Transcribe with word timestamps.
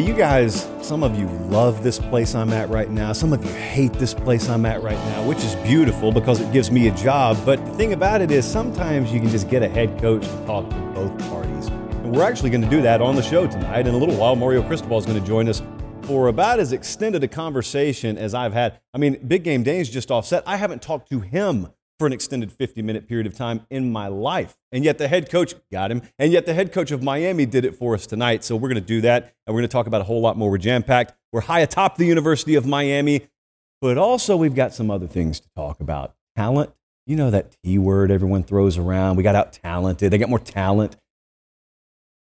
You 0.00 0.14
guys, 0.14 0.68
some 0.82 1.02
of 1.02 1.18
you 1.18 1.26
love 1.48 1.82
this 1.82 1.98
place 1.98 2.34
I'm 2.34 2.52
at 2.52 2.68
right 2.70 2.90
now. 2.90 3.12
Some 3.12 3.32
of 3.32 3.44
you 3.44 3.50
hate 3.52 3.92
this 3.92 4.14
place 4.14 4.48
I'm 4.48 4.64
at 4.64 4.82
right 4.82 4.96
now, 4.96 5.26
which 5.26 5.38
is 5.38 5.54
beautiful 5.56 6.10
because 6.10 6.40
it 6.40 6.52
gives 6.52 6.70
me 6.70 6.88
a 6.88 6.90
job. 6.92 7.36
But 7.44 7.64
the 7.66 7.72
thing 7.72 7.92
about 7.92 8.20
it 8.20 8.30
is, 8.30 8.44
sometimes 8.44 9.12
you 9.12 9.20
can 9.20 9.28
just 9.28 9.48
get 9.50 9.62
a 9.62 9.68
head 9.68 10.00
coach 10.00 10.22
to 10.22 10.46
talk 10.46 10.68
to 10.70 10.76
both 10.94 11.18
parties. 11.28 11.66
And 11.68 12.14
we're 12.14 12.24
actually 12.24 12.50
going 12.50 12.62
to 12.62 12.70
do 12.70 12.80
that 12.82 13.02
on 13.02 13.14
the 13.14 13.22
show 13.22 13.46
tonight. 13.46 13.86
In 13.86 13.94
a 13.94 13.98
little 13.98 14.16
while, 14.16 14.36
Mario 14.36 14.62
Cristobal 14.62 14.98
is 14.98 15.06
going 15.06 15.20
to 15.20 15.26
join 15.26 15.48
us 15.48 15.62
for 16.02 16.28
about 16.28 16.60
as 16.60 16.72
extended 16.72 17.22
a 17.22 17.28
conversation 17.28 18.16
as 18.16 18.34
I've 18.34 18.52
had. 18.52 18.80
I 18.94 18.98
mean, 18.98 19.18
Big 19.26 19.44
Game 19.44 19.62
Dane's 19.62 19.90
just 19.90 20.10
offset. 20.10 20.42
I 20.46 20.56
haven't 20.56 20.82
talked 20.82 21.10
to 21.10 21.20
him 21.20 21.68
for 22.00 22.06
an 22.06 22.14
extended 22.14 22.50
50 22.50 22.80
minute 22.80 23.06
period 23.06 23.26
of 23.26 23.34
time 23.34 23.66
in 23.68 23.92
my 23.92 24.08
life. 24.08 24.56
And 24.72 24.82
yet 24.82 24.96
the 24.96 25.06
head 25.06 25.30
coach 25.30 25.54
got 25.70 25.90
him. 25.90 26.00
And 26.18 26.32
yet 26.32 26.46
the 26.46 26.54
head 26.54 26.72
coach 26.72 26.90
of 26.90 27.02
Miami 27.02 27.44
did 27.44 27.66
it 27.66 27.76
for 27.76 27.94
us 27.94 28.06
tonight. 28.06 28.42
So 28.42 28.56
we're 28.56 28.70
going 28.70 28.80
to 28.80 28.88
do 28.88 29.02
that. 29.02 29.34
And 29.46 29.54
we're 29.54 29.60
going 29.60 29.68
to 29.68 29.72
talk 29.72 29.86
about 29.86 30.00
a 30.00 30.04
whole 30.04 30.22
lot 30.22 30.38
more. 30.38 30.50
We're 30.50 30.56
jam 30.56 30.82
packed. 30.82 31.12
We're 31.30 31.42
high 31.42 31.60
atop 31.60 31.98
the 31.98 32.06
University 32.06 32.54
of 32.54 32.64
Miami. 32.64 33.28
But 33.82 33.98
also, 33.98 34.34
we've 34.34 34.54
got 34.54 34.72
some 34.72 34.90
other 34.90 35.06
things 35.06 35.40
to 35.40 35.48
talk 35.54 35.80
about. 35.80 36.14
Talent. 36.36 36.72
You 37.06 37.16
know 37.16 37.30
that 37.30 37.54
T 37.62 37.76
word 37.76 38.10
everyone 38.10 38.44
throws 38.44 38.78
around. 38.78 39.16
We 39.16 39.22
got 39.22 39.34
out 39.34 39.52
talented. 39.52 40.10
They 40.10 40.16
got 40.16 40.30
more 40.30 40.38
talent. 40.38 40.96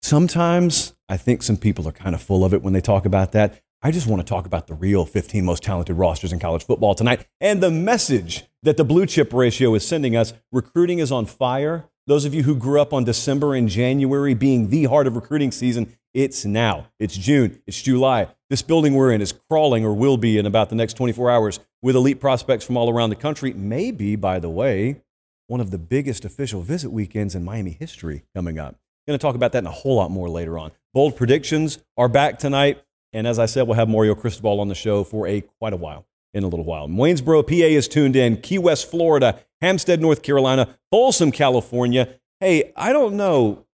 Sometimes 0.01 0.93
I 1.09 1.17
think 1.17 1.43
some 1.43 1.57
people 1.57 1.89
are 1.89 1.93
kind 1.93 2.15
of 2.15 2.23
full 2.23 2.45
of 2.45 2.55
it 2.55 2.63
when 2.63 2.73
they 2.73 2.81
talk 2.81 3.05
about 3.05 3.33
that. 3.33 3.61
I 3.83 3.91
just 3.91 4.07
want 4.07 4.21
to 4.21 4.29
talk 4.29 4.47
about 4.47 4.67
the 4.67 4.75
real 4.75 5.05
15 5.05 5.45
most 5.45 5.63
talented 5.63 5.97
rosters 5.97 6.33
in 6.33 6.39
college 6.39 6.65
football 6.65 6.95
tonight 6.95 7.27
and 7.43 7.63
the 7.63 7.71
message 7.71 8.45
that 8.63 8.79
the 8.79 8.85
blue 8.85 9.05
chip 9.05 9.35
ratio 9.35 9.75
is 9.75 9.87
sending 9.87 10.17
us. 10.17 10.33
Recruiting 10.51 10.99
is 10.99 11.13
on 11.13 11.27
fire. 11.27 11.85
Those 12.07 12.25
of 12.25 12.35
you 12.35 12.45
who 12.45 12.57
grew 12.57 12.81
up 12.81 12.95
on 12.95 13.05
December 13.05 13.55
and 13.55 13.69
January 13.69 14.33
being 14.33 14.71
the 14.71 14.85
heart 14.85 15.07
of 15.07 15.15
recruiting 15.15 15.53
season, 15.53 15.95
it's 16.15 16.47
now. 16.47 16.87
It's 16.99 17.19
June. 17.19 17.61
It's 17.67 17.83
July. 17.83 18.29
This 18.49 18.63
building 18.63 18.95
we're 18.95 19.13
in 19.13 19.21
is 19.21 19.35
crawling 19.51 19.85
or 19.85 19.93
will 19.93 20.17
be 20.17 20.39
in 20.39 20.47
about 20.47 20.71
the 20.71 20.75
next 20.75 20.95
24 20.95 21.31
hours 21.31 21.61
with 21.83 21.97
elite 21.97 22.19
prospects 22.19 22.65
from 22.65 22.79
all 22.79 22.89
around 22.89 23.11
the 23.11 23.17
country. 23.17 23.53
Maybe, 23.53 24.17
by 24.17 24.39
the 24.39 24.49
way, 24.49 25.03
one 25.49 25.61
of 25.61 25.71
the 25.71 25.79
biggest 25.79 26.25
official 26.25 26.63
visit 26.63 26.91
weekends 26.91 27.35
in 27.35 27.45
Miami 27.45 27.73
history 27.73 28.25
coming 28.35 28.59
up. 28.59 28.77
Going 29.07 29.19
to 29.19 29.23
talk 29.23 29.35
about 29.35 29.53
that 29.53 29.59
and 29.59 29.69
a 29.69 29.71
whole 29.71 29.97
lot 29.97 30.11
more 30.11 30.31
later 30.31 30.59
on. 30.59 30.73
Bold 30.95 31.15
predictions 31.15 31.79
are 31.99 32.09
back 32.09 32.39
tonight. 32.39 32.83
And 33.17 33.27
as 33.27 33.39
I 33.39 33.47
said, 33.47 33.67
we'll 33.67 33.77
have 33.77 33.89
Mario 33.89 34.15
Cristobal 34.15 34.61
on 34.61 34.69
the 34.69 34.75
show 34.75 35.03
for 35.03 35.27
a 35.27 35.41
quite 35.41 35.73
a 35.73 35.77
while, 35.77 36.07
in 36.35 36.45
a 36.45 36.49
little 36.49 36.67
while. 36.67 36.87
Waynesboro, 36.87 37.45
PA 37.45 37.55
is 37.55 37.89
tuned 37.89 38.15
in. 38.15 38.37
Key 38.37 38.59
West, 38.59 38.91
Florida. 38.91 39.41
Hampstead, 39.63 40.03
North 40.03 40.23
Carolina. 40.23 40.77
Folsom, 40.91 41.33
California. 41.33 42.11
Hey, 42.41 42.75
I 42.77 42.93
don't 42.93 43.17
know. 43.17 43.65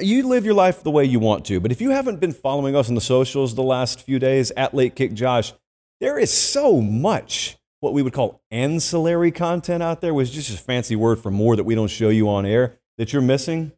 You 0.00 0.28
live 0.28 0.44
your 0.44 0.54
life 0.54 0.84
the 0.84 0.92
way 0.92 1.04
you 1.04 1.18
want 1.18 1.44
to, 1.46 1.58
but 1.58 1.72
if 1.72 1.80
you 1.80 1.90
haven't 1.90 2.20
been 2.20 2.32
following 2.32 2.76
us 2.76 2.88
on 2.88 2.94
the 2.94 3.00
socials 3.00 3.56
the 3.56 3.64
last 3.64 4.00
few 4.00 4.20
days 4.20 4.52
at 4.56 4.74
Late 4.74 4.94
Kick 4.94 5.12
Josh, 5.12 5.52
there 6.00 6.16
is 6.16 6.32
so 6.32 6.80
much 6.80 7.58
what 7.80 7.94
we 7.94 8.02
would 8.02 8.12
call 8.12 8.42
ancillary 8.52 9.32
content 9.32 9.82
out 9.82 10.00
there, 10.00 10.14
which 10.14 10.28
is 10.28 10.34
just 10.34 10.60
a 10.60 10.62
fancy 10.62 10.94
word 10.94 11.18
for 11.18 11.32
more 11.32 11.56
that 11.56 11.64
we 11.64 11.74
don't 11.74 11.88
show 11.88 12.10
you 12.10 12.28
on 12.28 12.46
air 12.46 12.78
that 12.96 13.12
you're 13.12 13.22
missing. 13.22 13.72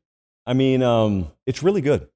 I 0.44 0.52
mean, 0.52 0.82
um, 0.82 1.32
it's 1.46 1.62
really 1.62 1.80
good. 1.80 2.06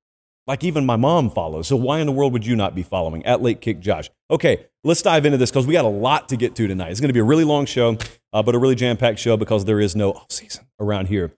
Like 0.46 0.64
even 0.64 0.84
my 0.84 0.96
mom 0.96 1.30
follows. 1.30 1.68
So 1.68 1.76
why 1.76 2.00
in 2.00 2.06
the 2.06 2.12
world 2.12 2.32
would 2.32 2.46
you 2.46 2.56
not 2.56 2.74
be 2.74 2.82
following 2.82 3.24
at 3.24 3.42
Late 3.42 3.60
Kick 3.60 3.80
Josh? 3.80 4.10
Okay, 4.30 4.66
let's 4.82 5.02
dive 5.02 5.26
into 5.26 5.38
this 5.38 5.50
because 5.50 5.66
we 5.66 5.74
got 5.74 5.84
a 5.84 5.88
lot 5.88 6.28
to 6.30 6.36
get 6.36 6.54
to 6.56 6.66
tonight. 6.66 6.90
It's 6.90 7.00
going 7.00 7.08
to 7.08 7.14
be 7.14 7.20
a 7.20 7.24
really 7.24 7.44
long 7.44 7.66
show, 7.66 7.98
uh, 8.32 8.42
but 8.42 8.54
a 8.54 8.58
really 8.58 8.74
jam 8.74 8.96
packed 8.96 9.18
show 9.18 9.36
because 9.36 9.64
there 9.64 9.80
is 9.80 9.94
no 9.94 10.12
off 10.12 10.30
season 10.30 10.66
around 10.80 11.06
here. 11.06 11.32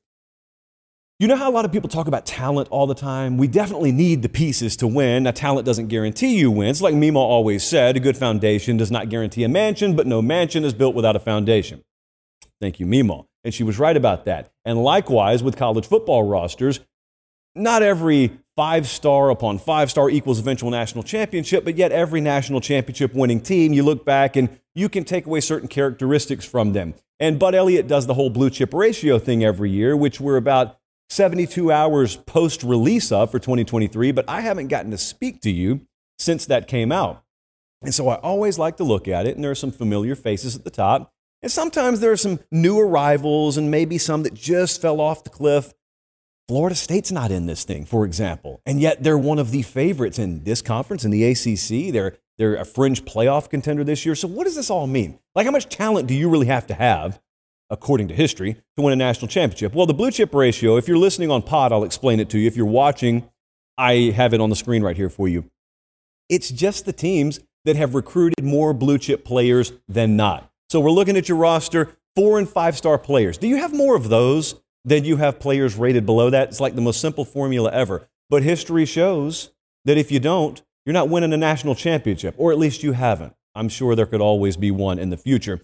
You 1.19 1.29
know 1.29 1.37
how 1.37 1.49
a 1.49 1.53
lot 1.53 1.65
of 1.65 1.71
people 1.71 1.89
talk 1.89 2.09
about 2.09 2.27
talent 2.27 2.69
all 2.71 2.89
the 2.89 2.97
time? 2.97 3.37
We 3.37 3.47
definitely 3.47 3.93
need 3.93 4.23
the 4.23 4.29
pieces 4.29 4.77
to 4.79 4.89
win. 4.89 5.23
Now, 5.23 5.31
talent 5.31 5.65
doesn't 5.65 5.87
guarantee 5.87 6.37
you 6.37 6.51
wins. 6.51 6.83
Like 6.83 6.97
Mima 6.97 7.21
always 7.21 7.63
said, 7.63 7.97
a 7.97 8.01
good 8.01 8.17
foundation 8.17 8.77
does 8.77 8.91
not 8.91 9.09
guarantee 9.09 9.45
a 9.45 9.49
mansion, 9.49 9.95
but 9.95 10.07
no 10.07 10.21
mansion 10.21 10.65
is 10.65 10.75
built 10.75 10.97
without 10.97 11.15
a 11.15 11.21
foundation. 11.21 11.85
Thank 12.61 12.81
you, 12.81 12.87
Mima. 12.87 13.23
And 13.45 13.55
she 13.55 13.63
was 13.63 13.79
right 13.79 13.97
about 13.97 14.25
that. 14.25 14.51
And 14.65 14.83
likewise 14.83 15.45
with 15.45 15.57
college 15.57 15.87
football 15.87 16.25
rosters, 16.25 16.81
not 17.55 17.83
every 17.83 18.39
five 18.57 18.87
star 18.87 19.31
upon 19.31 19.59
five 19.59 19.91
star 19.91 20.11
equals 20.11 20.39
eventual 20.39 20.71
national 20.71 21.05
championship, 21.05 21.65
but 21.65 21.77
yet 21.77 21.93
every 21.93 22.21
national 22.21 22.61
championship 22.61 23.15
winning 23.15 23.41
team, 23.41 23.73
you 23.73 23.83
look 23.83 24.05
back 24.05 24.37
and 24.37 24.59
you 24.75 24.89
can 24.89 25.05
take 25.05 25.27
away 25.27 25.41
certain 25.41 25.69
characteristics 25.69 26.45
from 26.45 26.73
them. 26.73 26.95
And 27.21 27.39
Bud 27.39 27.55
Elliott 27.55 27.87
does 27.87 28.07
the 28.07 28.15
whole 28.15 28.31
blue 28.31 28.51
chip 28.51 28.75
ratio 28.75 29.19
thing 29.19 29.45
every 29.45 29.71
year, 29.71 29.97
which 29.97 30.21
we're 30.21 30.37
about 30.37 30.79
72 31.11 31.71
hours 31.71 32.17
post 32.17 32.63
release 32.63 33.13
of 33.13 33.31
for 33.31 33.39
2023, 33.39 34.13
but 34.13 34.25
I 34.29 34.41
haven't 34.41 34.69
gotten 34.69 34.91
to 34.93 34.99
speak 34.99 35.41
to 35.43 35.51
you 35.51 35.87
since 36.19 36.47
that 36.47 36.67
came 36.67 36.91
out. 36.91 37.23
And 37.83 37.93
so 37.93 38.09
I 38.09 38.15
always 38.17 38.59
like 38.59 38.77
to 38.79 38.85
look 38.85 39.09
at 39.09 39.27
it, 39.27 39.35
and 39.35 39.45
there 39.45 39.51
are 39.51 39.57
some 39.57 39.73
familiar 39.73 40.15
faces 40.15 40.57
at 40.57 40.65
the 40.65 40.71
top. 40.71 41.13
And 41.43 41.51
sometimes 41.51 42.01
there 42.01 42.13
are 42.13 42.17
some 42.17 42.39
new 42.51 42.79
arrivals 42.79 43.57
and 43.57 43.71
maybe 43.71 43.99
some 43.99 44.23
that 44.23 44.35
just 44.35 44.81
fell 44.81 45.01
off 45.01 45.25
the 45.25 45.31
cliff. 45.31 45.75
Florida 46.49 46.75
State's 46.75 47.13
not 47.13 47.31
in 47.31 47.47
this 47.47 47.65
thing, 47.65 47.85
for 47.85 48.05
example, 48.05 48.61
and 48.67 48.81
yet 48.81 49.03
they're 49.03 49.19
one 49.19 49.39
of 49.39 49.53
the 49.53 49.63
favorites 49.63 50.19
in 50.19 50.45
this 50.45 50.61
conference 50.61 51.05
in 51.05 51.11
the 51.11 51.25
ACC. 51.25 51.93
They're 51.93 52.17
they're 52.39 52.57
a 52.57 52.65
fringe 52.65 53.05
playoff 53.05 53.51
contender 53.51 53.85
this 53.85 54.05
year. 54.05 54.15
So 54.15 54.27
what 54.27 54.45
does 54.45 54.57
this 54.57 54.71
all 54.71 54.87
mean? 54.87 55.19
Like, 55.35 55.47
how 55.47 55.53
much 55.53 55.69
talent 55.69 56.09
do 56.09 56.15
you 56.15 56.29
really 56.29 56.47
have 56.47 56.67
to 56.69 56.75
have, 56.75 57.21
according 57.71 58.09
to 58.09 58.15
history, 58.15 58.55
to 58.77 58.83
win 58.83 58.93
a 58.93 58.97
national 58.97 59.29
championship? 59.29 59.75
Well, 59.75 59.87
the 59.87 59.95
blue 59.95 60.11
chip 60.11 60.35
ratio. 60.35 60.77
If 60.77 60.89
you're 60.89 60.99
listening 60.99 61.31
on 61.31 61.43
Pod, 61.43 61.73
I'll 61.73 61.85
explain 61.85 62.21
it 62.21 62.31
to 62.31 62.39
you. 62.39 62.47
If 62.47 62.57
you're 62.57 62.67
watching, 62.67 63.29
I 63.79 64.13
have 64.17 64.35
it 64.35 64.41
on 64.41 64.51
the 64.51 64.57
screen 64.57 64.83
right 64.83 64.97
here 64.97 65.11
for 65.11 65.29
you. 65.29 65.51
It's 66.29 66.51
just 66.51 66.85
the 66.87 66.93
teams 66.93 67.41
that 67.65 67.77
have 67.77 67.95
recruited 67.95 68.43
more 68.43 68.73
blue 68.73 68.99
chip 68.99 69.25
players 69.25 69.73
than 69.87 70.17
not. 70.17 70.51
So 70.71 70.81
we're 70.81 70.91
looking 70.91 71.17
at 71.17 71.29
your 71.29 71.39
roster, 71.39 71.97
four 72.17 72.39
and 72.39 72.49
five 72.49 72.77
star 72.77 72.99
players. 72.99 73.39
Do 73.39 73.47
you 73.47 73.57
have 73.59 73.75
more 73.75 73.95
of 73.95 74.09
those 74.09 74.62
then 74.85 75.05
you 75.05 75.17
have 75.17 75.39
players 75.39 75.77
rated 75.77 76.07
below 76.07 76.31
that. 76.31 76.49
It's 76.49 76.61
like 76.61 76.75
the 76.75 76.81
most 76.81 77.01
simple 77.01 77.25
formula 77.25 77.71
ever. 77.73 78.09
But 78.29 78.43
history 78.43 78.85
shows 78.85 79.51
that 79.85 79.99
if 79.99 80.11
you 80.11 80.21
don't, 80.21 80.63
you're 80.85 80.93
not 80.93 81.09
winning 81.09 81.33
a 81.33 81.37
national 81.37 81.75
championship, 81.75 82.35
or 82.39 82.53
at 82.53 82.59
least 82.59 82.83
you 82.83 82.93
haven't. 82.93 83.35
I'm 83.55 83.69
sure 83.69 83.95
there 83.95 84.07
could 84.07 84.21
always 84.21 84.57
be 84.57 84.71
one 84.71 84.99
in 84.99 85.11
the 85.11 85.17
future. 85.17 85.61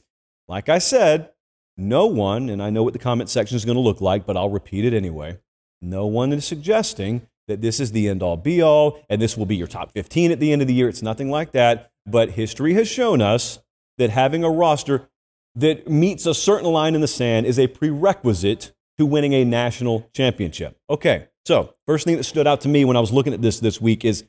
Like 0.47 0.69
I 0.69 0.79
said, 0.79 1.31
no 1.77 2.07
one, 2.07 2.49
and 2.49 2.63
I 2.63 2.71
know 2.71 2.83
what 2.83 2.93
the 2.93 2.99
comment 2.99 3.31
section 3.31 3.57
is 3.57 3.65
going 3.65 3.77
to 3.77 3.81
look 3.81 4.01
like, 4.01 4.27
but 4.27 4.37
I'll 4.37 4.51
repeat 4.51 4.85
it 4.85 4.95
anyway. 4.95 5.39
No 5.81 6.07
one 6.07 6.33
is 6.33 6.45
suggesting 6.45 7.27
that 7.47 7.61
this 7.61 7.81
is 7.81 7.93
the 7.93 8.09
end 8.09 8.23
all 8.23 8.37
be 8.37 8.61
all 8.61 9.01
and 9.09 9.21
this 9.23 9.37
will 9.37 9.47
be 9.47 9.57
your 9.57 9.67
top 9.67 9.93
15 9.93 10.31
at 10.31 10.41
the 10.41 10.53
end 10.53 10.61
of 10.63 10.69
the 10.69 10.75
year. 10.75 10.89
It's 10.89 11.03
nothing 11.03 11.31
like 11.31 11.53
that. 11.53 11.91
But 12.07 12.33
history 12.33 12.75
has 12.75 12.89
shown 12.89 13.23
us 13.23 13.61
that 13.97 14.11
having 14.11 14.45
a 14.45 14.51
roster 14.51 15.09
that 15.55 15.89
meets 15.89 16.27
a 16.27 16.35
certain 16.35 16.71
line 16.71 16.95
in 16.95 17.01
the 17.01 17.09
sand 17.09 17.47
is 17.47 17.59
a 17.59 17.67
prerequisite 17.67 18.73
to 18.99 19.07
winning 19.07 19.33
a 19.33 19.45
national 19.45 20.09
championship. 20.13 20.77
Okay, 20.91 21.29
so 21.45 21.75
first 21.87 22.05
thing 22.05 22.17
that 22.17 22.25
stood 22.25 22.47
out 22.47 22.61
to 22.63 22.69
me 22.69 22.85
when 22.85 22.97
I 22.97 23.01
was 23.01 23.13
looking 23.13 23.33
at 23.33 23.43
this 23.43 23.61
this 23.61 23.81
week 23.81 24.05
is 24.05 24.25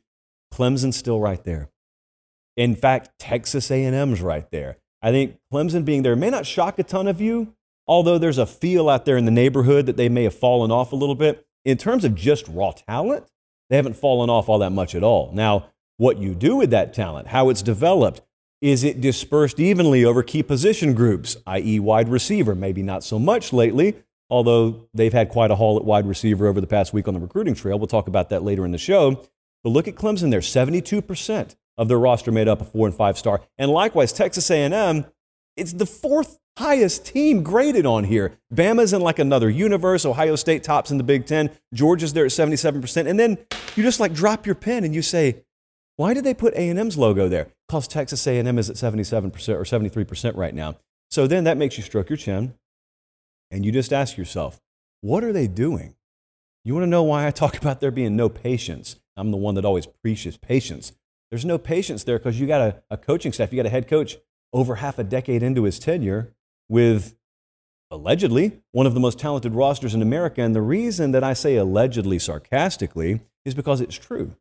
Clemson's 0.53 0.95
still 0.95 1.19
right 1.19 1.43
there. 1.43 1.69
In 2.55 2.75
fact, 2.75 3.11
Texas 3.19 3.71
A&M's 3.71 4.21
right 4.21 4.49
there. 4.51 4.77
I 5.01 5.11
think 5.11 5.37
Clemson 5.51 5.85
being 5.85 6.03
there 6.03 6.15
may 6.15 6.29
not 6.29 6.45
shock 6.45 6.77
a 6.77 6.83
ton 6.83 7.07
of 7.07 7.21
you, 7.21 7.55
although 7.87 8.17
there's 8.17 8.37
a 8.37 8.45
feel 8.45 8.89
out 8.89 9.05
there 9.05 9.17
in 9.17 9.25
the 9.25 9.31
neighborhood 9.31 9.85
that 9.85 9.97
they 9.97 10.09
may 10.09 10.23
have 10.23 10.35
fallen 10.35 10.71
off 10.71 10.91
a 10.91 10.95
little 10.95 11.15
bit. 11.15 11.45
In 11.65 11.77
terms 11.77 12.05
of 12.05 12.15
just 12.15 12.47
raw 12.47 12.71
talent, 12.71 13.25
they 13.69 13.75
haven't 13.75 13.95
fallen 13.95 14.29
off 14.29 14.49
all 14.49 14.59
that 14.59 14.71
much 14.71 14.95
at 14.95 15.03
all. 15.03 15.31
Now, 15.33 15.69
what 15.97 16.17
you 16.17 16.35
do 16.35 16.55
with 16.55 16.69
that 16.71 16.93
talent, 16.93 17.27
how 17.27 17.49
it's 17.49 17.61
developed, 17.61 18.21
is 18.61 18.83
it 18.83 18.99
dispersed 18.99 19.59
evenly 19.59 20.03
over 20.03 20.21
key 20.21 20.43
position 20.43 20.93
groups, 20.93 21.37
i.e., 21.47 21.79
wide 21.79 22.09
receiver? 22.09 22.55
Maybe 22.55 22.83
not 22.83 23.03
so 23.03 23.17
much 23.17 23.53
lately, 23.53 23.95
although 24.29 24.87
they've 24.93 25.13
had 25.13 25.29
quite 25.29 25.51
a 25.51 25.55
haul 25.55 25.77
at 25.77 25.85
wide 25.85 26.05
receiver 26.05 26.47
over 26.47 26.61
the 26.61 26.67
past 26.67 26.93
week 26.93 27.07
on 27.07 27.13
the 27.13 27.19
recruiting 27.19 27.55
trail. 27.55 27.79
We'll 27.79 27.87
talk 27.87 28.07
about 28.07 28.29
that 28.29 28.43
later 28.43 28.65
in 28.65 28.71
the 28.71 28.77
show. 28.77 29.25
But 29.63 29.71
look 29.71 29.87
at 29.87 29.95
Clemson 29.95 30.31
there 30.31 30.39
72% 30.39 31.55
of 31.77 31.87
their 31.87 31.99
roster 31.99 32.31
made 32.31 32.47
up 32.47 32.61
of 32.61 32.71
four 32.71 32.87
and 32.87 32.95
five 32.95 33.17
star. 33.17 33.41
And 33.57 33.71
likewise, 33.71 34.13
Texas 34.13 34.49
A&M, 34.51 35.05
it's 35.57 35.73
the 35.73 35.85
fourth 35.85 36.39
highest 36.57 37.05
team 37.05 37.41
graded 37.41 37.85
on 37.85 38.03
here. 38.03 38.37
Bama's 38.53 38.93
in 38.93 39.01
like 39.01 39.19
another 39.19 39.49
universe. 39.49 40.05
Ohio 40.05 40.35
State 40.35 40.63
tops 40.63 40.91
in 40.91 40.97
the 40.97 41.03
Big 41.03 41.25
Ten. 41.25 41.49
Georgia's 41.73 42.13
there 42.13 42.25
at 42.25 42.31
77%. 42.31 43.07
And 43.07 43.19
then 43.19 43.37
you 43.75 43.83
just 43.83 43.99
like 43.99 44.13
drop 44.13 44.45
your 44.45 44.55
pen 44.55 44.83
and 44.83 44.93
you 44.93 45.01
say, 45.01 45.43
why 45.95 46.13
did 46.13 46.23
they 46.23 46.33
put 46.33 46.53
A&M's 46.53 46.97
logo 46.97 47.27
there? 47.27 47.47
Because 47.67 47.87
Texas 47.87 48.25
A&M 48.27 48.57
is 48.57 48.69
at 48.69 48.75
77% 48.75 49.33
or 49.49 49.63
73% 49.63 50.35
right 50.35 50.53
now. 50.53 50.75
So 51.09 51.27
then 51.27 51.45
that 51.45 51.57
makes 51.57 51.77
you 51.77 51.83
stroke 51.83 52.09
your 52.09 52.17
chin 52.17 52.53
and 53.51 53.65
you 53.65 53.71
just 53.71 53.93
ask 53.93 54.17
yourself, 54.17 54.59
what 55.01 55.23
are 55.23 55.33
they 55.33 55.47
doing? 55.47 55.95
You 56.65 56.73
want 56.73 56.83
to 56.83 56.89
know 56.89 57.03
why 57.03 57.25
I 57.27 57.31
talk 57.31 57.57
about 57.61 57.79
there 57.79 57.91
being 57.91 58.15
no 58.15 58.29
patience? 58.29 58.97
I'm 59.15 59.31
the 59.31 59.37
one 59.37 59.55
that 59.55 59.65
always 59.65 59.85
preaches 59.85 60.37
patience. 60.37 60.93
There's 61.29 61.45
no 61.45 61.57
patience 61.57 62.03
there 62.03 62.17
because 62.17 62.39
you 62.39 62.47
got 62.47 62.61
a, 62.61 62.83
a 62.89 62.97
coaching 62.97 63.33
staff, 63.33 63.51
you 63.51 63.57
got 63.57 63.65
a 63.65 63.69
head 63.69 63.87
coach 63.87 64.17
over 64.51 64.75
half 64.75 64.97
a 64.97 65.03
decade 65.03 65.43
into 65.43 65.63
his 65.63 65.77
tenure 65.77 66.33
with 66.67 67.15
allegedly 67.91 68.61
one 68.71 68.85
of 68.85 68.93
the 68.93 68.99
most 68.99 69.19
talented 69.19 69.53
rosters 69.53 69.93
in 69.93 70.01
America. 70.01 70.41
And 70.41 70.55
the 70.55 70.61
reason 70.61 71.11
that 71.11 71.23
I 71.23 71.33
say 71.33 71.55
allegedly 71.55 72.19
sarcastically 72.19 73.21
is 73.45 73.53
because 73.53 73.81
it's 73.81 73.97
true. 73.97 74.35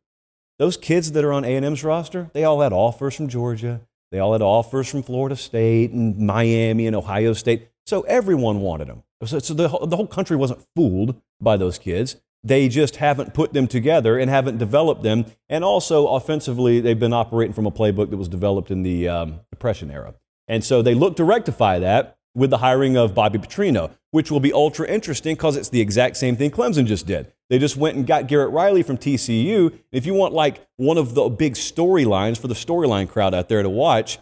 Those 0.57 0.77
kids 0.77 1.13
that 1.13 1.23
are 1.23 1.33
on 1.33 1.45
A&M's 1.45 1.83
roster, 1.83 2.29
they 2.33 2.43
all 2.43 2.61
had 2.61 2.73
offers 2.73 3.15
from 3.15 3.29
Georgia. 3.29 3.81
They 4.11 4.19
all 4.19 4.33
had 4.33 4.41
offers 4.41 4.89
from 4.89 5.03
Florida 5.03 5.35
State 5.35 5.91
and 5.91 6.17
Miami 6.17 6.87
and 6.87 6.95
Ohio 6.95 7.33
State. 7.33 7.68
So 7.89 8.01
everyone 8.01 8.61
wanted 8.61 8.87
them. 8.87 9.01
So, 9.25 9.39
so 9.39 9.55
the, 9.55 9.67
the 9.67 9.95
whole 9.95 10.05
country 10.05 10.37
wasn't 10.37 10.63
fooled 10.75 11.19
by 11.41 11.57
those 11.57 11.79
kids. 11.79 12.17
They 12.43 12.69
just 12.69 12.97
haven't 12.97 13.33
put 13.33 13.53
them 13.53 13.65
together 13.65 14.19
and 14.19 14.29
haven't 14.29 14.59
developed 14.59 15.01
them. 15.01 15.25
And 15.49 15.63
also, 15.63 16.05
offensively, 16.05 16.81
they've 16.81 16.99
been 16.99 17.13
operating 17.13 17.53
from 17.53 17.65
a 17.65 17.71
playbook 17.71 18.11
that 18.11 18.17
was 18.17 18.27
developed 18.27 18.69
in 18.69 18.83
the 18.83 19.09
um, 19.09 19.39
Depression 19.49 19.89
era. 19.89 20.13
And 20.47 20.63
so 20.63 20.83
they 20.83 20.93
look 20.93 21.15
to 21.15 21.23
rectify 21.23 21.79
that 21.79 22.19
with 22.35 22.51
the 22.51 22.59
hiring 22.59 22.95
of 22.95 23.15
Bobby 23.15 23.39
Petrino, 23.39 23.89
which 24.11 24.29
will 24.29 24.39
be 24.39 24.53
ultra 24.53 24.87
interesting 24.87 25.33
because 25.33 25.57
it's 25.57 25.69
the 25.69 25.81
exact 25.81 26.15
same 26.17 26.35
thing 26.35 26.51
Clemson 26.51 26.85
just 26.85 27.07
did. 27.07 27.33
They 27.49 27.57
just 27.57 27.75
went 27.75 27.97
and 27.97 28.05
got 28.05 28.27
Garrett 28.27 28.51
Riley 28.51 28.83
from 28.83 28.99
TCU. 28.99 29.75
If 29.91 30.05
you 30.05 30.13
want 30.13 30.35
like 30.35 30.63
one 30.77 30.99
of 30.99 31.15
the 31.15 31.27
big 31.27 31.55
storylines 31.55 32.37
for 32.37 32.47
the 32.47 32.53
storyline 32.53 33.09
crowd 33.09 33.33
out 33.33 33.49
there 33.49 33.63
to 33.63 33.69
watch, 33.69 34.19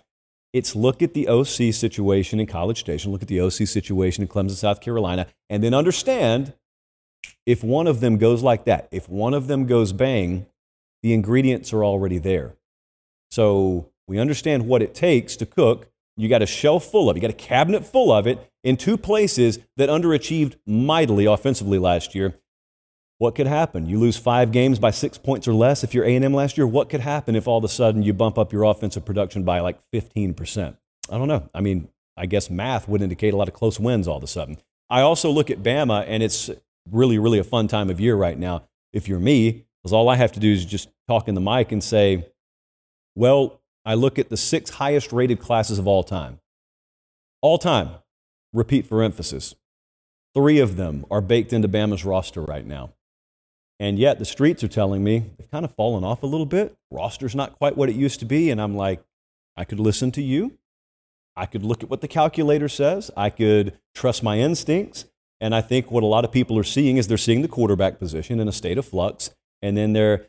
it's 0.58 0.76
look 0.76 1.02
at 1.02 1.14
the 1.14 1.28
OC 1.28 1.74
situation 1.74 2.40
in 2.40 2.48
College 2.48 2.80
Station, 2.80 3.12
look 3.12 3.22
at 3.22 3.28
the 3.28 3.40
OC 3.40 3.68
situation 3.68 4.24
in 4.24 4.28
Clemson, 4.28 4.52
South 4.52 4.82
Carolina, 4.82 5.28
and 5.50 5.64
then 5.64 5.74
understand 5.74 6.54
if 7.46 7.64
one 7.64 7.88
of 7.88 8.00
them 8.00 8.18
goes 8.18 8.44
like 8.44 8.66
that, 8.66 8.88
if 8.92 9.08
one 9.08 9.34
of 9.34 9.48
them 9.48 9.66
goes 9.66 9.94
bang, 9.94 10.46
the 11.04 11.14
ingredients 11.14 11.72
are 11.74 11.84
already 11.84 12.18
there. 12.18 12.56
So 13.32 13.90
we 14.08 14.20
understand 14.20 14.68
what 14.68 14.82
it 14.82 14.94
takes 14.94 15.36
to 15.38 15.46
cook. 15.46 15.90
You 16.16 16.28
got 16.28 16.42
a 16.42 16.48
shelf 16.48 16.86
full 16.86 17.10
of 17.10 17.16
it, 17.16 17.20
you 17.20 17.22
got 17.22 17.34
a 17.34 17.46
cabinet 17.46 17.86
full 17.86 18.12
of 18.12 18.26
it 18.26 18.52
in 18.64 18.76
two 18.76 18.98
places 18.98 19.60
that 19.78 19.90
underachieved 19.90 20.56
mightily 20.66 21.26
offensively 21.26 21.78
last 21.78 22.16
year. 22.16 22.36
What 23.20 23.34
could 23.34 23.48
happen? 23.48 23.88
You 23.88 24.00
lose 24.00 24.16
five 24.16 24.52
games 24.52 24.78
by 24.78 24.92
six 24.92 25.18
points 25.18 25.48
or 25.48 25.54
less 25.54 25.84
if 25.84 25.94
you're 25.94 26.06
A&M 26.06 26.34
last 26.34 26.58
year. 26.58 26.68
What 26.68 26.90
could 26.90 27.02
happen 27.02 27.36
if 27.36 27.48
all 27.48 27.58
of 27.58 27.64
a 27.64 27.70
sudden 27.70 28.04
you 28.04 28.14
bump 28.14 28.38
up 28.38 28.54
your 28.54 28.64
offensive 28.64 29.06
production 29.06 29.44
by 29.44 29.60
like 29.60 29.80
15%? 29.92 30.78
I 31.10 31.18
don't 31.18 31.28
know. 31.28 31.50
I 31.54 31.62
mean, 31.62 31.90
I 32.16 32.28
guess 32.28 32.50
math 32.50 32.88
would 32.88 33.02
indicate 33.02 33.34
a 33.34 33.38
lot 33.38 33.48
of 33.48 33.56
close 33.56 33.80
wins 33.80 34.08
all 34.08 34.18
of 34.18 34.24
a 34.24 34.28
sudden. 34.28 34.58
I 34.90 35.02
also 35.02 35.32
look 35.32 35.50
at 35.50 35.64
Bama, 35.64 36.04
and 36.08 36.22
it's 36.22 36.50
really, 36.90 37.18
really 37.18 37.40
a 37.40 37.44
fun 37.44 37.68
time 37.68 37.90
of 37.90 38.00
year 38.00 38.16
right 38.16 38.38
now. 38.38 38.64
If 38.94 39.08
you're 39.08 39.20
me, 39.20 39.66
because 39.82 39.94
all 39.94 40.10
I 40.10 40.16
have 40.16 40.32
to 40.34 40.40
do 40.40 40.52
is 40.52 40.66
just 40.66 40.90
talk 41.08 41.28
in 41.28 41.36
the 41.36 41.42
mic 41.42 41.72
and 41.72 41.84
say, 41.84 42.28
well, 43.16 43.62
I 43.84 43.96
look 43.96 44.20
at 44.20 44.30
the 44.30 44.38
six 44.38 44.72
highest 44.72 45.12
rated 45.12 45.40
classes 45.40 45.80
of 45.80 45.88
all 45.88 46.04
time. 46.04 46.40
All 47.42 47.58
time. 47.58 47.90
Repeat 48.54 48.86
for 48.86 49.02
emphasis. 49.02 49.56
Three 50.36 50.60
of 50.60 50.78
them 50.78 51.06
are 51.10 51.22
baked 51.22 51.52
into 51.52 51.68
Bama's 51.68 52.06
roster 52.06 52.42
right 52.42 52.66
now. 52.66 52.94
And 53.80 54.00
yet 54.00 54.20
the 54.20 54.26
streets 54.26 54.64
are 54.64 54.68
telling 54.68 55.04
me 55.04 55.32
they've 55.38 55.52
kind 55.52 55.66
of 55.66 55.74
fallen 55.76 56.04
off 56.04 56.24
a 56.24 56.28
little 56.28 56.46
bit. 56.46 56.76
Roster's 56.92 57.36
not 57.36 57.58
quite 57.58 57.78
what 57.78 57.90
it 57.90 57.96
used 57.96 58.20
to 58.20 58.26
be. 58.26 58.50
And 58.50 58.62
I'm 58.62 58.76
like, 58.76 59.04
I 59.56 59.66
could 59.66 59.80
listen 59.80 60.12
to 60.14 60.22
you. 60.22 60.58
I 61.36 61.46
could 61.46 61.64
look 61.64 61.84
at 61.84 61.90
what 61.90 62.02
the 62.02 62.08
calculator 62.08 62.68
says. 62.68 63.12
I 63.16 63.30
could 63.30 63.78
trust 63.94 64.24
my 64.24 64.40
instincts. 64.40 65.06
And 65.40 65.54
I 65.54 65.62
think 65.62 65.92
what 65.92 66.02
a 66.02 66.08
lot 66.08 66.26
of 66.26 66.32
people 66.32 66.58
are 66.58 66.64
seeing 66.64 66.98
is 66.98 67.08
they're 67.08 67.18
seeing 67.18 67.44
the 67.44 67.48
quarterback 67.48 68.00
position 68.00 68.40
in 68.40 68.48
a 68.48 68.52
state 68.52 68.80
of 68.80 68.86
flux. 68.86 69.30
And 69.62 69.78
then 69.78 69.94
they're 69.94 70.26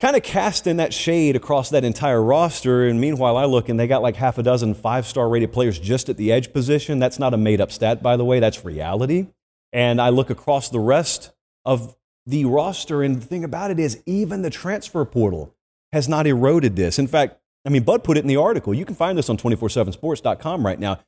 kind 0.00 0.16
of 0.16 0.22
casting 0.22 0.78
that 0.78 0.94
shade 0.94 1.36
across 1.36 1.68
that 1.70 1.84
entire 1.84 2.22
roster. 2.22 2.86
And 2.86 2.98
meanwhile, 2.98 3.36
I 3.36 3.44
look 3.44 3.68
and 3.68 3.78
they 3.78 3.86
got 3.86 4.02
like 4.02 4.16
half 4.16 4.38
a 4.38 4.42
dozen 4.42 4.72
five 4.72 5.06
star 5.06 5.28
rated 5.28 5.52
players 5.52 5.78
just 5.78 6.08
at 6.08 6.16
the 6.16 6.32
edge 6.32 6.54
position. 6.54 6.98
That's 6.98 7.18
not 7.18 7.34
a 7.34 7.38
made 7.38 7.60
up 7.60 7.70
stat, 7.70 8.02
by 8.02 8.16
the 8.16 8.24
way, 8.24 8.40
that's 8.40 8.64
reality. 8.64 9.26
And 9.72 10.00
I 10.00 10.08
look 10.08 10.30
across 10.30 10.70
the 10.70 10.80
rest 10.80 11.32
of 11.66 11.94
the 12.26 12.44
roster. 12.44 13.02
And 13.02 13.16
the 13.16 13.26
thing 13.26 13.44
about 13.44 13.70
it 13.70 13.78
is, 13.78 14.02
even 14.06 14.42
the 14.42 14.50
transfer 14.50 15.04
portal 15.04 15.54
has 15.92 16.08
not 16.08 16.26
eroded 16.26 16.76
this. 16.76 16.98
In 16.98 17.06
fact, 17.06 17.38
I 17.64 17.68
mean, 17.68 17.82
Bud 17.82 18.04
put 18.04 18.16
it 18.16 18.20
in 18.20 18.26
the 18.26 18.36
article. 18.36 18.74
You 18.74 18.84
can 18.84 18.94
find 18.94 19.16
this 19.16 19.28
on 19.28 19.36
247sports.com 19.36 20.64
right 20.64 20.78
now. 20.78 21.00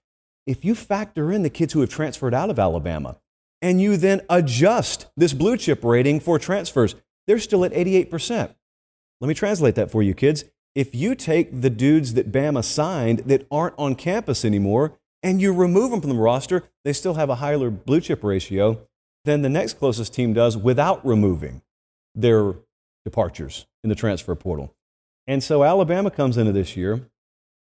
If 0.47 0.65
you 0.65 0.75
factor 0.75 1.31
in 1.31 1.43
the 1.43 1.51
kids 1.51 1.73
who 1.73 1.81
have 1.81 1.91
transferred 1.91 2.35
out 2.35 2.51
of 2.51 2.59
Alabama 2.59 3.19
and 3.61 3.81
you 3.81 3.97
then 3.97 4.23
adjust 4.31 5.07
this 5.17 5.35
blue 5.35 5.57
chip 5.57 5.85
rating 5.85 6.21
for 6.21 6.39
transfers, 6.39 6.95
they're 7.27 7.39
still 7.39 7.65
at 7.65 7.73
88%. 7.73 8.55
Let 9.21 9.29
me 9.29 9.35
translate 9.35 9.75
that 9.75 9.91
for 9.91 10.03
you, 10.03 10.15
kids. 10.15 10.45
If 10.75 10.95
you 10.95 11.15
take 11.15 11.61
the 11.61 11.71
dudes 11.71 12.15
that 12.15 12.33
Bama 12.33 12.65
signed 12.65 13.21
that 13.21 13.47
aren't 13.51 13.75
on 13.79 13.95
campus 13.95 14.45
anymore 14.45 14.99
and 15.23 15.41
you 15.41 15.53
remove 15.53 15.91
them 15.91 16.01
from 16.01 16.11
the 16.11 16.17
roster, 16.17 16.65
they 16.85 16.93
still 16.93 17.15
have 17.15 17.29
a 17.29 17.37
higher 17.37 17.71
blue 17.71 18.01
chip 18.01 18.23
ratio 18.25 18.87
than 19.29 19.43
the 19.43 19.49
next 19.51 19.75
closest 19.75 20.15
team 20.15 20.33
does 20.33 20.57
without 20.57 21.05
removing 21.07 21.61
their 22.15 22.55
departures 23.05 23.67
in 23.85 23.91
the 23.91 23.95
transfer 23.95 24.35
portal. 24.35 24.75
And 25.27 25.45
so 25.45 25.65
Alabama 25.65 26.11
comes 26.11 26.39
into 26.39 26.53
this 26.53 26.79
year. 26.79 27.03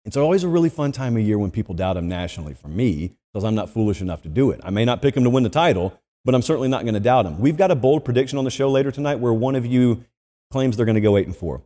It's 0.06 0.16
always 0.16 0.44
a 0.44 0.48
really 0.48 0.70
fun 0.70 0.92
time 0.92 1.14
of 1.14 1.22
year 1.22 1.38
when 1.38 1.50
people 1.50 1.74
doubt 1.74 1.94
them 1.94 2.08
nationally 2.08 2.54
for 2.54 2.68
me 2.68 3.12
because 3.32 3.44
I'm 3.44 3.54
not 3.54 3.68
foolish 3.68 4.00
enough 4.00 4.22
to 4.22 4.30
do 4.30 4.50
it. 4.50 4.60
I 4.64 4.70
may 4.70 4.86
not 4.86 5.02
pick 5.02 5.14
them 5.14 5.24
to 5.24 5.30
win 5.30 5.42
the 5.42 5.50
title, 5.50 6.00
but 6.24 6.34
I'm 6.34 6.40
certainly 6.40 6.68
not 6.68 6.84
going 6.84 6.94
to 6.94 7.00
doubt 7.00 7.24
them. 7.24 7.38
We've 7.38 7.58
got 7.58 7.70
a 7.70 7.74
bold 7.76 8.02
prediction 8.02 8.38
on 8.38 8.44
the 8.44 8.50
show 8.50 8.70
later 8.70 8.90
tonight 8.90 9.16
where 9.16 9.34
one 9.34 9.54
of 9.54 9.66
you 9.66 10.06
claims 10.50 10.78
they're 10.78 10.86
going 10.86 10.94
to 10.94 11.02
go 11.02 11.18
8 11.18 11.26
and 11.26 11.36
4. 11.36 11.62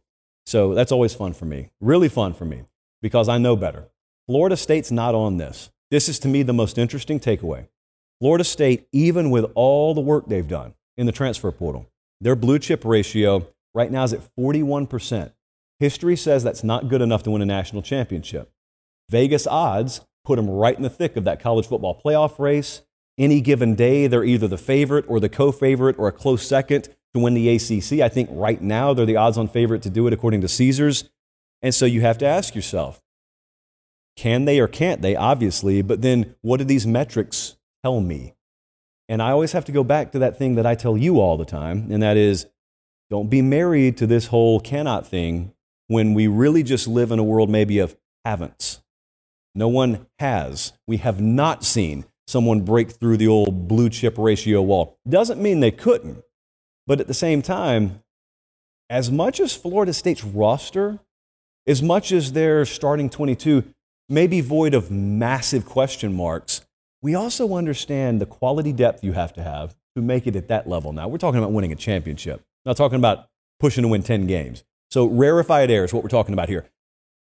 So 0.46 0.74
that's 0.74 0.90
always 0.90 1.14
fun 1.14 1.32
for 1.32 1.44
me. 1.44 1.70
Really 1.80 2.08
fun 2.08 2.34
for 2.34 2.44
me 2.44 2.64
because 3.00 3.28
I 3.28 3.38
know 3.38 3.54
better. 3.54 3.84
Florida 4.26 4.56
State's 4.56 4.90
not 4.90 5.14
on 5.14 5.36
this. 5.36 5.70
This 5.92 6.08
is 6.08 6.18
to 6.20 6.28
me 6.28 6.42
the 6.42 6.52
most 6.52 6.76
interesting 6.76 7.20
takeaway. 7.20 7.68
Florida 8.20 8.44
State, 8.44 8.86
even 8.92 9.30
with 9.30 9.50
all 9.54 9.94
the 9.94 10.00
work 10.00 10.26
they've 10.26 10.48
done 10.48 10.74
in 10.96 11.06
the 11.06 11.12
transfer 11.12 11.52
portal, 11.52 11.86
their 12.20 12.36
blue 12.36 12.58
chip 12.58 12.84
ratio 12.84 13.46
right 13.74 13.90
now 13.90 14.04
is 14.04 14.12
at 14.12 14.20
41%. 14.38 15.32
History 15.78 16.16
says 16.16 16.42
that's 16.42 16.64
not 16.64 16.88
good 16.88 17.02
enough 17.02 17.22
to 17.24 17.30
win 17.30 17.42
a 17.42 17.46
national 17.46 17.82
championship. 17.82 18.50
Vegas 19.10 19.46
odds 19.46 20.00
put 20.24 20.36
them 20.36 20.48
right 20.48 20.76
in 20.76 20.82
the 20.82 20.90
thick 20.90 21.16
of 21.16 21.24
that 21.24 21.40
college 21.40 21.66
football 21.66 22.00
playoff 22.02 22.38
race. 22.38 22.82
Any 23.18 23.40
given 23.40 23.74
day, 23.74 24.06
they're 24.06 24.24
either 24.24 24.48
the 24.48 24.58
favorite 24.58 25.04
or 25.08 25.20
the 25.20 25.28
co 25.28 25.52
favorite 25.52 25.98
or 25.98 26.08
a 26.08 26.12
close 26.12 26.46
second 26.46 26.88
to 27.14 27.20
win 27.20 27.34
the 27.34 27.48
ACC. 27.48 28.00
I 28.00 28.08
think 28.08 28.28
right 28.32 28.60
now 28.60 28.94
they're 28.94 29.06
the 29.06 29.16
odds 29.16 29.38
on 29.38 29.48
favorite 29.48 29.82
to 29.82 29.90
do 29.90 30.06
it 30.06 30.12
according 30.12 30.40
to 30.42 30.48
Caesars. 30.48 31.04
And 31.62 31.74
so 31.74 31.86
you 31.86 32.00
have 32.02 32.18
to 32.18 32.26
ask 32.26 32.54
yourself 32.54 33.02
can 34.16 34.46
they 34.46 34.58
or 34.58 34.68
can't 34.68 35.02
they? 35.02 35.14
Obviously. 35.14 35.82
But 35.82 36.02
then 36.02 36.34
what 36.40 36.56
do 36.56 36.64
these 36.64 36.86
metrics 36.86 37.55
tell 37.86 38.00
me. 38.00 38.34
And 39.08 39.22
I 39.22 39.30
always 39.30 39.52
have 39.52 39.64
to 39.66 39.72
go 39.72 39.84
back 39.84 40.10
to 40.10 40.18
that 40.18 40.36
thing 40.36 40.56
that 40.56 40.66
I 40.66 40.74
tell 40.74 40.96
you 40.96 41.20
all 41.20 41.36
the 41.36 41.44
time, 41.44 41.86
and 41.92 42.02
that 42.02 42.16
is 42.16 42.46
don't 43.10 43.30
be 43.30 43.42
married 43.42 43.96
to 43.98 44.08
this 44.08 44.26
whole 44.26 44.58
cannot 44.58 45.06
thing 45.06 45.52
when 45.86 46.12
we 46.12 46.26
really 46.26 46.64
just 46.64 46.88
live 46.88 47.12
in 47.12 47.20
a 47.20 47.22
world 47.22 47.48
maybe 47.48 47.78
of 47.78 47.96
haven'ts. 48.26 48.80
No 49.54 49.68
one 49.68 50.06
has. 50.18 50.72
We 50.88 50.96
have 50.96 51.20
not 51.20 51.62
seen 51.62 52.06
someone 52.26 52.62
break 52.62 52.90
through 52.90 53.18
the 53.18 53.28
old 53.28 53.68
blue 53.68 53.88
chip 53.88 54.18
ratio 54.18 54.62
wall. 54.62 54.98
Doesn't 55.08 55.40
mean 55.40 55.60
they 55.60 55.70
couldn't, 55.70 56.24
but 56.88 57.00
at 57.00 57.06
the 57.06 57.14
same 57.14 57.40
time, 57.40 58.02
as 58.90 59.12
much 59.12 59.38
as 59.38 59.54
Florida 59.54 59.92
State's 59.92 60.24
roster, 60.24 60.98
as 61.68 61.80
much 61.80 62.10
as 62.10 62.32
their 62.32 62.64
starting 62.64 63.08
22 63.08 63.62
may 64.08 64.26
be 64.26 64.40
void 64.40 64.74
of 64.74 64.90
massive 64.90 65.64
question 65.64 66.12
marks, 66.12 66.65
we 67.02 67.14
also 67.14 67.54
understand 67.54 68.20
the 68.20 68.26
quality 68.26 68.72
depth 68.72 69.04
you 69.04 69.12
have 69.12 69.32
to 69.34 69.42
have 69.42 69.76
to 69.94 70.02
make 70.02 70.26
it 70.26 70.36
at 70.36 70.48
that 70.48 70.68
level. 70.68 70.92
Now, 70.92 71.08
we're 71.08 71.18
talking 71.18 71.38
about 71.38 71.52
winning 71.52 71.72
a 71.72 71.76
championship, 71.76 72.42
not 72.64 72.76
talking 72.76 72.98
about 72.98 73.28
pushing 73.60 73.82
to 73.82 73.88
win 73.88 74.02
10 74.02 74.26
games. 74.26 74.64
So, 74.90 75.06
rarefied 75.06 75.70
air 75.70 75.84
is 75.84 75.92
what 75.92 76.02
we're 76.02 76.08
talking 76.08 76.32
about 76.32 76.48
here. 76.48 76.66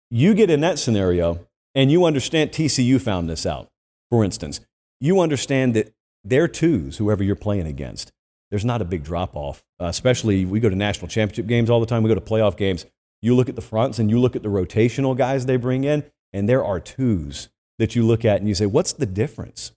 You 0.09 0.33
get 0.33 0.49
in 0.49 0.61
that 0.61 0.79
scenario 0.79 1.47
and 1.75 1.91
you 1.91 2.05
understand 2.05 2.51
TCU 2.51 2.99
found 2.99 3.29
this 3.29 3.45
out, 3.45 3.69
for 4.09 4.23
instance. 4.23 4.59
You 4.99 5.19
understand 5.19 5.75
that 5.75 5.93
their 6.23 6.47
twos, 6.47 6.97
whoever 6.97 7.23
you're 7.23 7.35
playing 7.35 7.67
against, 7.67 8.11
there's 8.49 8.65
not 8.65 8.81
a 8.81 8.85
big 8.85 9.03
drop 9.03 9.35
off, 9.35 9.63
uh, 9.79 9.85
especially 9.85 10.45
we 10.45 10.59
go 10.59 10.69
to 10.69 10.75
national 10.75 11.07
championship 11.07 11.47
games 11.47 11.69
all 11.69 11.79
the 11.79 11.85
time, 11.85 12.03
we 12.03 12.09
go 12.09 12.15
to 12.15 12.21
playoff 12.21 12.57
games. 12.57 12.85
You 13.21 13.35
look 13.35 13.49
at 13.49 13.55
the 13.55 13.61
fronts 13.61 13.99
and 13.99 14.09
you 14.09 14.19
look 14.19 14.35
at 14.35 14.43
the 14.43 14.49
rotational 14.49 15.15
guys 15.15 15.45
they 15.45 15.57
bring 15.57 15.83
in, 15.83 16.03
and 16.33 16.49
there 16.49 16.63
are 16.63 16.79
twos 16.79 17.49
that 17.79 17.95
you 17.95 18.05
look 18.05 18.23
at 18.23 18.39
and 18.39 18.47
you 18.47 18.53
say, 18.53 18.67
what's 18.67 18.93
the 18.93 19.05
difference? 19.05 19.71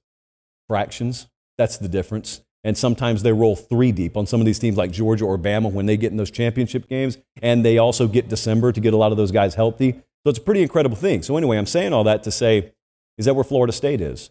Fractions, 0.68 1.28
that's 1.56 1.78
the 1.78 1.88
difference. 1.88 2.42
And 2.64 2.78
sometimes 2.78 3.22
they 3.22 3.32
roll 3.32 3.56
three 3.56 3.90
deep 3.90 4.16
on 4.16 4.26
some 4.26 4.40
of 4.40 4.46
these 4.46 4.58
teams 4.58 4.76
like 4.76 4.92
Georgia 4.92 5.24
or 5.24 5.38
Bama 5.38 5.72
when 5.72 5.86
they 5.86 5.96
get 5.96 6.12
in 6.12 6.16
those 6.16 6.30
championship 6.30 6.88
games. 6.88 7.18
And 7.40 7.64
they 7.64 7.78
also 7.78 8.06
get 8.06 8.28
December 8.28 8.70
to 8.70 8.80
get 8.80 8.94
a 8.94 8.96
lot 8.96 9.10
of 9.10 9.18
those 9.18 9.32
guys 9.32 9.54
healthy. 9.54 9.92
So 9.92 10.30
it's 10.30 10.38
a 10.38 10.42
pretty 10.42 10.62
incredible 10.62 10.96
thing. 10.96 11.22
So, 11.22 11.36
anyway, 11.36 11.56
I'm 11.58 11.66
saying 11.66 11.92
all 11.92 12.04
that 12.04 12.22
to 12.22 12.30
say, 12.30 12.72
is 13.18 13.26
that 13.26 13.34
where 13.34 13.44
Florida 13.44 13.72
State 13.72 14.00
is? 14.00 14.30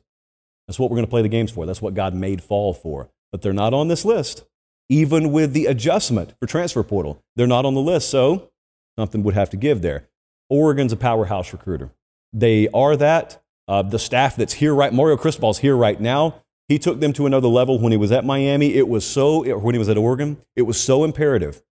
That's 0.67 0.79
what 0.79 0.89
we're 0.89 0.95
going 0.95 1.05
to 1.05 1.09
play 1.09 1.21
the 1.21 1.27
games 1.27 1.51
for. 1.51 1.65
That's 1.65 1.81
what 1.81 1.93
God 1.93 2.13
made 2.13 2.41
fall 2.41 2.73
for. 2.73 3.09
But 3.33 3.41
they're 3.41 3.51
not 3.51 3.73
on 3.73 3.89
this 3.89 4.05
list. 4.05 4.45
Even 4.87 5.33
with 5.33 5.51
the 5.51 5.65
adjustment 5.65 6.33
for 6.39 6.47
transfer 6.47 6.83
portal, 6.83 7.21
they're 7.35 7.47
not 7.47 7.65
on 7.65 7.73
the 7.73 7.81
list. 7.81 8.09
So 8.09 8.51
something 8.97 9.23
would 9.23 9.33
have 9.33 9.49
to 9.49 9.57
give 9.57 9.81
there. 9.81 10.07
Oregon's 10.49 10.93
a 10.93 10.97
powerhouse 10.97 11.51
recruiter. 11.51 11.91
They 12.31 12.69
are 12.73 12.95
that. 12.95 13.40
Uh, 13.71 13.81
the 13.81 13.97
staff 13.97 14.35
that's 14.35 14.51
here 14.51 14.75
right, 14.75 14.91
Mario 14.91 15.15
Cristobal's 15.15 15.59
here 15.59 15.77
right 15.77 15.97
now. 15.97 16.43
He 16.67 16.77
took 16.77 16.99
them 16.99 17.13
to 17.13 17.25
another 17.25 17.47
level 17.47 17.79
when 17.79 17.93
he 17.93 17.97
was 17.97 18.11
at 18.11 18.25
Miami. 18.25 18.75
It 18.75 18.89
was 18.89 19.05
so, 19.07 19.57
when 19.59 19.73
he 19.73 19.79
was 19.79 19.87
at 19.87 19.97
Oregon, 19.97 20.41
it 20.57 20.63
was 20.63 20.77
so 20.77 21.05
imperative 21.05 21.61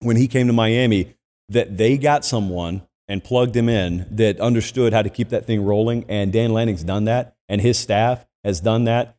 when 0.00 0.16
he 0.16 0.28
came 0.28 0.46
to 0.46 0.54
Miami 0.54 1.14
that 1.50 1.76
they 1.76 1.98
got 1.98 2.24
someone 2.24 2.88
and 3.06 3.22
plugged 3.22 3.54
him 3.54 3.68
in 3.68 4.06
that 4.12 4.40
understood 4.40 4.94
how 4.94 5.02
to 5.02 5.10
keep 5.10 5.28
that 5.28 5.44
thing 5.44 5.62
rolling. 5.62 6.06
And 6.08 6.32
Dan 6.32 6.54
Lanning's 6.54 6.82
done 6.82 7.04
that, 7.04 7.36
and 7.50 7.60
his 7.60 7.78
staff 7.78 8.24
has 8.42 8.62
done 8.62 8.84
that. 8.84 9.18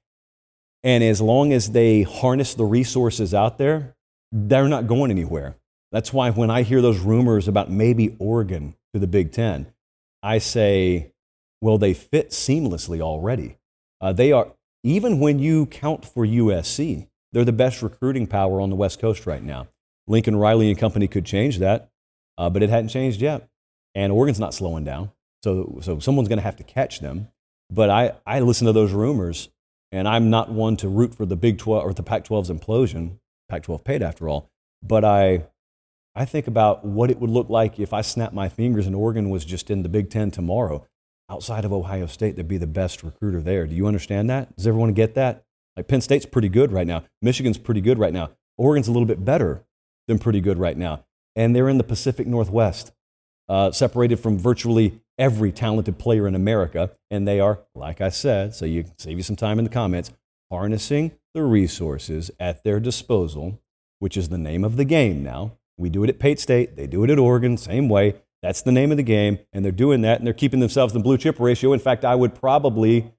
And 0.83 1.03
as 1.03 1.21
long 1.21 1.53
as 1.53 1.69
they 1.69 2.01
harness 2.01 2.55
the 2.55 2.65
resources 2.65 3.35
out 3.35 3.59
there, 3.59 3.95
they're 4.31 4.67
not 4.67 4.87
going 4.87 5.11
anywhere. 5.11 5.55
That's 5.91 6.11
why 6.11 6.31
when 6.31 6.49
I 6.49 6.63
hear 6.63 6.81
those 6.81 6.97
rumors 6.97 7.47
about 7.47 7.69
maybe 7.69 8.15
Oregon 8.17 8.75
to 8.95 8.99
the 8.99 9.05
Big 9.05 9.31
Ten, 9.31 9.71
I 10.23 10.39
say, 10.39 11.13
well, 11.61 11.77
they 11.77 11.93
fit 11.93 12.31
seamlessly 12.31 13.01
already. 13.01 13.57
Uh, 13.99 14.13
they 14.13 14.31
are, 14.31 14.53
even 14.83 15.19
when 15.19 15.39
you 15.39 15.65
count 15.65 16.05
for 16.05 16.25
USC, 16.25 17.07
they're 17.31 17.45
the 17.45 17.51
best 17.51 17.81
recruiting 17.81 18.27
power 18.27 18.61
on 18.61 18.69
the 18.69 18.75
West 18.75 18.99
Coast 18.99 19.25
right 19.25 19.43
now. 19.43 19.67
Lincoln 20.07 20.35
Riley 20.35 20.69
and 20.69 20.79
company 20.79 21.07
could 21.07 21.25
change 21.25 21.59
that, 21.59 21.89
uh, 22.37 22.49
but 22.49 22.63
it 22.63 22.69
hadn't 22.69 22.89
changed 22.89 23.21
yet. 23.21 23.49
And 23.95 24.11
Oregon's 24.11 24.39
not 24.39 24.53
slowing 24.53 24.83
down. 24.83 25.11
So, 25.43 25.79
so 25.81 25.99
someone's 25.99 26.29
going 26.29 26.37
to 26.37 26.43
have 26.43 26.55
to 26.57 26.63
catch 26.63 26.99
them. 26.99 27.29
But 27.69 27.89
I, 27.89 28.13
I 28.25 28.39
listen 28.39 28.67
to 28.67 28.73
those 28.73 28.93
rumors, 28.93 29.49
and 29.91 30.07
I'm 30.07 30.29
not 30.29 30.51
one 30.51 30.77
to 30.77 30.87
root 30.87 31.13
for 31.13 31.25
the 31.25 31.35
Big 31.35 31.57
12 31.57 31.83
or 31.83 31.93
the 31.93 32.03
Pac 32.03 32.25
12's 32.25 32.49
implosion. 32.49 33.19
Pac 33.49 33.63
12 33.63 33.83
paid 33.83 34.01
after 34.01 34.29
all. 34.29 34.49
But 34.81 35.03
I, 35.03 35.45
I 36.15 36.25
think 36.25 36.47
about 36.47 36.85
what 36.85 37.11
it 37.11 37.19
would 37.19 37.29
look 37.29 37.49
like 37.49 37.79
if 37.79 37.93
I 37.93 38.01
snapped 38.01 38.33
my 38.33 38.49
fingers 38.49 38.87
and 38.87 38.95
Oregon 38.95 39.29
was 39.29 39.43
just 39.43 39.69
in 39.69 39.83
the 39.83 39.89
Big 39.89 40.09
Ten 40.09 40.31
tomorrow. 40.31 40.85
Outside 41.29 41.65
of 41.65 41.73
Ohio 41.73 42.05
State, 42.05 42.35
they'd 42.35 42.47
be 42.47 42.57
the 42.57 42.67
best 42.67 43.03
recruiter 43.03 43.41
there. 43.41 43.67
Do 43.67 43.75
you 43.75 43.87
understand 43.87 44.29
that? 44.29 44.55
Does 44.55 44.67
everyone 44.67 44.93
get 44.93 45.15
that? 45.15 45.43
Like 45.75 45.87
Penn 45.87 46.01
State's 46.01 46.25
pretty 46.25 46.49
good 46.49 46.71
right 46.71 46.87
now. 46.87 47.03
Michigan's 47.21 47.57
pretty 47.57 47.81
good 47.81 47.99
right 47.99 48.13
now. 48.13 48.31
Oregon's 48.57 48.87
a 48.87 48.91
little 48.91 49.05
bit 49.05 49.23
better 49.23 49.63
than 50.07 50.19
pretty 50.19 50.41
good 50.41 50.57
right 50.57 50.77
now. 50.77 51.03
And 51.35 51.55
they're 51.55 51.69
in 51.69 51.77
the 51.77 51.83
Pacific 51.83 52.27
Northwest, 52.27 52.91
uh, 53.49 53.71
separated 53.71 54.19
from 54.19 54.39
virtually 54.39 55.01
every 55.17 55.51
talented 55.51 55.99
player 55.99 56.27
in 56.27 56.33
America. 56.33 56.91
And 57.11 57.27
they 57.27 57.39
are, 57.39 57.59
like 57.75 58.01
I 58.01 58.09
said, 58.09 58.55
so 58.55 58.65
you 58.65 58.85
save 58.97 59.17
you 59.17 59.23
some 59.23 59.35
time 59.35 59.59
in 59.59 59.65
the 59.65 59.71
comments, 59.71 60.11
harnessing 60.49 61.11
the 61.33 61.43
resources 61.43 62.31
at 62.39 62.63
their 62.63 62.79
disposal, 62.79 63.59
which 63.99 64.17
is 64.17 64.29
the 64.29 64.37
name 64.37 64.63
of 64.63 64.77
the 64.77 64.85
game 64.85 65.23
now, 65.23 65.51
we 65.77 65.89
do 65.89 66.03
it 66.03 66.09
at 66.09 66.19
Pate 66.19 66.39
State. 66.39 66.75
They 66.75 66.87
do 66.87 67.03
it 67.03 67.09
at 67.09 67.19
Oregon, 67.19 67.55
same 67.55 67.87
way. 67.87 68.15
That's 68.41 68.61
the 68.61 68.71
name 68.71 68.91
of 68.91 68.97
the 68.97 69.03
game. 69.03 69.39
And 69.53 69.63
they're 69.63 69.71
doing 69.71 70.01
that, 70.01 70.19
and 70.19 70.27
they're 70.27 70.33
keeping 70.33 70.59
themselves 70.59 70.93
in 70.93 70.99
the 70.99 71.03
blue 71.03 71.17
chip 71.17 71.39
ratio. 71.39 71.73
In 71.73 71.79
fact, 71.79 72.05
I 72.05 72.15
would 72.15 72.35
probably 72.35 73.11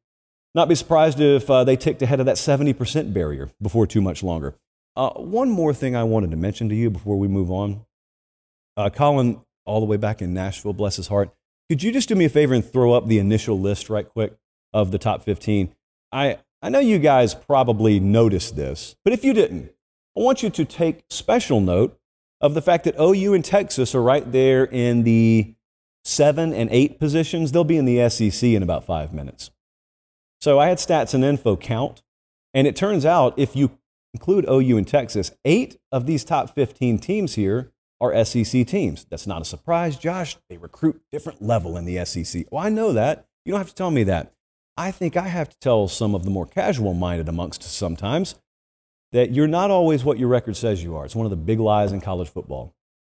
not 0.55 0.69
be 0.69 0.75
surprised 0.75 1.21
if 1.21 1.49
uh, 1.51 1.65
they 1.65 1.77
ticked 1.77 2.03
ahead 2.03 2.21
of 2.21 2.27
that 2.27 2.37
70% 2.37 3.13
barrier 3.13 3.51
before 3.61 3.87
too 3.87 4.01
much 4.01 4.23
longer. 4.23 4.55
Uh, 4.97 5.11
one 5.11 5.51
more 5.51 5.75
thing 5.75 5.95
I 5.95 6.05
wanted 6.05 6.31
to 6.33 6.37
mention 6.37 6.69
to 6.69 6.75
you 6.75 6.91
before 6.91 7.19
we 7.19 7.29
move 7.29 7.51
on. 7.51 7.85
Uh, 8.77 8.91
Colin, 8.91 9.41
all 9.65 9.81
the 9.81 9.87
way 9.87 9.97
back 9.97 10.23
in 10.23 10.33
Nashville, 10.33 10.73
bless 10.73 10.97
his 10.97 11.09
heart, 11.09 11.31
could 11.69 11.83
you 11.83 11.93
just 11.93 12.09
do 12.09 12.15
me 12.15 12.25
a 12.25 12.31
favor 12.31 12.55
and 12.55 12.65
throw 12.65 12.93
up 12.93 13.07
the 13.07 13.19
initial 13.19 13.61
list 13.61 13.91
right 13.91 14.09
quick 14.09 14.35
of 14.73 14.91
the 14.91 14.99
top 14.99 15.23
15? 15.23 15.75
I, 16.11 16.39
I 16.63 16.71
know 16.71 16.79
you 16.79 16.99
guys 16.99 17.35
probably 17.35 18.01
noticed 18.01 18.57
this, 18.57 18.97
but 19.05 19.13
if 19.13 19.25
you 19.25 19.35
didn't, 19.35 19.73
I 20.17 20.21
want 20.23 20.43
you 20.43 20.51
to 20.51 20.65
take 20.65 21.05
special 21.11 21.61
note 21.61 21.98
of 22.41 22.55
the 22.55 22.63
fact 22.63 22.85
that 22.85 22.99
OU 23.01 23.35
and 23.35 23.45
Texas 23.45 23.95
are 23.95 24.03
right 24.03 24.31
there 24.31 24.65
in 24.65 25.03
the 25.03 25.55
seven 26.05 26.53
and 26.53 26.71
eight 26.71 26.99
positions. 26.99 27.53
They'll 27.53 27.65
be 27.65 27.77
in 27.77 27.85
the 27.85 28.09
SEC 28.09 28.43
in 28.43 28.63
about 28.63 28.85
five 28.85 29.13
minutes. 29.13 29.51
So 30.41 30.59
I 30.59 30.69
had 30.69 30.79
stats 30.79 31.15
and 31.15 31.25
info 31.25 31.57
count, 31.57 32.03
and 32.55 32.67
it 32.67 32.77
turns 32.77 33.05
out 33.05 33.35
if 33.37 33.57
you 33.57 33.79
include 34.15 34.47
OU 34.49 34.79
and 34.79 34.89
Texas, 34.89 35.33
eight 35.45 35.79
of 35.93 36.07
these 36.07 36.25
top 36.25 36.55
15 36.55 36.99
teams 36.99 37.35
here 37.35 37.73
are 38.01 38.25
SEC 38.25 38.67
teams. 38.67 39.05
That's 39.11 39.27
not 39.27 39.43
a 39.43 39.45
surprise, 39.45 39.97
Josh. 39.97 40.37
They 40.49 40.57
recruit 40.57 41.03
different 41.11 41.43
level 41.43 41.77
in 41.77 41.85
the 41.85 42.05
SEC. 42.05 42.47
Well, 42.51 42.65
I 42.65 42.69
know 42.69 42.93
that. 42.93 43.27
You 43.45 43.53
don't 43.53 43.61
have 43.61 43.69
to 43.69 43.75
tell 43.75 43.91
me 43.91 44.05
that. 44.05 44.33
I 44.77 44.93
think 44.93 45.17
I 45.17 45.27
have 45.27 45.49
to 45.49 45.59
tell 45.59 45.89
some 45.89 46.15
of 46.15 46.25
the 46.25 46.31
more 46.31 46.47
casual 46.47 46.95
minded 46.95 47.29
amongst 47.29 47.63
us 47.63 47.73
sometimes 47.73 48.37
that 49.13 49.33
you're 49.33 49.47
not 49.47 49.71
always 49.71 50.05
what 50.05 50.19
your 50.19 50.29
record 50.29 50.57
says 50.57 50.83
you 50.83 50.97
are. 50.97 51.05
It's 51.05 51.17
one 51.17 51.27
of 51.27 51.31
the 51.31 51.37
big 51.37 51.61
lies 51.61 51.93
in 51.93 52.01
college 52.01 52.29
football. 52.29 52.75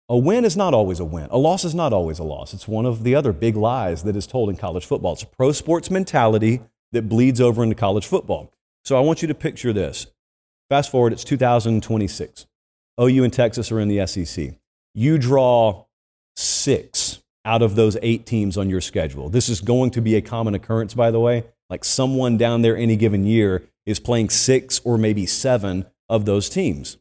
A 0.08 0.16
win 0.16 0.44
is 0.44 0.56
not 0.56 0.74
always 0.74 0.98
a 0.98 1.04
win. 1.04 1.28
A 1.30 1.38
loss 1.38 1.64
is 1.64 1.74
not 1.74 1.92
always 1.92 2.18
a 2.18 2.24
loss. 2.24 2.52
It's 2.52 2.66
one 2.66 2.84
of 2.84 3.04
the 3.04 3.14
other 3.14 3.32
big 3.32 3.56
lies 3.56 4.02
that 4.02 4.16
is 4.16 4.26
told 4.26 4.50
in 4.50 4.56
college 4.56 4.84
football. 4.84 5.12
It's 5.12 5.22
a 5.22 5.26
pro 5.26 5.52
sports 5.52 5.90
mentality 5.90 6.62
that 6.92 7.08
bleeds 7.08 7.40
over 7.40 7.62
into 7.62 7.76
college 7.76 8.06
football. 8.06 8.52
So 8.84 8.96
I 8.96 9.00
want 9.00 9.22
you 9.22 9.28
to 9.28 9.34
picture 9.34 9.72
this. 9.72 10.08
Fast 10.68 10.90
forward, 10.90 11.12
it's 11.12 11.24
2026. 11.24 12.46
OU 13.00 13.24
and 13.24 13.32
Texas 13.32 13.70
are 13.70 13.80
in 13.80 13.88
the 13.88 14.04
SEC. 14.06 14.54
You 14.94 15.18
draw 15.18 15.84
six 16.36 17.22
out 17.44 17.62
of 17.62 17.74
those 17.74 17.96
eight 18.02 18.26
teams 18.26 18.56
on 18.56 18.68
your 18.68 18.80
schedule. 18.80 19.28
This 19.28 19.48
is 19.48 19.60
going 19.60 19.90
to 19.92 20.00
be 20.00 20.16
a 20.16 20.20
common 20.20 20.54
occurrence, 20.54 20.94
by 20.94 21.10
the 21.10 21.20
way. 21.20 21.44
Like 21.68 21.84
someone 21.84 22.36
down 22.36 22.62
there 22.62 22.76
any 22.76 22.96
given 22.96 23.24
year 23.24 23.62
is 23.90 24.00
playing 24.00 24.30
six 24.30 24.80
or 24.84 24.96
maybe 24.96 25.26
seven 25.26 25.86
of 26.08 26.24
those 26.24 26.48
teams. 26.48 26.96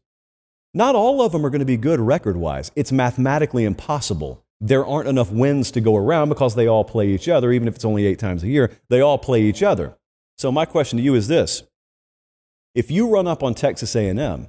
Not 0.74 0.96
all 0.96 1.22
of 1.22 1.32
them 1.32 1.46
are 1.46 1.50
going 1.50 1.60
to 1.60 1.66
be 1.66 1.78
good 1.78 2.00
record 2.00 2.38
wise. 2.38 2.72
It's 2.76 2.92
mathematically 2.92 3.66
impossible. 3.66 4.44
There 4.62 4.86
aren't 4.86 5.08
enough 5.08 5.32
wins 5.32 5.72
to 5.72 5.82
go 5.82 5.96
around 5.96 6.30
because 6.30 6.56
they 6.56 6.68
all 6.68 6.84
play 6.84 7.10
each 7.10 7.28
other, 7.28 7.52
even 7.52 7.68
if 7.68 7.76
it's 7.76 7.86
only 7.86 8.06
eight 8.06 8.20
times 8.20 8.44
a 8.44 8.48
year. 8.48 8.72
They 8.90 9.02
all 9.02 9.18
play 9.18 9.42
each 9.42 9.64
other. 9.64 9.98
So 10.38 10.52
my 10.52 10.66
question 10.66 10.98
to 10.98 11.04
you 11.04 11.16
is 11.16 11.28
this: 11.28 11.64
If 12.76 12.92
you 12.92 13.10
run 13.10 13.28
up 13.28 13.42
on 13.42 13.56
Texas 13.56 13.96
A&M, 13.96 14.48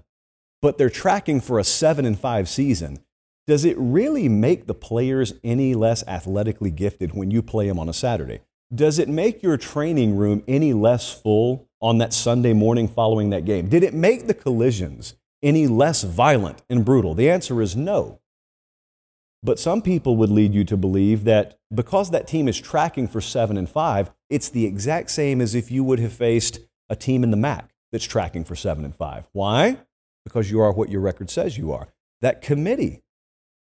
but 0.61 0.79
they're 0.79 0.91
tracking 0.91 1.41
for 1.41 1.59
a 1.59 1.65
seven 1.65 2.05
and 2.05 2.19
five 2.19 2.49
season, 2.49 2.99
does 3.47 3.65
it 3.65 3.77
really 3.79 4.29
make 4.29 4.67
the 4.67 4.75
players 4.75 5.35
any 5.43 5.75
less 5.75 6.07
athletically 6.07 6.71
gifted 6.71 7.15
when 7.15 7.31
you 7.31 7.43
play 7.43 7.67
them 7.67 7.79
on 7.79 7.89
a 7.89 7.95
Saturday? 7.95 8.41
Does 8.73 8.99
it 8.99 9.09
make 9.09 9.43
your 9.43 9.57
training 9.57 10.17
room 10.17 10.45
any 10.47 10.73
less 10.73 11.13
full 11.13 11.69
on 11.81 11.99
that 11.99 12.13
Sunday 12.13 12.53
morning 12.53 12.89
following 12.89 13.31
that 13.31 13.45
game? 13.45 13.69
Did 13.69 13.83
it 13.83 13.95
make 13.95 14.27
the 14.27 14.35
collisions 14.35 15.15
any 15.43 15.67
less 15.67 16.03
violent 16.03 16.63
and 16.69 16.85
brutal? 16.85 17.15
The 17.15 17.31
answer 17.31 17.61
is 17.63 17.77
no. 17.77 18.21
But 19.43 19.59
some 19.59 19.81
people 19.81 20.17
would 20.17 20.31
lead 20.31 20.55
you 20.55 20.65
to 20.65 20.77
believe 20.77 21.25
that 21.25 21.59
because 21.75 22.11
that 22.11 22.29
team 22.29 22.47
is 22.47 22.61
tracking 22.61 23.09
for 23.09 23.21
7 23.21 23.57
and 23.57 23.69
5, 23.69 24.11
it's 24.29 24.51
the 24.51 24.67
exact 24.67 25.11
same 25.11 25.41
as 25.41 25.55
if 25.55 25.71
you 25.71 25.83
would 25.83 25.99
have 25.99 26.13
faced 26.13 26.61
a 26.91 26.97
team 26.97 27.25
in 27.25 27.31
the 27.31 27.37
MAC 27.39 27.71
that's 27.91 28.05
tracking 28.05 28.45
for 28.45 28.55
7 28.55 28.85
and 28.85 28.95
5. 28.95 29.29
Why? 29.33 29.79
Because 30.25 30.51
you 30.51 30.61
are 30.61 30.73
what 30.73 30.91
your 30.91 31.01
record 31.01 31.31
says 31.31 31.57
you 31.57 31.73
are. 31.73 31.89
That 32.21 32.43
committee, 32.43 33.03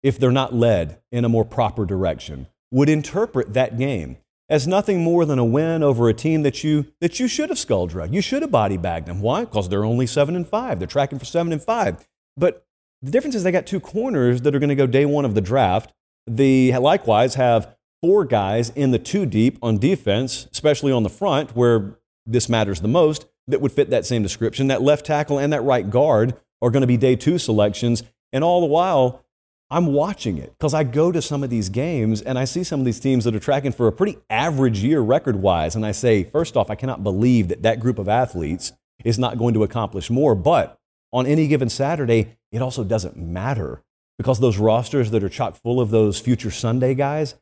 if 0.02 0.18
they're 0.18 0.30
not 0.30 0.54
led 0.54 1.00
in 1.10 1.24
a 1.24 1.30
more 1.30 1.46
proper 1.46 1.86
direction, 1.86 2.46
would 2.70 2.90
interpret 2.90 3.54
that 3.54 3.78
game 3.78 4.18
as 4.50 4.66
nothing 4.66 5.02
more 5.02 5.24
than 5.24 5.38
a 5.38 5.44
win 5.44 5.82
over 5.82 6.08
a 6.08 6.14
team 6.14 6.42
that 6.42 6.62
you 6.62 6.86
that 7.00 7.18
you 7.20 7.28
should 7.28 7.48
have 7.48 7.58
skull 7.58 7.86
drug. 7.86 8.12
You 8.12 8.20
should 8.20 8.42
have 8.42 8.50
body 8.50 8.76
bagged 8.76 9.06
them. 9.06 9.22
Why? 9.22 9.44
Because 9.44 9.68
they're 9.68 9.84
only 9.84 10.06
seven 10.06 10.36
and 10.36 10.46
five. 10.46 10.78
They're 10.78 10.88
tracking 10.88 11.18
for 11.18 11.24
seven 11.24 11.52
and 11.52 11.62
five. 11.62 12.06
But 12.36 12.66
the 13.00 13.10
difference 13.10 13.34
is 13.34 13.44
they 13.44 13.52
got 13.52 13.66
two 13.66 13.80
corners 13.80 14.42
that 14.42 14.54
are 14.54 14.58
going 14.58 14.68
to 14.68 14.74
go 14.74 14.86
day 14.86 15.06
one 15.06 15.24
of 15.24 15.34
the 15.34 15.40
draft. 15.40 15.94
They 16.26 16.76
likewise 16.76 17.36
have 17.36 17.76
four 18.02 18.24
guys 18.24 18.70
in 18.70 18.90
the 18.90 18.98
two 18.98 19.24
deep 19.24 19.58
on 19.62 19.78
defense, 19.78 20.48
especially 20.52 20.92
on 20.92 21.04
the 21.04 21.08
front 21.08 21.56
where 21.56 21.96
this 22.26 22.48
matters 22.48 22.80
the 22.80 22.88
most, 22.88 23.26
that 23.46 23.60
would 23.60 23.72
fit 23.72 23.90
that 23.90 24.06
same 24.06 24.22
description. 24.22 24.66
That 24.66 24.82
left 24.82 25.06
tackle 25.06 25.38
and 25.38 25.52
that 25.52 25.62
right 25.62 25.88
guard 25.88 26.34
are 26.60 26.70
going 26.70 26.82
to 26.82 26.86
be 26.86 26.96
day 26.96 27.16
two 27.16 27.38
selections. 27.38 28.02
And 28.32 28.44
all 28.44 28.60
the 28.60 28.66
while, 28.66 29.24
I'm 29.70 29.86
watching 29.86 30.38
it 30.38 30.52
because 30.58 30.74
I 30.74 30.82
go 30.82 31.12
to 31.12 31.22
some 31.22 31.44
of 31.44 31.50
these 31.50 31.68
games 31.68 32.22
and 32.22 32.36
I 32.36 32.44
see 32.44 32.64
some 32.64 32.80
of 32.80 32.86
these 32.86 32.98
teams 32.98 33.24
that 33.24 33.36
are 33.36 33.40
tracking 33.40 33.70
for 33.70 33.86
a 33.86 33.92
pretty 33.92 34.18
average 34.28 34.82
year 34.82 35.00
record 35.00 35.36
wise. 35.36 35.76
And 35.76 35.86
I 35.86 35.92
say, 35.92 36.24
first 36.24 36.56
off, 36.56 36.70
I 36.70 36.74
cannot 36.74 37.04
believe 37.04 37.48
that 37.48 37.62
that 37.62 37.78
group 37.78 37.98
of 37.98 38.08
athletes 38.08 38.72
is 39.04 39.18
not 39.18 39.38
going 39.38 39.54
to 39.54 39.62
accomplish 39.62 40.10
more. 40.10 40.34
But 40.34 40.78
on 41.12 41.24
any 41.26 41.46
given 41.46 41.68
Saturday, 41.68 42.36
it 42.50 42.62
also 42.62 42.82
doesn't 42.82 43.16
matter 43.16 43.84
because 44.18 44.40
those 44.40 44.58
rosters 44.58 45.12
that 45.12 45.22
are 45.22 45.28
chock 45.28 45.54
full 45.54 45.80
of 45.80 45.90
those 45.90 46.18
future 46.18 46.50
Sunday 46.50 46.94
guys, 46.94 47.36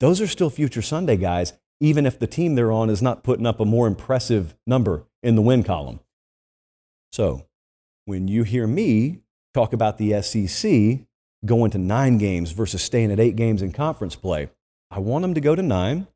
those 0.00 0.22
are 0.22 0.26
still 0.26 0.50
future 0.50 0.82
Sunday 0.82 1.18
guys, 1.18 1.52
even 1.80 2.06
if 2.06 2.18
the 2.18 2.26
team 2.26 2.54
they're 2.54 2.72
on 2.72 2.88
is 2.88 3.02
not 3.02 3.22
putting 3.22 3.46
up 3.46 3.60
a 3.60 3.64
more 3.66 3.86
impressive 3.86 4.54
number 4.66 5.04
in 5.22 5.36
the 5.36 5.42
win 5.42 5.62
column. 5.62 6.00
So, 7.12 7.46
when 8.06 8.26
you 8.26 8.42
hear 8.42 8.66
me 8.66 9.20
talk 9.54 9.72
about 9.72 9.98
the 9.98 10.20
SEC 10.22 11.05
going 11.46 11.70
to 11.70 11.78
nine 11.78 12.18
games 12.18 12.52
versus 12.52 12.82
staying 12.82 13.10
at 13.10 13.20
eight 13.20 13.36
games 13.36 13.62
in 13.62 13.72
conference 13.72 14.16
play, 14.16 14.50
I 14.90 14.98
want 14.98 15.22
them 15.22 15.34
to 15.34 15.40
go 15.40 15.54
to 15.54 15.62
nine. 15.62 16.06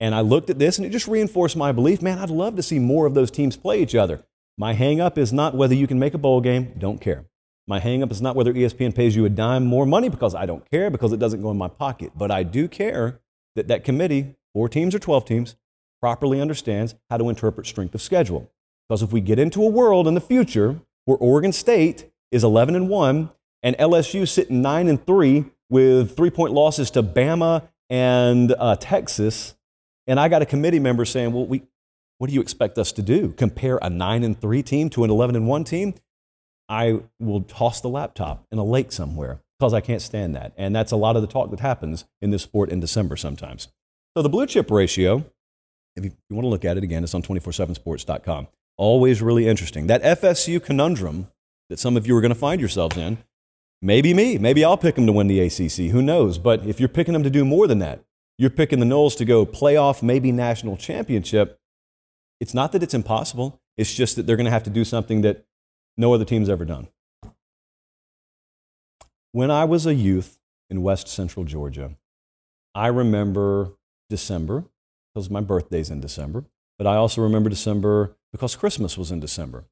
And 0.00 0.14
I 0.14 0.20
looked 0.20 0.50
at 0.50 0.58
this 0.58 0.76
and 0.76 0.86
it 0.86 0.90
just 0.90 1.08
reinforced 1.08 1.56
my 1.56 1.72
belief 1.72 2.02
man, 2.02 2.18
I'd 2.18 2.30
love 2.30 2.56
to 2.56 2.62
see 2.62 2.78
more 2.78 3.06
of 3.06 3.14
those 3.14 3.30
teams 3.30 3.56
play 3.56 3.80
each 3.80 3.94
other. 3.94 4.24
My 4.58 4.74
hang 4.74 5.00
up 5.00 5.16
is 5.16 5.32
not 5.32 5.54
whether 5.54 5.74
you 5.74 5.86
can 5.86 5.98
make 5.98 6.14
a 6.14 6.18
bowl 6.18 6.40
game, 6.40 6.74
don't 6.78 7.00
care. 7.00 7.24
My 7.66 7.78
hang 7.78 8.02
up 8.02 8.10
is 8.10 8.20
not 8.20 8.36
whether 8.36 8.52
ESPN 8.52 8.94
pays 8.94 9.16
you 9.16 9.24
a 9.24 9.30
dime 9.30 9.64
more 9.64 9.86
money 9.86 10.08
because 10.08 10.34
I 10.34 10.44
don't 10.44 10.68
care 10.70 10.90
because 10.90 11.12
it 11.12 11.18
doesn't 11.18 11.40
go 11.40 11.50
in 11.50 11.56
my 11.56 11.68
pocket. 11.68 12.12
But 12.14 12.30
I 12.30 12.42
do 12.42 12.68
care 12.68 13.20
that 13.56 13.68
that 13.68 13.84
committee, 13.84 14.34
four 14.52 14.68
teams 14.68 14.94
or 14.94 14.98
12 14.98 15.24
teams, 15.24 15.56
properly 16.00 16.40
understands 16.40 16.94
how 17.08 17.16
to 17.16 17.30
interpret 17.30 17.66
strength 17.66 17.94
of 17.94 18.02
schedule. 18.02 18.50
Because 18.86 19.02
if 19.02 19.12
we 19.12 19.22
get 19.22 19.38
into 19.38 19.62
a 19.62 19.70
world 19.70 20.06
in 20.06 20.14
the 20.14 20.20
future 20.20 20.80
where 21.06 21.16
Oregon 21.16 21.52
State 21.52 22.10
is 22.30 22.44
11 22.44 22.76
and 22.76 22.90
1 22.90 23.30
and 23.64 23.76
LSU 23.78 24.28
sitting 24.28 24.62
9 24.62 24.86
and 24.86 25.04
3 25.04 25.46
with 25.70 26.16
three 26.16 26.30
point 26.30 26.52
losses 26.52 26.90
to 26.92 27.02
Bama 27.02 27.66
and 27.90 28.54
uh, 28.56 28.76
Texas, 28.78 29.56
and 30.06 30.20
I 30.20 30.28
got 30.28 30.42
a 30.42 30.46
committee 30.46 30.78
member 30.78 31.04
saying, 31.04 31.32
well, 31.32 31.46
we, 31.46 31.62
what 32.18 32.28
do 32.28 32.34
you 32.34 32.40
expect 32.40 32.78
us 32.78 32.92
to 32.92 33.02
do? 33.02 33.32
Compare 33.32 33.78
a 33.82 33.90
9 33.90 34.22
and 34.22 34.40
3 34.40 34.62
team 34.62 34.90
to 34.90 35.02
an 35.02 35.10
11 35.10 35.34
and 35.34 35.48
1 35.48 35.64
team? 35.64 35.94
I 36.68 37.00
will 37.18 37.42
toss 37.42 37.80
the 37.80 37.88
laptop 37.88 38.46
in 38.52 38.58
a 38.58 38.64
lake 38.64 38.92
somewhere 38.92 39.40
because 39.58 39.74
I 39.74 39.80
can't 39.80 40.00
stand 40.00 40.36
that. 40.36 40.52
And 40.56 40.74
that's 40.74 40.92
a 40.92 40.96
lot 40.96 41.16
of 41.16 41.22
the 41.22 41.28
talk 41.28 41.50
that 41.50 41.60
happens 41.60 42.04
in 42.20 42.30
this 42.30 42.42
sport 42.42 42.70
in 42.70 42.80
December 42.80 43.16
sometimes. 43.16 43.68
So 44.16 44.22
the 44.22 44.28
blue 44.28 44.46
chip 44.46 44.70
ratio, 44.70 45.24
if 45.96 46.04
you, 46.04 46.12
you 46.28 46.36
want 46.36 46.44
to 46.44 46.50
look 46.50 46.64
at 46.64 46.76
it 46.76 46.84
again, 46.84 47.02
it's 47.02 47.14
on 47.14 47.22
247sports.com. 47.22 48.48
Always 48.76 49.22
really 49.22 49.46
interesting. 49.48 49.86
That 49.86 50.02
FSU 50.02 50.62
conundrum 50.62 51.28
that 51.70 51.78
some 51.78 51.96
of 51.96 52.06
you 52.06 52.16
are 52.16 52.20
going 52.20 52.32
to 52.32 52.38
find 52.38 52.60
yourselves 52.60 52.96
in, 52.96 53.18
maybe 53.84 54.14
me. 54.14 54.38
Maybe 54.38 54.64
I'll 54.64 54.78
pick 54.78 54.94
them 54.94 55.06
to 55.06 55.12
win 55.12 55.28
the 55.28 55.40
ACC. 55.40 55.92
Who 55.92 56.02
knows? 56.02 56.38
But 56.38 56.66
if 56.66 56.80
you're 56.80 56.88
picking 56.88 57.12
them 57.12 57.22
to 57.22 57.30
do 57.30 57.44
more 57.44 57.66
than 57.66 57.78
that, 57.80 58.02
you're 58.38 58.50
picking 58.50 58.80
the 58.80 58.86
Noles 58.86 59.16
to 59.18 59.24
go 59.24 59.46
playoff, 59.46 60.02
maybe 60.02 60.32
national 60.32 60.76
championship. 60.76 61.60
It's 62.40 62.54
not 62.54 62.72
that 62.72 62.82
it's 62.82 62.94
impossible. 62.94 63.60
It's 63.76 63.94
just 63.94 64.16
that 64.16 64.26
they're 64.26 64.36
going 64.36 64.46
to 64.46 64.50
have 64.50 64.64
to 64.64 64.70
do 64.70 64.84
something 64.84 65.20
that 65.20 65.44
no 65.96 66.14
other 66.14 66.24
team's 66.24 66.48
ever 66.48 66.64
done. 66.64 66.88
When 69.32 69.50
I 69.50 69.64
was 69.64 69.86
a 69.86 69.94
youth 69.94 70.38
in 70.70 70.82
West 70.82 71.06
Central 71.08 71.44
Georgia, 71.44 71.96
I 72.74 72.88
remember 72.88 73.72
December, 74.08 74.64
because 75.12 75.30
my 75.30 75.40
birthday's 75.40 75.90
in 75.90 76.00
December, 76.00 76.44
but 76.78 76.86
I 76.86 76.96
also 76.96 77.22
remember 77.22 77.50
December 77.50 78.16
because 78.32 78.56
Christmas 78.56 78.98
was 78.98 79.12
in 79.12 79.20
December. 79.20 79.64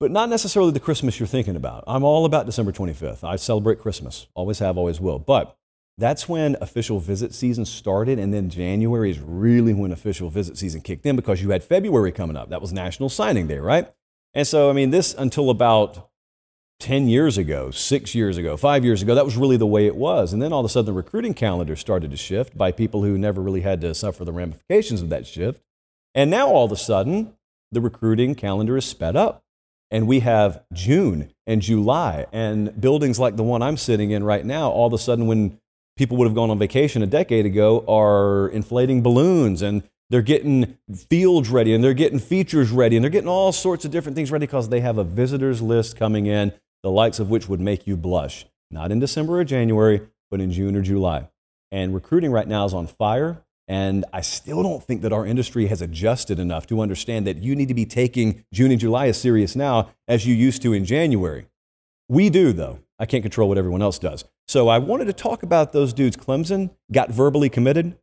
But 0.00 0.10
not 0.10 0.28
necessarily 0.28 0.72
the 0.72 0.80
Christmas 0.80 1.18
you're 1.18 1.26
thinking 1.26 1.56
about. 1.56 1.84
I'm 1.86 2.04
all 2.04 2.24
about 2.24 2.46
December 2.46 2.72
25th. 2.72 3.24
I 3.24 3.36
celebrate 3.36 3.78
Christmas, 3.78 4.26
always 4.34 4.58
have, 4.58 4.76
always 4.76 5.00
will. 5.00 5.18
But 5.18 5.56
that's 5.96 6.28
when 6.28 6.56
official 6.60 6.98
visit 6.98 7.32
season 7.32 7.64
started, 7.64 8.18
and 8.18 8.34
then 8.34 8.50
January 8.50 9.10
is 9.10 9.20
really 9.20 9.72
when 9.72 9.92
official 9.92 10.28
visit 10.28 10.58
season 10.58 10.80
kicked 10.80 11.06
in 11.06 11.14
because 11.14 11.40
you 11.40 11.50
had 11.50 11.62
February 11.62 12.10
coming 12.10 12.36
up. 12.36 12.50
That 12.50 12.60
was 12.60 12.72
National 12.72 13.08
Signing 13.08 13.46
Day, 13.46 13.58
right? 13.58 13.88
And 14.34 14.46
so, 14.46 14.68
I 14.68 14.72
mean, 14.72 14.90
this 14.90 15.14
until 15.14 15.50
about 15.50 16.10
10 16.80 17.06
years 17.06 17.38
ago, 17.38 17.70
six 17.70 18.12
years 18.14 18.36
ago, 18.36 18.56
five 18.56 18.84
years 18.84 19.02
ago, 19.02 19.14
that 19.14 19.24
was 19.24 19.36
really 19.36 19.56
the 19.56 19.66
way 19.66 19.86
it 19.86 19.94
was. 19.94 20.32
And 20.32 20.42
then 20.42 20.52
all 20.52 20.60
of 20.60 20.66
a 20.66 20.68
sudden, 20.68 20.86
the 20.86 20.92
recruiting 20.92 21.32
calendar 21.32 21.76
started 21.76 22.10
to 22.10 22.16
shift 22.16 22.58
by 22.58 22.72
people 22.72 23.04
who 23.04 23.16
never 23.16 23.40
really 23.40 23.60
had 23.60 23.80
to 23.82 23.94
suffer 23.94 24.24
the 24.24 24.32
ramifications 24.32 25.00
of 25.00 25.08
that 25.10 25.26
shift. 25.26 25.62
And 26.12 26.28
now 26.28 26.48
all 26.48 26.64
of 26.64 26.72
a 26.72 26.76
sudden, 26.76 27.34
the 27.70 27.80
recruiting 27.80 28.34
calendar 28.34 28.76
is 28.76 28.84
sped 28.84 29.14
up. 29.14 29.43
And 29.94 30.08
we 30.08 30.20
have 30.20 30.60
June 30.72 31.32
and 31.46 31.62
July, 31.62 32.26
and 32.32 32.80
buildings 32.80 33.20
like 33.20 33.36
the 33.36 33.44
one 33.44 33.62
I'm 33.62 33.76
sitting 33.76 34.10
in 34.10 34.24
right 34.24 34.44
now, 34.44 34.68
all 34.68 34.88
of 34.88 34.92
a 34.92 34.98
sudden, 34.98 35.28
when 35.28 35.60
people 35.96 36.16
would 36.16 36.24
have 36.24 36.34
gone 36.34 36.50
on 36.50 36.58
vacation 36.58 37.00
a 37.04 37.06
decade 37.06 37.46
ago, 37.46 37.84
are 37.86 38.48
inflating 38.48 39.04
balloons 39.04 39.62
and 39.62 39.84
they're 40.10 40.20
getting 40.20 40.76
fields 40.92 41.48
ready 41.48 41.72
and 41.72 41.84
they're 41.84 41.94
getting 41.94 42.18
features 42.18 42.72
ready 42.72 42.96
and 42.96 43.04
they're 43.04 43.10
getting 43.10 43.28
all 43.28 43.52
sorts 43.52 43.84
of 43.84 43.92
different 43.92 44.16
things 44.16 44.32
ready 44.32 44.46
because 44.46 44.68
they 44.68 44.80
have 44.80 44.98
a 44.98 45.04
visitors 45.04 45.62
list 45.62 45.96
coming 45.96 46.26
in, 46.26 46.52
the 46.82 46.90
likes 46.90 47.20
of 47.20 47.30
which 47.30 47.48
would 47.48 47.60
make 47.60 47.86
you 47.86 47.96
blush. 47.96 48.46
Not 48.72 48.90
in 48.90 48.98
December 48.98 49.38
or 49.38 49.44
January, 49.44 50.00
but 50.28 50.40
in 50.40 50.50
June 50.50 50.74
or 50.74 50.82
July. 50.82 51.28
And 51.70 51.94
recruiting 51.94 52.32
right 52.32 52.48
now 52.48 52.64
is 52.64 52.74
on 52.74 52.88
fire. 52.88 53.43
And 53.66 54.04
I 54.12 54.20
still 54.20 54.62
don't 54.62 54.82
think 54.82 55.02
that 55.02 55.12
our 55.12 55.24
industry 55.24 55.66
has 55.66 55.80
adjusted 55.80 56.38
enough 56.38 56.66
to 56.66 56.80
understand 56.80 57.26
that 57.26 57.38
you 57.38 57.56
need 57.56 57.68
to 57.68 57.74
be 57.74 57.86
taking 57.86 58.44
June 58.52 58.70
and 58.70 58.80
July 58.80 59.08
as 59.08 59.20
serious 59.20 59.56
now 59.56 59.90
as 60.06 60.26
you 60.26 60.34
used 60.34 60.60
to 60.62 60.72
in 60.72 60.84
January. 60.84 61.46
We 62.08 62.28
do, 62.28 62.52
though. 62.52 62.80
I 62.98 63.06
can't 63.06 63.22
control 63.22 63.48
what 63.48 63.58
everyone 63.58 63.82
else 63.82 63.98
does. 63.98 64.24
So 64.46 64.68
I 64.68 64.78
wanted 64.78 65.06
to 65.06 65.12
talk 65.12 65.42
about 65.42 65.72
those 65.72 65.92
dudes. 65.92 66.16
Clemson 66.16 66.70
got 66.92 67.10
verbally 67.10 67.48
committed 67.48 67.96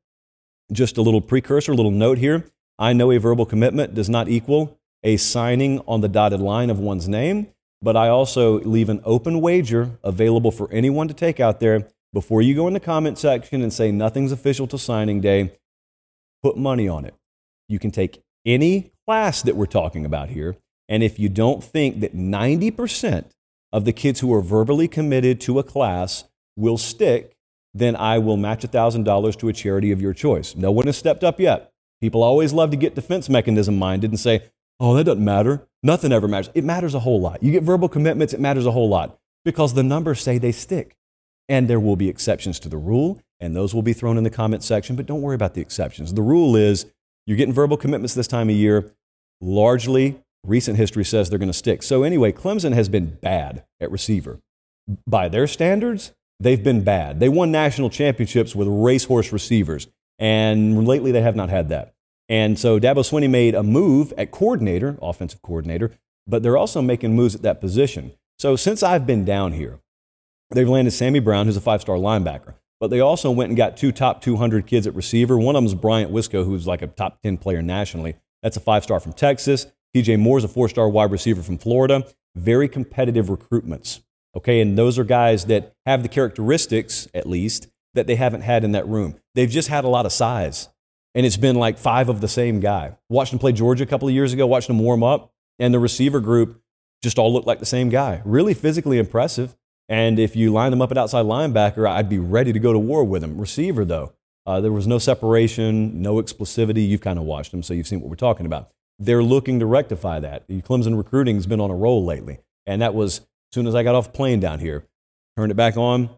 just 0.71 0.97
a 0.97 1.01
little 1.01 1.21
precursor, 1.21 1.73
a 1.73 1.75
little 1.75 1.91
note 1.91 2.17
here. 2.17 2.45
I 2.79 2.93
know 2.93 3.11
a 3.11 3.19
verbal 3.19 3.45
commitment 3.45 3.93
does 3.93 4.09
not 4.09 4.27
equal 4.27 4.79
a 5.03 5.17
signing 5.17 5.81
on 5.87 6.01
the 6.01 6.07
dotted 6.07 6.39
line 6.39 6.69
of 6.69 6.79
one's 6.79 7.07
name, 7.07 7.47
but 7.81 7.95
I 7.95 8.07
also 8.09 8.59
leave 8.61 8.89
an 8.89 9.01
open 9.03 9.41
wager 9.41 9.97
available 10.03 10.51
for 10.51 10.71
anyone 10.71 11.07
to 11.07 11.13
take 11.13 11.39
out 11.39 11.59
there. 11.59 11.87
Before 12.13 12.41
you 12.41 12.55
go 12.55 12.67
in 12.67 12.73
the 12.73 12.81
comment 12.81 13.17
section 13.17 13.61
and 13.61 13.71
say 13.71 13.89
nothing's 13.89 14.33
official 14.33 14.67
till 14.67 14.79
signing 14.79 15.21
day, 15.21 15.51
put 16.43 16.57
money 16.57 16.87
on 16.87 17.05
it. 17.05 17.15
You 17.69 17.79
can 17.79 17.91
take 17.91 18.21
any 18.45 18.91
class 19.07 19.41
that 19.43 19.55
we're 19.55 19.65
talking 19.65 20.05
about 20.05 20.29
here, 20.29 20.57
and 20.89 21.03
if 21.03 21.19
you 21.19 21.29
don't 21.29 21.63
think 21.63 22.01
that 22.01 22.13
90% 22.13 23.31
of 23.71 23.85
the 23.85 23.93
kids 23.93 24.19
who 24.19 24.33
are 24.33 24.41
verbally 24.41 24.89
committed 24.89 25.39
to 25.41 25.57
a 25.57 25.63
class 25.63 26.25
will 26.57 26.77
stick, 26.77 27.33
then 27.73 27.95
I 27.95 28.17
will 28.17 28.35
match 28.35 28.63
$1,000 28.63 29.35
to 29.37 29.47
a 29.47 29.53
charity 29.53 29.93
of 29.93 30.01
your 30.01 30.13
choice. 30.13 30.53
No 30.53 30.69
one 30.69 30.87
has 30.87 30.97
stepped 30.97 31.23
up 31.23 31.39
yet. 31.39 31.71
People 32.01 32.23
always 32.23 32.51
love 32.51 32.71
to 32.71 32.77
get 32.77 32.93
defense 32.95 33.29
mechanism 33.29 33.77
minded 33.77 34.11
and 34.11 34.19
say, 34.19 34.43
oh, 34.81 34.95
that 34.95 35.05
doesn't 35.05 35.23
matter. 35.23 35.65
Nothing 35.81 36.11
ever 36.11 36.27
matters. 36.27 36.51
It 36.53 36.65
matters 36.65 36.93
a 36.93 36.99
whole 36.99 37.21
lot. 37.21 37.41
You 37.41 37.53
get 37.53 37.63
verbal 37.63 37.87
commitments, 37.87 38.33
it 38.33 38.41
matters 38.41 38.65
a 38.65 38.71
whole 38.71 38.89
lot 38.89 39.17
because 39.45 39.73
the 39.73 39.83
numbers 39.83 40.21
say 40.21 40.37
they 40.37 40.51
stick. 40.51 40.97
And 41.49 41.67
there 41.67 41.79
will 41.79 41.95
be 41.95 42.09
exceptions 42.09 42.59
to 42.59 42.69
the 42.69 42.77
rule, 42.77 43.21
and 43.39 43.55
those 43.55 43.73
will 43.73 43.81
be 43.81 43.93
thrown 43.93 44.17
in 44.17 44.23
the 44.23 44.29
comment 44.29 44.63
section, 44.63 44.95
but 44.95 45.05
don't 45.05 45.21
worry 45.21 45.35
about 45.35 45.53
the 45.53 45.61
exceptions. 45.61 46.13
The 46.13 46.21
rule 46.21 46.55
is 46.55 46.85
you're 47.25 47.37
getting 47.37 47.53
verbal 47.53 47.77
commitments 47.77 48.13
this 48.13 48.27
time 48.27 48.49
of 48.49 48.55
year. 48.55 48.91
Largely, 49.41 50.21
recent 50.45 50.77
history 50.77 51.03
says 51.03 51.29
they're 51.29 51.39
going 51.39 51.47
to 51.47 51.53
stick. 51.53 51.83
So, 51.83 52.03
anyway, 52.03 52.31
Clemson 52.31 52.73
has 52.73 52.89
been 52.89 53.17
bad 53.21 53.63
at 53.79 53.91
receiver. 53.91 54.39
By 55.07 55.27
their 55.27 55.47
standards, 55.47 56.13
they've 56.39 56.63
been 56.63 56.83
bad. 56.83 57.19
They 57.19 57.29
won 57.29 57.51
national 57.51 57.89
championships 57.89 58.55
with 58.55 58.67
racehorse 58.67 59.31
receivers, 59.31 59.87
and 60.19 60.87
lately 60.87 61.11
they 61.11 61.21
have 61.21 61.35
not 61.35 61.49
had 61.49 61.69
that. 61.69 61.93
And 62.29 62.57
so 62.57 62.79
Dabo 62.79 62.99
Swinney 62.99 63.29
made 63.29 63.55
a 63.55 63.63
move 63.63 64.13
at 64.17 64.31
coordinator, 64.31 64.97
offensive 65.01 65.41
coordinator, 65.41 65.91
but 66.25 66.43
they're 66.43 66.57
also 66.57 66.81
making 66.81 67.15
moves 67.15 67.35
at 67.35 67.41
that 67.41 67.59
position. 67.59 68.13
So 68.39 68.55
since 68.55 68.83
I've 68.83 69.05
been 69.05 69.25
down 69.25 69.51
here, 69.53 69.79
they've 70.51 70.69
landed 70.69 70.91
Sammy 70.91 71.19
Brown, 71.19 71.45
who's 71.45 71.57
a 71.57 71.61
five 71.61 71.81
star 71.81 71.95
linebacker. 71.95 72.55
But 72.79 72.89
they 72.89 72.99
also 72.99 73.29
went 73.29 73.49
and 73.49 73.57
got 73.57 73.77
two 73.77 73.91
top 73.91 74.21
200 74.21 74.65
kids 74.65 74.87
at 74.87 74.95
receiver. 74.95 75.37
One 75.37 75.55
of 75.55 75.59
them 75.61 75.67
is 75.67 75.75
Bryant 75.75 76.11
Wesco, 76.11 76.43
who's 76.43 76.65
like 76.65 76.81
a 76.81 76.87
top 76.87 77.21
10 77.21 77.37
player 77.37 77.61
nationally. 77.61 78.15
That's 78.41 78.57
a 78.57 78.61
five 78.61 78.83
star 78.83 78.99
from 78.99 79.13
Texas. 79.13 79.67
TJ 79.95 80.19
Moore 80.19 80.37
is 80.37 80.43
a 80.43 80.47
four 80.47 80.69
star 80.69 80.89
wide 80.89 81.11
receiver 81.11 81.41
from 81.41 81.57
Florida. 81.57 82.05
Very 82.35 82.67
competitive 82.67 83.27
recruitments. 83.27 84.01
Okay, 84.35 84.61
and 84.61 84.77
those 84.77 84.97
are 84.97 85.03
guys 85.03 85.45
that 85.45 85.75
have 85.85 86.03
the 86.03 86.09
characteristics, 86.09 87.07
at 87.13 87.27
least, 87.27 87.67
that 87.93 88.07
they 88.07 88.15
haven't 88.15 88.41
had 88.41 88.63
in 88.63 88.71
that 88.71 88.87
room. 88.87 89.15
They've 89.35 89.49
just 89.49 89.67
had 89.67 89.83
a 89.83 89.89
lot 89.89 90.05
of 90.05 90.13
size, 90.13 90.69
and 91.13 91.25
it's 91.25 91.35
been 91.35 91.57
like 91.57 91.77
five 91.77 92.07
of 92.07 92.21
the 92.21 92.29
same 92.29 92.61
guy. 92.61 92.97
Watched 93.09 93.33
him 93.33 93.39
play 93.39 93.51
Georgia 93.51 93.83
a 93.83 93.87
couple 93.87 94.07
of 94.07 94.13
years 94.13 94.31
ago, 94.31 94.47
watched 94.47 94.69
him 94.69 94.79
warm 94.79 95.03
up, 95.03 95.33
and 95.59 95.73
the 95.73 95.79
receiver 95.79 96.21
group 96.21 96.61
just 97.03 97.19
all 97.19 97.33
looked 97.33 97.47
like 97.47 97.59
the 97.59 97.65
same 97.65 97.89
guy. 97.89 98.21
Really 98.23 98.53
physically 98.53 98.97
impressive. 98.97 99.55
And 99.91 100.19
if 100.19 100.37
you 100.37 100.53
line 100.53 100.71
them 100.71 100.81
up 100.81 100.89
at 100.91 100.97
outside 100.97 101.25
linebacker, 101.25 101.85
I'd 101.85 102.07
be 102.07 102.17
ready 102.17 102.53
to 102.53 102.59
go 102.59 102.71
to 102.71 102.79
war 102.79 103.03
with 103.03 103.21
him. 103.21 103.37
Receiver, 103.37 103.83
though, 103.83 104.13
uh, 104.45 104.61
there 104.61 104.71
was 104.71 104.87
no 104.87 104.97
separation, 104.97 106.01
no 106.01 106.15
explosivity. 106.15 106.87
You've 106.87 107.01
kind 107.01 107.19
of 107.19 107.25
watched 107.25 107.51
them, 107.51 107.61
so 107.61 107.73
you've 107.73 107.87
seen 107.87 107.99
what 107.99 108.09
we're 108.09 108.15
talking 108.15 108.45
about. 108.45 108.69
They're 108.99 109.21
looking 109.21 109.59
to 109.59 109.65
rectify 109.65 110.21
that. 110.21 110.47
Clemson 110.47 110.95
recruiting 110.95 111.35
has 111.35 111.45
been 111.45 111.59
on 111.59 111.69
a 111.69 111.75
roll 111.75 112.05
lately, 112.05 112.39
and 112.65 112.81
that 112.81 112.93
was 112.93 113.19
as 113.19 113.25
soon 113.51 113.67
as 113.67 113.75
I 113.75 113.83
got 113.83 113.95
off 113.95 114.13
plane 114.13 114.39
down 114.39 114.59
here, 114.59 114.87
turned 115.35 115.51
it 115.51 115.55
back 115.55 115.75
on. 115.75 116.09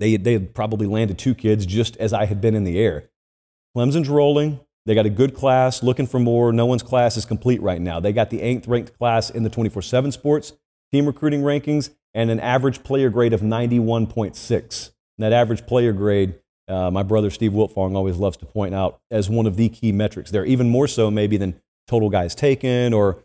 They, 0.00 0.16
they 0.16 0.32
had 0.32 0.52
probably 0.52 0.88
landed 0.88 1.16
two 1.16 1.36
kids 1.36 1.64
just 1.64 1.96
as 1.98 2.12
I 2.12 2.24
had 2.24 2.40
been 2.40 2.56
in 2.56 2.64
the 2.64 2.76
air. 2.76 3.08
Clemson's 3.76 4.08
rolling. 4.08 4.58
They 4.84 4.96
got 4.96 5.06
a 5.06 5.10
good 5.10 5.32
class, 5.32 5.80
looking 5.80 6.08
for 6.08 6.18
more. 6.18 6.52
No 6.52 6.66
one's 6.66 6.82
class 6.82 7.16
is 7.16 7.24
complete 7.24 7.62
right 7.62 7.80
now. 7.80 8.00
They 8.00 8.12
got 8.12 8.30
the 8.30 8.42
eighth 8.42 8.66
ranked 8.66 8.98
class 8.98 9.30
in 9.30 9.44
the 9.44 9.50
24 9.50 9.82
7 9.82 10.10
sports 10.10 10.54
team 10.92 11.06
recruiting 11.06 11.42
rankings, 11.42 11.90
and 12.16 12.30
an 12.30 12.40
average 12.40 12.82
player 12.82 13.10
grade 13.10 13.34
of 13.34 13.42
91.6. 13.42 14.90
that 15.18 15.32
average 15.34 15.66
player 15.66 15.92
grade, 15.92 16.34
uh, 16.66 16.90
my 16.90 17.02
brother 17.02 17.30
Steve 17.30 17.52
Wiltfong 17.52 17.94
always 17.94 18.16
loves 18.16 18.38
to 18.38 18.46
point 18.46 18.74
out 18.74 18.98
as 19.10 19.28
one 19.28 19.46
of 19.46 19.56
the 19.56 19.68
key 19.68 19.92
metrics 19.92 20.30
there, 20.30 20.44
even 20.46 20.70
more 20.70 20.88
so 20.88 21.10
maybe 21.10 21.36
than 21.36 21.60
total 21.86 22.08
guys 22.08 22.34
taken 22.34 22.94
or 22.94 23.22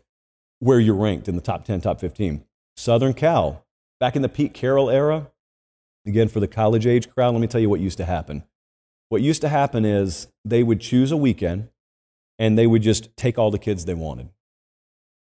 where 0.58 0.78
you're 0.78 0.94
ranked 0.94 1.26
in 1.26 1.36
the 1.36 1.40
top 1.40 1.64
10, 1.64 1.80
top 1.80 2.00
15. 2.00 2.44
Southern 2.76 3.14
Cal, 3.14 3.64
back 3.98 4.14
in 4.14 4.20
the 4.20 4.28
Pete 4.28 4.52
Carroll 4.52 4.90
era, 4.90 5.30
again 6.06 6.28
for 6.28 6.38
the 6.38 6.46
college 6.46 6.86
age 6.86 7.08
crowd, 7.08 7.32
let 7.32 7.40
me 7.40 7.46
tell 7.46 7.62
you 7.62 7.70
what 7.70 7.80
used 7.80 7.96
to 7.96 8.04
happen. 8.04 8.44
What 9.08 9.22
used 9.22 9.40
to 9.40 9.48
happen 9.48 9.86
is 9.86 10.28
they 10.44 10.62
would 10.62 10.82
choose 10.82 11.10
a 11.10 11.16
weekend 11.16 11.70
and 12.38 12.58
they 12.58 12.66
would 12.66 12.82
just 12.82 13.16
take 13.16 13.38
all 13.38 13.50
the 13.50 13.58
kids 13.58 13.86
they 13.86 13.94
wanted. 13.94 14.28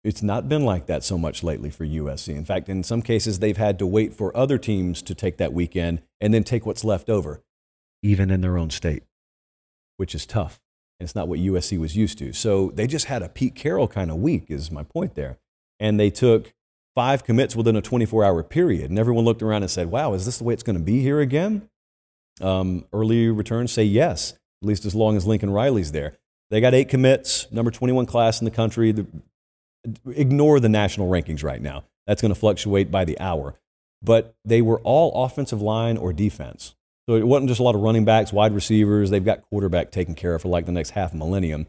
It's 0.04 0.24
not 0.24 0.50
been 0.50 0.66
like 0.66 0.88
that 0.88 1.04
so 1.04 1.18
much 1.18 1.44
lately 1.44 1.70
for 1.70 1.86
USC. 1.86 2.36
In 2.36 2.46
fact, 2.46 2.70
in 2.70 2.84
some 2.84 3.04
cases, 3.04 3.40
they've 3.40 3.58
had 3.58 3.78
to 3.80 3.86
wait 3.86 4.14
for 4.14 4.36
other 4.36 4.58
teams 4.58 5.02
to 5.04 5.14
take 5.14 5.38
that 5.38 5.54
weekend 5.54 6.02
and 6.20 6.34
then 6.34 6.44
take 6.44 6.66
what's 6.66 6.84
left 6.84 7.10
over, 7.10 7.44
even 8.02 8.32
in 8.32 8.42
their 8.42 8.58
own 8.58 8.72
state, 8.72 9.04
which 9.98 10.16
is 10.16 10.26
tough. 10.26 10.60
And 11.00 11.06
it's 11.06 11.16
not 11.16 11.28
what 11.28 11.40
USC 11.40 11.80
was 11.80 11.96
used 11.96 12.18
to. 12.18 12.34
So 12.34 12.72
they 12.74 12.88
just 12.88 13.06
had 13.06 13.22
a 13.22 13.30
Pete 13.30 13.54
Carroll 13.54 13.88
kind 13.88 14.10
of 14.10 14.18
week, 14.18 14.46
is 14.50 14.72
my 14.72 14.84
point 14.84 15.14
there. 15.14 15.38
And 15.80 16.00
they 16.00 16.10
took 16.10 16.54
five 16.96 17.24
commits 17.24 17.56
within 17.56 17.76
a 17.76 17.82
24 17.82 18.26
hour 18.26 18.42
period. 18.44 18.90
And 18.90 18.98
everyone 18.98 19.26
looked 19.26 19.44
around 19.44 19.62
and 19.62 19.72
said, 19.72 19.92
wow, 19.92 20.14
is 20.14 20.26
this 20.26 20.40
the 20.40 20.44
way 20.44 20.54
it's 20.54 20.64
going 20.64 20.78
to 20.78 20.84
be 20.84 21.02
here 21.02 21.20
again? 21.20 21.70
Um, 22.40 22.86
early 22.92 23.30
returns 23.30 23.72
say 23.72 23.84
yes, 23.84 24.34
at 24.64 24.68
least 24.68 24.86
as 24.86 24.96
long 24.96 25.16
as 25.16 25.28
Lincoln 25.28 25.52
Riley's 25.52 25.92
there. 25.92 26.18
They 26.50 26.60
got 26.60 26.74
eight 26.74 26.90
commits, 26.90 27.50
number 27.52 27.72
21 27.72 28.08
class 28.08 28.42
in 28.42 28.46
the 28.46 28.52
country. 28.52 28.92
The 28.92 29.06
ignore 30.08 30.60
the 30.60 30.70
national 30.70 31.10
rankings 31.10 31.44
right 31.44 31.62
now. 31.62 31.84
That's 32.08 32.22
going 32.22 32.34
to 32.34 32.40
fluctuate 32.40 32.92
by 32.92 33.06
the 33.06 33.20
hour. 33.20 33.56
But 34.04 34.36
they 34.44 34.62
were 34.62 34.80
all 34.82 35.26
offensive 35.26 35.62
line 35.62 35.98
or 35.98 36.12
defense. 36.14 36.76
So 37.08 37.16
it 37.16 37.28
wasn't 37.28 37.50
just 37.50 37.60
a 37.60 37.64
lot 37.64 37.76
of 37.76 37.82
running 37.82 38.06
backs, 38.06 38.34
wide 38.34 38.54
receivers. 38.54 39.10
They've 39.10 39.24
got 39.24 39.44
quarterback 39.44 39.92
taken 39.92 40.16
care 40.16 40.36
of 40.36 40.42
for 40.42 40.50
like 40.50 40.66
the 40.66 40.72
next 40.72 40.92
half 40.92 41.14
millennium. 41.14 41.68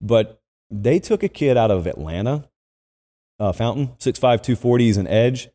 But 0.00 0.40
they 0.70 0.98
took 0.98 1.22
a 1.22 1.28
kid 1.28 1.56
out 1.56 1.70
of 1.70 1.86
Atlanta, 1.86 2.48
uh, 3.38 3.52
Fountain, 3.52 3.88
6'5, 3.98 4.18
240, 4.20 4.84
he's 4.84 4.96
an 4.96 5.06
edge. 5.06 5.48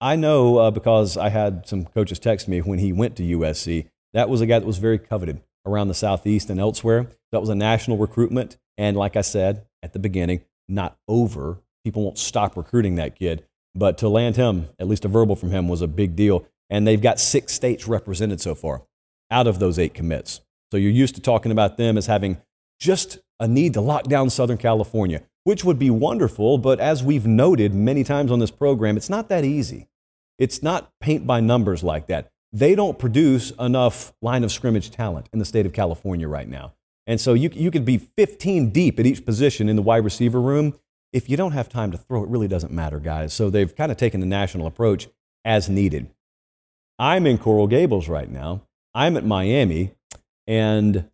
I 0.00 0.16
know 0.16 0.58
uh, 0.58 0.70
because 0.70 1.16
I 1.16 1.30
had 1.30 1.66
some 1.66 1.84
coaches 1.86 2.18
text 2.18 2.48
me 2.48 2.60
when 2.60 2.78
he 2.78 2.92
went 2.92 3.16
to 3.16 3.22
USC. 3.22 3.88
That 4.12 4.28
was 4.28 4.40
a 4.40 4.46
guy 4.46 4.58
that 4.58 4.66
was 4.66 4.78
very 4.78 4.98
coveted 4.98 5.40
around 5.64 5.88
the 5.88 5.94
Southeast 5.94 6.50
and 6.50 6.60
elsewhere. 6.60 7.08
That 7.32 7.40
was 7.40 7.48
a 7.48 7.54
national 7.54 7.96
recruitment. 7.96 8.56
And 8.78 8.96
like 8.96 9.16
I 9.16 9.22
said 9.22 9.66
at 9.82 9.92
the 9.92 9.98
beginning, 9.98 10.42
not 10.68 10.96
over. 11.08 11.58
People 11.84 12.04
won't 12.04 12.18
stop 12.18 12.56
recruiting 12.56 12.96
that 12.96 13.16
kid. 13.16 13.44
But 13.74 13.98
to 13.98 14.08
land 14.08 14.36
him, 14.36 14.68
at 14.78 14.88
least 14.88 15.04
a 15.04 15.08
verbal 15.08 15.36
from 15.36 15.50
him, 15.50 15.68
was 15.68 15.82
a 15.82 15.86
big 15.86 16.16
deal. 16.16 16.46
And 16.70 16.86
they've 16.86 17.00
got 17.00 17.20
six 17.20 17.52
states 17.52 17.86
represented 17.86 18.40
so 18.40 18.54
far 18.54 18.82
out 19.30 19.46
of 19.46 19.58
those 19.58 19.78
eight 19.78 19.94
commits. 19.94 20.40
So 20.72 20.78
you're 20.78 20.90
used 20.90 21.14
to 21.16 21.20
talking 21.20 21.52
about 21.52 21.76
them 21.76 21.96
as 21.96 22.06
having 22.06 22.38
just 22.80 23.18
a 23.38 23.46
need 23.46 23.74
to 23.74 23.80
lock 23.80 24.04
down 24.04 24.30
Southern 24.30 24.58
California, 24.58 25.22
which 25.44 25.64
would 25.64 25.78
be 25.78 25.90
wonderful. 25.90 26.58
But 26.58 26.80
as 26.80 27.04
we've 27.04 27.26
noted 27.26 27.74
many 27.74 28.02
times 28.02 28.32
on 28.32 28.38
this 28.38 28.50
program, 28.50 28.96
it's 28.96 29.10
not 29.10 29.28
that 29.28 29.44
easy. 29.44 29.88
It's 30.38 30.62
not 30.62 30.90
paint 31.00 31.26
by 31.26 31.40
numbers 31.40 31.82
like 31.82 32.08
that. 32.08 32.30
They 32.52 32.74
don't 32.74 32.98
produce 32.98 33.50
enough 33.52 34.12
line 34.22 34.44
of 34.44 34.52
scrimmage 34.52 34.90
talent 34.90 35.28
in 35.32 35.38
the 35.38 35.44
state 35.44 35.66
of 35.66 35.72
California 35.72 36.28
right 36.28 36.48
now. 36.48 36.72
And 37.06 37.20
so 37.20 37.34
you, 37.34 37.50
you 37.52 37.70
could 37.70 37.84
be 37.84 37.98
15 37.98 38.70
deep 38.70 38.98
at 38.98 39.06
each 39.06 39.24
position 39.24 39.68
in 39.68 39.76
the 39.76 39.82
wide 39.82 40.04
receiver 40.04 40.40
room. 40.40 40.78
If 41.12 41.30
you 41.30 41.36
don't 41.36 41.52
have 41.52 41.68
time 41.68 41.92
to 41.92 41.98
throw, 41.98 42.24
it 42.24 42.28
really 42.28 42.48
doesn't 42.48 42.72
matter, 42.72 42.98
guys. 42.98 43.32
So 43.32 43.48
they've 43.48 43.74
kind 43.74 43.92
of 43.92 43.98
taken 43.98 44.20
the 44.20 44.26
national 44.26 44.66
approach 44.66 45.08
as 45.44 45.68
needed. 45.68 46.10
I'm 46.98 47.26
in 47.26 47.38
Coral 47.38 47.68
Gables 47.68 48.08
right 48.08 48.28
now. 48.28 48.62
I'm 48.94 49.16
at 49.16 49.24
Miami, 49.24 49.92
and 50.46 51.08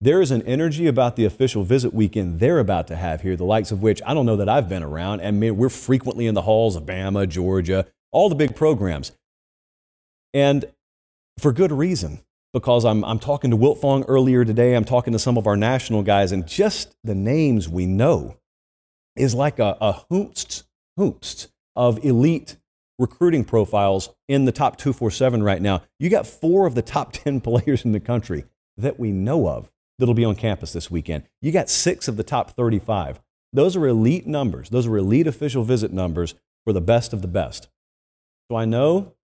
there 0.00 0.20
is 0.20 0.30
an 0.30 0.42
energy 0.42 0.86
about 0.86 1.16
the 1.16 1.24
official 1.24 1.64
visit 1.64 1.92
weekend 1.92 2.38
they're 2.38 2.58
about 2.58 2.86
to 2.88 2.96
have 2.96 3.22
here, 3.22 3.36
the 3.36 3.44
likes 3.44 3.70
of 3.70 3.82
which 3.82 4.00
I 4.06 4.14
don't 4.14 4.26
know 4.26 4.36
that 4.36 4.48
I've 4.48 4.68
been 4.68 4.82
around. 4.82 5.20
And 5.20 5.40
we're 5.40 5.68
frequently 5.68 6.26
in 6.26 6.34
the 6.34 6.42
halls 6.42 6.76
of 6.76 6.84
Bama, 6.84 7.28
Georgia, 7.28 7.86
all 8.12 8.28
the 8.28 8.34
big 8.34 8.54
programs. 8.54 9.12
And 10.32 10.66
for 11.38 11.52
good 11.52 11.72
reason 11.72 12.20
because 12.54 12.84
I'm, 12.84 13.04
I'm 13.04 13.18
talking 13.18 13.50
to 13.50 13.56
Wiltfong 13.56 14.04
earlier 14.06 14.44
today. 14.44 14.74
I'm 14.74 14.84
talking 14.84 15.12
to 15.12 15.18
some 15.18 15.36
of 15.36 15.46
our 15.46 15.56
national 15.56 16.04
guys, 16.04 16.30
and 16.30 16.46
just 16.46 16.94
the 17.02 17.14
names 17.14 17.68
we 17.68 17.84
know 17.84 18.36
is 19.16 19.34
like 19.34 19.58
a, 19.58 19.76
a 19.80 20.04
hoomst 20.10 21.48
of 21.76 22.04
elite 22.04 22.56
recruiting 22.96 23.44
profiles 23.44 24.10
in 24.28 24.44
the 24.44 24.52
top 24.52 24.78
247 24.78 25.42
right 25.42 25.60
now. 25.60 25.82
You 25.98 26.08
got 26.08 26.28
four 26.28 26.66
of 26.66 26.76
the 26.76 26.82
top 26.82 27.12
10 27.12 27.40
players 27.40 27.84
in 27.84 27.90
the 27.90 28.00
country 28.00 28.44
that 28.76 28.98
we 29.00 29.10
know 29.10 29.48
of 29.48 29.72
that'll 29.98 30.14
be 30.14 30.24
on 30.24 30.36
campus 30.36 30.72
this 30.72 30.90
weekend. 30.90 31.24
You 31.42 31.50
got 31.50 31.68
six 31.68 32.06
of 32.06 32.16
the 32.16 32.22
top 32.22 32.52
35. 32.52 33.20
Those 33.52 33.76
are 33.76 33.86
elite 33.86 34.28
numbers. 34.28 34.70
Those 34.70 34.86
are 34.86 34.96
elite 34.96 35.26
official 35.26 35.64
visit 35.64 35.92
numbers 35.92 36.34
for 36.64 36.72
the 36.72 36.80
best 36.80 37.12
of 37.12 37.20
the 37.20 37.28
best. 37.28 37.68
So 38.48 38.56
I 38.56 38.64
know 38.64 39.14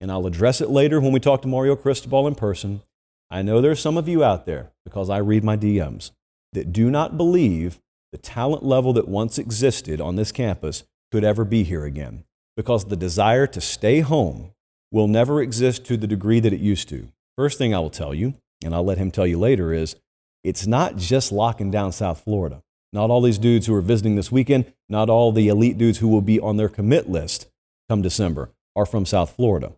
and 0.00 0.10
I'll 0.10 0.26
address 0.26 0.60
it 0.60 0.70
later 0.70 1.00
when 1.00 1.12
we 1.12 1.20
talk 1.20 1.42
to 1.42 1.48
Mario 1.48 1.76
Cristobal 1.76 2.26
in 2.26 2.34
person. 2.34 2.82
I 3.30 3.42
know 3.42 3.60
there's 3.60 3.80
some 3.80 3.96
of 3.96 4.08
you 4.08 4.22
out 4.22 4.46
there, 4.46 4.70
because 4.84 5.08
I 5.08 5.18
read 5.18 5.44
my 5.44 5.56
DMs, 5.56 6.10
that 6.52 6.72
do 6.72 6.90
not 6.90 7.16
believe 7.16 7.80
the 8.12 8.18
talent 8.18 8.62
level 8.62 8.92
that 8.92 9.08
once 9.08 9.38
existed 9.38 10.00
on 10.00 10.16
this 10.16 10.30
campus 10.30 10.84
could 11.10 11.24
ever 11.24 11.44
be 11.44 11.64
here 11.64 11.84
again, 11.84 12.24
because 12.56 12.84
the 12.84 12.96
desire 12.96 13.46
to 13.48 13.60
stay 13.60 14.00
home 14.00 14.52
will 14.92 15.08
never 15.08 15.42
exist 15.42 15.84
to 15.86 15.96
the 15.96 16.06
degree 16.06 16.38
that 16.38 16.52
it 16.52 16.60
used 16.60 16.88
to. 16.90 17.08
First 17.36 17.58
thing 17.58 17.74
I 17.74 17.80
will 17.80 17.90
tell 17.90 18.14
you, 18.14 18.34
and 18.64 18.74
I'll 18.74 18.84
let 18.84 18.98
him 18.98 19.10
tell 19.10 19.26
you 19.26 19.38
later, 19.38 19.72
is 19.72 19.96
it's 20.44 20.66
not 20.66 20.96
just 20.96 21.32
locking 21.32 21.70
down 21.70 21.92
South 21.92 22.22
Florida. 22.22 22.62
Not 22.92 23.10
all 23.10 23.22
these 23.22 23.38
dudes 23.38 23.66
who 23.66 23.74
are 23.74 23.80
visiting 23.80 24.14
this 24.14 24.30
weekend, 24.30 24.72
not 24.88 25.10
all 25.10 25.32
the 25.32 25.48
elite 25.48 25.78
dudes 25.78 25.98
who 25.98 26.08
will 26.08 26.20
be 26.20 26.38
on 26.38 26.56
their 26.56 26.68
commit 26.68 27.08
list 27.08 27.48
come 27.88 28.02
December 28.02 28.50
are 28.76 28.86
from 28.86 29.04
South 29.04 29.34
Florida 29.34 29.72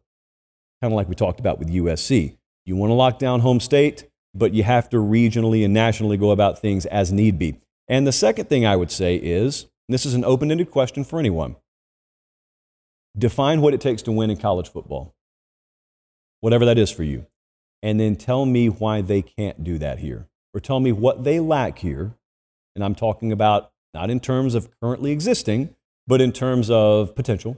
kind 0.80 0.92
of 0.92 0.96
like 0.96 1.08
we 1.08 1.14
talked 1.14 1.40
about 1.40 1.58
with 1.58 1.68
USC. 1.68 2.36
You 2.64 2.76
want 2.76 2.90
to 2.90 2.94
lock 2.94 3.18
down 3.18 3.40
home 3.40 3.60
state, 3.60 4.08
but 4.34 4.52
you 4.52 4.62
have 4.62 4.88
to 4.90 4.96
regionally 4.98 5.64
and 5.64 5.72
nationally 5.72 6.16
go 6.16 6.30
about 6.30 6.58
things 6.58 6.86
as 6.86 7.12
need 7.12 7.38
be. 7.38 7.60
And 7.88 8.06
the 8.06 8.12
second 8.12 8.48
thing 8.48 8.66
I 8.66 8.76
would 8.76 8.90
say 8.90 9.16
is 9.16 9.66
this 9.88 10.04
is 10.04 10.14
an 10.14 10.24
open 10.24 10.50
ended 10.50 10.70
question 10.70 11.04
for 11.04 11.18
anyone 11.18 11.56
define 13.16 13.62
what 13.62 13.72
it 13.72 13.80
takes 13.80 14.02
to 14.02 14.12
win 14.12 14.28
in 14.28 14.36
college 14.36 14.70
football, 14.70 15.14
whatever 16.40 16.66
that 16.66 16.76
is 16.76 16.90
for 16.90 17.02
you. 17.02 17.26
And 17.82 17.98
then 17.98 18.16
tell 18.16 18.44
me 18.44 18.68
why 18.68 19.00
they 19.00 19.22
can't 19.22 19.64
do 19.64 19.78
that 19.78 20.00
here, 20.00 20.26
or 20.52 20.60
tell 20.60 20.80
me 20.80 20.92
what 20.92 21.24
they 21.24 21.40
lack 21.40 21.78
here. 21.78 22.14
And 22.74 22.84
I'm 22.84 22.94
talking 22.94 23.32
about 23.32 23.70
not 23.94 24.10
in 24.10 24.20
terms 24.20 24.54
of 24.54 24.68
currently 24.80 25.12
existing, 25.12 25.74
but 26.06 26.20
in 26.20 26.32
terms 26.32 26.68
of 26.68 27.14
potential. 27.14 27.56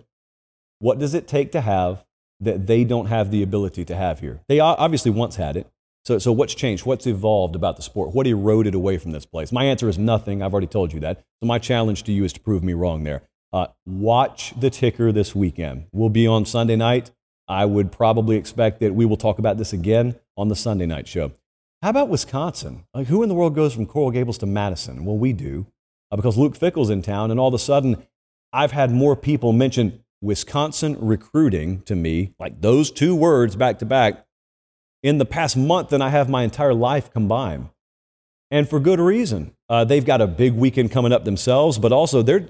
What 0.78 0.98
does 0.98 1.14
it 1.14 1.26
take 1.26 1.50
to 1.52 1.60
have 1.60 2.04
that 2.40 2.66
they 2.66 2.84
don't 2.84 3.06
have 3.06 3.30
the 3.30 3.42
ability 3.42 3.84
to 3.84 3.96
have 3.96 4.20
here. 4.20 4.40
They 4.48 4.60
obviously 4.60 5.10
once 5.10 5.36
had 5.36 5.56
it. 5.56 5.66
So, 6.04 6.18
so 6.18 6.32
what's 6.32 6.54
changed? 6.54 6.86
What's 6.86 7.06
evolved 7.06 7.54
about 7.54 7.76
the 7.76 7.82
sport? 7.82 8.14
What 8.14 8.26
eroded 8.26 8.74
away 8.74 8.96
from 8.96 9.10
this 9.10 9.26
place? 9.26 9.52
My 9.52 9.64
answer 9.64 9.88
is 9.88 9.98
nothing. 9.98 10.42
I've 10.42 10.52
already 10.52 10.66
told 10.68 10.92
you 10.92 11.00
that. 11.00 11.24
So 11.42 11.46
my 11.46 11.58
challenge 11.58 12.04
to 12.04 12.12
you 12.12 12.24
is 12.24 12.32
to 12.34 12.40
prove 12.40 12.62
me 12.62 12.72
wrong 12.72 13.04
there. 13.04 13.22
Uh, 13.52 13.66
watch 13.84 14.54
the 14.58 14.70
ticker 14.70 15.12
this 15.12 15.34
weekend. 15.34 15.86
We'll 15.92 16.08
be 16.08 16.26
on 16.26 16.46
Sunday 16.46 16.76
night. 16.76 17.10
I 17.46 17.64
would 17.64 17.90
probably 17.90 18.36
expect 18.36 18.80
that 18.80 18.94
we 18.94 19.04
will 19.04 19.16
talk 19.16 19.38
about 19.38 19.58
this 19.58 19.72
again 19.72 20.16
on 20.36 20.48
the 20.48 20.56
Sunday 20.56 20.86
night 20.86 21.08
show. 21.08 21.32
How 21.82 21.90
about 21.90 22.08
Wisconsin? 22.08 22.84
Like, 22.92 23.06
who 23.06 23.22
in 23.22 23.28
the 23.28 23.34
world 23.34 23.54
goes 23.54 23.74
from 23.74 23.86
Coral 23.86 24.10
Gables 24.10 24.38
to 24.38 24.46
Madison? 24.46 25.04
Well, 25.04 25.16
we 25.16 25.32
do, 25.32 25.66
uh, 26.10 26.16
because 26.16 26.36
Luke 26.36 26.56
Fickell's 26.56 26.90
in 26.90 27.02
town, 27.02 27.30
and 27.30 27.38
all 27.38 27.48
of 27.48 27.54
a 27.54 27.58
sudden, 27.58 28.06
I've 28.52 28.72
had 28.72 28.90
more 28.90 29.14
people 29.14 29.52
mention 29.52 30.02
Wisconsin 30.20 30.96
recruiting 31.00 31.82
to 31.82 31.94
me, 31.94 32.34
like 32.38 32.60
those 32.60 32.90
two 32.90 33.14
words 33.14 33.56
back 33.56 33.78
to 33.78 33.86
back, 33.86 34.24
in 35.02 35.18
the 35.18 35.24
past 35.24 35.56
month 35.56 35.90
than 35.90 36.02
I 36.02 36.08
have 36.08 36.28
my 36.28 36.42
entire 36.42 36.74
life 36.74 37.12
combined. 37.12 37.68
And 38.50 38.68
for 38.68 38.80
good 38.80 38.98
reason. 38.98 39.52
Uh, 39.68 39.84
they've 39.84 40.04
got 40.04 40.20
a 40.20 40.26
big 40.26 40.54
weekend 40.54 40.90
coming 40.90 41.12
up 41.12 41.24
themselves, 41.24 41.78
but 41.78 41.92
also 41.92 42.22
they're, 42.22 42.48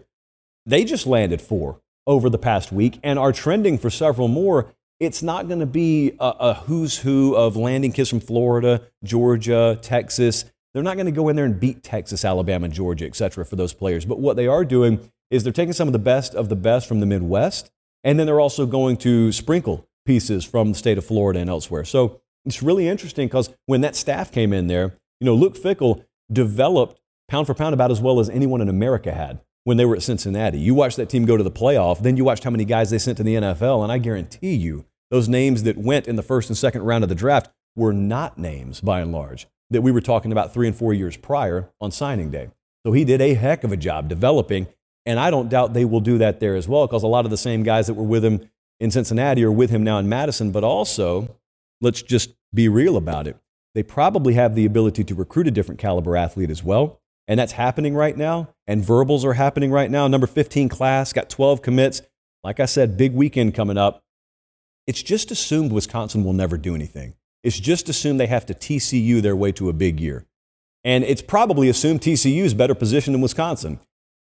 they 0.65 0.85
just 0.85 1.07
landed 1.07 1.43
four 1.43 1.81
over 2.07 2.31
the 2.31 2.39
past 2.39 2.73
week 2.73 3.01
and 3.03 3.19
are 3.19 3.33
trending 3.33 3.77
for 3.77 3.91
several 3.91 4.29
more. 4.29 4.73
It's 5.01 5.23
not 5.23 5.47
going 5.47 5.61
to 5.61 5.67
be 5.67 6.13
a, 6.19 6.35
a 6.41 6.55
who's 6.55 6.99
who 6.99 7.35
of 7.35 7.57
landing 7.57 7.93
kids 7.93 8.09
from 8.09 8.21
Florida, 8.21 8.83
Georgia, 9.05 9.79
Texas. 9.83 10.45
They're 10.73 10.83
not 10.83 10.97
going 10.97 11.07
to 11.07 11.13
go 11.13 11.29
in 11.29 11.37
there 11.37 11.45
and 11.45 11.59
beat 11.59 11.83
Texas, 11.83 12.25
Alabama, 12.25 12.69
Georgia, 12.69 13.07
et 13.07 13.17
cetera, 13.17 13.45
for 13.45 13.57
those 13.57 13.75
players. 13.75 14.05
But 14.05 14.21
what 14.21 14.37
they 14.37 14.47
are 14.47 14.65
doing 14.65 15.11
is 15.31 15.45
they're 15.45 15.53
taking 15.53 15.73
some 15.73 15.89
of 15.89 15.93
the 15.93 15.99
best 15.99 16.35
of 16.35 16.49
the 16.49 16.57
best 16.57 16.87
from 16.87 17.01
the 17.01 17.07
Midwest, 17.07 17.71
and 18.05 18.19
then 18.19 18.27
they're 18.27 18.41
also 18.41 18.67
going 18.67 18.97
to 18.99 19.33
sprinkle 19.33 19.89
pieces 20.07 20.45
from 20.45 20.73
the 20.73 20.79
state 20.79 20.99
of 20.99 21.05
Florida 21.05 21.41
and 21.41 21.51
elsewhere. 21.51 21.85
So 21.85 22.21
it's 22.45 22.63
really 22.63 22.89
interesting 22.89 23.27
because 23.27 23.51
when 23.67 23.83
that 23.83 23.97
staff 23.97 24.33
came 24.33 24.53
in 24.53 24.67
there, 24.67 24.95
you 25.21 25.27
know, 25.27 25.35
Luke 25.35 25.57
Fickell 25.57 26.05
developed 26.33 27.01
pound 27.29 27.47
for 27.47 27.55
pound 27.55 27.75
about 27.75 27.91
as 27.91 28.01
well 28.01 28.21
as 28.21 28.31
anyone 28.31 28.61
in 28.61 28.69
America 28.69 29.13
had 29.13 29.41
when 29.65 29.77
they 29.77 29.85
were 29.85 29.97
at 29.97 30.03
Cincinnati. 30.03 30.59
You 30.59 30.75
watched 30.75 30.97
that 30.97 31.11
team 31.11 31.27
go 31.27 31.37
to 31.37 31.43
the 31.43 31.51
playoff, 31.51 32.01
then 32.03 32.17
you 32.17 32.25
watched 32.25 32.45
how 32.45 32.51
many 32.51 32.65
guys 32.65 32.89
they 32.89 32.99
sent 32.99 33.19
to 33.19 33.23
the 33.23 33.35
NFL, 33.35 33.83
and 33.83 33.93
I 33.93 33.99
guarantee 33.99 34.55
you, 34.55 34.87
those 35.11 35.29
names 35.29 35.63
that 35.65 35.77
went 35.77 36.07
in 36.07 36.17
the 36.17 36.23
first 36.23 36.49
and 36.49 36.57
second 36.57 36.83
round 36.83 37.05
of 37.05 37.09
the 37.09 37.15
draft 37.15 37.51
were 37.77 37.93
not 37.93 38.39
names, 38.39 38.81
by 38.81 39.01
and 39.01 39.13
large, 39.13 39.47
that 39.71 39.83
we 39.83 39.93
were 39.93 40.01
talking 40.01 40.33
about 40.33 40.55
three 40.55 40.67
and 40.67 40.77
four 40.77 40.95
years 40.95 41.17
prior 41.17 41.71
on 41.81 41.91
signing 41.91 42.31
day. 42.31 42.49
So 42.87 42.93
he 42.93 43.05
did 43.05 43.21
a 43.21 43.35
heck 43.35 43.65
of 43.65 43.73
a 43.73 43.77
job 43.77 44.09
developing, 44.09 44.69
and 45.09 45.19
I 45.19 45.31
don't 45.31 45.49
doubt 45.49 45.73
they 45.73 45.87
will 45.87 46.01
do 46.01 46.19
that 46.19 46.39
there 46.39 46.55
as 46.55 46.69
well, 46.69 46.87
because 46.87 47.03
a 47.03 47.09
lot 47.09 47.25
of 47.25 47.31
the 47.31 47.39
same 47.39 47.63
guys 47.63 47.87
that 47.87 47.95
were 47.95 48.05
with 48.05 48.23
him 48.23 48.49
in 48.79 48.91
Cincinnati 48.91 49.43
are 49.43 49.51
with 49.51 49.71
him 49.71 49.83
now 49.83 49.97
in 49.97 50.07
Madison, 50.07 50.53
but 50.53 50.63
also, 50.63 51.35
let's 51.81 52.03
just 52.03 52.35
be 52.53 52.69
real 52.69 52.95
about 52.97 53.27
it. 53.27 53.37
They 53.75 53.83
probably 53.83 54.35
have 54.35 54.55
the 54.55 54.67
ability 54.67 55.05
to 55.05 55.15
recruit 55.15 55.47
a 55.47 55.51
different 55.51 55.81
caliber 55.81 56.15
athlete 56.15 56.51
as 56.51 56.63
well. 56.63 57.01
And 57.27 57.41
that's 57.41 57.53
happening 57.53 57.95
right 57.95 58.17
now. 58.17 58.55
And 58.67 58.85
verbals 58.85 59.25
are 59.25 59.33
happening 59.33 59.71
right 59.71 59.91
now. 59.91 60.09
Number 60.09 60.27
15 60.27 60.69
class 60.69 61.13
got 61.13 61.31
12 61.31 61.63
commits. 61.63 62.03
Like 62.45 62.61
I 62.61 62.67
said, 62.67 62.99
big 62.99 63.15
weekend 63.15 63.55
coming 63.55 63.79
up. 63.79 64.03
It's 64.87 65.03
just 65.03 65.31
assumed 65.31 65.73
Wisconsin 65.73 66.23
will 66.23 66.33
never 66.35 66.59
do 66.59 66.75
anything. 66.75 67.15
It's 67.43 67.61
just 67.61 67.89
assumed 67.89 68.21
they 68.21 68.27
have 68.27 68.47
to 68.47 68.55
TCU 68.55 69.23
their 69.23 69.37
way 69.37 69.53
to 69.53 69.69
a 69.69 69.73
big 69.73 70.01
year. 70.01 70.27
And 70.85 71.05
it's 71.05 71.23
probably 71.23 71.69
assumed 71.69 72.01
TCU 72.01 72.43
is 72.43 72.55
better 72.55 72.75
positioned 72.75 73.15
than 73.15 73.23
Wisconsin. 73.23 73.81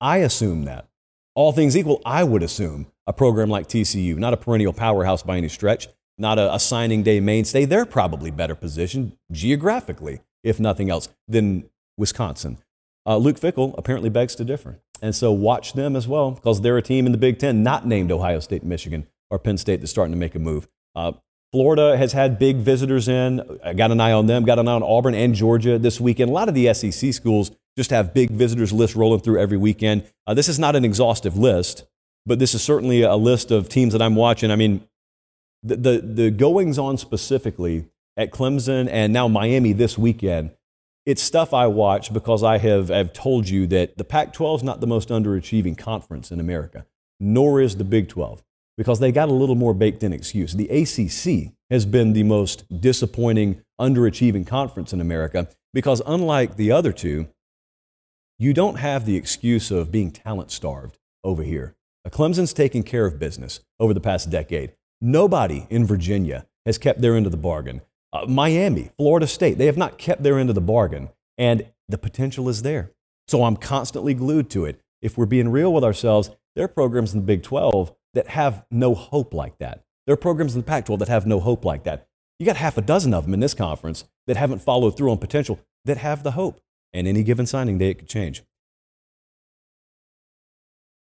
I 0.03 0.19
assume 0.19 0.65
that. 0.65 0.89
All 1.37 1.53
things 1.53 1.77
equal, 1.77 2.03
I 2.05 2.25
would 2.25 2.43
assume 2.43 2.87
a 3.07 3.13
program 3.13 3.49
like 3.49 3.69
TCU, 3.69 4.17
not 4.17 4.35
a 4.35 4.37
perennial 4.37 4.73
powerhouse 4.73 5.23
by 5.23 5.37
any 5.37 5.49
stretch, 5.49 5.89
not 6.19 6.41
a, 6.41 6.53
a 6.53 6.59
signing 6.59 7.05
day 7.05 7.21
mainstay, 7.21 7.65
they're 7.65 7.87
probably 7.87 8.33
better 8.33 8.57
positioned 8.57 9.17
geographically, 9.31 10.21
if 10.43 10.59
nothing 10.59 10.91
else, 10.91 11.09
than 11.29 11.71
Wisconsin. 11.97 12.59
Uh, 13.07 13.17
Luke 13.17 13.39
Fickell 13.39 13.75
apparently 13.79 14.11
begs 14.11 14.35
to 14.35 14.45
differ. 14.45 14.81
And 15.01 15.15
so 15.15 15.31
watch 15.31 15.73
them 15.73 15.95
as 15.95 16.09
well 16.09 16.33
because 16.33 16.61
they're 16.61 16.79
a 16.79 16.83
team 16.83 17.07
in 17.07 17.13
the 17.13 17.19
Big 17.19 17.39
Ten 17.39 17.63
not 17.63 17.87
named 17.87 18.11
Ohio 18.11 18.41
State, 18.41 18.65
Michigan, 18.65 19.07
or 19.31 19.39
Penn 19.39 19.57
State 19.57 19.81
that's 19.81 19.91
starting 19.93 20.13
to 20.13 20.19
make 20.19 20.35
a 20.35 20.41
move. 20.41 20.67
Uh, 20.97 21.13
Florida 21.53 21.97
has 21.97 22.13
had 22.13 22.39
big 22.39 22.57
visitors 22.57 23.09
in. 23.09 23.61
I 23.63 23.75
got 23.75 23.93
an 23.93 24.01
eye 24.01 24.13
on 24.13 24.27
them, 24.27 24.45
got 24.45 24.59
an 24.59 24.67
eye 24.67 24.73
on 24.73 24.83
Auburn 24.83 25.15
and 25.15 25.35
Georgia 25.35 25.79
this 25.79 26.01
weekend. 26.01 26.31
A 26.31 26.33
lot 26.33 26.49
of 26.49 26.55
the 26.55 26.73
SEC 26.75 27.13
schools 27.13 27.53
just 27.77 27.91
have 27.91 28.15
big 28.15 28.31
visitors 28.31 28.73
lists 28.73 28.97
rolling 28.97 29.21
through 29.21 29.41
every 29.41 29.57
weekend. 29.57 30.05
Uh, 30.27 30.35
this 30.35 30.49
is 30.49 30.59
not 30.59 30.77
an 30.77 30.85
exhaustive 30.85 31.37
list, 31.37 31.85
but 32.27 32.39
this 32.39 32.55
is 32.55 32.63
certainly 32.63 33.03
a 33.03 33.17
list 33.17 33.51
of 33.51 33.69
teams 33.69 33.93
that 33.93 34.03
I'm 34.03 34.15
watching. 34.15 34.51
I 34.51 34.57
mean, 34.57 34.87
the, 35.63 35.77
the, 35.77 35.99
the 36.01 36.31
goings 36.31 36.79
on 36.79 36.99
specifically 36.99 37.87
at 38.17 38.31
Clemson 38.31 38.89
and 38.91 39.13
now 39.13 39.29
Miami 39.29 39.73
this 39.73 39.97
weekend 39.97 40.51
it's 41.05 41.23
stuff 41.23 41.53
I 41.53 41.67
watch 41.67 42.13
because 42.13 42.43
I 42.43 42.59
have, 42.59 42.89
have 42.89 43.13
told 43.13 43.49
you 43.49 43.67
that 43.69 43.99
the 43.99 44.05
Pac 44.05 44.33
12 44.33 44.61
is 44.61 44.65
not 44.65 44.81
the 44.81 44.87
most 44.87 45.09
underachieving 45.09 45.77
conference 45.77 46.31
in 46.31 46.39
America, 46.39 46.87
nor 47.19 47.61
is 47.61 47.77
the 47.77 47.85
Big 47.85 48.09
12, 48.09 48.43
because 48.77 49.01
they 49.01 49.11
got 49.11 49.29
a 49.29 49.33
little 49.33 49.55
more 49.55 49.75
baked 49.75 50.03
in 50.03 50.13
excuse. 50.13 50.53
The 50.53 50.69
ACC 50.69 51.55
has 51.71 51.87
been 51.87 52.13
the 52.13 52.23
most 52.23 52.81
disappointing, 52.81 53.63
underachieving 53.81 54.47
conference 54.47 54.93
in 54.93 55.01
America 55.01 55.49
because, 55.75 56.03
unlike 56.07 56.57
the 56.57 56.71
other 56.71 56.93
two, 56.93 57.29
you 58.43 58.53
don't 58.53 58.81
have 58.81 59.07
the 59.07 59.15
excuse 59.15 59.71
of 59.71 59.93
being 59.93 60.11
talent 60.11 60.51
starved 60.51 60.99
over 61.23 61.45
here. 61.45 61.77
Clemson's 62.09 62.53
taken 62.53 62.83
care 62.83 63.07
of 63.07 63.21
business 63.21 63.61
over 63.79 63.95
the 63.95 64.01
past 64.01 64.31
decade. 64.31 64.73
Nobody 65.01 65.69
in 65.71 65.87
Virginia 65.87 66.47
has 66.67 66.77
kept 66.77 67.01
their 67.01 67.15
end 67.15 67.25
of 67.25 67.31
the 67.31 67.39
bargain. 67.39 67.83
Uh, 68.13 68.27
Miami, 68.27 68.91
Florida 68.99 69.29
State, 69.29 69.59
they 69.59 69.67
have 69.67 69.77
not 69.77 69.97
kept 69.97 70.25
their 70.25 70.41
end 70.41 70.49
of 70.49 70.57
the 70.57 70.61
bargain, 70.61 71.09
and 71.39 71.67
the 71.89 71.97
potential 71.97 72.49
is 72.49 72.63
there. 72.63 72.91
So 73.29 73.45
I'm 73.45 73.57
constantly 73.57 74.13
glued 74.13 74.51
to 74.51 74.65
it. 74.65 74.81
If 75.01 75.17
we're 75.17 75.27
being 75.27 75.49
real 75.49 75.73
with 75.73 75.85
ourselves, 75.85 76.31
there 76.57 76.65
are 76.65 76.69
programs 76.69 77.15
in 77.15 77.21
the 77.21 77.27
Big 77.27 77.45
12 77.45 77.95
that 78.15 78.27
have 78.27 78.65
no 78.73 78.93
hope 78.97 79.33
like 79.33 79.59
that. 79.59 79.85
There 80.07 80.15
are 80.15 80.17
programs 80.17 80.57
in 80.57 80.63
the 80.63 80.67
Pac 80.67 80.87
12 80.87 80.99
that 80.99 81.09
have 81.09 81.27
no 81.27 81.39
hope 81.39 81.65
like 81.65 81.85
that. 81.85 82.09
You 82.41 82.47
got 82.47 82.57
half 82.57 82.77
a 82.77 82.83
dozen 82.83 83.15
of 83.15 83.25
them 83.25 83.35
in 83.35 83.41
this 83.41 83.55
conference 83.55 84.05
that 84.27 84.37
haven't 84.37 84.63
followed 84.63 84.97
through 84.97 85.13
on 85.13 85.19
potential 85.19 85.61
that 85.85 85.99
have 85.99 86.25
the 86.25 86.33
hope. 86.33 86.61
And 86.93 87.09
any 87.09 87.23
given 87.23 87.47
signing 87.47 87.79
day, 87.79 87.91
it 87.91 87.99
could 87.99 88.09
change. 88.09 88.43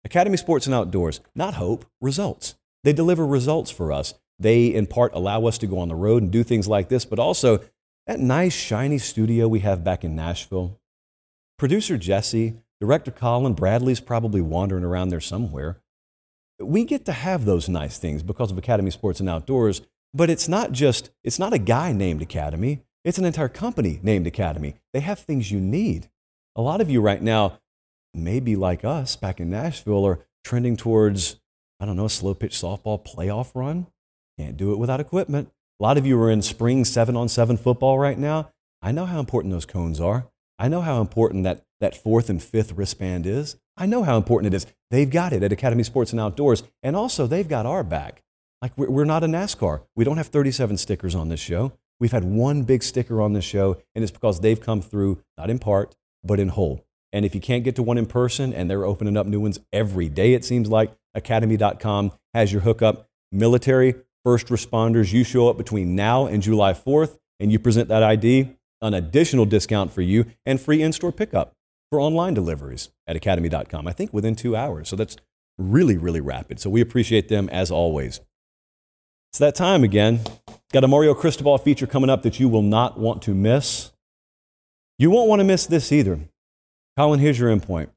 Academy 0.04 0.38
Sports 0.38 0.66
and 0.66 0.76
Outdoors, 0.76 1.22
not 1.36 1.56
hope, 1.56 1.86
results. 2.00 2.56
They 2.84 2.94
deliver 2.94 3.26
results 3.26 3.70
for 3.72 3.92
us. 3.92 4.16
They, 4.40 4.68
in 4.68 4.88
part, 4.88 5.14
allow 5.14 5.46
us 5.46 5.58
to 5.60 5.68
go 5.68 5.78
on 5.78 5.88
the 5.88 5.96
road 5.96 6.24
and 6.24 6.32
do 6.32 6.44
things 6.44 6.68
like 6.68 6.90
this, 6.90 7.06
but 7.06 7.20
also 7.20 7.60
that 8.08 8.20
nice, 8.20 8.54
shiny 8.54 8.98
studio 8.98 9.48
we 9.48 9.60
have 9.60 9.84
back 9.84 10.04
in 10.04 10.16
Nashville. 10.16 10.80
Producer 11.60 11.98
Jesse, 11.98 12.56
director 12.80 13.12
Colin, 13.12 13.54
Bradley's 13.54 14.00
probably 14.00 14.42
wandering 14.42 14.84
around 14.84 15.10
there 15.10 15.22
somewhere. 15.22 15.78
We 16.60 16.84
get 16.84 17.06
to 17.06 17.12
have 17.12 17.46
those 17.46 17.70
nice 17.70 18.00
things 18.00 18.24
because 18.24 18.52
of 18.52 18.58
Academy 18.58 18.90
Sports 18.90 19.20
and 19.20 19.30
Outdoors, 19.30 19.82
but 20.14 20.32
it's 20.32 20.48
not 20.48 20.72
just, 20.72 21.12
it's 21.24 21.40
not 21.40 21.54
a 21.54 21.60
guy 21.60 21.92
named 21.92 22.24
Academy. 22.24 22.82
It's 23.04 23.18
an 23.18 23.26
entire 23.26 23.50
company 23.50 24.00
named 24.04 24.28
Academy. 24.28 24.76
They 24.94 25.00
have 25.00 25.20
things 25.20 25.52
you 25.52 25.60
need. 25.60 26.10
A 26.56 26.62
lot 26.62 26.82
of 26.82 26.90
you 26.90 27.02
right 27.02 27.22
now, 27.22 27.60
maybe 28.14 28.56
like 28.56 28.86
us 28.86 29.16
back 29.16 29.40
in 29.40 29.50
Nashville, 29.50 30.06
are 30.06 30.20
trending 30.44 30.78
towards, 30.78 31.40
I 31.80 31.86
don't 31.86 31.96
know, 31.96 32.06
a 32.06 32.10
slow 32.10 32.36
pitch 32.36 32.54
softball 32.54 33.04
playoff 33.04 33.56
run. 33.56 33.88
Can't 34.38 34.58
do 34.58 34.72
it 34.72 34.78
without 34.78 35.00
equipment. 35.00 35.50
A 35.80 35.84
lot 35.84 35.98
of 35.98 36.06
you 36.06 36.22
are 36.22 36.30
in 36.30 36.44
spring 36.44 36.86
seven 36.86 37.16
on 37.16 37.28
seven 37.28 37.58
football 37.58 37.98
right 37.98 38.18
now. 38.18 38.52
I 38.84 38.92
know 38.92 39.06
how 39.06 39.20
important 39.20 39.52
those 39.52 39.66
cones 39.66 40.00
are. 40.00 40.28
I 40.60 40.68
know 40.68 40.82
how 40.82 41.02
important 41.02 41.44
that, 41.44 41.66
that 41.80 41.96
fourth 41.96 42.30
and 42.30 42.42
fifth 42.42 42.74
wristband 42.74 43.26
is. 43.26 43.56
I 43.78 43.88
know 43.88 44.04
how 44.04 44.18
important 44.18 44.54
it 44.54 44.58
is. 44.58 44.68
They've 44.92 45.10
got 45.10 45.34
it 45.34 45.42
at 45.42 45.52
Academy 45.52 45.82
Sports 45.82 46.12
and 46.12 46.20
Outdoors. 46.20 46.62
And 46.84 46.96
also, 46.96 47.26
they've 47.26 47.48
got 47.48 47.66
our 47.66 47.84
back. 47.84 48.22
Like, 48.62 48.78
we're 48.78 49.06
not 49.06 49.24
a 49.24 49.28
NASCAR. 49.28 49.82
We 49.96 50.06
don't 50.06 50.18
have 50.18 50.28
37 50.28 50.78
stickers 50.78 51.16
on 51.16 51.30
this 51.30 51.40
show. 51.40 51.74
We've 52.02 52.12
had 52.12 52.24
one 52.24 52.64
big 52.64 52.82
sticker 52.82 53.22
on 53.22 53.34
this 53.34 53.46
show, 53.46 53.78
and 53.94 54.04
it's 54.04 54.12
because 54.12 54.40
they've 54.40 54.60
come 54.60 54.82
through, 54.82 55.22
not 55.38 55.52
in 55.52 55.60
part, 55.60 55.96
but 56.24 56.40
in 56.40 56.50
whole. 56.50 56.84
And 57.14 57.26
if 57.26 57.36
you 57.36 57.42
can't 57.42 57.64
get 57.64 57.76
to 57.76 57.84
one 57.84 58.00
in 58.00 58.08
person, 58.08 58.54
and 58.54 58.70
they're 58.70 58.86
opening 58.86 59.16
up 59.16 59.28
new 59.28 59.40
ones 59.40 59.60
every 59.72 60.10
day, 60.10 60.34
it 60.34 60.44
seems 60.44 60.68
like, 60.68 60.92
academy.com 61.14 62.12
has 62.34 62.52
your 62.52 62.62
hookup. 62.62 63.08
Military, 63.32 63.94
first 64.26 64.48
responders, 64.48 65.14
you 65.14 65.24
show 65.24 65.48
up 65.48 65.58
between 65.58 65.96
now 65.96 66.26
and 66.26 66.42
July 66.42 66.74
4th 66.74 67.20
and 67.40 67.52
you 67.52 67.60
present 67.60 67.88
that 67.90 68.04
ID, 68.04 68.56
an 68.82 68.94
additional 68.94 69.46
discount 69.46 69.92
for 69.92 70.02
you 70.02 70.26
and 70.46 70.60
free 70.60 70.82
in 70.82 70.92
store 70.92 71.12
pickup 71.12 71.54
for 71.92 72.00
online 72.00 72.34
deliveries 72.34 72.90
at 73.08 73.16
academy.com. 73.16 73.88
I 73.88 73.94
think 73.94 74.12
within 74.12 74.36
two 74.36 74.56
hours. 74.56 74.90
So 74.90 74.96
that's 74.96 75.18
really, 75.58 75.98
really 75.98 76.22
rapid. 76.22 76.60
So 76.60 76.70
we 76.70 76.82
appreciate 76.82 77.30
them 77.30 77.48
as 77.50 77.72
always. 77.72 78.22
It's 79.32 79.40
that 79.40 79.56
time 79.56 79.84
again. 79.84 80.22
Got 80.74 80.86
a 80.86 80.88
Mario 80.88 81.14
Cristobal 81.14 81.58
feature 81.58 81.86
coming 81.86 82.10
up 82.10 82.24
that 82.24 82.40
you 82.40 82.48
will 82.48 82.62
not 82.62 82.98
want 82.98 83.22
to 83.24 83.34
miss. 83.34 83.92
You 84.98 85.12
won't 85.12 85.28
want 85.28 85.42
to 85.42 85.44
miss 85.44 85.66
this 85.66 85.92
either. 85.92 86.20
Colin, 86.98 87.20
here's 87.20 87.40
your 87.40 87.54
endpoint. 87.54 87.90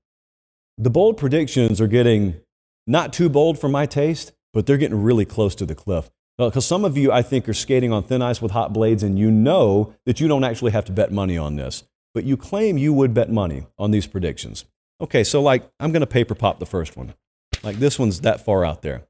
The 0.77 0.91
bold 0.91 1.17
predictions 1.17 1.81
are 1.81 1.87
getting 1.87 2.41
not 2.87 3.13
too 3.13 3.29
bold 3.29 3.61
for 3.61 3.69
my 3.69 3.87
taste, 3.87 4.33
but 4.53 4.67
they're 4.67 4.77
getting 4.77 5.03
really 5.03 5.25
close 5.25 5.55
to 5.57 5.67
the 5.67 5.77
cliff. 5.77 6.11
Because 6.37 6.67
some 6.67 6.85
of 6.85 6.97
you, 6.97 7.13
I 7.13 7.23
think, 7.23 7.49
are 7.49 7.55
skating 7.55 7.93
on 7.93 8.03
thin 8.03 8.21
ice 8.21 8.43
with 8.43 8.51
hot 8.51 8.73
blades, 8.73 9.05
and 9.05 9.17
you 9.17 9.31
know 9.31 9.95
that 10.05 10.21
you 10.21 10.27
don't 10.27 10.43
actually 10.43 10.73
have 10.73 10.85
to 10.87 10.93
bet 10.93 11.13
money 11.13 11.39
on 11.39 11.55
this, 11.55 11.85
but 12.13 12.25
you 12.25 12.37
claim 12.37 12.77
you 12.77 12.93
would 12.93 13.15
bet 13.15 13.31
money 13.31 13.67
on 13.79 13.93
these 13.93 14.09
predictions. 14.09 14.65
Okay, 15.01 15.23
so 15.23 15.41
like, 15.41 15.71
I'm 15.79 15.93
going 15.93 16.01
to 16.01 16.09
paper 16.09 16.35
pop 16.35 16.59
the 16.59 16.67
first 16.67 16.97
one. 16.97 17.15
Like, 17.63 17.77
this 17.77 18.01
one's 18.01 18.23
that 18.23 18.45
far 18.45 18.65
out 18.65 18.83
there. 18.83 19.05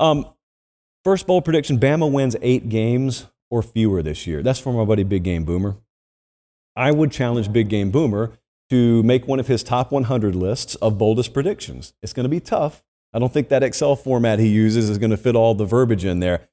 Um, 0.00 0.26
first 1.06 1.28
bold 1.28 1.44
prediction 1.44 1.78
Bama 1.78 2.10
wins 2.10 2.34
eight 2.42 2.68
games 2.68 3.26
or 3.48 3.62
fewer 3.62 4.02
this 4.02 4.26
year. 4.26 4.42
That's 4.42 4.58
from 4.58 4.74
my 4.74 4.84
buddy 4.84 5.04
Big 5.04 5.22
Game 5.22 5.44
Boomer. 5.44 5.76
I 6.74 6.90
would 6.90 7.12
challenge 7.12 7.52
Big 7.52 7.68
Game 7.68 7.92
Boomer 7.92 8.32
to 8.70 9.04
make 9.04 9.28
one 9.28 9.38
of 9.38 9.46
his 9.46 9.62
top 9.62 9.92
100 9.92 10.34
lists 10.34 10.74
of 10.74 10.98
boldest 10.98 11.32
predictions. 11.32 11.94
It's 12.02 12.12
going 12.12 12.24
to 12.24 12.28
be 12.28 12.40
tough, 12.40 12.82
I 13.14 13.20
don't 13.20 13.32
think 13.32 13.50
that 13.50 13.62
Excel 13.62 13.94
format 13.94 14.40
he 14.40 14.48
uses 14.48 14.90
is 14.90 14.98
going 14.98 15.12
to 15.12 15.16
fit 15.16 15.36
all 15.36 15.54
the 15.54 15.64
verbiage 15.64 16.04
in 16.04 16.18
there. 16.18 16.48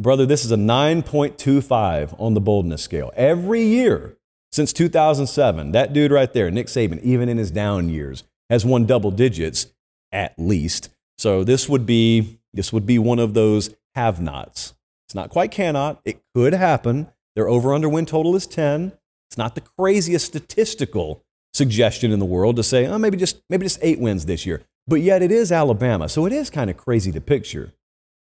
Brother, 0.00 0.26
this 0.26 0.44
is 0.44 0.50
a 0.50 0.56
9.25 0.56 2.20
on 2.20 2.34
the 2.34 2.40
boldness 2.40 2.82
scale. 2.82 3.12
Every 3.14 3.62
year 3.62 4.18
since 4.50 4.72
2007, 4.72 5.70
that 5.70 5.92
dude 5.92 6.10
right 6.10 6.32
there, 6.32 6.50
Nick 6.50 6.66
Saban, 6.66 7.00
even 7.02 7.28
in 7.28 7.38
his 7.38 7.52
down 7.52 7.88
years, 7.88 8.24
has 8.50 8.66
won 8.66 8.84
double 8.84 9.12
digits 9.12 9.68
at 10.10 10.34
least. 10.36 10.88
So 11.18 11.44
this 11.44 11.68
would 11.68 11.86
be 11.86 12.40
this 12.52 12.72
would 12.72 12.84
be 12.84 12.98
one 12.98 13.20
of 13.20 13.32
those 13.32 13.70
have-nots. 13.94 14.74
It's 15.06 15.14
not 15.14 15.30
quite 15.30 15.50
cannot. 15.50 16.00
It 16.04 16.22
could 16.34 16.54
happen. 16.54 17.08
Their 17.34 17.48
over/under 17.48 17.88
win 17.88 18.06
total 18.06 18.36
is 18.36 18.46
10. 18.46 18.92
It's 19.30 19.38
not 19.38 19.54
the 19.54 19.62
craziest 19.62 20.26
statistical 20.26 21.24
suggestion 21.54 22.12
in 22.12 22.18
the 22.18 22.24
world 22.24 22.56
to 22.56 22.62
say, 22.62 22.86
oh, 22.86 22.98
maybe 22.98 23.16
just 23.16 23.42
maybe 23.48 23.64
just 23.64 23.78
eight 23.82 23.98
wins 23.98 24.26
this 24.26 24.46
year. 24.46 24.62
But 24.86 25.00
yet 25.00 25.22
it 25.22 25.30
is 25.30 25.52
Alabama, 25.52 26.08
so 26.08 26.26
it 26.26 26.32
is 26.32 26.50
kind 26.50 26.70
of 26.70 26.76
crazy 26.76 27.12
to 27.12 27.20
picture. 27.20 27.72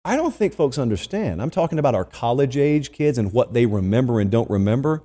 I 0.04 0.16
don't 0.16 0.34
think 0.34 0.52
folks 0.52 0.78
understand. 0.78 1.40
I'm 1.40 1.50
talking 1.50 1.78
about 1.78 1.94
our 1.94 2.04
college 2.04 2.56
age 2.56 2.90
kids 2.90 3.18
and 3.18 3.32
what 3.32 3.52
they 3.52 3.66
remember 3.66 4.20
and 4.20 4.30
don't 4.30 4.50
remember. 4.50 5.04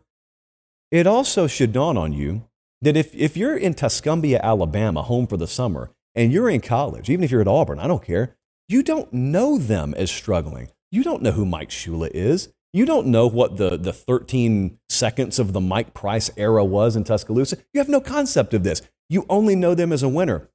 It 0.92 1.06
also 1.06 1.46
should 1.46 1.72
dawn 1.72 1.98
on 1.98 2.14
you 2.14 2.48
that 2.82 2.98
if, 2.98 3.14
if 3.14 3.38
you're 3.38 3.58
in 3.58 3.76
Tuscumbia, 3.76 4.42
Alabama, 4.42 5.04
home 5.04 5.28
for 5.28 5.38
the 5.38 5.48
summer, 5.48 5.92
and 6.16 6.32
you're 6.32 6.50
in 6.50 6.62
college, 6.62 7.10
even 7.10 7.24
if 7.24 7.30
you're 7.30 7.42
at 7.42 7.48
Auburn, 7.48 7.80
I 7.80 7.88
don't 7.88 8.04
care, 8.04 8.36
you 8.68 8.84
don't 8.84 9.12
know 9.14 9.58
them 9.58 9.94
as 9.96 10.12
struggling. 10.12 10.70
You 10.92 11.04
don't 11.04 11.22
know 11.22 11.32
who 11.32 11.46
Mike 11.46 11.70
Shula 11.70 12.10
is. 12.14 12.54
You 12.74 12.86
don't 12.86 13.08
know 13.08 13.28
what 13.28 13.58
the, 13.58 13.78
the 13.78 13.94
13 13.94 14.78
seconds 14.90 15.40
of 15.40 15.54
the 15.54 15.62
Mike 15.62 15.94
Price 15.94 16.30
era 16.38 16.64
was 16.64 16.96
in 16.96 17.04
Tuscaloosa. 17.04 17.58
You 17.74 17.80
have 17.80 17.90
no 17.90 18.02
concept 18.02 18.54
of 18.54 18.64
this. 18.64 18.82
You 19.10 19.26
only 19.30 19.56
know 19.56 19.74
them 19.74 19.94
as 19.94 20.04
a 20.04 20.10
winner. 20.10 20.50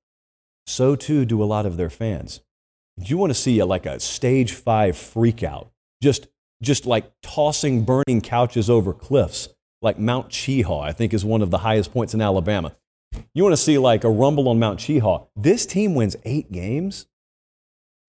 So 0.67 0.95
too 0.95 1.25
do 1.25 1.43
a 1.43 1.45
lot 1.45 1.67
of 1.67 1.77
their 1.77 1.91
fans. 1.91 2.41
Do 2.99 3.07
You 3.07 3.17
want 3.17 3.31
to 3.31 3.35
see 3.35 3.59
a, 3.59 3.67
like 3.67 3.87
a 3.87 3.99
stage 3.99 4.53
five 4.53 4.95
freakout, 4.95 5.69
just, 6.03 6.29
just 6.63 6.85
like 6.85 7.11
tossing 7.23 7.85
burning 7.85 8.21
couches 8.21 8.69
over 8.69 8.93
cliffs, 8.93 9.49
like 9.81 9.99
Mount 9.99 10.29
Cheaha, 10.29 10.83
I 10.83 10.93
think 10.93 11.15
is 11.15 11.25
one 11.25 11.41
of 11.41 11.51
the 11.51 11.59
highest 11.59 11.93
points 11.93 12.13
in 12.13 12.21
Alabama. 12.21 12.77
You 13.35 13.43
want 13.43 13.55
to 13.55 13.57
see 13.57 13.79
like 13.79 14.05
a 14.05 14.11
rumble 14.11 14.49
on 14.49 14.59
Mount 14.59 14.79
Cheaha. 14.79 15.27
This 15.35 15.65
team 15.65 15.95
wins 15.95 16.17
eight 16.25 16.53
games. 16.53 17.07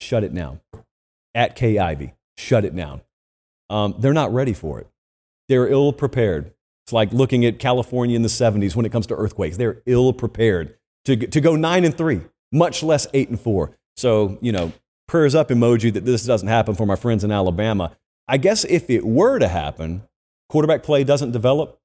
Shut 0.03 0.23
it 0.23 0.33
down. 0.33 0.59
At 1.33 1.55
K 1.55 1.79
Ivy, 1.79 2.13
shut 2.37 2.65
it 2.65 2.75
down. 2.75 3.01
Um, 3.69 3.95
they're 3.97 4.13
not 4.13 4.33
ready 4.33 4.53
for 4.53 4.79
it. 4.79 4.87
They're 5.49 5.67
ill 5.67 5.93
prepared. 5.93 6.53
It's 6.85 6.93
like 6.93 7.13
looking 7.13 7.45
at 7.45 7.59
California 7.59 8.15
in 8.15 8.21
the 8.21 8.27
70s 8.27 8.75
when 8.75 8.85
it 8.85 8.91
comes 8.91 9.07
to 9.07 9.15
earthquakes. 9.15 9.57
They're 9.57 9.81
ill 9.85 10.11
prepared 10.13 10.77
to, 11.05 11.15
to 11.15 11.41
go 11.41 11.55
nine 11.55 11.85
and 11.85 11.97
three, 11.97 12.21
much 12.51 12.83
less 12.83 13.07
eight 13.13 13.29
and 13.29 13.39
four. 13.39 13.77
So, 13.95 14.37
you 14.41 14.51
know, 14.51 14.73
prayers 15.07 15.35
up 15.35 15.49
emoji 15.49 15.93
that 15.93 16.05
this 16.05 16.25
doesn't 16.25 16.47
happen 16.47 16.75
for 16.75 16.85
my 16.85 16.95
friends 16.95 17.23
in 17.23 17.31
Alabama. 17.31 17.95
I 18.27 18.37
guess 18.37 18.65
if 18.65 18.89
it 18.89 19.05
were 19.05 19.39
to 19.39 19.47
happen, 19.47 20.03
quarterback 20.49 20.83
play 20.83 21.03
doesn't 21.03 21.31
develop. 21.31 21.79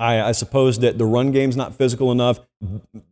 I, 0.00 0.28
I 0.30 0.32
suppose 0.32 0.78
that 0.78 0.96
the 0.96 1.04
run 1.04 1.30
game's 1.30 1.56
not 1.56 1.74
physical 1.74 2.10
enough. 2.10 2.40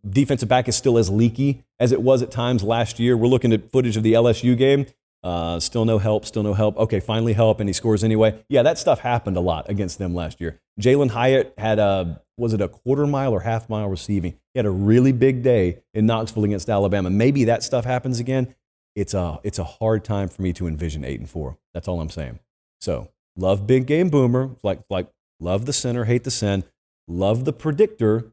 Defensive 0.08 0.48
back 0.48 0.68
is 0.68 0.76
still 0.76 0.96
as 0.96 1.10
leaky 1.10 1.62
as 1.78 1.92
it 1.92 2.00
was 2.00 2.22
at 2.22 2.30
times 2.30 2.62
last 2.62 2.98
year. 2.98 3.14
We're 3.14 3.28
looking 3.28 3.52
at 3.52 3.70
footage 3.70 3.98
of 3.98 4.02
the 4.02 4.14
LSU 4.14 4.56
game. 4.56 4.86
Uh, 5.22 5.60
still 5.60 5.84
no 5.84 5.98
help, 5.98 6.24
still 6.24 6.42
no 6.42 6.54
help. 6.54 6.78
Okay, 6.78 7.00
finally 7.00 7.34
help, 7.34 7.60
and 7.60 7.68
he 7.68 7.74
scores 7.74 8.02
anyway. 8.02 8.42
Yeah, 8.48 8.62
that 8.62 8.78
stuff 8.78 9.00
happened 9.00 9.36
a 9.36 9.40
lot 9.40 9.68
against 9.68 9.98
them 9.98 10.14
last 10.14 10.40
year. 10.40 10.60
Jalen 10.80 11.10
Hyatt 11.10 11.52
had 11.58 11.78
a, 11.78 12.22
was 12.38 12.54
it 12.54 12.62
a 12.62 12.68
quarter 12.68 13.06
mile 13.06 13.32
or 13.32 13.40
half 13.40 13.68
mile 13.68 13.88
receiving? 13.88 14.32
He 14.54 14.58
had 14.58 14.64
a 14.66 14.70
really 14.70 15.12
big 15.12 15.42
day 15.42 15.82
in 15.92 16.06
Knoxville 16.06 16.44
against 16.44 16.70
Alabama. 16.70 17.10
Maybe 17.10 17.44
that 17.44 17.62
stuff 17.62 17.84
happens 17.84 18.18
again. 18.18 18.54
It's 18.94 19.12
a, 19.12 19.40
it's 19.42 19.58
a 19.58 19.64
hard 19.64 20.04
time 20.04 20.28
for 20.28 20.40
me 20.40 20.54
to 20.54 20.66
envision 20.66 21.04
8 21.04 21.20
and 21.20 21.28
4. 21.28 21.58
That's 21.74 21.86
all 21.86 22.00
I'm 22.00 22.10
saying. 22.10 22.38
So, 22.80 23.10
love 23.36 23.66
big 23.66 23.86
game 23.86 24.08
boomer. 24.08 24.50
Like, 24.62 24.80
like 24.88 25.08
love 25.38 25.66
the 25.66 25.72
center, 25.72 26.04
hate 26.04 26.24
the 26.24 26.30
sin. 26.30 26.64
Love 27.08 27.44
the 27.44 27.52
predictor, 27.52 28.32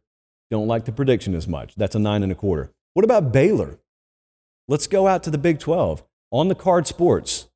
don't 0.52 0.68
like 0.68 0.86
the 0.86 0.92
prediction 0.92 1.34
as 1.34 1.48
much. 1.48 1.74
That's 1.76 1.96
a 1.96 2.00
nine 2.00 2.22
and 2.22 2.32
a 2.32 2.36
quarter. 2.36 2.72
What 2.94 3.06
about 3.06 3.32
Baylor? 3.32 3.80
Let's 4.68 4.86
go 4.86 5.08
out 5.08 5.24
to 5.24 5.32
the 5.32 5.38
Big 5.38 5.60
12 5.60 6.04
on 6.32 6.50
the 6.50 6.56
card 6.56 6.86
sports, 6.86 7.48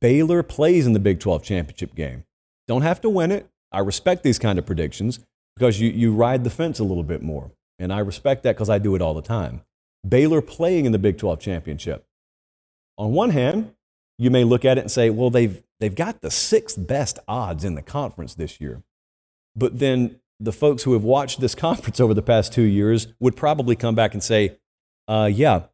Baylor 0.00 0.42
plays 0.42 0.86
in 0.86 0.94
the 0.94 0.98
Big 0.98 1.20
12 1.20 1.42
championship 1.42 1.94
game. 1.94 2.24
Don't 2.66 2.82
have 2.82 3.00
to 3.02 3.10
win 3.10 3.30
it. 3.30 3.48
I 3.70 3.80
respect 3.80 4.22
these 4.22 4.38
kind 4.38 4.58
of 4.58 4.64
predictions 4.64 5.20
because 5.56 5.80
you, 5.80 5.90
you 5.90 6.12
ride 6.12 6.44
the 6.44 6.50
fence 6.50 6.78
a 6.78 6.84
little 6.84 7.02
bit 7.02 7.22
more. 7.22 7.50
And 7.78 7.92
I 7.92 7.98
respect 7.98 8.42
that 8.44 8.54
because 8.54 8.70
I 8.70 8.78
do 8.78 8.94
it 8.94 9.02
all 9.02 9.14
the 9.14 9.20
time. 9.20 9.62
Baylor 10.08 10.40
playing 10.40 10.86
in 10.86 10.92
the 10.92 10.98
Big 10.98 11.18
12 11.18 11.40
championship. 11.40 12.06
On 12.96 13.12
one 13.12 13.30
hand, 13.30 13.74
you 14.18 14.30
may 14.30 14.44
look 14.44 14.64
at 14.64 14.78
it 14.78 14.82
and 14.82 14.90
say, 14.90 15.10
well, 15.10 15.30
they've, 15.30 15.62
they've 15.80 15.94
got 15.94 16.20
the 16.20 16.30
sixth 16.30 16.86
best 16.86 17.18
odds 17.26 17.64
in 17.64 17.74
the 17.74 17.82
conference 17.82 18.34
this 18.34 18.60
year. 18.60 18.82
But 19.56 19.80
then 19.80 20.20
the 20.40 20.52
folks 20.52 20.82
who 20.82 20.92
have 20.92 21.04
watched 21.04 21.40
this 21.40 21.54
conference 21.66 22.00
over 22.00 22.14
the 22.14 22.22
past 22.22 22.52
two 22.52 22.62
years 22.62 23.08
would 23.20 23.36
probably 23.36 23.76
come 23.76 23.94
back 23.94 24.14
and 24.14 24.22
say, 24.22 24.58
uh, 25.08 25.30
yeah, 25.32 25.64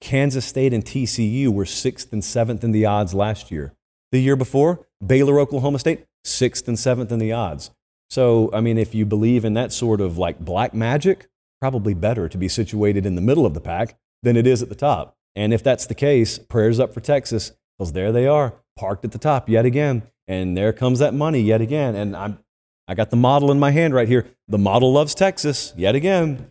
Kansas 0.00 0.44
State 0.44 0.72
and 0.74 0.84
TCU 0.84 1.48
were 1.48 1.64
sixth 1.64 2.12
and 2.12 2.24
seventh 2.24 2.64
in 2.64 2.72
the 2.72 2.84
odds 2.84 3.14
last 3.14 3.50
year. 3.50 3.72
The 4.10 4.20
year 4.20 4.36
before, 4.36 4.86
Baylor, 5.04 5.38
Oklahoma 5.38 5.78
State, 5.78 6.06
sixth 6.24 6.66
and 6.68 6.78
seventh 6.78 7.12
in 7.12 7.18
the 7.18 7.32
odds. 7.32 7.70
So, 8.10 8.50
I 8.52 8.60
mean, 8.60 8.76
if 8.76 8.94
you 8.94 9.06
believe 9.06 9.44
in 9.44 9.54
that 9.54 9.72
sort 9.72 10.00
of 10.00 10.18
like 10.18 10.38
black 10.38 10.74
magic, 10.74 11.28
probably 11.60 11.94
better 11.94 12.28
to 12.28 12.36
be 12.36 12.48
situated 12.48 13.06
in 13.06 13.14
the 13.14 13.22
middle 13.22 13.46
of 13.46 13.54
the 13.54 13.60
pack 13.60 13.96
than 14.22 14.36
it 14.36 14.46
is 14.46 14.62
at 14.62 14.68
the 14.68 14.74
top. 14.74 15.16
And 15.34 15.54
if 15.54 15.62
that's 15.62 15.86
the 15.86 15.94
case, 15.94 16.38
prayers 16.38 16.78
up 16.78 16.92
for 16.92 17.00
Texas, 17.00 17.52
because 17.78 17.92
there 17.92 18.12
they 18.12 18.26
are, 18.26 18.54
parked 18.76 19.04
at 19.04 19.12
the 19.12 19.18
top 19.18 19.48
yet 19.48 19.64
again. 19.64 20.02
And 20.28 20.56
there 20.56 20.72
comes 20.72 20.98
that 20.98 21.14
money 21.14 21.40
yet 21.40 21.60
again. 21.60 21.94
And 21.94 22.16
I'm, 22.16 22.38
I 22.88 22.94
got 22.94 23.10
the 23.10 23.16
model 23.16 23.50
in 23.50 23.58
my 23.58 23.70
hand 23.70 23.94
right 23.94 24.08
here. 24.08 24.26
The 24.48 24.58
model 24.58 24.92
loves 24.92 25.14
Texas 25.14 25.72
yet 25.76 25.94
again. 25.94 26.50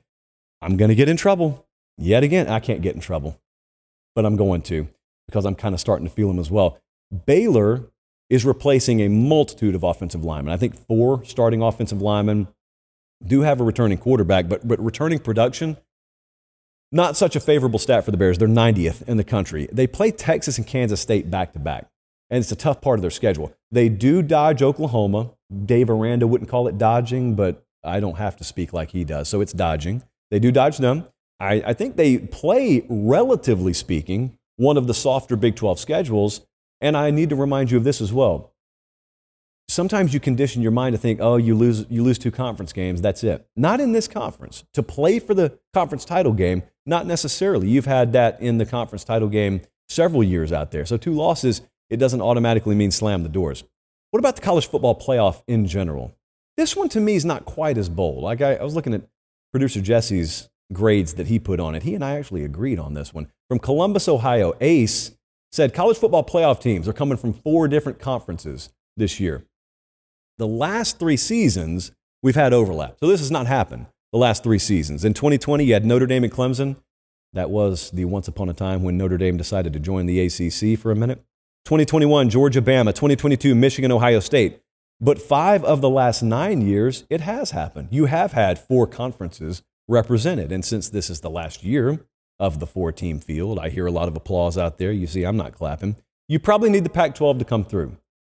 I'm 0.61 0.77
going 0.77 0.89
to 0.89 0.95
get 0.95 1.09
in 1.09 1.17
trouble 1.17 1.67
yet 1.97 2.23
again. 2.23 2.47
I 2.47 2.59
can't 2.59 2.81
get 2.81 2.95
in 2.95 3.01
trouble 3.01 3.41
but 4.15 4.25
I'm 4.25 4.35
going 4.35 4.61
to 4.63 4.87
because 5.27 5.45
I'm 5.45 5.55
kind 5.55 5.73
of 5.73 5.79
starting 5.79 6.07
to 6.07 6.13
feel 6.13 6.27
them 6.27 6.39
as 6.39 6.51
well. 6.51 6.77
Baylor 7.25 7.89
is 8.29 8.45
replacing 8.45 9.01
a 9.01 9.09
multitude 9.09 9.75
of 9.75 9.83
offensive 9.83 10.23
linemen. 10.23 10.53
I 10.53 10.57
think 10.57 10.75
four 10.87 11.23
starting 11.25 11.61
offensive 11.61 12.01
linemen 12.01 12.47
do 13.25 13.41
have 13.41 13.61
a 13.61 13.63
returning 13.63 13.97
quarterback, 13.97 14.47
but, 14.47 14.67
but 14.67 14.83
returning 14.83 15.19
production, 15.19 15.77
not 16.91 17.15
such 17.15 17.35
a 17.35 17.39
favorable 17.39 17.79
stat 17.79 18.03
for 18.03 18.11
the 18.11 18.17
Bears. 18.17 18.37
They're 18.37 18.47
90th 18.47 19.07
in 19.07 19.17
the 19.17 19.23
country. 19.23 19.67
They 19.71 19.87
play 19.87 20.11
Texas 20.11 20.57
and 20.57 20.65
Kansas 20.65 20.99
State 20.99 21.29
back 21.29 21.53
to 21.53 21.59
back, 21.59 21.87
and 22.29 22.39
it's 22.39 22.51
a 22.51 22.55
tough 22.55 22.81
part 22.81 22.97
of 22.97 23.01
their 23.01 23.11
schedule. 23.11 23.53
They 23.71 23.89
do 23.89 24.21
dodge 24.21 24.61
Oklahoma. 24.61 25.31
Dave 25.65 25.89
Aranda 25.89 26.27
wouldn't 26.27 26.49
call 26.49 26.67
it 26.67 26.77
dodging, 26.77 27.35
but 27.35 27.65
I 27.83 27.99
don't 27.99 28.17
have 28.17 28.35
to 28.37 28.43
speak 28.43 28.73
like 28.73 28.91
he 28.91 29.03
does, 29.03 29.27
so 29.27 29.41
it's 29.41 29.53
dodging. 29.53 30.03
They 30.29 30.39
do 30.39 30.51
dodge 30.51 30.77
them. 30.77 31.07
I, 31.39 31.63
I 31.65 31.73
think 31.73 31.95
they 31.95 32.19
play, 32.19 32.85
relatively 32.87 33.73
speaking, 33.73 34.37
one 34.57 34.77
of 34.77 34.87
the 34.87 34.93
softer 34.93 35.35
Big 35.35 35.55
12 35.55 35.79
schedules. 35.79 36.41
And 36.79 36.95
I 36.97 37.11
need 37.11 37.29
to 37.29 37.35
remind 37.35 37.71
you 37.71 37.77
of 37.77 37.83
this 37.83 38.01
as 38.01 38.13
well. 38.13 38.53
Sometimes 39.67 40.13
you 40.13 40.19
condition 40.19 40.61
your 40.61 40.71
mind 40.71 40.93
to 40.93 40.97
think, 40.97 41.19
oh, 41.21 41.37
you 41.37 41.55
lose, 41.55 41.85
you 41.89 42.03
lose 42.03 42.17
two 42.17 42.31
conference 42.31 42.73
games, 42.73 43.01
that's 43.01 43.23
it. 43.23 43.47
Not 43.55 43.79
in 43.79 43.91
this 43.91 44.07
conference. 44.07 44.65
To 44.73 44.83
play 44.83 45.19
for 45.19 45.33
the 45.33 45.57
conference 45.73 46.05
title 46.05 46.33
game, 46.33 46.63
not 46.85 47.05
necessarily. 47.05 47.69
You've 47.69 47.85
had 47.85 48.13
that 48.13 48.41
in 48.41 48.57
the 48.57 48.65
conference 48.65 49.03
title 49.03 49.29
game 49.29 49.61
several 49.87 50.23
years 50.23 50.51
out 50.51 50.71
there. 50.71 50.85
So 50.85 50.97
two 50.97 51.13
losses, 51.13 51.61
it 51.89 51.97
doesn't 51.97 52.21
automatically 52.21 52.75
mean 52.75 52.91
slam 52.91 53.23
the 53.23 53.29
doors. 53.29 53.63
What 54.11 54.19
about 54.19 54.35
the 54.35 54.41
college 54.41 54.67
football 54.67 54.99
playoff 54.99 55.41
in 55.47 55.65
general? 55.65 56.13
This 56.57 56.75
one 56.75 56.89
to 56.89 56.99
me 56.99 57.15
is 57.15 57.23
not 57.23 57.45
quite 57.45 57.77
as 57.77 57.87
bold. 57.87 58.23
Like 58.23 58.41
I, 58.41 58.55
I 58.55 58.63
was 58.63 58.75
looking 58.75 58.93
at 58.93 59.03
producer 59.53 59.79
Jesse's 59.79 60.49
grades 60.73 61.13
that 61.13 61.27
he 61.27 61.39
put 61.39 61.61
on 61.61 61.75
it. 61.75 61.83
He 61.83 61.95
and 61.95 62.03
I 62.03 62.17
actually 62.17 62.43
agreed 62.43 62.77
on 62.77 62.93
this 62.93 63.13
one. 63.13 63.27
From 63.47 63.59
Columbus, 63.59 64.09
Ohio, 64.09 64.53
Ace 64.59 65.11
said 65.53 65.73
college 65.73 65.97
football 65.97 66.25
playoff 66.25 66.61
teams 66.61 66.89
are 66.89 66.93
coming 66.93 67.17
from 67.17 67.31
four 67.31 67.69
different 67.69 67.99
conferences 67.99 68.69
this 68.97 69.19
year. 69.19 69.45
The 70.37 70.47
last 70.47 70.99
three 70.99 71.17
seasons, 71.17 71.91
we've 72.21 72.35
had 72.35 72.51
overlap. 72.51 72.97
So 72.99 73.07
this 73.07 73.21
has 73.21 73.31
not 73.31 73.47
happened 73.47 73.87
the 74.11 74.17
last 74.17 74.43
three 74.43 74.59
seasons. 74.59 75.05
In 75.05 75.13
2020, 75.13 75.63
you 75.63 75.73
had 75.73 75.85
Notre 75.85 76.05
Dame 76.05 76.25
and 76.25 76.33
Clemson. 76.33 76.75
That 77.31 77.49
was 77.49 77.91
the 77.91 78.05
once 78.05 78.27
upon 78.27 78.49
a 78.49 78.53
time 78.53 78.83
when 78.83 78.97
Notre 78.97 79.17
Dame 79.17 79.37
decided 79.37 79.71
to 79.71 79.79
join 79.79 80.05
the 80.05 80.19
ACC 80.19 80.77
for 80.77 80.91
a 80.91 80.95
minute. 80.95 81.23
2021, 81.65 82.29
Georgia, 82.29 82.61
Bama. 82.61 82.87
2022, 82.87 83.55
Michigan, 83.55 83.91
Ohio 83.91 84.19
State. 84.19 84.59
But 84.99 85.21
five 85.21 85.63
of 85.63 85.81
the 85.81 85.89
last 85.89 86.21
nine 86.21 86.61
years, 86.61 87.05
it 87.09 87.21
has 87.21 87.51
happened. 87.51 87.89
You 87.91 88.05
have 88.05 88.33
had 88.33 88.59
four 88.59 88.85
conferences 88.85 89.63
represented. 89.87 90.51
And 90.51 90.63
since 90.63 90.89
this 90.89 91.09
is 91.09 91.21
the 91.21 91.29
last 91.29 91.63
year 91.63 91.99
of 92.39 92.59
the 92.59 92.67
four 92.67 92.91
team 92.91 93.19
field, 93.19 93.57
I 93.59 93.69
hear 93.69 93.87
a 93.87 93.91
lot 93.91 94.07
of 94.07 94.15
applause 94.15 94.57
out 94.57 94.77
there. 94.77 94.91
You 94.91 95.07
see, 95.07 95.23
I'm 95.23 95.37
not 95.37 95.53
clapping. 95.53 95.95
You 96.27 96.39
probably 96.39 96.69
need 96.69 96.83
the 96.83 96.89
Pac 96.89 97.15
12 97.15 97.39
to 97.39 97.45
come 97.45 97.63
through. 97.63 97.97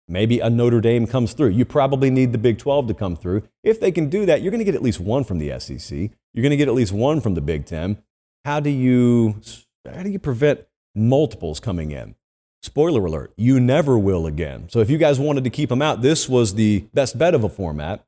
Maybe 0.07 0.39
a 0.39 0.49
Notre 0.49 0.81
Dame 0.81 1.07
comes 1.07 1.33
through. 1.33 1.49
You 1.49 1.65
probably 1.65 2.09
need 2.09 2.31
the 2.31 2.37
Big 2.37 2.57
12 2.57 2.87
to 2.87 2.93
come 2.93 3.15
through. 3.15 3.43
If 3.63 3.79
they 3.79 3.91
can 3.91 4.09
do 4.09 4.25
that, 4.25 4.41
you're 4.41 4.51
going 4.51 4.59
to 4.59 4.65
get 4.65 4.75
at 4.75 4.81
least 4.81 4.99
one 4.99 5.23
from 5.23 5.39
the 5.39 5.57
SEC. 5.59 6.11
You're 6.33 6.43
going 6.43 6.51
to 6.51 6.57
get 6.57 6.67
at 6.67 6.73
least 6.73 6.91
one 6.91 7.21
from 7.21 7.33
the 7.33 7.41
Big 7.41 7.65
10. 7.65 7.97
How 8.45 8.59
do 8.59 8.69
you 8.69 9.41
how 9.89 10.03
do 10.03 10.09
you 10.09 10.19
prevent 10.19 10.65
multiples 10.95 11.59
coming 11.59 11.91
in? 11.91 12.15
Spoiler 12.63 13.03
alert, 13.05 13.33
you 13.37 13.59
never 13.59 13.97
will 13.97 14.27
again. 14.27 14.69
So 14.69 14.79
if 14.79 14.89
you 14.89 14.99
guys 14.99 15.19
wanted 15.19 15.43
to 15.45 15.49
keep 15.49 15.69
them 15.69 15.81
out, 15.81 16.01
this 16.01 16.29
was 16.29 16.53
the 16.53 16.87
best 16.93 17.17
bet 17.17 17.33
of 17.33 17.43
a 17.43 17.49
format. 17.49 18.05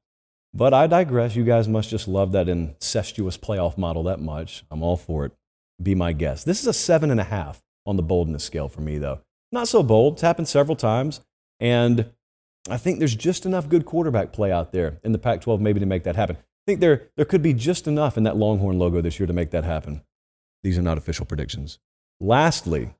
But 0.53 0.73
I 0.73 0.85
digress. 0.85 1.35
You 1.35 1.43
guys 1.43 1.67
must 1.67 1.89
just 1.89 2.07
love 2.07 2.31
that 2.33 2.47
incestuous 2.47 3.37
playoff 3.37 3.77
model 3.77 4.03
that 4.03 4.19
much. 4.19 4.63
I'm 4.69 4.83
all 4.83 4.97
for 4.97 5.25
it. 5.25 5.31
Be 5.81 5.95
my 5.95 6.13
guest. 6.13 6.45
This 6.45 6.61
is 6.61 6.67
a 6.67 6.73
seven 6.73 7.09
and 7.09 7.19
a 7.19 7.23
half 7.23 7.63
on 7.87 7.95
the 7.95 8.03
boldness 8.03 8.43
scale 8.43 8.69
for 8.69 8.81
me, 8.81 8.99
though. 8.99 9.21
Not 9.51 9.67
so 9.67 9.81
bold. 9.81 10.13
It's 10.13 10.21
happened 10.21 10.47
several 10.47 10.75
times. 10.75 11.21
And 11.59 12.11
I 12.69 12.77
think 12.77 12.99
there's 12.99 13.15
just 13.15 13.47
enough 13.47 13.67
good 13.67 13.85
quarterback 13.85 14.31
play 14.31 14.51
out 14.51 14.71
there 14.71 14.99
in 15.03 15.11
the 15.11 15.17
Pac 15.17 15.41
12 15.41 15.59
maybe 15.59 15.79
to 15.79 15.85
make 15.87 16.03
that 16.03 16.15
happen. 16.15 16.37
I 16.37 16.65
think 16.67 16.79
there, 16.79 17.09
there 17.17 17.25
could 17.25 17.41
be 17.41 17.53
just 17.53 17.87
enough 17.87 18.17
in 18.17 18.23
that 18.23 18.37
Longhorn 18.37 18.77
logo 18.77 19.01
this 19.01 19.19
year 19.19 19.27
to 19.27 19.33
make 19.33 19.49
that 19.51 19.63
happen. 19.63 20.03
These 20.61 20.77
are 20.77 20.83
not 20.83 20.97
official 20.99 21.25
predictions. 21.25 21.79
Lastly, 22.21 22.93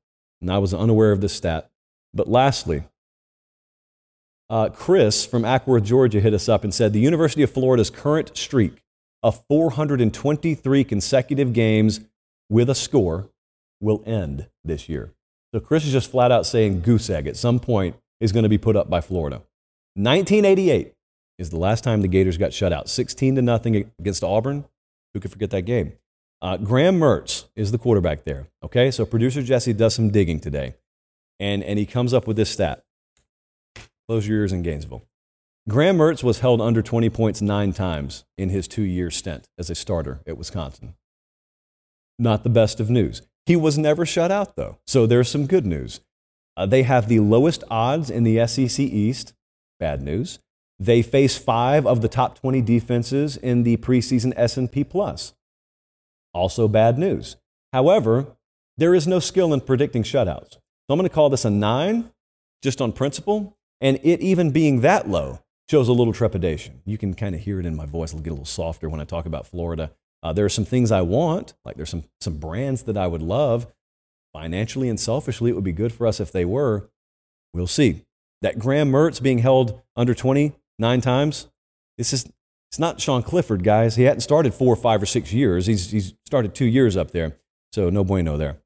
and 0.44 0.52
I 0.52 0.58
was 0.58 0.74
unaware 0.74 1.14
of 1.14 1.22
this 1.22 1.34
stat, 1.34 1.72
but 2.14 2.28
lastly, 2.28 2.84
uh, 4.50 4.70
Chris 4.70 5.26
from 5.26 5.44
Acworth, 5.44 5.84
Georgia, 5.84 6.20
hit 6.20 6.34
us 6.34 6.50
up 6.50 6.66
and 6.66 6.74
said 6.74 6.92
the 6.92 7.00
University 7.00 7.44
of 7.44 7.52
Florida's 7.52 7.90
current 7.90 8.38
streak 8.38 8.84
of 9.24 9.42
423 9.48 10.84
consecutive 10.84 11.54
games 11.54 12.02
with 12.50 12.70
a 12.70 12.76
score 12.76 13.30
will 13.80 14.04
end 14.06 14.48
this 14.66 14.90
year. 14.90 15.14
So 15.54 15.62
Chris 15.62 15.86
is 15.86 15.94
just 15.94 16.12
flat 16.12 16.32
out 16.32 16.46
saying 16.46 16.82
goose 16.82 17.10
egg 17.10 17.26
at 17.26 17.38
some 17.38 17.60
point 17.60 17.96
is 18.20 18.34
going 18.34 18.44
to 18.44 18.50
be 18.50 18.58
put 18.58 18.76
up 18.76 18.90
by 18.90 19.00
Florida. 19.00 19.38
1988 19.96 20.94
is 21.40 21.52
the 21.52 21.58
last 21.58 21.86
time 21.86 22.02
the 22.02 22.08
Gators 22.10 22.38
got 22.38 22.54
shut 22.54 22.74
out, 22.74 22.90
16 22.90 23.36
to 23.36 23.42
nothing 23.42 23.92
against 23.98 24.26
Auburn. 24.26 24.66
Who 25.14 25.22
could 25.22 25.32
forget 25.32 25.52
that 25.52 25.62
game? 25.62 25.94
Uh, 26.44 26.58
Graham 26.58 27.00
Mertz 27.00 27.46
is 27.56 27.72
the 27.72 27.78
quarterback 27.78 28.26
there. 28.26 28.50
Okay, 28.62 28.92
so 28.92 29.06
producer 29.06 29.42
Jesse 29.42 29.72
does 29.72 29.96
some 29.96 30.10
digging 30.10 30.42
today, 30.42 30.76
and, 31.40 31.64
and 31.64 31.80
he 31.80 31.86
comes 31.86 32.14
up 32.14 32.28
with 32.28 32.36
this 32.36 32.50
stat. 32.50 32.84
Close 34.10 34.28
your 34.28 34.40
ears 34.40 34.52
in 34.52 34.62
Gainesville. 34.62 35.08
Graham 35.70 35.98
Mertz 35.98 36.22
was 36.22 36.40
held 36.40 36.60
under 36.60 36.82
20 36.82 37.10
points 37.10 37.42
nine 37.42 37.72
times 37.72 38.26
in 38.38 38.50
his 38.50 38.68
two 38.68 38.82
year 38.82 39.10
stint 39.10 39.48
as 39.58 39.70
a 39.70 39.76
starter 39.76 40.20
at 40.28 40.38
Wisconsin. 40.38 40.96
Not 42.20 42.44
the 42.44 42.50
best 42.50 42.82
of 42.82 42.90
news. 42.90 43.22
He 43.46 43.56
was 43.56 43.78
never 43.78 44.06
shut 44.06 44.30
out, 44.30 44.58
though, 44.58 44.80
so 44.86 45.06
there's 45.08 45.30
some 45.30 45.48
good 45.48 45.66
news. 45.66 46.02
Uh, 46.58 46.66
they 46.66 46.84
have 46.84 47.08
the 47.08 47.22
lowest 47.22 47.64
odds 47.72 48.10
in 48.10 48.24
the 48.26 48.46
SEC 48.48 48.82
East. 48.82 49.34
Bad 49.80 50.02
news. 50.02 50.40
They 50.78 51.04
face 51.04 51.38
five 51.38 51.88
of 51.88 52.02
the 52.02 52.10
top 52.10 52.38
20 52.38 52.62
defenses 52.62 53.38
in 53.38 53.64
the 53.64 53.78
preseason 53.78 54.34
S&P 54.36 54.84
Plus. 54.84 55.34
Also 56.34 56.68
bad 56.68 56.98
news. 56.98 57.38
However, 57.72 58.28
there 58.78 58.96
is 58.96 59.08
no 59.08 59.20
skill 59.20 59.54
in 59.54 59.62
predicting 59.62 60.04
shutouts. 60.04 60.54
So 60.54 60.60
I'm 60.90 60.98
going 60.98 61.10
to 61.10 61.14
call 61.14 61.30
this 61.30 61.46
a 61.46 61.50
nine 61.50 62.12
just 62.62 62.82
on 62.82 62.92
principle. 62.92 63.58
And 63.82 64.00
it 64.04 64.22
even 64.22 64.52
being 64.52 64.82
that 64.82 65.10
low 65.10 65.40
shows 65.70 65.88
a 65.88 65.94
little 65.94 66.14
trepidation. 66.14 66.82
You 66.86 66.98
can 66.98 67.14
kind 67.14 67.36
of 67.36 67.42
hear 67.42 67.60
it 67.60 67.66
in 67.66 67.76
my 67.76 67.86
voice. 67.86 68.12
It'll 68.12 68.24
get 68.24 68.32
a 68.32 68.34
little 68.34 68.46
softer 68.46 68.90
when 68.90 69.00
I 69.00 69.06
talk 69.06 69.26
about 69.26 69.48
Florida. 69.48 69.92
Uh, 70.22 70.34
there 70.34 70.46
are 70.46 70.50
some 70.50 70.66
things 70.66 70.92
I 70.92 71.02
want, 71.02 71.54
like 71.66 71.76
there's 71.76 71.90
some, 71.90 72.06
some 72.22 72.38
brands 72.38 72.84
that 72.84 72.98
I 72.98 73.08
would 73.08 73.22
love. 73.22 73.68
Financially 74.32 74.90
and 74.90 75.00
selfishly, 75.00 75.52
it 75.52 75.54
would 75.54 75.64
be 75.64 75.74
good 75.74 75.94
for 75.94 76.08
us 76.08 76.20
if 76.20 76.32
they 76.32 76.46
were. 76.46 76.90
We'll 77.54 77.68
see. 77.68 78.06
That 78.42 78.58
Graham 78.58 78.92
Mertz 78.92 79.22
being 79.22 79.40
held 79.40 79.82
under 79.96 80.14
20 80.14 80.54
nine 80.80 81.02
times, 81.02 81.48
this 81.98 82.14
is 82.14 82.32
it's 82.74 82.80
not 82.80 83.00
Sean 83.00 83.22
Clifford, 83.22 83.64
guys. 83.64 83.98
He 83.98 84.02
hadn't 84.02 84.22
started 84.22 84.52
four, 84.52 84.76
five, 84.76 85.00
or 85.00 85.06
six 85.06 85.32
years. 85.32 85.68
He's, 85.68 85.92
he's 85.92 86.16
started 86.26 86.56
two 86.56 86.66
years 86.66 86.98
up 86.98 87.12
there. 87.12 87.38
So 87.72 87.92
no 87.92 88.04
bueno 88.04 88.36
there. 88.36 88.64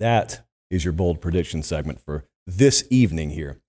That 0.00 0.44
is 0.72 0.84
your 0.84 0.92
bold 0.92 1.20
prediction 1.20 1.62
segment 1.62 2.00
for 2.00 2.24
this 2.48 2.82
evening 2.90 3.30
here. 3.30 3.60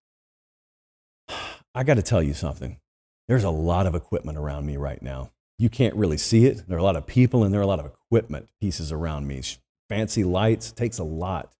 I 1.75 1.83
got 1.83 1.97
to 1.97 2.01
tell 2.01 2.23
you 2.23 2.33
something. 2.33 2.79
There's 3.27 3.43
a 3.43 3.51
lot 3.51 3.85
of 3.85 3.93
equipment 3.93 4.39
around 4.39 4.65
me 4.65 4.75
right 4.75 5.03
now. 5.03 5.29
You 5.59 5.69
can't 5.69 5.93
really 5.93 6.17
see 6.17 6.47
it. 6.47 6.67
There 6.67 6.75
are 6.75 6.81
a 6.81 6.83
lot 6.83 6.95
of 6.95 7.05
people 7.05 7.43
and 7.43 7.53
there 7.53 7.61
are 7.61 7.63
a 7.63 7.67
lot 7.67 7.79
of 7.79 7.85
equipment 7.85 8.49
pieces 8.59 8.91
around 8.91 9.27
me. 9.27 9.43
Fancy 9.87 10.23
lights. 10.23 10.71
Takes 10.71 10.97
a 10.97 11.03
lot 11.03 11.53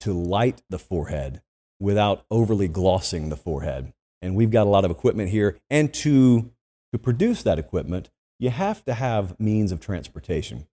to 0.00 0.12
light 0.12 0.60
the 0.68 0.78
forehead 0.78 1.40
without 1.78 2.22
overly 2.30 2.68
glossing 2.68 3.30
the 3.30 3.36
forehead. 3.38 3.94
And 4.20 4.36
we've 4.36 4.50
got 4.50 4.66
a 4.66 4.70
lot 4.70 4.84
of 4.84 4.90
equipment 4.90 5.30
here. 5.30 5.56
And 5.70 5.94
to 5.94 6.52
to 6.92 6.98
produce 6.98 7.42
that 7.42 7.58
equipment, 7.58 8.10
you 8.38 8.50
have 8.50 8.84
to 8.84 8.94
have 8.94 9.38
means 9.38 9.72
of 9.72 9.80
transportation. 9.80 10.66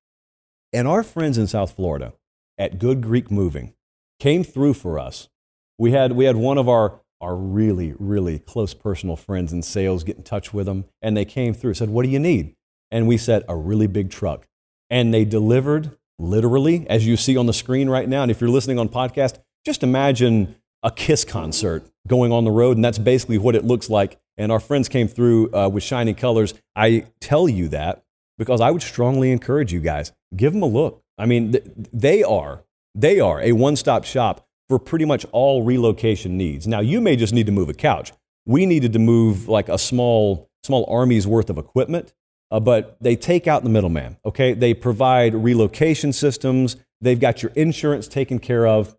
And 0.73 0.87
our 0.87 1.03
friends 1.03 1.37
in 1.37 1.47
South 1.47 1.71
Florida 1.75 2.13
at 2.57 2.79
Good 2.79 3.01
Greek 3.01 3.31
Moving 3.31 3.73
came 4.19 4.43
through 4.43 4.73
for 4.73 4.99
us. 4.99 5.29
We 5.77 5.91
had, 5.91 6.13
we 6.13 6.25
had 6.25 6.35
one 6.35 6.57
of 6.57 6.67
our, 6.67 7.01
our 7.21 7.35
really, 7.35 7.93
really 7.99 8.39
close 8.39 8.73
personal 8.73 9.15
friends 9.15 9.53
in 9.53 9.61
sales 9.61 10.03
get 10.03 10.17
in 10.17 10.23
touch 10.23 10.53
with 10.53 10.65
them, 10.65 10.85
and 11.01 11.15
they 11.15 11.25
came 11.25 11.53
through 11.53 11.75
said, 11.75 11.89
What 11.89 12.03
do 12.03 12.09
you 12.09 12.19
need? 12.19 12.55
And 12.89 13.07
we 13.07 13.17
said, 13.17 13.43
A 13.47 13.55
really 13.55 13.87
big 13.87 14.09
truck. 14.09 14.47
And 14.89 15.13
they 15.13 15.25
delivered 15.25 15.97
literally, 16.19 16.87
as 16.89 17.05
you 17.05 17.17
see 17.17 17.37
on 17.37 17.45
the 17.45 17.53
screen 17.53 17.89
right 17.89 18.07
now. 18.07 18.23
And 18.23 18.31
if 18.31 18.41
you're 18.41 18.49
listening 18.49 18.79
on 18.79 18.89
podcast, 18.89 19.39
just 19.65 19.83
imagine 19.83 20.55
a 20.83 20.91
Kiss 20.91 21.23
concert 21.23 21.85
going 22.07 22.31
on 22.31 22.45
the 22.45 22.51
road, 22.51 22.77
and 22.77 22.85
that's 22.85 22.97
basically 22.97 23.37
what 23.37 23.55
it 23.55 23.65
looks 23.65 23.89
like. 23.89 24.19
And 24.37 24.51
our 24.51 24.59
friends 24.59 24.87
came 24.87 25.07
through 25.07 25.53
uh, 25.53 25.69
with 25.69 25.83
shining 25.83 26.15
colors. 26.15 26.53
I 26.75 27.05
tell 27.19 27.49
you 27.49 27.67
that 27.69 28.03
because 28.37 28.61
I 28.61 28.71
would 28.71 28.81
strongly 28.81 29.31
encourage 29.31 29.73
you 29.73 29.79
guys 29.79 30.11
give 30.35 30.53
them 30.53 30.61
a 30.61 30.67
look. 30.67 31.03
I 31.17 31.25
mean, 31.25 31.53
th- 31.53 31.63
they 31.91 32.23
are 32.23 32.63
they 32.93 33.19
are 33.19 33.41
a 33.41 33.51
one-stop 33.51 34.03
shop 34.05 34.47
for 34.69 34.79
pretty 34.79 35.05
much 35.05 35.25
all 35.31 35.63
relocation 35.63 36.37
needs. 36.37 36.67
Now, 36.67 36.79
you 36.79 36.99
may 36.99 37.15
just 37.15 37.33
need 37.33 37.45
to 37.45 37.51
move 37.51 37.69
a 37.69 37.73
couch. 37.73 38.11
We 38.45 38.65
needed 38.65 38.93
to 38.93 38.99
move 38.99 39.47
like 39.47 39.69
a 39.69 39.77
small 39.77 40.49
small 40.63 40.85
army's 40.89 41.25
worth 41.25 41.49
of 41.49 41.57
equipment, 41.57 42.13
uh, 42.51 42.59
but 42.59 42.97
they 43.01 43.15
take 43.15 43.47
out 43.47 43.63
the 43.63 43.69
middleman. 43.69 44.17
Okay, 44.25 44.53
they 44.53 44.73
provide 44.73 45.33
relocation 45.33 46.11
systems. 46.13 46.75
They've 47.01 47.19
got 47.19 47.43
your 47.43 47.51
insurance 47.55 48.07
taken 48.07 48.39
care 48.39 48.67
of. 48.67 48.95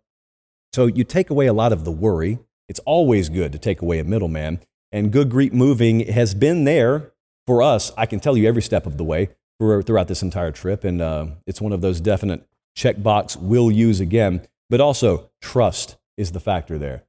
So 0.73 0.85
you 0.85 1.03
take 1.03 1.29
away 1.29 1.47
a 1.47 1.53
lot 1.53 1.71
of 1.73 1.83
the 1.83 1.91
worry. 1.91 2.39
It's 2.67 2.79
always 2.81 3.29
good 3.29 3.51
to 3.51 3.59
take 3.59 3.81
away 3.81 3.99
a 3.99 4.03
middleman. 4.03 4.59
And 4.91 5.11
Good 5.11 5.29
Greek 5.29 5.53
Moving 5.53 6.01
has 6.07 6.33
been 6.33 6.63
there 6.63 7.13
for 7.49 7.63
us, 7.63 7.91
I 7.97 8.05
can 8.05 8.19
tell 8.19 8.37
you 8.37 8.47
every 8.47 8.61
step 8.61 8.85
of 8.85 8.97
the 8.97 9.03
way 9.03 9.29
for, 9.57 9.81
throughout 9.81 10.07
this 10.07 10.21
entire 10.21 10.51
trip. 10.51 10.83
And 10.83 11.01
uh, 11.01 11.25
it's 11.47 11.59
one 11.59 11.73
of 11.73 11.81
those 11.81 11.99
definite 11.99 12.47
checkbox 12.77 13.37
we'll 13.37 13.71
use 13.71 13.99
again. 13.99 14.45
But 14.69 14.81
also, 14.81 15.31
trust 15.41 15.97
is 16.15 16.31
the 16.31 16.39
factor 16.39 16.77
there. 16.77 17.05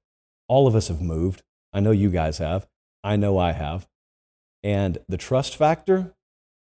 All 0.49 0.67
of 0.67 0.75
us 0.75 0.89
have 0.89 1.03
moved. 1.03 1.43
I 1.75 1.81
know 1.81 1.91
you 1.91 2.09
guys 2.09 2.39
have. 2.39 2.67
I 3.05 3.17
know 3.17 3.37
I 3.37 3.53
have. 3.53 3.87
And 4.63 4.97
the 5.11 5.19
trust 5.19 5.57
factor, 5.57 6.15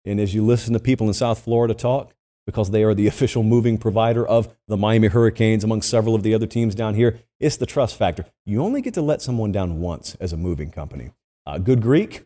and 0.07 0.19
as 0.21 0.35
you 0.35 0.43
listen 0.43 0.73
to 0.73 0.81
people 0.81 1.07
in 1.07 1.13
South 1.13 1.41
Florida 1.41 1.75
talk, 1.75 2.15
because 2.47 2.71
they 2.71 2.83
are 2.85 2.95
the 2.95 3.07
official 3.13 3.43
moving 3.43 3.77
provider 3.77 4.27
of 4.27 4.55
the 4.69 4.77
Miami 4.77 5.09
Hurricanes, 5.09 5.65
among 5.65 5.83
several 5.83 6.15
of 6.15 6.23
the 6.23 6.35
other 6.35 6.47
teams 6.47 6.75
down 6.75 6.95
here. 6.95 7.21
It's 7.39 7.57
the 7.57 7.67
trust 7.67 7.97
factor. 7.97 8.25
You 8.47 8.63
only 8.63 8.81
get 8.81 8.95
to 8.95 9.03
let 9.03 9.21
someone 9.21 9.53
down 9.53 9.81
once 9.81 10.15
as 10.21 10.33
a 10.33 10.37
moving 10.37 10.71
company. 10.71 11.11
Uh, 11.45 11.59
good 11.59 11.83
Greek, 11.83 12.25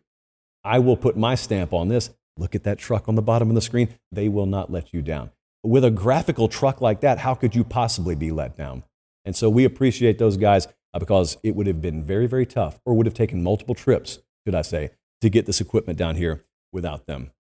I 0.63 0.79
will 0.79 0.97
put 0.97 1.17
my 1.17 1.35
stamp 1.35 1.73
on 1.73 1.89
this. 1.89 2.11
Look 2.37 2.55
at 2.55 2.65
that 2.65 2.79
truck 2.79 3.09
on 3.09 3.17
the 3.17 3.23
bottom 3.23 3.49
of 3.49 3.55
the 3.55 3.61
screen. 3.61 3.89
They 4.13 4.29
will 4.29 4.47
not 4.47 4.71
let 4.71 4.95
you 4.95 5.03
down. 5.03 5.31
With 5.63 5.85
a 5.85 5.91
graphical 5.91 6.49
truck 6.49 6.81
like 6.81 7.01
that, 7.01 7.19
how 7.19 7.35
could 7.35 7.55
you 7.55 7.65
possibly 7.65 8.15
be 8.15 8.31
let 8.31 8.57
down? 8.57 8.85
And 9.25 9.37
so 9.37 9.51
we 9.51 9.65
appreciate 9.65 10.19
those 10.19 10.37
guys 10.39 10.67
uh, 10.95 10.99
because 10.99 11.37
it 11.43 11.55
would 11.55 11.67
have 11.67 11.83
been 11.83 12.03
very, 12.03 12.27
very 12.27 12.47
tough, 12.47 12.81
or 12.87 12.95
would 12.95 13.07
have 13.07 13.15
taken 13.15 13.43
multiple 13.43 13.75
trips, 13.75 14.21
should 14.47 14.55
I 14.55 14.63
say, 14.63 14.91
to 15.21 15.29
get 15.29 15.47
this 15.47 15.61
equipment 15.61 15.99
down 15.99 16.17
here 16.17 16.45
without 16.73 17.07
them. 17.07 17.31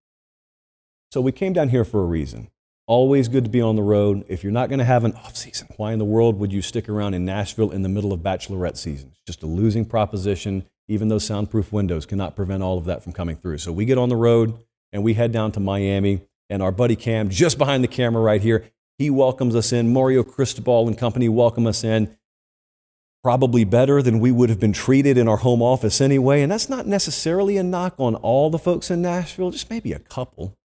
So 1.12 1.20
we 1.20 1.32
came 1.32 1.52
down 1.52 1.70
here 1.70 1.84
for 1.84 2.00
a 2.00 2.06
reason. 2.06 2.50
Always 2.90 3.28
good 3.28 3.44
to 3.44 3.50
be 3.50 3.60
on 3.60 3.76
the 3.76 3.84
road. 3.84 4.24
If 4.26 4.42
you're 4.42 4.50
not 4.50 4.68
going 4.68 4.80
to 4.80 4.84
have 4.84 5.04
an 5.04 5.12
off 5.12 5.36
season, 5.36 5.68
why 5.76 5.92
in 5.92 6.00
the 6.00 6.04
world 6.04 6.40
would 6.40 6.52
you 6.52 6.60
stick 6.60 6.88
around 6.88 7.14
in 7.14 7.24
Nashville 7.24 7.70
in 7.70 7.82
the 7.82 7.88
middle 7.88 8.12
of 8.12 8.18
bachelorette 8.18 8.76
season? 8.76 9.10
It's 9.12 9.20
just 9.24 9.44
a 9.44 9.46
losing 9.46 9.84
proposition. 9.84 10.66
Even 10.88 11.06
those 11.06 11.24
soundproof 11.24 11.72
windows 11.72 12.04
cannot 12.04 12.34
prevent 12.34 12.64
all 12.64 12.78
of 12.78 12.86
that 12.86 13.04
from 13.04 13.12
coming 13.12 13.36
through. 13.36 13.58
So 13.58 13.70
we 13.70 13.84
get 13.84 13.96
on 13.96 14.08
the 14.08 14.16
road 14.16 14.58
and 14.92 15.04
we 15.04 15.14
head 15.14 15.30
down 15.30 15.52
to 15.52 15.60
Miami. 15.60 16.22
And 16.48 16.64
our 16.64 16.72
buddy 16.72 16.96
Cam, 16.96 17.30
just 17.30 17.58
behind 17.58 17.84
the 17.84 17.88
camera 17.88 18.20
right 18.20 18.42
here, 18.42 18.68
he 18.98 19.08
welcomes 19.08 19.54
us 19.54 19.72
in. 19.72 19.92
Mario 19.92 20.24
Cristobal 20.24 20.88
and 20.88 20.98
company 20.98 21.28
welcome 21.28 21.68
us 21.68 21.84
in. 21.84 22.16
Probably 23.22 23.62
better 23.62 24.02
than 24.02 24.18
we 24.18 24.32
would 24.32 24.50
have 24.50 24.58
been 24.58 24.72
treated 24.72 25.16
in 25.16 25.28
our 25.28 25.36
home 25.36 25.62
office 25.62 26.00
anyway. 26.00 26.42
And 26.42 26.50
that's 26.50 26.68
not 26.68 26.88
necessarily 26.88 27.56
a 27.56 27.62
knock 27.62 27.94
on 27.98 28.16
all 28.16 28.50
the 28.50 28.58
folks 28.58 28.90
in 28.90 29.00
Nashville, 29.00 29.52
just 29.52 29.70
maybe 29.70 29.92
a 29.92 30.00
couple. 30.00 30.56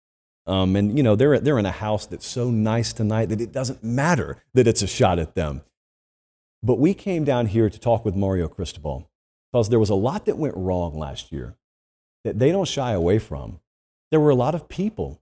Um, 0.47 0.77
and, 0.77 0.97
you 0.97 1.03
know, 1.03 1.17
they're, 1.17 1.41
they're 1.41 1.59
in 1.59 1.67
a 1.67 1.73
house 1.73 2.07
that's 2.07 2.27
so 2.27 2.51
nice 2.51 2.93
tonight 2.93 3.31
that 3.31 3.41
it 3.41 3.53
doesn't 3.53 3.83
matter 3.83 4.43
that 4.53 4.67
it's 4.67 4.83
a 4.83 4.87
shot 4.87 5.19
at 5.19 5.35
them. 5.35 5.63
But 6.63 6.79
we 6.79 6.95
came 6.95 7.25
down 7.25 7.47
here 7.47 7.71
to 7.71 7.79
talk 7.79 8.05
with 8.05 8.15
Mario 8.15 8.49
Cristobal 8.49 9.11
because 9.53 9.69
there 9.69 9.81
was 9.81 9.91
a 9.91 9.95
lot 9.95 10.27
that 10.27 10.37
went 10.37 10.57
wrong 10.57 10.99
last 10.99 11.33
year 11.33 11.57
that 12.25 12.39
they 12.39 12.53
don't 12.53 12.69
shy 12.69 12.93
away 12.93 13.19
from. 13.19 13.61
There 14.11 14.21
were 14.21 14.31
a 14.31 14.35
lot 14.35 14.55
of 14.55 14.69
people, 14.69 15.21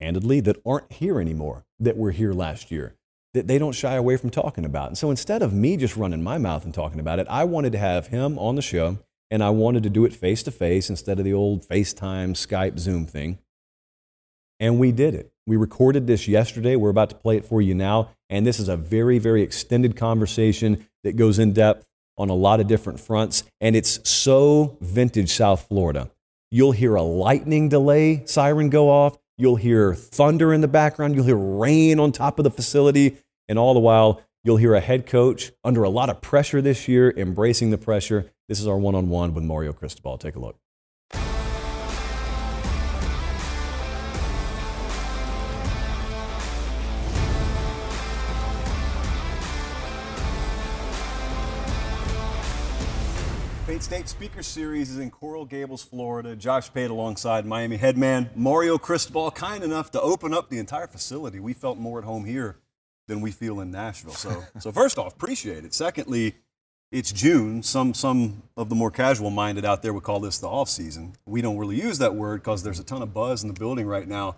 candidly, 0.00 0.40
that 0.40 0.60
aren't 0.64 0.92
here 0.92 1.20
anymore 1.20 1.64
that 1.78 1.96
were 1.96 2.10
here 2.10 2.32
last 2.32 2.70
year 2.70 2.96
that 3.34 3.46
they 3.46 3.58
don't 3.58 3.72
shy 3.74 3.94
away 3.94 4.16
from 4.16 4.30
talking 4.30 4.64
about. 4.64 4.88
And 4.88 4.98
so 4.98 5.10
instead 5.10 5.42
of 5.42 5.52
me 5.52 5.76
just 5.76 5.96
running 5.96 6.22
my 6.22 6.38
mouth 6.38 6.64
and 6.64 6.74
talking 6.74 7.00
about 7.00 7.18
it, 7.18 7.26
I 7.30 7.44
wanted 7.44 7.72
to 7.72 7.78
have 7.78 8.08
him 8.08 8.38
on 8.38 8.56
the 8.56 8.62
show 8.62 8.98
and 9.30 9.42
I 9.42 9.50
wanted 9.50 9.84
to 9.84 9.90
do 9.90 10.04
it 10.04 10.12
face 10.12 10.42
to 10.44 10.50
face 10.50 10.90
instead 10.90 11.18
of 11.18 11.24
the 11.24 11.32
old 11.32 11.64
FaceTime, 11.66 12.32
Skype, 12.32 12.78
Zoom 12.78 13.06
thing. 13.06 13.38
And 14.60 14.78
we 14.78 14.92
did 14.92 15.14
it. 15.14 15.32
We 15.46 15.56
recorded 15.56 16.06
this 16.06 16.28
yesterday. 16.28 16.76
We're 16.76 16.90
about 16.90 17.10
to 17.10 17.16
play 17.16 17.36
it 17.36 17.46
for 17.46 17.60
you 17.60 17.74
now. 17.74 18.10
And 18.28 18.46
this 18.46 18.60
is 18.60 18.68
a 18.68 18.76
very, 18.76 19.18
very 19.18 19.42
extended 19.42 19.96
conversation 19.96 20.86
that 21.02 21.16
goes 21.16 21.38
in 21.38 21.52
depth 21.52 21.86
on 22.18 22.28
a 22.28 22.34
lot 22.34 22.60
of 22.60 22.68
different 22.68 23.00
fronts. 23.00 23.42
And 23.60 23.74
it's 23.74 24.06
so 24.08 24.76
vintage 24.80 25.32
South 25.32 25.66
Florida. 25.66 26.10
You'll 26.50 26.72
hear 26.72 26.94
a 26.94 27.02
lightning 27.02 27.68
delay 27.68 28.22
siren 28.26 28.68
go 28.68 28.90
off. 28.90 29.18
You'll 29.38 29.56
hear 29.56 29.94
thunder 29.94 30.52
in 30.52 30.60
the 30.60 30.68
background. 30.68 31.14
You'll 31.14 31.24
hear 31.24 31.36
rain 31.36 31.98
on 31.98 32.12
top 32.12 32.38
of 32.38 32.44
the 32.44 32.50
facility. 32.50 33.16
And 33.48 33.58
all 33.58 33.72
the 33.72 33.80
while, 33.80 34.22
you'll 34.44 34.58
hear 34.58 34.74
a 34.74 34.80
head 34.80 35.06
coach 35.06 35.52
under 35.64 35.82
a 35.82 35.88
lot 35.88 36.10
of 36.10 36.20
pressure 36.20 36.60
this 36.60 36.86
year, 36.86 37.12
embracing 37.16 37.70
the 37.70 37.78
pressure. 37.78 38.30
This 38.48 38.60
is 38.60 38.66
our 38.66 38.78
one 38.78 38.94
on 38.94 39.08
one 39.08 39.32
with 39.32 39.44
Mario 39.44 39.72
Cristobal. 39.72 40.18
Take 40.18 40.36
a 40.36 40.40
look. 40.40 40.56
State 53.90 54.08
Speaker 54.08 54.42
Series 54.44 54.88
is 54.88 54.98
in 54.98 55.10
Coral 55.10 55.44
Gables, 55.44 55.82
Florida. 55.82 56.36
Josh 56.36 56.72
Pate 56.72 56.92
alongside 56.92 57.44
Miami 57.44 57.76
headman 57.76 58.30
Mario 58.36 58.78
Cristobal, 58.78 59.32
kind 59.32 59.64
enough 59.64 59.90
to 59.90 60.00
open 60.00 60.32
up 60.32 60.48
the 60.48 60.60
entire 60.60 60.86
facility. 60.86 61.40
We 61.40 61.54
felt 61.54 61.76
more 61.76 61.98
at 61.98 62.04
home 62.04 62.24
here 62.24 62.58
than 63.08 63.20
we 63.20 63.32
feel 63.32 63.58
in 63.58 63.72
Nashville. 63.72 64.12
So, 64.12 64.44
so 64.60 64.70
first 64.70 64.96
off, 64.96 65.14
appreciate 65.14 65.64
it. 65.64 65.74
Secondly, 65.74 66.36
it's 66.92 67.10
June. 67.10 67.64
Some 67.64 67.92
some 67.92 68.44
of 68.56 68.68
the 68.68 68.76
more 68.76 68.92
casual 68.92 69.30
minded 69.30 69.64
out 69.64 69.82
there 69.82 69.92
would 69.92 70.04
call 70.04 70.20
this 70.20 70.38
the 70.38 70.46
off 70.46 70.68
season. 70.68 71.16
We 71.26 71.42
don't 71.42 71.58
really 71.58 71.82
use 71.82 71.98
that 71.98 72.14
word 72.14 72.42
because 72.42 72.62
there's 72.62 72.78
a 72.78 72.84
ton 72.84 73.02
of 73.02 73.12
buzz 73.12 73.42
in 73.42 73.48
the 73.48 73.58
building 73.58 73.88
right 73.88 74.06
now. 74.06 74.36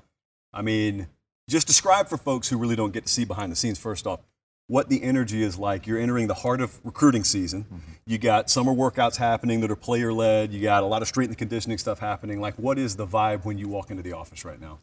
I 0.55 0.62
mean, 0.62 1.09
just 1.46 1.66
describe 1.66 2.09
for 2.09 2.16
folks 2.16 2.48
who 2.48 2.57
really 2.57 2.74
don't 2.74 2.94
get 2.94 3.05
to 3.05 3.12
see 3.12 3.26
behind 3.26 3.53
the 3.53 3.57
scenes. 3.57 3.78
First 3.78 4.07
off, 4.07 4.20
what 4.68 4.88
the 4.88 5.02
energy 5.02 5.42
is 5.42 5.58
like. 5.58 5.86
You're 5.86 5.98
entering 5.98 6.26
the 6.26 6.34
heart 6.34 6.60
of 6.60 6.80
recruiting 6.84 7.24
season. 7.24 7.64
Mm-hmm. 7.64 7.92
You 8.06 8.18
got 8.18 8.50
summer 8.50 8.72
workouts 8.72 9.16
happening 9.16 9.60
that 9.60 9.70
are 9.70 9.76
player 9.76 10.12
led. 10.12 10.52
You 10.52 10.62
got 10.62 10.82
a 10.82 10.86
lot 10.86 11.02
of 11.02 11.08
strength 11.08 11.28
and 11.28 11.38
conditioning 11.38 11.78
stuff 11.78 11.98
happening. 11.98 12.40
Like, 12.40 12.54
what 12.54 12.78
is 12.78 12.96
the 12.96 13.06
vibe 13.06 13.44
when 13.44 13.58
you 13.58 13.68
walk 13.68 13.90
into 13.90 14.02
the 14.02 14.12
office 14.12 14.44
right 14.44 14.60
now? 14.60 14.78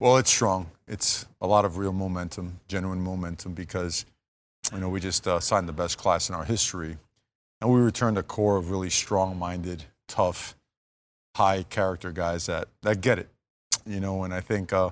Well, 0.00 0.16
it's 0.18 0.30
strong. 0.30 0.70
It's 0.86 1.26
a 1.40 1.46
lot 1.46 1.64
of 1.64 1.78
real 1.78 1.92
momentum, 1.92 2.60
genuine 2.68 3.00
momentum, 3.00 3.54
because 3.54 4.04
you 4.72 4.80
know 4.80 4.88
we 4.88 5.00
just 5.00 5.26
uh, 5.26 5.40
signed 5.40 5.68
the 5.68 5.72
best 5.72 5.98
class 5.98 6.28
in 6.28 6.34
our 6.34 6.44
history, 6.44 6.98
and 7.60 7.72
we 7.72 7.80
returned 7.80 8.18
a 8.18 8.22
core 8.22 8.56
of 8.56 8.70
really 8.70 8.90
strong-minded, 8.90 9.84
tough, 10.08 10.56
high-character 11.36 12.12
guys 12.12 12.46
that 12.46 12.68
that 12.82 13.00
get 13.00 13.18
it. 13.18 13.28
You 13.86 14.00
know, 14.00 14.24
and 14.24 14.34
I 14.34 14.40
think 14.40 14.72
uh, 14.72 14.90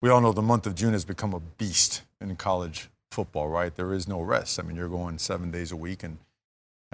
we 0.00 0.10
all 0.10 0.20
know 0.20 0.32
the 0.32 0.42
month 0.42 0.66
of 0.66 0.74
June 0.74 0.92
has 0.92 1.04
become 1.04 1.34
a 1.34 1.40
beast 1.40 2.02
in 2.20 2.36
college 2.36 2.88
football, 3.12 3.48
right? 3.48 3.74
There 3.74 3.92
is 3.92 4.08
no 4.08 4.20
rest. 4.20 4.58
I 4.58 4.62
mean, 4.62 4.76
you're 4.76 4.88
going 4.88 5.18
seven 5.18 5.50
days 5.50 5.72
a 5.72 5.76
week, 5.76 6.02
and 6.02 6.18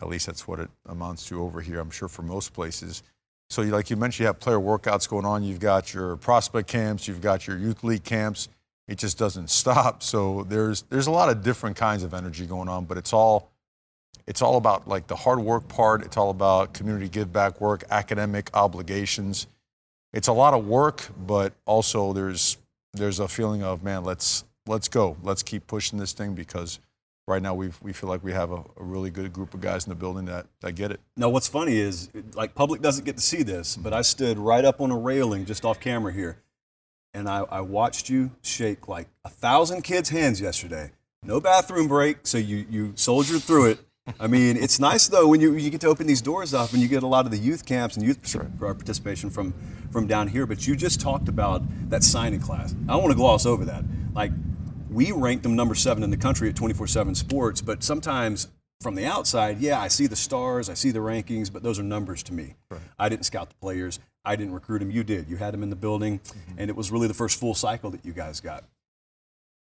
at 0.01 0.09
least 0.09 0.27
that's 0.27 0.47
what 0.47 0.61
it 0.61 0.71
amounts 0.87 1.27
to 1.29 1.43
over 1.43 1.61
here, 1.61 1.81
I'm 1.81 1.91
sure, 1.91 2.09
for 2.09 2.23
most 2.23 2.53
places. 2.53 3.03
So, 3.51 3.63
like 3.63 3.89
you 3.89 3.97
mentioned, 3.97 4.21
you 4.21 4.27
have 4.27 4.39
player 4.39 4.59
workouts 4.59 5.09
going 5.09 5.25
on. 5.25 5.43
You've 5.43 5.61
got 5.61 5.95
your 5.95 6.17
prospect 6.17 6.69
camps, 6.69 7.09
you've 7.09 7.23
got 7.23 7.47
your 7.47 7.59
youth 7.59 7.83
league 7.83 8.05
camps. 8.05 8.49
It 8.87 8.99
just 8.99 9.19
doesn't 9.19 9.51
stop. 9.51 10.03
So 10.09 10.45
there's 10.49 10.83
there's 10.83 11.07
a 11.07 11.11
lot 11.11 11.29
of 11.29 11.43
different 11.43 11.77
kinds 11.77 12.03
of 12.03 12.15
energy 12.15 12.47
going 12.47 12.69
on, 12.69 12.85
but 12.85 12.99
it's 12.99 13.13
all 13.13 13.51
it's 14.27 14.43
all 14.43 14.57
about 14.57 14.87
like 14.87 15.07
the 15.07 15.17
hard 15.17 15.41
work 15.41 15.69
part. 15.69 16.03
It's 16.03 16.17
all 16.17 16.31
about 16.31 16.75
community 16.75 17.09
give 17.09 17.33
back 17.33 17.61
work, 17.61 17.85
academic 17.91 18.51
obligations. 18.55 19.47
It's 20.13 20.29
a 20.29 20.33
lot 20.33 20.55
of 20.55 20.67
work, 20.67 21.09
but 21.27 21.53
also 21.67 22.13
there's 22.13 22.59
there's 22.93 23.21
a 23.21 23.29
feeling 23.29 23.63
of 23.63 23.83
man, 23.83 24.05
let's 24.05 24.45
let's 24.69 24.89
go. 24.89 25.17
Let's 25.23 25.43
keep 25.43 25.67
pushing 25.67 25.99
this 25.99 26.13
thing 26.13 26.35
because 26.35 26.79
right 27.27 27.43
now 27.43 27.55
we 27.55 27.71
we 27.83 27.93
feel 27.93 28.09
like 28.09 28.23
we 28.23 28.33
have 28.33 28.53
a, 28.53 28.63
a, 28.77 28.85
really 28.85 29.11
good 29.11 29.33
group 29.33 29.55
of 29.55 29.61
guys 29.61 29.85
in 29.85 29.91
the 29.91 29.97
building 29.97 30.27
that, 30.27 30.47
that 30.61 30.73
get 30.73 30.91
it. 30.91 31.01
Now, 31.17 31.29
what's 31.29 31.49
funny 31.49 31.77
is, 31.79 32.11
like, 32.35 32.55
public 32.55 32.81
doesn't 32.81 33.05
get 33.05 33.17
to 33.17 33.23
see 33.23 33.43
this, 33.43 33.77
but 33.77 33.93
I 33.93 34.03
stood 34.03 34.39
right 34.39 34.65
up 34.65 34.81
on 34.81 34.91
a 34.91 34.97
railing 34.97 35.45
just 35.45 35.65
off 35.65 35.81
camera 35.81 36.13
here, 36.13 36.39
and 37.13 37.29
I, 37.29 37.41
I 37.51 37.61
watched 37.61 38.09
you 38.09 38.31
shake 38.43 38.89
like 38.89 39.09
a 39.25 39.29
thousand 39.29 39.83
kids' 39.83 40.11
hands 40.11 40.41
yesterday. 40.41 40.93
No 41.23 41.41
bathroom 41.41 41.89
break, 41.89 42.19
so 42.27 42.39
you, 42.39 42.65
you 42.71 42.93
soldiered 42.95 43.43
through 43.43 43.73
it. 43.73 43.81
I 44.21 44.27
mean, 44.27 44.57
it's 44.57 44.81
nice 44.81 45.09
though 45.09 45.27
when 45.29 45.41
you, 45.41 45.55
you 45.55 45.69
get 45.69 45.83
to 45.83 45.89
open 45.89 46.07
these 46.07 46.23
doors 46.23 46.55
up 46.55 46.73
and 46.73 46.81
you 46.81 46.89
get 46.89 47.03
a 47.03 47.07
lot 47.07 47.27
of 47.27 47.31
the 47.31 47.37
youth 47.37 47.67
camps 47.67 47.97
and 47.97 48.07
youth 48.07 48.19
participation 48.59 49.29
from 49.29 49.53
from 49.91 50.07
down 50.07 50.29
here. 50.29 50.47
But 50.47 50.67
you 50.67 50.77
just 50.77 51.01
talked 51.01 51.29
about 51.29 51.63
that 51.91 52.03
signing 52.03 52.41
class. 52.41 52.75
I 52.89 52.93
don't 52.93 53.03
want 53.03 53.11
to 53.11 53.17
gloss 53.17 53.45
over 53.45 53.65
that. 53.67 53.85
Like 54.15 54.33
we 54.91 55.13
rank 55.13 55.43
them 55.43 55.57
number 55.57 55.75
seven 55.75 56.03
in 56.03 56.11
the 56.11 56.17
country 56.17 56.49
at 56.49 56.55
24/7 56.55 57.15
Sports, 57.15 57.61
but 57.61 57.83
sometimes 57.83 58.49
from 58.81 58.95
the 58.95 59.07
outside, 59.07 59.59
yeah, 59.59 59.81
I 59.81 59.89
see 59.89 60.07
the 60.07 60.17
stars, 60.17 60.69
I 60.69 60.75
see 60.75 60.91
the 60.91 61.01
rankings, 61.01 61.53
but 61.53 61.63
those 61.63 61.79
are 61.79 61.83
numbers 61.83 62.23
to 62.25 62.33
me. 62.33 62.55
Right. 62.71 62.81
I 62.99 63.09
didn't 63.09 63.25
scout 63.25 63.49
the 63.49 63.57
players, 63.57 63.99
I 64.25 64.37
didn't 64.37 64.55
recruit 64.55 64.81
them. 64.81 64.91
You 64.91 65.05
did. 65.05 65.29
You 65.29 65.37
had 65.37 65.55
them 65.55 65.63
in 65.63 65.71
the 65.71 65.77
building, 65.77 66.19
mm-hmm. 66.19 66.59
and 66.59 66.71
it 66.71 66.77
was 66.77 66.91
really 66.91 67.09
the 67.09 67.15
first 67.15 67.41
full 67.41 67.55
cycle 67.55 67.91
that 67.91 68.05
you 68.05 68.13
guys 68.13 68.41
got. 68.41 68.65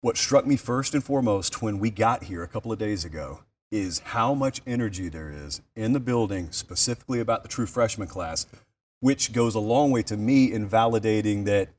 What 0.02 0.18
struck 0.18 0.46
me 0.48 0.56
first 0.56 0.94
and 0.94 1.04
foremost 1.04 1.62
when 1.62 1.80
we 1.80 1.90
got 1.90 2.24
here 2.24 2.44
a 2.44 2.48
couple 2.48 2.72
of 2.72 2.80
days 2.80 3.04
ago 3.04 3.42
is 3.72 4.00
how 4.00 4.34
much 4.34 4.62
energy 4.68 5.10
there 5.10 5.30
is 5.30 5.62
in 5.76 5.94
the 5.94 6.00
building, 6.00 6.52
specifically 6.52 7.20
about 7.20 7.44
the 7.44 7.50
true 7.50 7.66
freshman 7.66 8.08
class, 8.08 8.46
which 9.00 9.34
goes 9.34 9.56
a 9.56 9.60
long 9.60 9.92
way 9.92 10.04
to 10.04 10.18
me 10.18 10.52
in 10.52 10.70
validating 10.70 11.46
that 11.46 11.70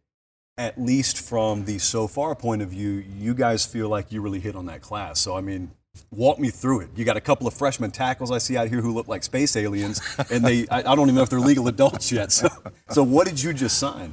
at 0.58 0.80
least 0.80 1.18
from 1.18 1.64
the 1.64 1.78
so 1.78 2.06
far 2.06 2.34
point 2.34 2.62
of 2.62 2.68
view, 2.68 3.04
you 3.18 3.34
guys 3.34 3.64
feel 3.64 3.88
like 3.88 4.12
you 4.12 4.20
really 4.20 4.40
hit 4.40 4.54
on 4.54 4.66
that 4.66 4.82
class. 4.82 5.20
So, 5.20 5.36
I 5.36 5.40
mean, 5.40 5.70
walk 6.10 6.38
me 6.38 6.50
through 6.50 6.80
it. 6.80 6.90
You 6.94 7.04
got 7.04 7.16
a 7.16 7.20
couple 7.20 7.46
of 7.46 7.54
freshman 7.54 7.90
tackles 7.90 8.30
I 8.30 8.38
see 8.38 8.56
out 8.56 8.68
here 8.68 8.80
who 8.80 8.92
look 8.92 9.08
like 9.08 9.22
space 9.22 9.56
aliens, 9.56 10.00
and 10.30 10.44
they, 10.44 10.66
I, 10.68 10.82
don't 10.82 11.00
even 11.00 11.14
know 11.14 11.22
if 11.22 11.30
they're 11.30 11.40
legal 11.40 11.68
adults 11.68 12.12
yet. 12.12 12.32
So, 12.32 12.48
so 12.90 13.02
what 13.02 13.26
did 13.26 13.42
you 13.42 13.52
just 13.52 13.78
sign? 13.78 14.12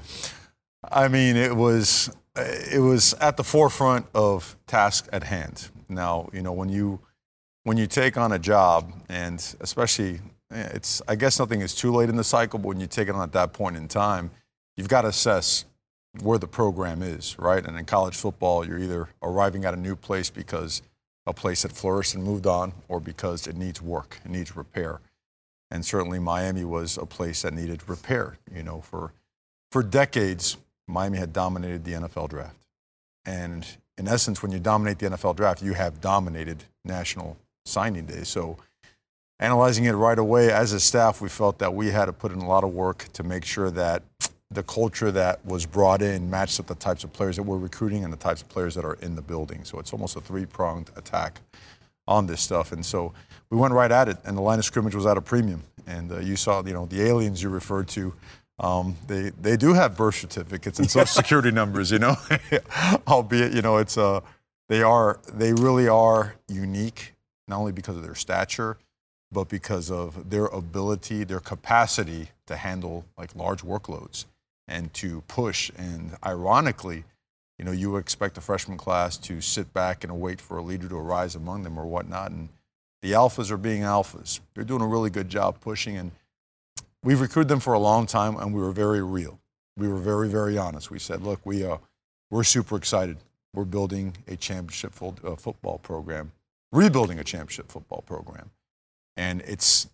I 0.92 1.08
mean, 1.08 1.36
it 1.36 1.56
was, 1.56 2.16
it 2.36 2.82
was 2.82 3.14
at 3.16 3.38
the 3.38 3.44
forefront 3.44 4.06
of 4.14 4.56
task 4.68 5.10
at 5.12 5.24
hand. 5.24 5.70
Now, 5.90 6.30
you 6.34 6.42
know, 6.42 6.54
when 6.54 6.70
you, 6.70 7.00
when 7.64 7.78
you 7.78 7.88
take 7.88 8.18
on 8.18 8.32
a 8.32 8.40
job, 8.40 8.94
and 9.10 9.40
especially, 9.60 10.22
eh, 10.52 10.70
it's, 10.74 11.02
I 11.08 11.16
guess 11.16 11.40
nothing 11.40 11.62
is 11.62 11.76
too 11.76 11.92
late 11.92 12.10
in 12.10 12.16
the 12.16 12.24
cycle, 12.24 12.60
but 12.60 12.70
when 12.70 12.80
you 12.80 12.88
take 12.88 13.10
it 13.10 13.16
on 13.16 13.22
at 13.22 13.34
that 13.34 13.52
point 13.52 13.76
in 13.76 13.88
time, 13.88 14.32
you've 14.78 14.88
got 14.88 15.02
to 15.02 15.10
assess 15.10 15.66
where 16.22 16.38
the 16.38 16.48
program 16.48 17.02
is, 17.02 17.38
right? 17.38 17.66
And 17.66 17.78
in 17.78 17.86
college 17.86 18.16
football, 18.16 18.66
you're 18.66 18.80
either 18.80 19.10
arriving 19.22 19.66
at 19.66 19.74
a 19.74 19.78
new 19.78 19.96
place 19.96 20.30
because 20.30 20.82
a 21.26 21.34
place 21.34 21.64
had 21.64 21.72
flourished 21.72 22.16
and 22.16 22.24
moved 22.24 22.48
on, 22.48 22.74
or 22.88 23.00
because 23.00 23.46
it 23.46 23.56
needs 23.56 23.82
work, 23.82 24.20
it 24.26 24.32
needs 24.32 24.56
repair. 24.56 25.00
And 25.72 25.86
certainly 25.86 26.18
Miami 26.18 26.64
was 26.64 26.98
a 26.98 27.06
place 27.06 27.44
that 27.44 27.54
needed 27.54 27.88
repair. 27.88 28.38
You 28.52 28.64
know, 28.64 28.82
for 28.82 29.14
for 29.72 29.84
decades, 29.84 30.58
Miami 30.88 31.20
had 31.20 31.32
dominated 31.32 31.84
the 31.86 31.94
NFL 31.94 32.30
draft. 32.30 32.58
And 33.26 33.66
in 33.98 34.08
essence, 34.08 34.42
when 34.42 34.52
you 34.52 34.60
dominate 34.60 34.98
the 34.98 35.08
NFL 35.08 35.36
draft, 35.36 35.62
you 35.62 35.74
have 35.74 36.02
dominated 36.02 36.64
national 36.84 37.38
signing 37.66 38.06
day. 38.06 38.24
So 38.24 38.58
analyzing 39.40 39.86
it 39.86 39.92
right 39.92 40.18
away 40.18 40.52
as 40.52 40.74
a 40.74 40.80
staff, 40.80 41.22
we 41.22 41.30
felt 41.30 41.60
that 41.60 41.74
we 41.74 41.92
had 41.92 42.06
to 42.06 42.14
put 42.14 42.32
in 42.32 42.40
a 42.40 42.48
lot 42.48 42.64
of 42.64 42.74
work 42.74 43.06
to 43.14 43.24
make 43.24 43.46
sure 43.46 43.70
that 43.72 44.02
the 44.52 44.64
culture 44.64 45.12
that 45.12 45.46
was 45.46 45.66
brought 45.66 46.02
in 46.02 46.30
matched 46.30 46.60
up 46.60 46.66
the 46.66 46.76
types 46.76 47.04
of 47.04 47.14
players 47.14 47.36
that 47.36 47.44
we're 47.44 47.58
recruiting 47.58 48.04
and 48.04 48.12
the 48.12 48.18
types 48.18 48.42
of 48.42 48.50
players 48.50 48.74
that 48.76 48.84
are 48.84 48.96
in 48.96 49.16
the 49.16 49.22
building. 49.22 49.64
So 49.64 49.78
it's 49.78 49.94
almost 49.94 50.16
a 50.16 50.22
three 50.22 50.46
pronged 50.46 50.90
attack 50.96 51.42
on 52.08 52.26
this 52.26 52.42
stuff. 52.42 52.72
And 52.72 52.84
so 52.84 53.14
we 53.52 53.58
went 53.58 53.74
right 53.74 53.92
at 53.92 54.10
it, 54.10 54.18
and 54.26 54.36
the 54.36 54.42
line 54.42 54.58
of 54.58 54.66
scrimmage 54.66 54.96
was 54.96 55.06
at 55.06 55.18
a 55.18 55.22
premium. 55.22 55.64
And 55.86 56.12
uh, 56.12 56.20
you 56.20 56.36
saw, 56.36 56.64
you 56.66 56.74
know, 56.74 56.88
the 56.88 57.02
aliens 57.02 57.44
you 57.44 57.50
referred 57.50 57.88
to. 57.90 58.14
Um, 58.60 58.98
they 59.08 59.30
they 59.42 59.56
do 59.56 59.74
have 59.74 59.96
birth 59.96 60.16
certificates 60.16 60.80
and 60.80 60.92
social 60.92 61.06
security 61.22 61.52
numbers, 61.52 61.92
you 61.92 62.00
know, 62.00 62.18
albeit 63.08 63.54
you 63.54 63.62
know 63.62 63.78
it's 63.78 63.98
uh, 63.98 64.20
they 64.68 64.84
are 64.84 65.20
they 65.32 65.54
really 65.54 65.88
are 65.88 66.36
unique 66.50 67.14
not 67.48 67.60
only 67.60 67.72
because 67.72 67.96
of 67.96 68.04
their 68.04 68.16
stature, 68.16 68.78
but 69.32 69.48
because 69.48 69.90
of 69.90 70.30
their 70.30 70.48
ability, 70.48 71.24
their 71.24 71.40
capacity 71.40 72.30
to 72.48 72.58
handle 72.58 73.06
like 73.18 73.34
large 73.34 73.64
workloads 73.64 74.26
and 74.70 74.94
to 74.94 75.22
push. 75.28 75.72
And 75.78 76.16
ironically, 76.26 77.04
you 77.58 77.66
know, 77.66 77.72
you 77.72 77.98
expect 77.98 78.38
a 78.38 78.42
freshman 78.42 78.78
class 78.78 79.18
to 79.18 79.42
sit 79.42 79.74
back 79.74 80.04
and 80.04 80.22
wait 80.22 80.40
for 80.40 80.58
a 80.58 80.62
leader 80.62 80.88
to 80.88 80.96
arise 80.96 81.36
among 81.36 81.64
them 81.64 81.78
or 81.78 81.86
whatnot. 81.86 82.32
And 82.32 82.50
the 83.02 83.12
alphas 83.12 83.52
are 83.52 83.58
being 83.58 83.82
alphas. 83.82 84.40
They're 84.54 84.64
doing 84.64 84.82
a 84.82 84.88
really 84.88 85.10
good 85.10 85.28
job 85.28 85.60
pushing. 85.60 85.98
And 85.98 86.12
we've 87.04 87.20
recruited 87.20 87.50
them 87.50 87.60
for 87.60 87.74
a 87.74 87.80
long 87.80 88.06
time, 88.06 88.38
and 88.38 88.54
we 88.54 88.62
were 88.62 88.72
very 88.72 89.02
real. 89.02 89.40
We 89.76 89.88
were 89.88 89.98
very, 89.98 90.30
very 90.30 90.58
honest. 90.58 90.92
We 90.92 91.00
said, 91.00 91.22
look, 91.22 91.46
we, 91.46 91.66
uh, 91.66 91.78
we're 92.30 92.44
super 92.44 92.78
excited. 92.78 93.18
We're 93.54 93.66
building 93.66 94.16
a 94.28 94.36
championship 94.36 94.94
fo- 94.94 95.16
uh, 95.24 95.36
football 95.36 95.80
program, 95.80 96.32
rebuilding 96.72 97.20
a 97.20 97.24
championship 97.24 97.70
football 97.72 98.04
program. 98.06 98.52
And 99.18 99.42
it's 99.42 99.88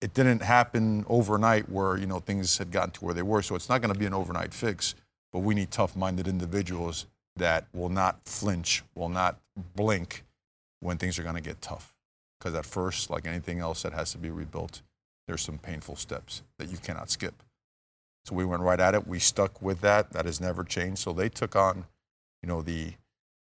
it 0.00 0.14
didn't 0.14 0.42
happen 0.42 1.04
overnight 1.08 1.68
where 1.68 1.96
you 1.96 2.06
know 2.06 2.20
things 2.20 2.58
had 2.58 2.70
gotten 2.70 2.90
to 2.92 3.04
where 3.04 3.14
they 3.14 3.22
were. 3.22 3.42
So 3.42 3.54
it's 3.54 3.68
not 3.68 3.80
going 3.80 3.92
to 3.92 3.98
be 3.98 4.06
an 4.06 4.14
overnight 4.14 4.54
fix. 4.54 4.94
But 5.32 5.40
we 5.40 5.54
need 5.54 5.70
tough-minded 5.70 6.26
individuals 6.26 7.06
that 7.36 7.66
will 7.74 7.90
not 7.90 8.18
flinch, 8.24 8.82
will 8.94 9.10
not 9.10 9.38
blink 9.76 10.24
when 10.80 10.96
things 10.96 11.18
are 11.18 11.22
going 11.22 11.34
to 11.34 11.42
get 11.42 11.60
tough. 11.60 11.94
Because 12.38 12.54
at 12.54 12.64
first, 12.64 13.10
like 13.10 13.26
anything 13.26 13.58
else 13.58 13.82
that 13.82 13.92
has 13.92 14.12
to 14.12 14.18
be 14.18 14.30
rebuilt, 14.30 14.80
there's 15.26 15.42
some 15.42 15.58
painful 15.58 15.96
steps 15.96 16.42
that 16.58 16.70
you 16.70 16.78
cannot 16.78 17.10
skip. 17.10 17.42
So 18.24 18.34
we 18.34 18.44
went 18.44 18.62
right 18.62 18.80
at 18.80 18.94
it. 18.94 19.06
We 19.06 19.18
stuck 19.18 19.60
with 19.60 19.80
that. 19.82 20.12
That 20.12 20.24
has 20.24 20.40
never 20.40 20.64
changed. 20.64 20.98
So 20.98 21.12
they 21.12 21.28
took 21.28 21.54
on, 21.56 21.84
you 22.42 22.48
know, 22.48 22.62
the 22.62 22.94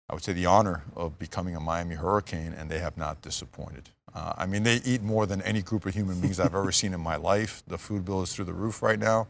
I 0.08 0.14
would 0.14 0.22
say 0.22 0.34
the 0.34 0.46
honor 0.46 0.84
of 0.94 1.18
becoming 1.18 1.56
a 1.56 1.60
Miami 1.60 1.94
Hurricane, 1.94 2.52
and 2.52 2.70
they 2.70 2.78
have 2.78 2.98
not 2.98 3.22
disappointed. 3.22 3.88
Uh, 4.14 4.32
I 4.36 4.46
mean, 4.46 4.62
they 4.62 4.76
eat 4.84 5.02
more 5.02 5.26
than 5.26 5.42
any 5.42 5.60
group 5.60 5.86
of 5.86 5.94
human 5.94 6.20
beings 6.20 6.38
I've 6.38 6.54
ever 6.54 6.70
seen 6.70 6.94
in 6.94 7.00
my 7.00 7.16
life. 7.16 7.62
The 7.66 7.78
food 7.78 8.04
bill 8.04 8.22
is 8.22 8.32
through 8.32 8.44
the 8.44 8.52
roof 8.52 8.82
right 8.82 8.98
now. 8.98 9.26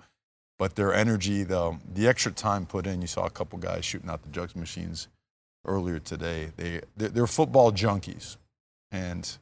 But 0.59 0.76
their 0.76 0.95
energy, 0.95 1.43
the, 1.43 1.78
the 1.93 2.07
extra 2.07 2.30
time 2.30 2.66
put 2.66 2.87
in, 2.87 3.01
you 3.01 3.09
saw 3.09 3.26
a 3.26 3.30
couple 3.30 3.59
guys 3.59 3.85
shooting 3.85 4.09
out 4.09 4.22
the 4.22 4.28
jugs 4.28 4.55
machines 4.55 5.09
earlier 5.64 5.99
today. 5.99 6.51
They, 6.57 6.80
they're, 6.97 7.09
they're 7.09 7.26
football 7.26 7.72
junkies. 7.72 8.37
And 8.93 9.37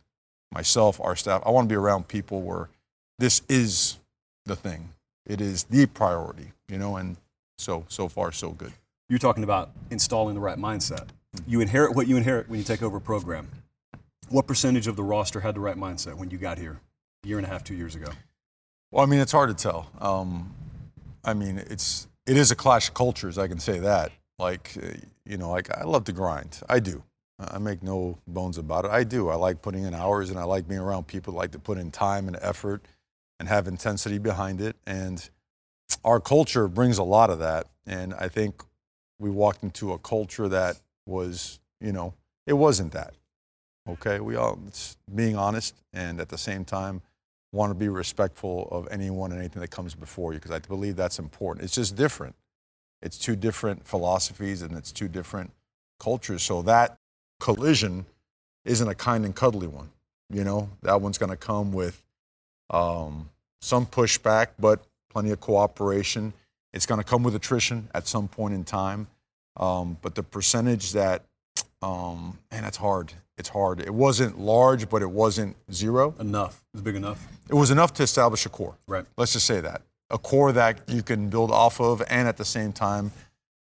myself, 0.52 1.00
our 1.00 1.16
staff, 1.16 1.42
I 1.44 1.50
want 1.50 1.68
to 1.68 1.72
be 1.72 1.76
around 1.76 2.08
people 2.08 2.40
where 2.40 2.70
this 3.18 3.42
is 3.48 3.98
the 4.46 4.56
thing. 4.56 4.90
It 5.26 5.40
is 5.40 5.64
the 5.64 5.86
priority, 5.86 6.52
you 6.68 6.78
know, 6.78 6.96
and 6.96 7.16
so 7.58 7.84
so 7.88 8.08
far 8.08 8.32
so 8.32 8.50
good. 8.50 8.72
You're 9.08 9.18
talking 9.18 9.44
about 9.44 9.70
installing 9.90 10.34
the 10.34 10.40
right 10.40 10.58
mindset. 10.58 11.08
You 11.46 11.60
inherit 11.60 11.94
what 11.94 12.08
you 12.08 12.16
inherit 12.16 12.48
when 12.48 12.58
you 12.58 12.64
take 12.64 12.82
over 12.82 12.96
a 12.96 13.00
program. 13.00 13.48
What 14.32 14.46
percentage 14.46 14.86
of 14.86 14.96
the 14.96 15.04
roster 15.04 15.40
had 15.40 15.54
the 15.54 15.60
right 15.60 15.76
mindset 15.76 16.14
when 16.14 16.30
you 16.30 16.38
got 16.38 16.56
here 16.56 16.80
a 17.22 17.28
year 17.28 17.36
and 17.36 17.46
a 17.46 17.50
half, 17.50 17.62
two 17.62 17.74
years 17.74 17.94
ago? 17.94 18.10
Well, 18.90 19.02
I 19.02 19.06
mean, 19.06 19.20
it's 19.20 19.32
hard 19.32 19.50
to 19.50 19.62
tell. 19.62 19.90
Um, 20.00 20.54
I 21.22 21.34
mean, 21.34 21.58
it's 21.58 22.08
it 22.26 22.38
is 22.38 22.50
a 22.50 22.56
clash 22.56 22.88
of 22.88 22.94
cultures. 22.94 23.36
I 23.36 23.46
can 23.46 23.58
say 23.58 23.78
that. 23.80 24.10
Like, 24.38 24.72
uh, 24.82 24.86
you 25.26 25.36
know, 25.36 25.50
like 25.50 25.70
I 25.76 25.84
love 25.84 26.04
to 26.04 26.12
grind. 26.12 26.60
I 26.66 26.80
do. 26.80 27.02
I 27.38 27.58
make 27.58 27.82
no 27.82 28.16
bones 28.26 28.56
about 28.56 28.86
it. 28.86 28.90
I 28.90 29.04
do. 29.04 29.28
I 29.28 29.34
like 29.34 29.60
putting 29.60 29.84
in 29.84 29.92
hours, 29.92 30.30
and 30.30 30.38
I 30.38 30.44
like 30.44 30.66
being 30.66 30.80
around 30.80 31.06
people 31.08 31.34
that 31.34 31.38
like 31.38 31.50
to 31.50 31.58
put 31.58 31.76
in 31.76 31.90
time 31.90 32.26
and 32.26 32.38
effort 32.40 32.86
and 33.38 33.50
have 33.50 33.68
intensity 33.68 34.16
behind 34.16 34.62
it. 34.62 34.76
And 34.86 35.28
our 36.06 36.20
culture 36.20 36.68
brings 36.68 36.96
a 36.96 37.04
lot 37.04 37.28
of 37.28 37.38
that. 37.40 37.66
And 37.86 38.14
I 38.14 38.28
think 38.28 38.62
we 39.18 39.28
walked 39.28 39.62
into 39.62 39.92
a 39.92 39.98
culture 39.98 40.48
that 40.48 40.80
was, 41.04 41.60
you 41.82 41.92
know, 41.92 42.14
it 42.46 42.54
wasn't 42.54 42.92
that. 42.92 43.14
Okay, 43.88 44.20
we 44.20 44.36
all 44.36 44.58
it's 44.66 44.96
being 45.12 45.36
honest, 45.36 45.74
and 45.92 46.20
at 46.20 46.28
the 46.28 46.38
same 46.38 46.64
time, 46.64 47.02
want 47.52 47.70
to 47.70 47.74
be 47.74 47.88
respectful 47.88 48.68
of 48.70 48.88
anyone 48.90 49.30
and 49.30 49.40
anything 49.40 49.60
that 49.60 49.70
comes 49.70 49.94
before 49.94 50.32
you 50.32 50.38
because 50.38 50.50
I 50.50 50.58
believe 50.58 50.96
that's 50.96 51.18
important. 51.18 51.64
It's 51.64 51.74
just 51.74 51.94
different. 51.96 52.34
It's 53.02 53.18
two 53.18 53.36
different 53.36 53.86
philosophies 53.86 54.62
and 54.62 54.76
it's 54.76 54.90
two 54.90 55.08
different 55.08 55.52
cultures. 56.00 56.42
So 56.42 56.62
that 56.62 56.96
collision 57.40 58.06
isn't 58.64 58.88
a 58.88 58.94
kind 58.94 59.24
and 59.24 59.34
cuddly 59.34 59.66
one. 59.66 59.90
You 60.30 60.44
know, 60.44 60.70
that 60.82 61.00
one's 61.00 61.18
going 61.18 61.30
to 61.30 61.36
come 61.36 61.72
with 61.72 62.02
um, 62.70 63.28
some 63.60 63.84
pushback, 63.84 64.48
but 64.58 64.82
plenty 65.10 65.30
of 65.30 65.40
cooperation. 65.40 66.32
It's 66.72 66.86
going 66.86 67.00
to 67.00 67.04
come 67.04 67.22
with 67.22 67.34
attrition 67.34 67.88
at 67.94 68.06
some 68.06 68.28
point 68.28 68.54
in 68.54 68.64
time. 68.64 69.08
Um, 69.58 69.98
but 70.00 70.14
the 70.14 70.22
percentage 70.22 70.92
that, 70.92 71.24
um, 71.82 72.38
man, 72.50 72.62
that's 72.62 72.76
hard. 72.76 73.12
It's 73.38 73.48
hard. 73.48 73.80
It 73.80 73.92
wasn't 73.92 74.38
large, 74.38 74.88
but 74.88 75.02
it 75.02 75.10
wasn't 75.10 75.56
zero. 75.72 76.14
Enough. 76.20 76.62
It 76.72 76.76
was 76.76 76.82
big 76.82 76.96
enough. 76.96 77.26
It 77.48 77.54
was 77.54 77.70
enough 77.70 77.92
to 77.94 78.02
establish 78.02 78.46
a 78.46 78.48
core. 78.48 78.74
Right. 78.86 79.04
Let's 79.16 79.32
just 79.32 79.46
say 79.46 79.60
that 79.60 79.82
a 80.12 80.18
core 80.18 80.52
that 80.52 80.78
you 80.86 81.02
can 81.02 81.28
build 81.28 81.50
off 81.50 81.80
of, 81.80 82.02
and 82.08 82.28
at 82.28 82.36
the 82.36 82.44
same 82.44 82.72
time, 82.72 83.10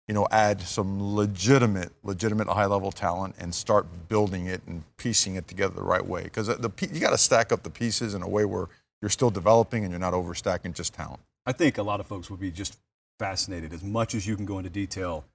you 0.07 0.15
know, 0.15 0.28
add 0.32 0.59
some 0.61 1.15
legitimate, 1.15 1.91
legitimate 2.03 2.47
high-level 2.47 2.91
talent 2.91 3.36
and 3.39 3.53
start 3.53 3.86
building 4.09 4.47
it 4.47 4.61
and 4.65 4.84
piecing 4.97 5.36
it 5.36 5.47
together 5.47 5.76
the 5.76 5.84
right 5.84 6.05
way. 6.05 6.24
Because 6.24 6.47
the 6.47 6.72
you 6.91 6.99
got 6.99 7.11
to 7.11 7.17
stack 7.17 7.51
up 7.51 7.61
the 7.61 7.70
pieces 7.70 8.15
in 8.15 8.24
a 8.24 8.28
way 8.28 8.43
where 8.43 8.67
you're 9.01 9.09
still 9.09 9.30
developing 9.30 9.84
and 9.84 9.91
you're 9.91 9.99
not 9.99 10.13
overstacking 10.13 10.74
just 10.74 10.93
talent. 10.95 11.20
I 11.45 11.51
think 11.51 11.78
a 11.78 11.84
lot 11.84 11.99
of 11.99 12.07
folks 12.07 12.30
would 12.32 12.39
be 12.39 12.51
just 12.51 12.78
fascinated 13.20 13.72
as 13.72 13.84
much 13.84 14.15
as 14.15 14.26
you 14.26 14.36
can 14.36 14.45
go 14.45 14.57
into 14.57 14.72
detail 14.72 15.26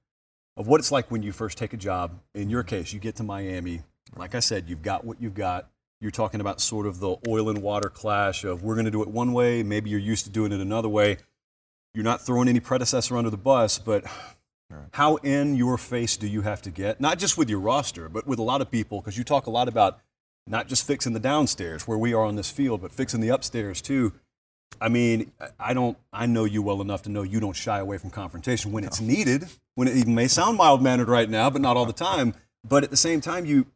of 0.56 0.66
what 0.66 0.80
it's 0.80 0.92
like 0.92 1.10
when 1.10 1.22
you 1.22 1.32
first 1.32 1.58
take 1.58 1.72
a 1.72 1.76
job. 1.76 2.20
In 2.34 2.50
your 2.50 2.62
case, 2.62 2.92
you 2.92 3.00
get 3.00 3.16
to 3.16 3.22
Miami. 3.22 3.82
Like 4.16 4.34
I 4.34 4.40
said, 4.40 4.68
you've 4.68 4.82
got 4.82 5.04
what 5.04 5.20
you've 5.20 5.34
got. 5.34 5.70
You're 6.00 6.10
talking 6.10 6.40
about 6.40 6.60
sort 6.60 6.86
of 6.86 7.00
the 7.00 7.16
oil 7.26 7.48
and 7.48 7.62
water 7.62 7.88
clash 7.88 8.44
of 8.44 8.62
we're 8.62 8.74
going 8.74 8.84
to 8.84 8.90
do 8.90 9.02
it 9.02 9.08
one 9.08 9.32
way, 9.32 9.62
maybe 9.62 9.90
you're 9.90 9.98
used 9.98 10.24
to 10.24 10.30
doing 10.30 10.52
it 10.52 10.60
another 10.60 10.88
way. 10.88 11.18
You're 11.94 12.04
not 12.04 12.20
throwing 12.20 12.48
any 12.48 12.60
predecessor 12.60 13.16
under 13.16 13.30
the 13.30 13.36
bus, 13.36 13.78
but 13.78 14.04
how 14.92 15.16
in 15.16 15.54
your 15.54 15.78
face 15.78 16.16
do 16.16 16.26
you 16.26 16.42
have 16.42 16.60
to 16.62 16.70
get? 16.70 17.00
Not 17.00 17.18
just 17.18 17.38
with 17.38 17.48
your 17.48 17.60
roster, 17.60 18.08
but 18.08 18.26
with 18.26 18.38
a 18.38 18.42
lot 18.42 18.60
of 18.60 18.70
people, 18.70 19.00
because 19.00 19.16
you 19.16 19.24
talk 19.24 19.46
a 19.46 19.50
lot 19.50 19.68
about 19.68 20.00
not 20.46 20.68
just 20.68 20.86
fixing 20.86 21.12
the 21.12 21.20
downstairs 21.20 21.86
where 21.88 21.96
we 21.96 22.12
are 22.12 22.24
on 22.24 22.36
this 22.36 22.50
field, 22.50 22.82
but 22.82 22.92
fixing 22.92 23.20
the 23.20 23.28
upstairs 23.28 23.80
too. 23.80 24.12
I 24.80 24.88
mean, 24.88 25.32
I 25.58 25.74
don't. 25.74 25.96
I 26.12 26.26
know 26.26 26.44
you 26.44 26.62
well 26.62 26.80
enough 26.80 27.02
to 27.02 27.10
know 27.10 27.22
you 27.22 27.40
don't 27.40 27.56
shy 27.56 27.78
away 27.78 27.98
from 27.98 28.10
confrontation 28.10 28.72
when 28.72 28.84
it's 28.84 29.00
needed. 29.00 29.46
When 29.74 29.88
it 29.88 30.06
may 30.06 30.28
sound 30.28 30.56
mild 30.56 30.82
mannered 30.82 31.08
right 31.08 31.28
now, 31.28 31.50
but 31.50 31.60
not 31.60 31.76
all 31.76 31.86
the 31.86 31.92
time. 31.92 32.34
But 32.66 32.84
at 32.84 32.90
the 32.90 32.96
same 32.96 33.20
time, 33.20 33.44
you 33.44 33.66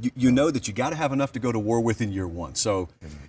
you, 0.00 0.10
you 0.16 0.32
know 0.32 0.50
that 0.50 0.68
you 0.68 0.74
got 0.74 0.90
to 0.90 0.96
have 0.96 1.12
enough 1.12 1.32
to 1.32 1.38
go 1.38 1.52
to 1.52 1.58
war 1.58 1.80
with 1.80 2.00
in 2.00 2.12
year 2.12 2.28
one. 2.28 2.54
So, 2.54 2.88
mm-hmm. 3.04 3.24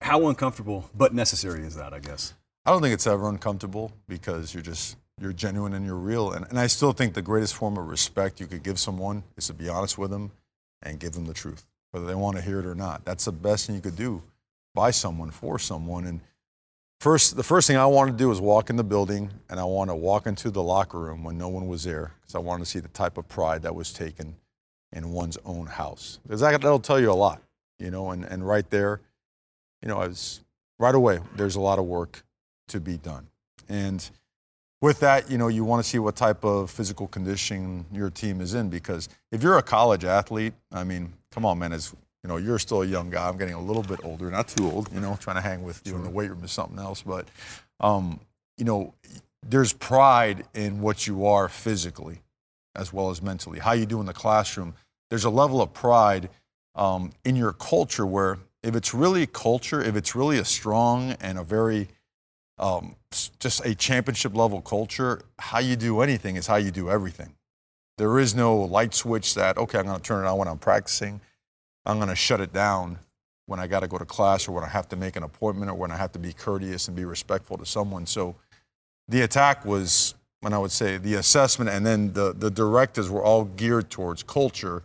how 0.00 0.28
uncomfortable 0.28 0.90
but 0.94 1.14
necessary 1.14 1.62
is 1.62 1.76
that? 1.76 1.92
I 1.92 1.98
guess. 1.98 2.34
I 2.64 2.70
don't 2.70 2.82
think 2.82 2.94
it's 2.94 3.06
ever 3.06 3.28
uncomfortable 3.28 3.92
because 4.06 4.52
you're 4.52 4.62
just 4.62 4.96
you're 5.20 5.32
genuine 5.32 5.74
and 5.74 5.84
you're 5.84 5.94
real. 5.96 6.32
And, 6.32 6.46
and 6.48 6.58
I 6.58 6.66
still 6.66 6.92
think 6.92 7.14
the 7.14 7.22
greatest 7.22 7.54
form 7.54 7.76
of 7.76 7.86
respect 7.88 8.40
you 8.40 8.46
could 8.46 8.62
give 8.62 8.78
someone 8.78 9.22
is 9.36 9.46
to 9.48 9.54
be 9.54 9.68
honest 9.68 9.98
with 9.98 10.10
them 10.10 10.32
and 10.82 10.98
give 10.98 11.12
them 11.12 11.26
the 11.26 11.34
truth, 11.34 11.66
whether 11.90 12.06
they 12.06 12.14
want 12.14 12.36
to 12.36 12.42
hear 12.42 12.58
it 12.58 12.66
or 12.66 12.74
not. 12.74 13.04
That's 13.04 13.26
the 13.26 13.32
best 13.32 13.66
thing 13.66 13.76
you 13.76 13.82
could 13.82 13.96
do 13.96 14.22
by 14.74 14.90
someone 14.90 15.30
for 15.30 15.58
someone. 15.58 16.06
And 16.06 16.20
first, 17.00 17.36
the 17.36 17.42
first 17.42 17.66
thing 17.66 17.76
I 17.76 17.86
wanted 17.86 18.12
to 18.12 18.16
do 18.18 18.28
was 18.28 18.40
walk 18.40 18.70
in 18.70 18.76
the 18.76 18.84
building, 18.84 19.30
and 19.48 19.58
I 19.58 19.64
wanted 19.64 19.92
to 19.92 19.96
walk 19.96 20.26
into 20.26 20.50
the 20.50 20.62
locker 20.62 21.00
room 21.00 21.24
when 21.24 21.36
no 21.36 21.48
one 21.48 21.66
was 21.66 21.82
there 21.82 22.12
because 22.20 22.34
I 22.34 22.38
wanted 22.38 22.64
to 22.64 22.70
see 22.70 22.78
the 22.78 22.88
type 22.88 23.18
of 23.18 23.28
pride 23.28 23.62
that 23.62 23.74
was 23.74 23.92
taken 23.92 24.36
in 24.92 25.10
one's 25.10 25.38
own 25.44 25.66
house. 25.66 26.20
Because 26.22 26.40
that, 26.40 26.52
that'll 26.52 26.78
tell 26.78 27.00
you 27.00 27.10
a 27.10 27.14
lot, 27.14 27.42
you 27.78 27.90
know, 27.90 28.10
and, 28.10 28.24
and 28.24 28.46
right 28.46 28.68
there, 28.70 29.00
you 29.82 29.88
know, 29.88 29.98
I 29.98 30.08
was 30.08 30.40
right 30.78 30.94
away, 30.94 31.20
there's 31.36 31.56
a 31.56 31.60
lot 31.60 31.78
of 31.78 31.86
work 31.86 32.22
to 32.68 32.80
be 32.80 32.96
done. 32.96 33.26
And 33.68 34.08
with 34.80 35.00
that, 35.00 35.30
you 35.30 35.38
know, 35.38 35.48
you 35.48 35.64
want 35.64 35.82
to 35.82 35.88
see 35.88 35.98
what 35.98 36.16
type 36.16 36.44
of 36.44 36.70
physical 36.70 37.06
condition 37.06 37.84
your 37.92 38.10
team 38.10 38.40
is 38.40 38.54
in 38.54 38.68
because 38.68 39.08
if 39.30 39.42
you're 39.42 39.58
a 39.58 39.62
college 39.62 40.04
athlete, 40.04 40.54
I 40.72 40.84
mean, 40.84 41.12
come 41.30 41.44
on, 41.44 41.58
man, 41.58 41.72
as 41.72 41.94
you 42.22 42.28
know, 42.28 42.36
you're 42.36 42.58
still 42.58 42.82
a 42.82 42.86
young 42.86 43.10
guy. 43.10 43.28
I'm 43.28 43.38
getting 43.38 43.54
a 43.54 43.60
little 43.60 43.82
bit 43.82 44.00
older, 44.04 44.30
not 44.30 44.48
too 44.48 44.70
old, 44.70 44.92
you 44.92 45.00
know, 45.00 45.16
trying 45.20 45.36
to 45.36 45.42
hang 45.42 45.62
with 45.62 45.86
you 45.86 45.94
in 45.96 46.02
the 46.02 46.10
weight 46.10 46.30
room 46.30 46.44
is 46.44 46.52
something 46.52 46.78
else. 46.78 47.02
But, 47.02 47.26
um, 47.80 48.20
you 48.58 48.64
know, 48.64 48.94
there's 49.42 49.72
pride 49.72 50.44
in 50.54 50.80
what 50.80 51.06
you 51.06 51.26
are 51.26 51.48
physically 51.48 52.18
as 52.76 52.92
well 52.92 53.10
as 53.10 53.22
mentally. 53.22 53.58
How 53.58 53.72
you 53.72 53.86
do 53.86 54.00
in 54.00 54.06
the 54.06 54.12
classroom. 54.12 54.74
There's 55.08 55.24
a 55.24 55.30
level 55.30 55.60
of 55.60 55.72
pride 55.72 56.28
um, 56.74 57.12
in 57.24 57.36
your 57.36 57.52
culture 57.52 58.06
where 58.06 58.38
if 58.62 58.76
it's 58.76 58.94
really 58.94 59.26
culture, 59.26 59.82
if 59.82 59.96
it's 59.96 60.14
really 60.14 60.38
a 60.38 60.44
strong 60.44 61.12
and 61.20 61.38
a 61.38 61.42
very 61.42 61.88
um, 62.58 62.94
just 63.38 63.64
a 63.64 63.74
championship 63.74 64.36
level 64.36 64.60
culture, 64.60 65.22
how 65.38 65.58
you 65.58 65.76
do 65.76 66.00
anything 66.00 66.36
is 66.36 66.46
how 66.46 66.56
you 66.56 66.70
do 66.70 66.90
everything. 66.90 67.34
There 67.96 68.18
is 68.18 68.34
no 68.34 68.56
light 68.56 68.94
switch 68.94 69.34
that, 69.34 69.56
okay, 69.56 69.78
I'm 69.78 69.86
going 69.86 69.96
to 69.96 70.02
turn 70.02 70.24
it 70.24 70.28
on 70.28 70.38
when 70.38 70.48
I'm 70.48 70.58
practicing. 70.58 71.20
I'm 71.86 71.96
going 71.96 72.08
to 72.08 72.16
shut 72.16 72.40
it 72.40 72.52
down 72.52 72.98
when 73.46 73.58
I 73.58 73.66
got 73.66 73.80
to 73.80 73.88
go 73.88 73.98
to 73.98 74.04
class 74.04 74.46
or 74.46 74.52
when 74.52 74.64
I 74.64 74.68
have 74.68 74.88
to 74.90 74.96
make 74.96 75.16
an 75.16 75.22
appointment 75.22 75.70
or 75.70 75.74
when 75.74 75.90
I 75.90 75.96
have 75.96 76.12
to 76.12 76.18
be 76.18 76.32
courteous 76.32 76.88
and 76.88 76.96
be 76.96 77.04
respectful 77.04 77.58
to 77.58 77.66
someone. 77.66 78.06
So 78.06 78.36
the 79.08 79.22
attack 79.22 79.64
was 79.64 80.14
when 80.40 80.52
I 80.52 80.58
would 80.58 80.70
say 80.70 80.98
the 80.98 81.14
assessment 81.14 81.70
and 81.70 81.84
then 81.84 82.12
the, 82.12 82.32
the 82.32 82.50
directives 82.50 83.10
were 83.10 83.22
all 83.22 83.44
geared 83.44 83.90
towards 83.90 84.22
culture, 84.22 84.84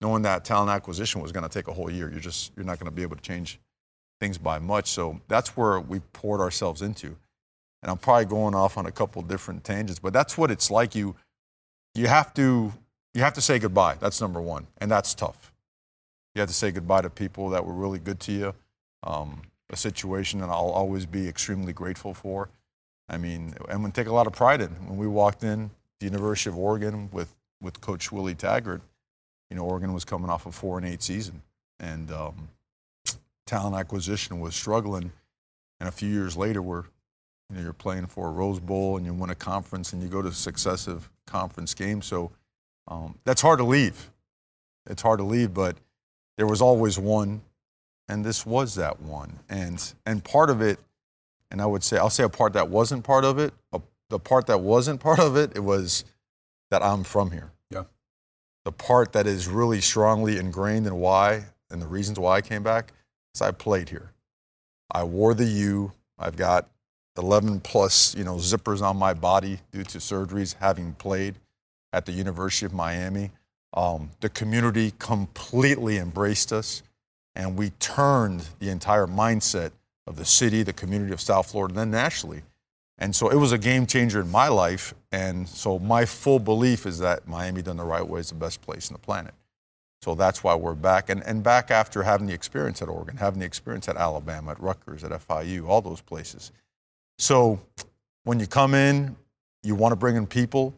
knowing 0.00 0.22
that 0.22 0.44
talent 0.44 0.70
acquisition 0.70 1.20
was 1.20 1.32
going 1.32 1.42
to 1.42 1.48
take 1.48 1.68
a 1.68 1.72
whole 1.72 1.90
year. 1.90 2.10
You're 2.10 2.20
just 2.20 2.52
you're 2.56 2.64
not 2.64 2.78
going 2.78 2.90
to 2.90 2.94
be 2.94 3.02
able 3.02 3.16
to 3.16 3.22
change 3.22 3.60
things 4.20 4.38
by 4.38 4.58
much. 4.58 4.88
So 4.88 5.20
that's 5.28 5.56
where 5.56 5.80
we 5.80 6.00
poured 6.12 6.40
ourselves 6.40 6.82
into. 6.82 7.16
And 7.82 7.90
I'm 7.90 7.98
probably 7.98 8.24
going 8.24 8.54
off 8.54 8.78
on 8.78 8.86
a 8.86 8.92
couple 8.92 9.20
different 9.22 9.62
tangents, 9.62 10.00
but 10.00 10.12
that's 10.12 10.38
what 10.38 10.50
it's 10.50 10.70
like. 10.70 10.94
You 10.94 11.14
you 11.94 12.06
have 12.06 12.32
to 12.34 12.72
you 13.14 13.20
have 13.22 13.34
to 13.34 13.40
say 13.40 13.58
goodbye. 13.58 13.96
That's 14.00 14.20
number 14.20 14.40
one, 14.40 14.66
and 14.78 14.90
that's 14.90 15.14
tough. 15.14 15.52
You 16.36 16.40
have 16.40 16.50
to 16.50 16.54
say 16.54 16.70
goodbye 16.70 17.00
to 17.00 17.08
people 17.08 17.48
that 17.48 17.64
were 17.64 17.72
really 17.72 17.98
good 17.98 18.20
to 18.20 18.32
you. 18.32 18.54
Um, 19.02 19.40
a 19.70 19.76
situation 19.76 20.38
that 20.40 20.50
I'll 20.50 20.68
always 20.68 21.06
be 21.06 21.26
extremely 21.26 21.72
grateful 21.72 22.12
for. 22.12 22.50
I 23.08 23.16
mean, 23.16 23.54
and 23.70 23.82
we 23.82 23.90
take 23.90 24.06
a 24.06 24.12
lot 24.12 24.26
of 24.26 24.34
pride 24.34 24.60
in. 24.60 24.68
When 24.86 24.98
we 24.98 25.06
walked 25.06 25.44
in 25.44 25.70
the 25.98 26.04
University 26.04 26.50
of 26.50 26.58
Oregon 26.58 27.08
with, 27.10 27.34
with 27.62 27.80
Coach 27.80 28.12
Willie 28.12 28.34
Taggart, 28.34 28.82
you 29.48 29.56
know, 29.56 29.62
Oregon 29.62 29.94
was 29.94 30.04
coming 30.04 30.28
off 30.28 30.44
a 30.44 30.52
four 30.52 30.76
and 30.76 30.86
eight 30.86 31.02
season, 31.02 31.40
and 31.80 32.10
um, 32.10 32.50
talent 33.46 33.74
acquisition 33.74 34.38
was 34.38 34.54
struggling. 34.54 35.12
And 35.80 35.88
a 35.88 35.92
few 35.92 36.10
years 36.10 36.36
later, 36.36 36.60
we're, 36.60 36.84
you 37.48 37.56
know, 37.56 37.62
you're 37.62 37.72
playing 37.72 38.08
for 38.08 38.28
a 38.28 38.30
Rose 38.30 38.60
Bowl 38.60 38.98
and 38.98 39.06
you 39.06 39.14
win 39.14 39.30
a 39.30 39.34
conference 39.34 39.94
and 39.94 40.02
you 40.02 40.10
go 40.10 40.20
to 40.20 40.30
successive 40.32 41.08
conference 41.26 41.72
games. 41.72 42.04
So 42.04 42.30
um, 42.88 43.14
that's 43.24 43.40
hard 43.40 43.58
to 43.60 43.64
leave. 43.64 44.10
It's 44.86 45.00
hard 45.00 45.18
to 45.20 45.24
leave, 45.24 45.54
but 45.54 45.76
there 46.36 46.46
was 46.46 46.60
always 46.60 46.98
one, 46.98 47.42
and 48.08 48.24
this 48.24 48.44
was 48.46 48.74
that 48.76 49.00
one. 49.00 49.38
And 49.48 49.92
and 50.04 50.22
part 50.22 50.50
of 50.50 50.60
it 50.60 50.78
and 51.50 51.62
I 51.62 51.66
would 51.66 51.84
say, 51.84 51.96
I'll 51.96 52.10
say 52.10 52.24
a 52.24 52.28
part 52.28 52.52
that 52.54 52.68
wasn't 52.68 53.04
part 53.04 53.24
of 53.24 53.38
it. 53.38 53.54
A, 53.72 53.80
the 54.10 54.18
part 54.18 54.46
that 54.46 54.58
wasn't 54.58 55.00
part 55.00 55.18
of 55.18 55.36
it, 55.36 55.52
it 55.54 55.60
was 55.60 56.04
that 56.70 56.82
I'm 56.82 57.04
from 57.04 57.30
here. 57.30 57.52
Yeah. 57.70 57.84
The 58.64 58.72
part 58.72 59.12
that 59.12 59.26
is 59.26 59.48
really 59.48 59.80
strongly 59.80 60.38
ingrained 60.38 60.86
in 60.86 60.96
why 60.96 61.44
and 61.70 61.80
the 61.80 61.86
reasons 61.86 62.18
why 62.18 62.36
I 62.36 62.40
came 62.40 62.62
back 62.62 62.92
is 63.34 63.42
I 63.42 63.52
played 63.52 63.88
here. 63.88 64.12
I 64.90 65.04
wore 65.04 65.34
the 65.34 65.44
U. 65.44 65.92
I've 66.18 66.36
got 66.36 66.68
11 67.18 67.60
plus, 67.60 68.14
you 68.14 68.24
know, 68.24 68.36
zippers 68.36 68.82
on 68.82 68.96
my 68.96 69.14
body 69.14 69.60
due 69.72 69.84
to 69.84 69.98
surgeries, 69.98 70.54
having 70.60 70.92
played 70.94 71.36
at 71.92 72.06
the 72.06 72.12
University 72.12 72.66
of 72.66 72.72
Miami. 72.72 73.30
Um, 73.74 74.10
the 74.20 74.28
community 74.28 74.92
completely 74.98 75.98
embraced 75.98 76.52
us, 76.52 76.82
and 77.34 77.56
we 77.56 77.70
turned 77.70 78.48
the 78.58 78.70
entire 78.70 79.06
mindset 79.06 79.72
of 80.06 80.16
the 80.16 80.24
city, 80.24 80.62
the 80.62 80.72
community 80.72 81.12
of 81.12 81.20
South 81.20 81.50
Florida, 81.50 81.72
and 81.72 81.78
then 81.78 81.90
nationally. 81.90 82.42
And 82.98 83.14
so 83.14 83.28
it 83.28 83.36
was 83.36 83.52
a 83.52 83.58
game 83.58 83.86
changer 83.86 84.20
in 84.20 84.30
my 84.30 84.48
life. 84.48 84.94
And 85.12 85.46
so 85.48 85.78
my 85.78 86.04
full 86.06 86.38
belief 86.38 86.86
is 86.86 86.98
that 87.00 87.28
Miami 87.28 87.62
done 87.62 87.76
the 87.76 87.84
right 87.84 88.06
way 88.06 88.20
is 88.20 88.30
the 88.30 88.34
best 88.34 88.62
place 88.62 88.90
on 88.90 88.94
the 88.94 89.00
planet. 89.00 89.34
So 90.02 90.14
that's 90.14 90.44
why 90.44 90.54
we're 90.54 90.74
back. 90.74 91.10
And, 91.10 91.22
and 91.24 91.42
back 91.42 91.70
after 91.70 92.02
having 92.02 92.26
the 92.26 92.32
experience 92.32 92.80
at 92.80 92.88
Oregon, 92.88 93.16
having 93.16 93.40
the 93.40 93.46
experience 93.46 93.88
at 93.88 93.96
Alabama, 93.96 94.52
at 94.52 94.60
Rutgers, 94.60 95.04
at 95.04 95.10
FIU, 95.10 95.68
all 95.68 95.82
those 95.82 96.00
places. 96.00 96.52
So 97.18 97.60
when 98.24 98.40
you 98.40 98.46
come 98.46 98.74
in, 98.74 99.16
you 99.62 99.74
want 99.74 99.92
to 99.92 99.96
bring 99.96 100.16
in 100.16 100.26
people. 100.26 100.74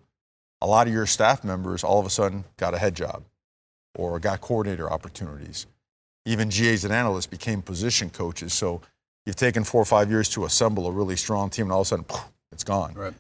A 0.61 0.67
lot 0.67 0.87
of 0.87 0.93
your 0.93 1.07
staff 1.07 1.45
members 1.45 1.85
all 1.85 2.01
of 2.01 2.07
a 2.07 2.11
sudden 2.11 2.45
got 2.57 2.75
a 2.75 2.79
head 2.79 2.95
job 2.95 3.25
or 3.97 4.19
got 4.19 4.41
coordinator 4.41 4.91
opportunities. 4.91 5.67
Even 6.25 6.49
GAs 6.49 6.85
and 6.85 6.93
analysts 6.93 7.27
became 7.27 7.63
position 7.63 8.11
coaches. 8.11 8.53
So 8.53 8.81
you've 9.25 9.37
taken 9.37 9.65
four 9.65 9.83
or 9.83 9.87
five 9.87 10.11
years 10.11 10.29
to 10.31 10.45
assemble 10.45 10.87
a 10.87 10.93
really 10.93 11.17
strong 11.17 11.51
team, 11.51 11.67
and 11.67 11.73
all 11.73 11.81
of 11.81 11.87
a 11.87 11.89
sudden, 11.89 12.05
it's 12.53 12.65
gone. 12.65 12.95
Right. 12.95 13.15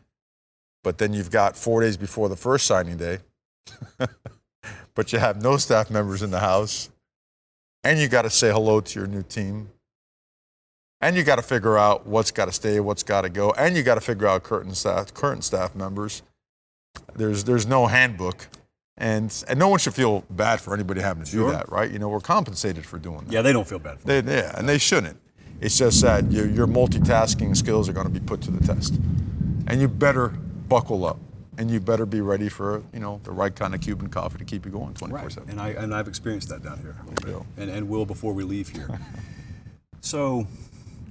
But 0.85 0.99
then 0.99 1.13
you've 1.13 1.31
got 1.31 1.57
four 1.57 1.81
days 1.81 1.97
before 1.97 2.29
the 2.29 2.37
first 2.37 2.67
signing 2.67 2.97
day, 2.97 3.19
but 4.95 5.13
you 5.13 5.19
have 5.19 5.43
no 5.43 5.57
staff 5.57 5.91
members 5.91 6.23
in 6.23 6.31
the 6.31 6.41
house, 6.41 6.91
and 7.85 7.99
you 7.99 8.09
got 8.09 8.23
to 8.23 8.31
say 8.31 8.51
hello 8.51 8.81
to 8.81 8.99
your 8.99 9.09
new 9.09 9.23
team, 9.23 9.71
and 11.01 11.17
you 11.17 11.25
got 11.25 11.37
to 11.37 11.43
figure 11.43 11.77
out 11.77 12.07
what's 12.07 12.31
got 12.31 12.47
to 12.47 12.53
stay, 12.53 12.81
what's 12.81 13.03
got 13.03 13.23
to 13.23 13.29
go, 13.29 13.51
and 13.53 13.77
you 13.77 13.83
got 13.83 13.97
to 13.97 14.01
figure 14.01 14.27
out 14.27 14.43
current 14.43 14.77
staff, 14.77 15.13
current 15.15 15.45
staff 15.45 15.75
members. 15.75 16.23
There's 17.15 17.45
there's 17.45 17.67
no 17.67 17.87
handbook, 17.87 18.49
and 18.97 19.33
and 19.49 19.59
no 19.59 19.69
one 19.69 19.79
should 19.79 19.95
feel 19.95 20.25
bad 20.31 20.61
for 20.61 20.75
anybody 20.75 21.01
having 21.01 21.25
to 21.25 21.31
Sure. 21.31 21.47
do 21.51 21.53
that, 21.57 21.71
right? 21.71 21.91
You 21.91 21.99
know, 21.99 22.09
we're 22.09 22.21
compensated 22.21 22.85
for 22.87 22.99
doing 22.99 23.21
that. 23.25 23.33
Yeah, 23.33 23.43
they 23.43 23.53
don't 23.53 23.67
feel 23.69 23.79
bad. 23.79 23.99
They, 24.05 24.21
yeah, 24.23 24.53
and 24.59 24.69
they 24.69 24.79
shouldn't. 24.79 25.19
It's 25.61 25.77
just 25.77 26.01
that 26.03 26.31
your, 26.31 26.47
your 26.49 26.67
multitasking 26.69 27.57
skills 27.57 27.89
are 27.89 27.93
going 27.93 28.07
to 28.07 28.13
be 28.13 28.21
put 28.21 28.41
to 28.43 28.51
the 28.51 28.65
test, 28.65 28.95
and 29.67 29.81
you 29.81 29.89
better 29.89 30.29
buckle 30.69 31.05
up, 31.05 31.19
and 31.57 31.69
you 31.71 31.81
better 31.81 32.07
be 32.07 32.21
ready 32.21 32.49
for 32.49 32.83
you 32.93 33.01
know 33.01 33.21
the 33.25 33.33
right 33.33 33.55
kind 33.55 33.75
of 33.75 33.81
Cuban 33.81 34.09
coffee 34.09 34.39
to 34.39 34.45
keep 34.45 34.65
you 34.65 34.71
going 34.71 34.95
24/7. 34.95 35.11
Right. 35.13 35.37
And 35.49 35.61
I 35.61 35.69
and 35.71 35.95
I've 35.95 36.07
experienced 36.09 36.49
that 36.51 36.63
down 36.63 36.79
here 36.79 36.95
a 37.01 37.11
little 37.11 37.29
you 37.31 37.39
bit, 37.57 37.63
and 37.63 37.71
and 37.71 37.89
will 37.89 38.07
before 38.07 38.33
we 38.33 38.45
leave 38.45 38.69
here. 38.69 38.89
so, 40.01 40.47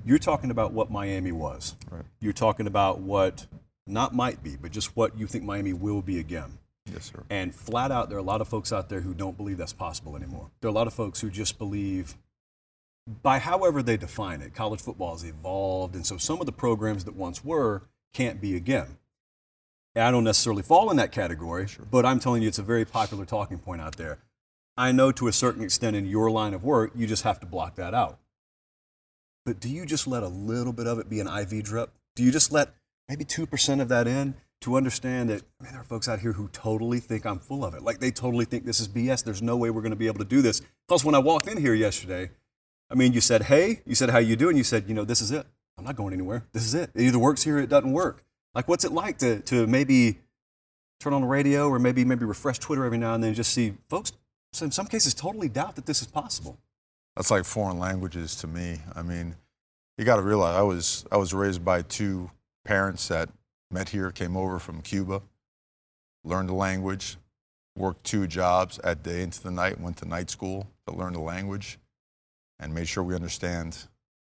you're 0.06 0.18
talking 0.20 0.50
about 0.52 0.72
what 0.72 0.90
Miami 0.90 1.34
was. 1.34 1.76
Right. 1.92 2.04
You're 2.22 2.32
talking 2.34 2.68
about 2.68 3.00
what 3.02 3.46
not 3.88 4.14
might 4.14 4.44
be, 4.44 4.56
but 4.56 4.72
just 4.72 4.96
what 4.96 5.18
you 5.18 5.28
think 5.28 5.44
Miami 5.44 5.74
will 5.74 6.02
be 6.02 6.20
again. 6.20 6.58
Yes, 6.92 7.12
sir. 7.12 7.24
And 7.30 7.54
flat 7.54 7.92
out, 7.92 8.10
there 8.10 8.18
are 8.18 8.22
a 8.22 8.24
lot 8.24 8.42
of 8.42 8.48
folks 8.48 8.72
out 8.72 8.90
there 8.90 9.02
who 9.02 9.14
don't 9.14 9.38
believe 9.38 9.58
that's 9.58 9.74
possible 9.74 10.16
anymore. 10.16 10.50
There 10.62 10.70
are 10.70 10.72
a 10.72 10.76
lot 10.76 10.88
of 10.88 10.94
folks 10.94 11.20
who 11.20 11.30
just 11.30 11.58
believe, 11.58 12.16
by 13.22 13.40
however 13.40 13.84
they 13.84 13.98
define 13.98 14.42
it, 14.42 14.54
college 14.54 14.82
football 14.82 15.12
has 15.12 15.24
evolved, 15.24 15.96
and 15.96 16.06
so 16.06 16.18
some 16.18 16.40
of 16.40 16.46
the 16.46 16.52
programs 16.52 17.06
that 17.06 17.16
once 17.16 17.44
were 17.44 17.84
can't 18.14 18.40
be 18.40 18.56
again. 18.56 18.98
And 19.96 20.06
I 20.06 20.12
don't 20.12 20.24
necessarily 20.24 20.64
fall 20.64 20.92
in 20.92 20.98
that 20.98 21.12
category, 21.12 21.68
but 21.92 22.06
I'm 22.06 22.20
telling 22.20 22.42
you, 22.42 22.48
it's 22.48 22.60
a 22.60 22.64
very 22.64 22.86
popular 22.86 23.26
talking 23.26 23.58
point 23.58 23.82
out 23.82 23.98
there. 23.98 24.20
I 24.78 24.92
know 24.92 25.12
to 25.12 25.28
a 25.28 25.34
certain 25.34 25.64
extent 25.64 25.96
in 25.96 26.06
your 26.06 26.30
line 26.30 26.54
of 26.54 26.64
work, 26.64 26.92
you 26.96 27.08
just 27.08 27.24
have 27.24 27.40
to 27.40 27.48
block 27.48 27.76
that 27.76 27.96
out. 27.96 28.20
But 29.44 29.60
do 29.60 29.70
you 29.70 29.86
just 29.86 30.08
let 30.08 30.24
a 30.24 30.28
little 30.28 30.74
bit 30.74 30.88
of 30.88 31.00
it 31.00 31.10
be 31.10 31.20
an 31.20 31.28
IV 31.28 31.64
drip? 31.64 31.92
Do 32.16 32.24
you 32.24 32.32
just 32.32 32.52
let 32.52 32.74
maybe 33.10 33.26
2% 33.26 33.82
of 33.82 33.90
that 33.90 34.08
in 34.08 34.36
to 34.62 34.76
understand 34.76 35.30
that, 35.30 35.44
man, 35.62 35.74
there 35.74 35.82
are 35.82 35.86
folks 35.86 36.08
out 36.08 36.20
here 36.20 36.34
who 36.34 36.48
totally 36.50 37.00
think 37.00 37.26
I'm 37.26 37.40
full 37.40 37.64
of 37.64 37.74
it. 37.74 37.84
Like 37.84 38.00
they 38.00 38.12
totally 38.12 38.46
think 38.46 38.66
this 38.66 38.80
is 38.80 38.88
BS. 38.88 39.24
There's 39.24 39.42
no 39.42 39.56
way 39.56 39.70
we're 39.70 39.82
going 39.82 39.92
to 39.92 39.98
be 39.98 40.08
able 40.08 40.20
to 40.20 40.26
do 40.26 40.42
this. 40.42 40.62
Plus, 40.88 41.06
when 41.06 41.16
I 41.16 41.20
walked 41.20 41.48
in 41.48 41.58
here 41.58 41.74
yesterday, 41.74 42.32
I 42.90 42.96
mean, 42.96 43.14
you 43.14 43.22
said, 43.22 43.44
hey, 43.44 43.82
you 43.86 43.96
said, 43.96 44.10
how 44.10 44.18
you 44.18 44.36
doing? 44.36 44.58
You 44.58 44.64
said, 44.64 44.86
you 44.88 44.94
know, 44.94 45.04
this 45.04 45.22
is 45.22 45.32
it. 45.32 45.46
I'm 45.78 45.84
not 45.84 45.96
going 45.96 46.14
anywhere. 46.14 46.46
This 46.54 46.66
is 46.66 46.74
it. 46.74 46.90
It 46.96 47.04
either 47.04 47.20
works 47.20 47.44
here 47.44 47.58
or 47.58 47.62
it 47.62 47.70
doesn't 47.70 47.92
work. 47.92 48.24
Like, 48.56 48.68
what's 48.68 48.84
it 48.84 48.92
like 48.92 49.20
to, 49.20 49.42
to 49.42 49.68
maybe 49.68 50.18
turn 51.00 51.14
on 51.14 51.22
the 51.22 51.28
radio 51.28 51.70
or 51.70 51.78
maybe 51.78 52.04
maybe 52.04 52.26
refresh 52.26 52.58
Twitter 52.58 52.84
every 52.84 52.98
now 52.98 53.14
and 53.14 53.24
then 53.24 53.30
and 53.30 53.36
just 53.36 53.54
see 53.54 53.74
folks, 53.90 54.14
in 54.62 54.72
some 54.72 54.88
cases, 54.88 55.14
totally 55.14 55.50
doubt 55.50 55.76
that 55.76 55.86
this 55.86 56.02
is 56.02 56.08
possible. 56.08 56.58
That's 57.16 57.30
like 57.30 57.46
foreign 57.46 57.78
languages 57.78 58.36
to 58.38 58.48
me. 58.48 58.80
I 58.96 59.04
mean, 59.04 59.36
you 59.98 60.06
got 60.06 60.16
to 60.16 60.22
realize 60.22 60.56
I 60.56 60.62
was 60.62 61.06
I 61.12 61.18
was 61.18 61.34
raised 61.34 61.64
by 61.64 61.84
two 61.84 62.32
parents 62.68 63.08
that 63.08 63.30
met 63.72 63.90
here, 63.90 64.12
came 64.12 64.36
over 64.36 64.60
from 64.60 64.82
Cuba, 64.82 65.22
learned 66.26 66.50
the 66.50 66.54
language, 66.54 67.16
worked 67.78 68.04
two 68.04 68.28
jobs 68.28 68.78
at 68.84 69.04
day 69.04 69.24
into 69.24 69.42
the 69.42 69.52
night, 69.52 69.80
went 69.80 69.96
to 69.98 70.06
night 70.06 70.30
school 70.30 70.68
to 70.86 70.94
learn 70.94 71.14
the 71.14 71.22
language, 71.22 71.80
and 72.60 72.76
made 72.76 72.88
sure 72.88 73.04
we 73.04 73.16
understand 73.16 73.78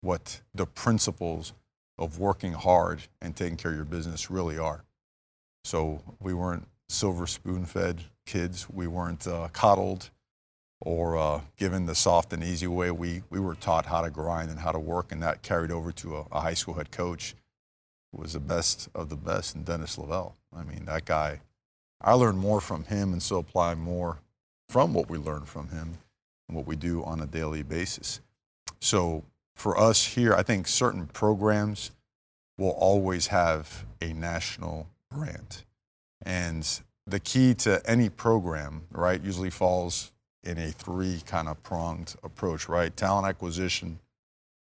what 0.01 0.39
the 0.53 0.67
principles 0.67 1.53
of 1.97 2.19
working 2.19 2.53
hard 2.53 3.01
and 3.21 3.35
taking 3.35 3.57
care 3.57 3.71
of 3.71 3.77
your 3.77 3.85
business 3.85 4.29
really 4.29 4.59
are. 4.59 4.83
So 5.63 6.03
we 6.19 6.35
weren't 6.35 6.67
silver 6.89 7.25
spoon 7.25 7.65
fed 7.65 8.03
kids. 8.27 8.69
We 8.69 8.85
weren't 8.85 9.25
uh, 9.25 9.47
coddled 9.51 10.11
or 10.79 11.17
uh, 11.17 11.41
given 11.57 11.87
the 11.87 11.95
soft 11.95 12.31
and 12.33 12.43
easy 12.43 12.67
way. 12.67 12.91
We, 12.91 13.23
we 13.31 13.39
were 13.39 13.55
taught 13.55 13.87
how 13.87 14.01
to 14.01 14.11
grind 14.11 14.51
and 14.51 14.59
how 14.59 14.71
to 14.71 14.79
work, 14.79 15.11
and 15.11 15.23
that 15.23 15.41
carried 15.41 15.71
over 15.71 15.91
to 15.93 16.17
a, 16.17 16.25
a 16.31 16.41
high 16.41 16.53
school 16.53 16.75
head 16.75 16.91
coach 16.91 17.33
was 18.11 18.33
the 18.33 18.39
best 18.39 18.89
of 18.95 19.09
the 19.09 19.15
best, 19.15 19.55
and 19.55 19.65
Dennis 19.65 19.97
Lavelle. 19.97 20.35
I 20.55 20.63
mean, 20.63 20.85
that 20.85 21.05
guy, 21.05 21.41
I 22.01 22.13
learned 22.13 22.39
more 22.39 22.61
from 22.61 22.83
him 22.85 23.13
and 23.13 23.21
so 23.21 23.37
apply 23.37 23.75
more 23.75 24.19
from 24.69 24.93
what 24.93 25.09
we 25.09 25.17
learned 25.17 25.47
from 25.47 25.69
him 25.69 25.97
and 26.47 26.55
what 26.55 26.67
we 26.67 26.75
do 26.75 27.03
on 27.03 27.21
a 27.21 27.27
daily 27.27 27.63
basis. 27.63 28.21
So 28.79 29.23
for 29.55 29.77
us 29.77 30.05
here, 30.05 30.33
I 30.33 30.43
think 30.43 30.67
certain 30.67 31.07
programs 31.07 31.91
will 32.57 32.71
always 32.71 33.27
have 33.27 33.85
a 34.01 34.13
national 34.13 34.87
brand. 35.09 35.63
And 36.23 36.67
the 37.05 37.19
key 37.19 37.53
to 37.55 37.81
any 37.89 38.09
program, 38.09 38.83
right, 38.91 39.21
usually 39.21 39.49
falls 39.49 40.11
in 40.43 40.57
a 40.57 40.71
three 40.71 41.21
kind 41.25 41.47
of 41.47 41.61
pronged 41.63 42.15
approach, 42.23 42.69
right? 42.69 42.95
Talent 42.95 43.27
acquisition, 43.27 43.99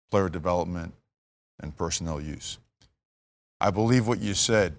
player 0.09 0.29
development, 0.29 0.93
and 1.59 1.75
personnel 1.75 2.21
use. 2.21 2.59
I 3.59 3.71
believe 3.71 4.07
what 4.07 4.19
you 4.19 4.33
said. 4.33 4.75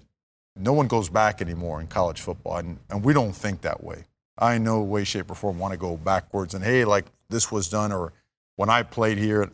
No 0.57 0.73
one 0.73 0.89
goes 0.89 1.09
back 1.09 1.41
anymore 1.41 1.81
in 1.81 1.87
college 1.87 2.21
football, 2.21 2.59
and, 2.59 2.79
and 2.91 3.05
we 3.05 3.13
don't 3.13 3.33
think 3.33 3.61
that 3.61 3.83
way. 3.83 4.05
I 4.39 4.59
no 4.59 4.83
way, 4.83 5.05
shape, 5.05 5.31
or 5.31 5.35
form 5.35 5.59
want 5.59 5.73
to 5.73 5.79
go 5.79 5.97
backwards 5.97 6.55
and 6.55 6.65
hey, 6.65 6.85
like 6.85 7.07
this 7.29 7.51
was 7.51 7.69
done, 7.69 7.93
or 7.93 8.13
when 8.57 8.71
I 8.71 8.83
played 8.83 9.19
here, 9.19 9.51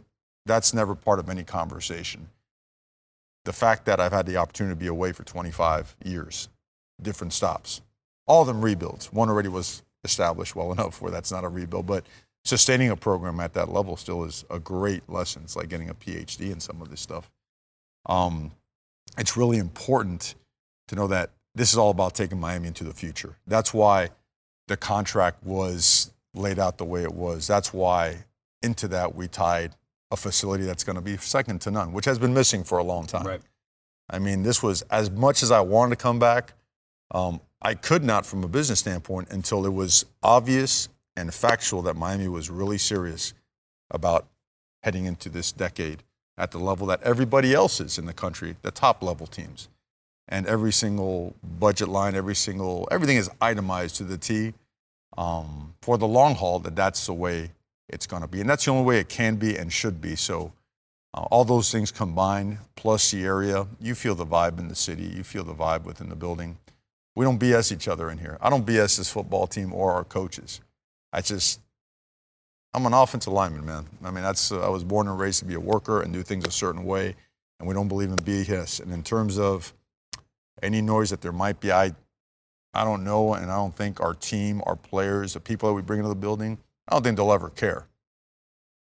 that's 0.47 0.75
never 0.75 0.95
part 0.95 1.18
of 1.18 1.29
any 1.29 1.43
conversation. 1.43 2.29
The 3.45 3.53
fact 3.53 3.87
that 3.87 4.01
I've 4.01 4.12
had 4.12 4.27
the 4.27 4.37
opportunity 4.37 4.75
to 4.75 4.81
be 4.81 4.87
away 4.87 5.12
for 5.12 5.25
25 5.25 5.97
years, 6.05 6.49
different 7.01 7.33
stops, 7.33 7.83
all 8.27 8.43
of 8.43 8.47
them 8.47 8.62
rebuilds. 8.62 9.12
One 9.12 9.29
already 9.29 9.49
was 9.49 9.83
established 10.05 10.55
well 10.55 10.72
enough 10.77 11.01
where 11.01 11.11
that's 11.11 11.33
not 11.33 11.45
a 11.45 11.49
rebuild, 11.49 11.87
but 11.87 12.05
sustaining 12.45 12.91
a 12.91 12.97
program 12.97 13.41
at 13.41 13.55
that 13.55 13.70
level 13.70 13.97
still 13.97 14.25
is 14.25 14.45
a 14.51 14.59
great 14.59 15.09
lesson. 15.09 15.43
It's 15.45 15.57
like 15.57 15.68
getting 15.68 15.91
a 15.91 15.95
PhD 15.95 16.53
in 16.53 16.61
some 16.61 16.83
of 16.83 16.91
this 16.91 17.01
stuff. 17.01 17.31
Um, 18.07 18.53
it's 19.19 19.37
really 19.37 19.59
important 19.59 20.35
to 20.89 20.97
know 20.97 21.07
that 21.09 21.31
this 21.55 21.73
is 21.73 21.79
all 21.79 21.91
about 21.91 22.15
taking 22.15 22.41
Miami 22.41 22.69
into 22.69 22.85
the 22.85 22.93
future. 22.93 23.37
That's 23.47 23.73
why 23.73 24.11
the 24.69 24.77
contract 24.77 25.45
was 25.45 26.12
laid 26.35 26.59
out 26.59 26.79
the 26.79 26.85
way 26.85 27.03
it 27.03 27.15
was. 27.15 27.47
That's 27.47 27.73
why 27.73 28.25
into 28.62 28.89
that 28.89 29.15
we 29.15 29.29
tied 29.29 29.75
a 30.11 30.17
facility 30.17 30.65
that's 30.65 30.85
going 30.85 30.97
to 30.97 31.03
be 31.03 31.17
second 31.17 31.61
to 31.62 31.71
none, 31.71 31.93
which 31.93 32.05
has 32.07 32.19
been 32.19 32.35
missing 32.35 32.65
for 32.65 32.79
a 32.79 32.83
long 32.83 33.07
time. 33.07 33.27
Right. 33.27 33.41
I 34.11 34.19
mean, 34.19 34.43
this 34.43 34.62
was 34.62 34.83
as 34.83 35.11
much 35.11 35.43
as 35.43 35.51
I 35.51 35.61
wanted 35.61 35.97
to 35.97 36.03
come 36.03 36.19
back. 36.19 36.55
Um, 37.11 37.41
I 37.62 37.75
could 37.75 38.05
not, 38.05 38.27
from 38.27 38.45
a 38.45 38.49
business 38.49 38.81
standpoint, 38.81 39.31
until 39.31 39.65
it 39.65 39.73
was 39.73 40.05
obvious 40.23 40.89
and 41.17 41.33
factual 41.33 41.83
that 41.83 41.97
Miami 41.97 42.29
was 42.29 42.51
really 42.51 42.79
serious 42.79 43.33
about 43.91 44.27
heading 44.83 45.07
into 45.07 45.29
this 45.29 45.53
decade 45.53 46.03
at 46.37 46.51
the 46.51 46.59
level 46.59 46.87
that 46.89 47.03
everybody 47.03 47.55
else 47.55 47.80
is 47.80 47.99
in 47.99 48.07
the 48.07 48.12
country, 48.12 48.57
the 48.62 48.70
top 48.70 49.03
level 49.03 49.26
teams. 49.26 49.68
And 50.28 50.47
every 50.47 50.72
single 50.72 51.35
budget 51.59 51.89
line, 51.89 52.14
every 52.14 52.35
single, 52.35 52.89
everything 52.91 53.16
is 53.16 53.30
itemized 53.41 53.97
to 53.97 54.05
the 54.05 54.16
T 54.16 54.55
um, 55.16 55.74
for 55.82 55.99
the 55.99 56.09
long 56.09 56.35
haul, 56.35 56.59
that 56.61 56.74
that's 56.74 57.07
the 57.07 57.12
way 57.12 57.51
it's 57.89 58.07
going 58.07 58.22
to 58.22 58.28
be. 58.28 58.41
And 58.41 58.49
that's 58.49 58.64
the 58.64 58.70
only 58.70 58.85
way 58.85 58.99
it 58.99 59.09
can 59.09 59.37
be 59.37 59.57
and 59.57 59.72
should 59.72 60.01
be. 60.01 60.16
So, 60.16 60.53
uh, 61.12 61.22
all 61.30 61.45
those 61.45 61.70
things 61.70 61.93
combined, 61.93 62.59
plus 62.74 63.12
the 63.12 63.24
area, 63.24 63.66
you 63.80 63.95
feel 63.95 64.16
the 64.16 64.26
vibe 64.26 64.59
in 64.59 64.66
the 64.66 64.74
city, 64.74 65.05
you 65.05 65.22
feel 65.22 65.45
the 65.45 65.55
vibe 65.55 65.85
within 65.85 66.09
the 66.09 66.16
building. 66.16 66.59
We 67.14 67.24
don't 67.24 67.39
BS 67.39 67.70
each 67.70 67.87
other 67.87 68.11
in 68.11 68.18
here. 68.18 68.37
I 68.41 68.51
don't 68.51 68.66
BS 68.66 68.97
this 68.97 69.11
football 69.11 69.47
team 69.47 69.72
or 69.72 69.93
our 69.93 70.03
coaches. 70.03 70.61
I 71.12 71.20
just, 71.20 71.61
I'm 72.75 72.87
an 72.87 72.93
offensive 72.93 73.33
lineman, 73.33 73.64
man. 73.64 73.87
I 74.03 74.11
mean, 74.11 74.25
that's, 74.25 74.51
uh, 74.51 74.61
I 74.61 74.68
was 74.68 74.83
born 74.83 75.07
and 75.07 75.16
raised 75.16 75.39
to 75.39 75.45
be 75.45 75.55
a 75.55 75.61
worker 75.61 76.03
and 76.03 76.12
do 76.12 76.25
things 76.25 76.45
a 76.45 76.51
certain 76.51 76.85
way, 76.85 77.14
and 77.61 77.68
we 77.68 77.75
don't 77.75 77.87
believe 77.87 78.11
in 78.11 78.16
BS. 78.16 78.81
And 78.81 78.93
in 78.93 79.05
terms 79.05 79.39
of 79.39 79.72
any 80.61 80.83
noise 80.83 81.11
that 81.11 81.20
there 81.20 81.31
might 81.33 81.61
be, 81.61 81.70
I, 81.70 81.93
I 82.75 82.85
don't 82.85 83.05
know, 83.05 83.35
and 83.35 83.49
I 83.49 83.55
don't 83.55 83.77
think 83.77 84.01
our 84.01 84.12
team, 84.12 84.61
our 84.66 84.75
players, 84.75 85.35
the 85.35 85.41
people 85.41 85.68
that 85.68 85.75
we 85.75 85.83
bring 85.83 86.01
into 86.01 86.09
the 86.09 86.16
building, 86.16 86.59
I 86.89 86.97
don't 86.97 87.05
think 87.05 87.16
they'll 87.16 87.33
ever 87.33 87.49
care. 87.49 87.87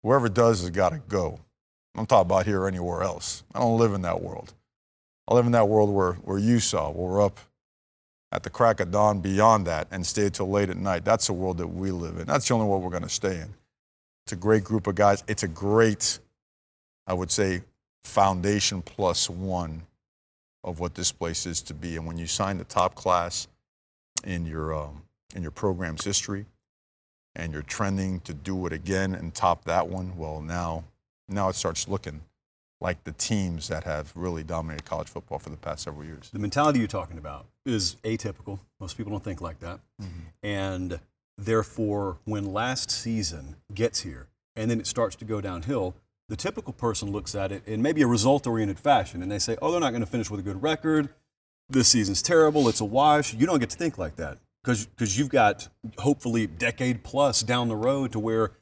Whoever 0.02 0.28
does 0.28 0.60
has 0.60 0.70
got 0.70 0.90
to 0.90 0.98
go. 0.98 1.40
I'm 1.96 2.04
talking 2.04 2.26
about 2.26 2.44
here 2.44 2.60
or 2.60 2.68
anywhere 2.68 3.02
else. 3.02 3.42
I 3.54 3.60
don't 3.60 3.78
live 3.78 3.94
in 3.94 4.02
that 4.02 4.20
world. 4.20 4.52
I 5.26 5.34
live 5.34 5.46
in 5.46 5.52
that 5.52 5.68
world 5.68 5.88
where, 5.88 6.12
where 6.12 6.38
you 6.38 6.60
saw, 6.60 6.90
where 6.90 7.10
we're 7.10 7.24
up 7.24 7.40
at 8.32 8.42
the 8.42 8.50
crack 8.50 8.80
of 8.80 8.90
dawn 8.90 9.20
beyond 9.20 9.66
that 9.66 9.88
and 9.90 10.06
stay 10.06 10.28
till 10.28 10.50
late 10.50 10.68
at 10.68 10.76
night. 10.76 11.06
That's 11.06 11.26
the 11.26 11.32
world 11.32 11.56
that 11.56 11.68
we 11.68 11.90
live 11.90 12.18
in. 12.18 12.26
That's 12.26 12.46
the 12.46 12.54
only 12.54 12.66
world 12.66 12.82
we're 12.82 12.90
going 12.90 13.02
to 13.02 13.08
stay 13.08 13.40
in. 13.40 13.54
It's 14.28 14.34
a 14.34 14.36
great 14.36 14.62
group 14.62 14.86
of 14.86 14.94
guys. 14.94 15.24
It's 15.26 15.42
a 15.42 15.48
great, 15.48 16.18
I 17.06 17.14
would 17.14 17.30
say, 17.30 17.62
foundation 18.04 18.82
plus 18.82 19.30
one 19.30 19.84
of 20.62 20.80
what 20.80 20.94
this 20.94 21.10
place 21.10 21.46
is 21.46 21.62
to 21.62 21.72
be. 21.72 21.96
And 21.96 22.06
when 22.06 22.18
you 22.18 22.26
sign 22.26 22.58
the 22.58 22.64
top 22.64 22.94
class 22.94 23.48
in 24.24 24.44
your, 24.44 24.74
um, 24.74 25.04
in 25.34 25.40
your 25.40 25.50
program's 25.50 26.04
history 26.04 26.44
and 27.36 27.54
you're 27.54 27.62
trending 27.62 28.20
to 28.20 28.34
do 28.34 28.66
it 28.66 28.74
again 28.74 29.14
and 29.14 29.34
top 29.34 29.64
that 29.64 29.88
one, 29.88 30.14
well, 30.18 30.42
now, 30.42 30.84
now 31.26 31.48
it 31.48 31.54
starts 31.54 31.88
looking 31.88 32.20
like 32.82 33.02
the 33.04 33.12
teams 33.12 33.68
that 33.68 33.84
have 33.84 34.12
really 34.14 34.44
dominated 34.44 34.84
college 34.84 35.08
football 35.08 35.38
for 35.38 35.48
the 35.48 35.56
past 35.56 35.84
several 35.84 36.04
years. 36.04 36.28
The 36.34 36.38
mentality 36.38 36.80
you're 36.80 36.88
talking 36.88 37.16
about 37.16 37.46
is 37.64 37.96
atypical. 38.04 38.58
Most 38.78 38.98
people 38.98 39.10
don't 39.10 39.24
think 39.24 39.40
like 39.40 39.60
that. 39.60 39.80
Mm-hmm. 40.02 40.20
And 40.42 41.00
therefore, 41.38 42.18
when 42.24 42.52
last 42.52 42.90
season 42.90 43.56
gets 43.72 44.00
here 44.00 44.26
and 44.56 44.70
then 44.70 44.80
it 44.80 44.86
starts 44.86 45.16
to 45.16 45.24
go 45.24 45.40
downhill, 45.40 45.94
the 46.28 46.36
typical 46.36 46.72
person 46.72 47.10
looks 47.10 47.34
at 47.34 47.52
it 47.52 47.66
in 47.66 47.80
maybe 47.80 48.02
a 48.02 48.06
result 48.06 48.46
oriented 48.46 48.78
fashion 48.78 49.22
and 49.22 49.30
they 49.30 49.38
say, 49.38 49.56
oh, 49.62 49.70
they're 49.70 49.80
not 49.80 49.90
going 49.90 50.00
to 50.02 50.06
finish 50.06 50.30
with 50.30 50.40
a 50.40 50.42
good 50.42 50.62
record. 50.62 51.08
This 51.70 51.88
season's 51.88 52.20
terrible. 52.20 52.68
It's 52.68 52.80
a 52.80 52.84
wash. 52.84 53.32
You 53.32 53.46
don't 53.46 53.60
get 53.60 53.70
to 53.70 53.76
think 53.76 53.96
like 53.96 54.16
that 54.16 54.38
because 54.62 55.18
you've 55.18 55.30
got 55.30 55.68
hopefully 55.98 56.46
decade 56.46 57.04
plus 57.04 57.42
down 57.42 57.68
the 57.68 57.76
road 57.76 58.12
to 58.12 58.18
where 58.18 58.52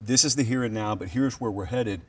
this 0.00 0.24
is 0.24 0.36
the 0.36 0.42
here 0.42 0.64
and 0.64 0.74
now, 0.74 0.94
but 0.94 1.08
here's 1.08 1.40
where 1.40 1.50
we're 1.50 1.66
headed 1.66 2.02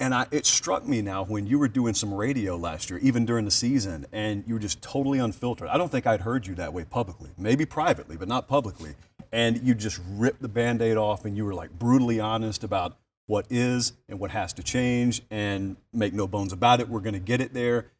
and 0.00 0.12
I, 0.14 0.26
it 0.30 0.44
struck 0.44 0.86
me 0.86 1.02
now 1.02 1.24
when 1.24 1.46
you 1.46 1.58
were 1.58 1.68
doing 1.68 1.94
some 1.94 2.12
radio 2.12 2.56
last 2.56 2.90
year, 2.90 2.98
even 3.00 3.24
during 3.24 3.44
the 3.44 3.50
season, 3.50 4.06
and 4.12 4.42
you 4.46 4.54
were 4.54 4.60
just 4.60 4.82
totally 4.82 5.18
unfiltered. 5.18 5.68
I 5.68 5.78
don't 5.78 5.90
think 5.90 6.06
I'd 6.06 6.22
heard 6.22 6.46
you 6.46 6.54
that 6.56 6.72
way 6.72 6.84
publicly, 6.84 7.30
maybe 7.38 7.64
privately, 7.64 8.16
but 8.16 8.26
not 8.26 8.48
publicly. 8.48 8.94
And 9.30 9.62
you 9.62 9.74
just 9.74 10.00
ripped 10.10 10.42
the 10.42 10.48
band 10.48 10.82
aid 10.82 10.96
off 10.96 11.24
and 11.24 11.36
you 11.36 11.44
were 11.44 11.54
like 11.54 11.70
brutally 11.70 12.20
honest 12.20 12.64
about 12.64 12.96
what 13.26 13.46
is 13.50 13.92
and 14.08 14.18
what 14.18 14.30
has 14.32 14.52
to 14.54 14.62
change 14.62 15.22
and 15.30 15.76
make 15.92 16.12
no 16.12 16.26
bones 16.26 16.52
about 16.52 16.80
it. 16.80 16.88
We're 16.88 17.00
going 17.00 17.14
to 17.14 17.20
get 17.20 17.40
it 17.40 17.54
there. 17.54 17.90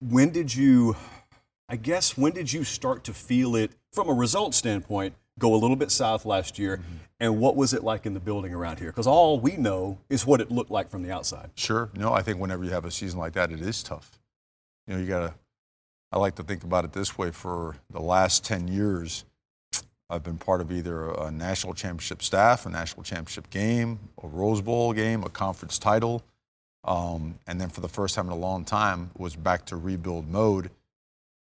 When 0.00 0.30
did 0.30 0.54
you, 0.54 0.96
I 1.68 1.76
guess, 1.76 2.16
when 2.16 2.32
did 2.32 2.52
you 2.52 2.64
start 2.64 3.04
to 3.04 3.14
feel 3.14 3.56
it 3.56 3.72
from 3.92 4.08
a 4.08 4.14
result 4.14 4.54
standpoint? 4.54 5.14
Go 5.38 5.54
a 5.54 5.56
little 5.56 5.76
bit 5.76 5.90
south 5.90 6.24
last 6.24 6.58
year. 6.58 6.78
Mm-hmm. 6.78 6.96
And 7.20 7.40
what 7.40 7.56
was 7.56 7.72
it 7.72 7.82
like 7.82 8.06
in 8.06 8.14
the 8.14 8.20
building 8.20 8.52
around 8.52 8.78
here? 8.78 8.88
Because 8.88 9.06
all 9.06 9.38
we 9.38 9.56
know 9.56 9.98
is 10.08 10.26
what 10.26 10.40
it 10.40 10.50
looked 10.50 10.70
like 10.70 10.90
from 10.90 11.02
the 11.02 11.12
outside. 11.12 11.50
Sure. 11.54 11.90
No, 11.94 12.12
I 12.12 12.22
think 12.22 12.38
whenever 12.38 12.64
you 12.64 12.70
have 12.70 12.84
a 12.84 12.90
season 12.90 13.18
like 13.18 13.32
that, 13.34 13.50
it 13.50 13.60
is 13.60 13.82
tough. 13.82 14.18
You 14.86 14.94
know, 14.94 15.00
you 15.00 15.06
got 15.06 15.20
to, 15.20 15.34
I 16.12 16.18
like 16.18 16.34
to 16.36 16.42
think 16.42 16.64
about 16.64 16.84
it 16.84 16.92
this 16.92 17.16
way 17.16 17.30
for 17.30 17.76
the 17.90 18.00
last 18.00 18.44
10 18.44 18.68
years, 18.68 19.24
I've 20.10 20.22
been 20.22 20.38
part 20.38 20.60
of 20.60 20.70
either 20.70 21.10
a 21.10 21.30
national 21.30 21.74
championship 21.74 22.22
staff, 22.22 22.66
a 22.66 22.68
national 22.68 23.04
championship 23.04 23.48
game, 23.48 23.98
a 24.22 24.28
Rose 24.28 24.60
Bowl 24.60 24.92
game, 24.92 25.24
a 25.24 25.30
conference 25.30 25.78
title. 25.78 26.22
Um, 26.84 27.38
and 27.46 27.60
then 27.60 27.70
for 27.70 27.80
the 27.80 27.88
first 27.88 28.14
time 28.14 28.26
in 28.26 28.32
a 28.32 28.36
long 28.36 28.64
time, 28.64 29.10
was 29.16 29.34
back 29.34 29.64
to 29.66 29.76
rebuild 29.76 30.28
mode. 30.28 30.70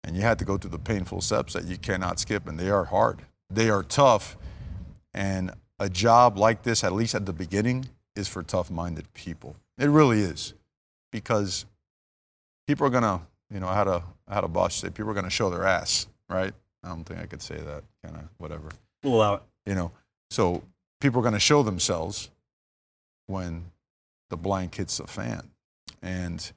And 0.03 0.15
you 0.15 0.21
had 0.21 0.37
to 0.39 0.45
go 0.45 0.57
through 0.57 0.71
the 0.71 0.79
painful 0.79 1.21
steps 1.21 1.53
that 1.53 1.65
you 1.65 1.77
cannot 1.77 2.19
skip, 2.19 2.47
and 2.47 2.59
they 2.59 2.69
are 2.69 2.85
hard. 2.85 3.23
They 3.53 3.69
are 3.69 3.83
tough. 3.83 4.37
And 5.13 5.51
a 5.79 5.89
job 5.89 6.37
like 6.37 6.63
this, 6.63 6.83
at 6.83 6.93
least 6.93 7.15
at 7.15 7.25
the 7.25 7.33
beginning, 7.33 7.89
is 8.15 8.27
for 8.27 8.43
tough 8.43 8.71
minded 8.71 9.11
people. 9.13 9.55
It 9.77 9.87
really 9.87 10.21
is. 10.21 10.53
Because 11.11 11.65
people 12.67 12.87
are 12.87 12.89
going 12.89 13.03
to, 13.03 13.21
you 13.53 13.59
know, 13.59 13.67
I 13.67 13.75
had 13.75 13.87
a, 13.87 14.03
I 14.27 14.33
had 14.33 14.43
a 14.43 14.47
boss 14.47 14.75
say, 14.75 14.89
people 14.89 15.11
are 15.11 15.13
going 15.13 15.25
to 15.25 15.29
show 15.29 15.49
their 15.49 15.65
ass, 15.65 16.07
right? 16.29 16.53
I 16.83 16.87
don't 16.87 17.03
think 17.03 17.19
I 17.19 17.25
could 17.25 17.41
say 17.41 17.57
that, 17.57 17.83
kind 18.03 18.15
of, 18.15 18.23
whatever. 18.37 18.69
We'll 19.03 19.15
allow 19.15 19.33
it. 19.35 19.41
You 19.65 19.75
know, 19.75 19.91
so 20.29 20.63
people 20.99 21.19
are 21.19 21.23
going 21.23 21.33
to 21.33 21.39
show 21.39 21.63
themselves 21.63 22.29
when 23.27 23.65
the 24.29 24.37
blank 24.37 24.75
hits 24.75 24.97
the 24.97 25.07
fan. 25.07 25.49
And 26.01 26.51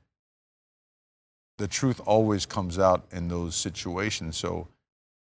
the 1.58 1.68
truth 1.68 2.00
always 2.06 2.46
comes 2.46 2.78
out 2.78 3.04
in 3.10 3.28
those 3.28 3.56
situations. 3.56 4.36
So 4.36 4.68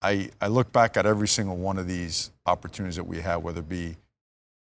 I, 0.03 0.29
I 0.41 0.47
look 0.47 0.71
back 0.71 0.97
at 0.97 1.05
every 1.05 1.27
single 1.27 1.55
one 1.55 1.77
of 1.77 1.87
these 1.87 2.31
opportunities 2.45 2.97
that 2.97 3.05
we 3.05 3.21
had, 3.21 3.37
whether 3.37 3.61
it 3.61 3.69
be 3.69 3.95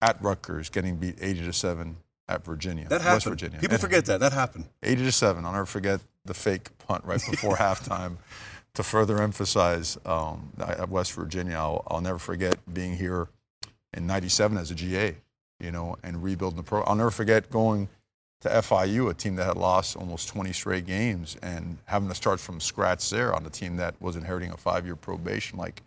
at 0.01 0.23
Rutgers, 0.23 0.69
getting 0.69 0.97
beat 0.97 1.17
80 1.21 1.47
to 1.47 1.53
7 1.53 1.97
at 2.29 2.45
Virginia, 2.45 2.89
that 2.89 3.01
happened. 3.01 3.15
West 3.15 3.27
Virginia. 3.27 3.59
People 3.59 3.79
forget 3.79 4.07
that. 4.07 4.21
That 4.21 4.33
happened. 4.33 4.67
80 4.83 5.05
to 5.05 5.13
7. 5.13 5.45
I'll 5.45 5.53
never 5.53 5.67
forget 5.67 6.01
the 6.25 6.35
fake 6.35 6.77
punt 6.79 7.05
right 7.05 7.21
before 7.29 7.57
halftime 7.57 8.19
to 8.75 8.83
further 8.83 9.21
emphasize 9.23 9.99
um, 10.07 10.53
at 10.59 10.89
West 10.89 11.13
Virginia. 11.13 11.57
I'll, 11.57 11.83
I'll 11.89 12.01
never 12.01 12.19
forget 12.19 12.57
being 12.73 12.97
here 12.97 13.29
in 13.95 14.07
97 14.07 14.59
as 14.59 14.71
a 14.71 14.75
GA, 14.75 15.17
you 15.59 15.73
know, 15.73 15.97
and 16.03 16.23
rebuilding 16.23 16.59
the 16.59 16.63
pro. 16.63 16.83
I'll 16.83 16.95
never 16.95 17.11
forget 17.11 17.51
going 17.51 17.89
to 18.41 18.49
FIU, 18.49 19.11
a 19.11 19.15
team 19.15 19.37
that 19.37 19.47
had 19.47 19.57
lost 19.57 19.97
almost 19.97 20.29
20 20.29 20.53
straight 20.53 20.87
games, 20.87 21.37
and 21.43 21.79
having 21.87 22.09
to 22.09 22.15
start 22.15 22.39
from 22.39 22.61
scratch 22.61 23.09
there 23.11 23.35
on 23.35 23.47
a 23.47 23.51
team 23.51 23.77
that 23.77 23.95
was 24.01 24.17
inheriting 24.17 24.51
a 24.51 24.57
five 24.57 24.85
year 24.85 24.97
probation. 24.97 25.59
Like, 25.59 25.83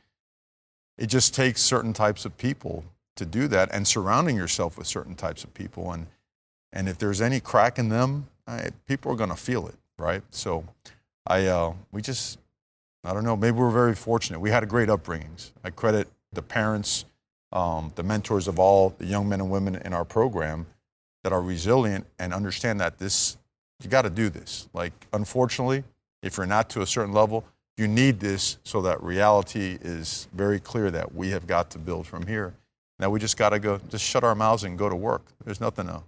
it 0.97 1.07
just 1.07 1.33
takes 1.33 1.61
certain 1.61 1.93
types 1.93 2.25
of 2.25 2.37
people 2.37 2.83
to 3.15 3.25
do 3.25 3.47
that 3.47 3.69
and 3.71 3.87
surrounding 3.87 4.35
yourself 4.35 4.77
with 4.77 4.87
certain 4.87 5.15
types 5.15 5.43
of 5.43 5.53
people. 5.53 5.91
And, 5.91 6.07
and 6.73 6.89
if 6.89 6.97
there's 6.97 7.21
any 7.21 7.39
crack 7.39 7.77
in 7.77 7.89
them, 7.89 8.27
I, 8.47 8.69
people 8.87 9.11
are 9.11 9.15
going 9.15 9.29
to 9.29 9.35
feel 9.35 9.67
it, 9.67 9.75
right? 9.97 10.23
So, 10.31 10.65
I, 11.27 11.45
uh, 11.45 11.73
we 11.91 12.01
just, 12.01 12.39
I 13.03 13.13
don't 13.13 13.23
know, 13.23 13.37
maybe 13.37 13.57
we're 13.57 13.69
very 13.69 13.95
fortunate. 13.95 14.39
We 14.39 14.49
had 14.49 14.63
a 14.63 14.65
great 14.65 14.89
upbringings. 14.89 15.51
I 15.63 15.69
credit 15.69 16.07
the 16.33 16.41
parents, 16.41 17.05
um, 17.51 17.91
the 17.95 18.03
mentors 18.03 18.47
of 18.47 18.59
all 18.59 18.95
the 18.97 19.05
young 19.05 19.29
men 19.29 19.39
and 19.39 19.51
women 19.51 19.75
in 19.75 19.93
our 19.93 20.05
program 20.05 20.65
that 21.23 21.33
are 21.33 21.41
resilient 21.41 22.05
and 22.17 22.33
understand 22.33 22.79
that 22.79 22.97
this, 22.97 23.37
you 23.83 23.89
got 23.89 24.03
to 24.03 24.09
do 24.09 24.29
this. 24.29 24.67
Like, 24.73 24.93
unfortunately, 25.13 25.83
if 26.21 26.37
you're 26.37 26.45
not 26.45 26.69
to 26.71 26.81
a 26.81 26.87
certain 26.87 27.13
level, 27.13 27.45
you 27.77 27.87
need 27.87 28.19
this 28.19 28.57
so 28.63 28.81
that 28.81 29.01
reality 29.01 29.77
is 29.81 30.27
very 30.33 30.59
clear 30.59 30.91
that 30.91 31.15
we 31.15 31.29
have 31.29 31.47
got 31.47 31.69
to 31.71 31.77
build 31.77 32.05
from 32.05 32.27
here. 32.27 32.53
Now 32.99 33.09
we 33.09 33.19
just 33.19 33.37
got 33.37 33.49
to 33.49 33.59
go, 33.59 33.79
just 33.89 34.03
shut 34.03 34.23
our 34.23 34.35
mouths 34.35 34.65
and 34.65 34.77
go 34.77 34.89
to 34.89 34.95
work. 34.95 35.23
There's 35.45 35.61
nothing 35.61 35.87
to, 35.87 36.03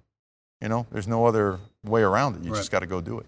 you 0.61 0.67
know, 0.67 0.85
there's 0.91 1.07
no 1.07 1.25
other 1.25 1.59
way 1.85 2.01
around 2.01 2.35
it. 2.35 2.43
You 2.43 2.51
right. 2.51 2.57
just 2.57 2.71
got 2.71 2.79
to 2.79 2.87
go 2.87 2.99
do 2.99 3.19
it. 3.19 3.25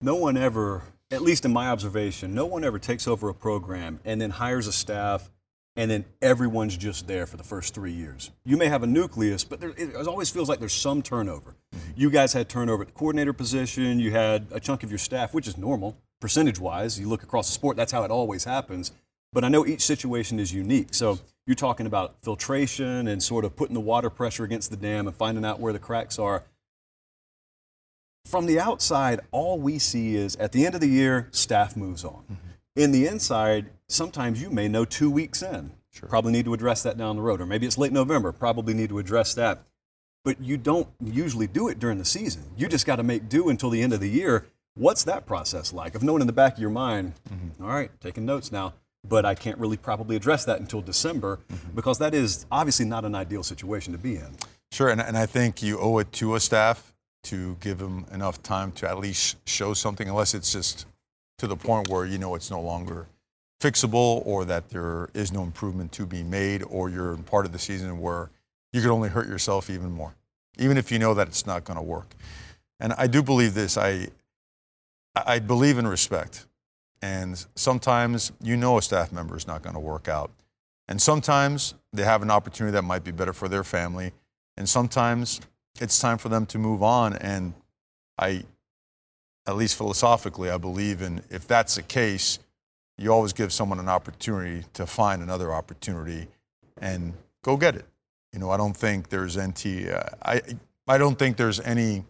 No 0.00 0.16
one 0.16 0.36
ever, 0.36 0.82
at 1.12 1.22
least 1.22 1.44
in 1.44 1.52
my 1.52 1.68
observation, 1.68 2.34
no 2.34 2.46
one 2.46 2.64
ever 2.64 2.80
takes 2.80 3.06
over 3.06 3.28
a 3.28 3.34
program 3.34 4.00
and 4.04 4.20
then 4.20 4.30
hires 4.30 4.66
a 4.66 4.72
staff 4.72 5.30
and 5.76 5.90
then 5.90 6.04
everyone's 6.20 6.76
just 6.76 7.06
there 7.06 7.26
for 7.26 7.36
the 7.36 7.42
first 7.42 7.74
three 7.74 7.92
years. 7.92 8.30
You 8.44 8.56
may 8.56 8.66
have 8.66 8.82
a 8.82 8.86
nucleus, 8.86 9.44
but 9.44 9.60
there, 9.60 9.72
it 9.76 10.06
always 10.06 10.30
feels 10.30 10.48
like 10.48 10.58
there's 10.58 10.72
some 10.72 11.02
turnover. 11.02 11.56
Mm-hmm. 11.74 11.92
You 11.96 12.10
guys 12.10 12.32
had 12.32 12.48
turnover 12.48 12.82
at 12.82 12.88
the 12.88 12.94
coordinator 12.94 13.32
position, 13.32 13.98
you 13.98 14.10
had 14.10 14.46
a 14.50 14.60
chunk 14.60 14.82
of 14.82 14.90
your 14.90 14.98
staff, 14.98 15.32
which 15.32 15.48
is 15.48 15.56
normal, 15.56 15.96
percentage 16.20 16.60
wise. 16.60 17.00
You 17.00 17.08
look 17.08 17.22
across 17.22 17.48
the 17.48 17.54
sport, 17.54 17.76
that's 17.76 17.92
how 17.92 18.04
it 18.04 18.10
always 18.10 18.44
happens. 18.44 18.92
But 19.32 19.44
I 19.44 19.48
know 19.48 19.66
each 19.66 19.80
situation 19.80 20.38
is 20.38 20.52
unique. 20.52 20.92
So 20.92 21.18
you're 21.46 21.54
talking 21.54 21.86
about 21.86 22.16
filtration 22.22 23.08
and 23.08 23.22
sort 23.22 23.44
of 23.44 23.56
putting 23.56 23.74
the 23.74 23.80
water 23.80 24.10
pressure 24.10 24.44
against 24.44 24.70
the 24.70 24.76
dam 24.76 25.06
and 25.06 25.16
finding 25.16 25.44
out 25.44 25.58
where 25.58 25.72
the 25.72 25.78
cracks 25.78 26.18
are. 26.18 26.44
From 28.26 28.46
the 28.46 28.60
outside, 28.60 29.20
all 29.32 29.58
we 29.58 29.78
see 29.78 30.16
is 30.16 30.36
at 30.36 30.52
the 30.52 30.66
end 30.66 30.74
of 30.74 30.80
the 30.80 30.86
year, 30.86 31.28
staff 31.32 31.76
moves 31.76 32.04
on. 32.04 32.22
Mm-hmm. 32.24 32.34
In 32.76 32.92
the 32.92 33.06
inside, 33.06 33.66
sometimes 33.92 34.40
you 34.40 34.50
may 34.50 34.68
know 34.68 34.84
two 34.84 35.10
weeks 35.10 35.42
in. 35.42 35.72
Sure. 35.90 36.08
Probably 36.08 36.32
need 36.32 36.46
to 36.46 36.54
address 36.54 36.82
that 36.84 36.96
down 36.96 37.16
the 37.16 37.22
road. 37.22 37.40
Or 37.40 37.46
maybe 37.46 37.66
it's 37.66 37.78
late 37.78 37.92
November, 37.92 38.32
probably 38.32 38.74
need 38.74 38.88
to 38.88 38.98
address 38.98 39.34
that. 39.34 39.62
But 40.24 40.40
you 40.40 40.56
don't 40.56 40.88
usually 41.02 41.46
do 41.46 41.68
it 41.68 41.78
during 41.78 41.98
the 41.98 42.04
season. 42.04 42.44
You 42.56 42.68
just 42.68 42.86
got 42.86 42.96
to 42.96 43.02
make 43.02 43.28
do 43.28 43.48
until 43.48 43.70
the 43.70 43.82
end 43.82 43.92
of 43.92 44.00
the 44.00 44.08
year. 44.08 44.46
What's 44.74 45.04
that 45.04 45.26
process 45.26 45.72
like? 45.72 45.94
Of 45.94 46.02
knowing 46.02 46.22
in 46.22 46.26
the 46.26 46.32
back 46.32 46.54
of 46.54 46.58
your 46.60 46.70
mind, 46.70 47.14
mm-hmm. 47.28 47.62
all 47.62 47.68
right, 47.68 47.90
taking 48.00 48.24
notes 48.24 48.50
now, 48.50 48.72
but 49.06 49.26
I 49.26 49.34
can't 49.34 49.58
really 49.58 49.76
probably 49.76 50.16
address 50.16 50.44
that 50.46 50.60
until 50.60 50.80
December 50.80 51.40
mm-hmm. 51.52 51.74
because 51.74 51.98
that 51.98 52.14
is 52.14 52.46
obviously 52.50 52.86
not 52.86 53.04
an 53.04 53.14
ideal 53.14 53.42
situation 53.42 53.92
to 53.92 53.98
be 53.98 54.16
in. 54.16 54.36
Sure, 54.70 54.88
and, 54.88 55.00
and 55.00 55.18
I 55.18 55.26
think 55.26 55.62
you 55.62 55.78
owe 55.78 55.98
it 55.98 56.12
to 56.12 56.36
a 56.36 56.40
staff 56.40 56.94
to 57.24 57.56
give 57.60 57.78
them 57.78 58.06
enough 58.12 58.42
time 58.42 58.72
to 58.72 58.88
at 58.88 58.98
least 58.98 59.36
show 59.46 59.74
something, 59.74 60.08
unless 60.08 60.32
it's 60.32 60.52
just 60.52 60.86
to 61.38 61.46
the 61.46 61.56
point 61.56 61.88
where 61.88 62.06
you 62.06 62.16
know 62.16 62.34
it's 62.34 62.50
no 62.50 62.60
longer 62.60 63.06
fixable 63.62 64.26
or 64.26 64.44
that 64.44 64.70
there 64.70 65.08
is 65.14 65.32
no 65.32 65.42
improvement 65.42 65.92
to 65.92 66.04
be 66.04 66.22
made 66.22 66.62
or 66.68 66.90
you're 66.90 67.14
in 67.14 67.22
part 67.22 67.46
of 67.46 67.52
the 67.52 67.58
season 67.58 68.00
where 68.00 68.30
you 68.72 68.80
could 68.80 68.90
only 68.90 69.08
hurt 69.08 69.28
yourself 69.28 69.70
even 69.70 69.90
more, 69.92 70.14
even 70.58 70.76
if 70.76 70.90
you 70.90 70.98
know 70.98 71.14
that 71.14 71.28
it's 71.28 71.46
not 71.46 71.64
going 71.64 71.76
to 71.76 71.82
work. 71.82 72.14
And 72.80 72.92
I 72.94 73.06
do 73.06 73.22
believe 73.22 73.54
this. 73.54 73.76
I, 73.76 74.08
I 75.14 75.38
believe 75.38 75.78
in 75.78 75.86
respect. 75.86 76.46
And 77.00 77.44
sometimes 77.54 78.32
you 78.42 78.56
know 78.56 78.78
a 78.78 78.82
staff 78.82 79.12
member 79.12 79.36
is 79.36 79.46
not 79.46 79.62
going 79.62 79.74
to 79.74 79.80
work 79.80 80.08
out. 80.08 80.30
And 80.88 81.00
sometimes 81.00 81.74
they 81.92 82.02
have 82.02 82.22
an 82.22 82.30
opportunity 82.30 82.72
that 82.72 82.82
might 82.82 83.04
be 83.04 83.12
better 83.12 83.32
for 83.32 83.48
their 83.48 83.64
family. 83.64 84.12
And 84.56 84.68
sometimes 84.68 85.40
it's 85.80 85.98
time 85.98 86.18
for 86.18 86.28
them 86.28 86.46
to 86.46 86.58
move 86.58 86.82
on. 86.82 87.16
And 87.16 87.54
I, 88.18 88.44
at 89.46 89.56
least 89.56 89.76
philosophically, 89.76 90.50
I 90.50 90.58
believe 90.58 91.02
in 91.02 91.22
if 91.30 91.46
that's 91.46 91.76
the 91.76 91.82
case, 91.82 92.38
you 93.02 93.12
always 93.12 93.32
give 93.32 93.52
someone 93.52 93.80
an 93.80 93.88
opportunity 93.88 94.64
to 94.74 94.86
find 94.86 95.22
another 95.22 95.52
opportunity 95.52 96.28
and 96.80 97.12
go 97.42 97.56
get 97.56 97.74
it. 97.74 97.84
You 98.32 98.38
know, 98.38 98.50
I 98.50 98.56
don't 98.56 98.76
think 98.76 99.08
there's 99.08 99.36
NT. 99.36 99.88
Uh, 99.88 100.04
I 100.24 100.40
I 100.86 100.98
don't 100.98 101.18
think 101.18 101.36
there's 101.36 101.60
any 101.60 102.04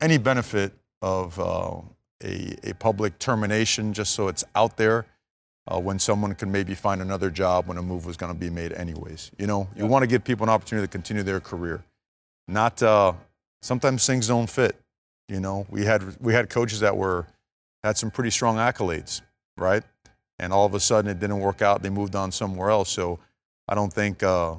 any 0.00 0.18
benefit 0.18 0.72
of 1.02 1.38
uh, 1.38 1.80
a, 2.24 2.56
a 2.64 2.74
public 2.74 3.18
termination 3.18 3.92
just 3.92 4.14
so 4.14 4.28
it's 4.28 4.44
out 4.54 4.76
there 4.76 5.06
uh, 5.68 5.78
when 5.78 5.98
someone 5.98 6.34
can 6.34 6.50
maybe 6.50 6.74
find 6.74 7.00
another 7.00 7.30
job 7.30 7.68
when 7.68 7.78
a 7.78 7.82
move 7.82 8.06
was 8.06 8.16
going 8.16 8.32
to 8.32 8.38
be 8.38 8.50
made 8.50 8.72
anyways. 8.72 9.30
You 9.38 9.46
know, 9.46 9.68
you 9.76 9.86
want 9.86 10.02
to 10.02 10.06
give 10.06 10.24
people 10.24 10.44
an 10.44 10.50
opportunity 10.50 10.86
to 10.86 10.90
continue 10.90 11.22
their 11.22 11.40
career. 11.40 11.84
Not 12.48 12.82
uh, 12.82 13.12
sometimes 13.62 14.06
things 14.06 14.28
don't 14.28 14.48
fit. 14.48 14.76
You 15.28 15.40
know, 15.40 15.66
we 15.68 15.84
had 15.84 16.16
we 16.20 16.32
had 16.32 16.48
coaches 16.48 16.80
that 16.80 16.96
were 16.96 17.26
had 17.84 17.96
some 17.96 18.10
pretty 18.10 18.30
strong 18.30 18.56
accolades, 18.56 19.20
right? 19.58 19.82
And 20.38 20.52
all 20.52 20.66
of 20.66 20.74
a 20.74 20.80
sudden 20.80 21.10
it 21.10 21.18
didn't 21.18 21.40
work 21.40 21.62
out. 21.62 21.82
They 21.82 21.90
moved 21.90 22.14
on 22.14 22.32
somewhere 22.32 22.70
else. 22.70 22.90
So 22.90 23.18
I 23.66 23.74
don't 23.74 23.92
think 23.92 24.22
uh, 24.22 24.56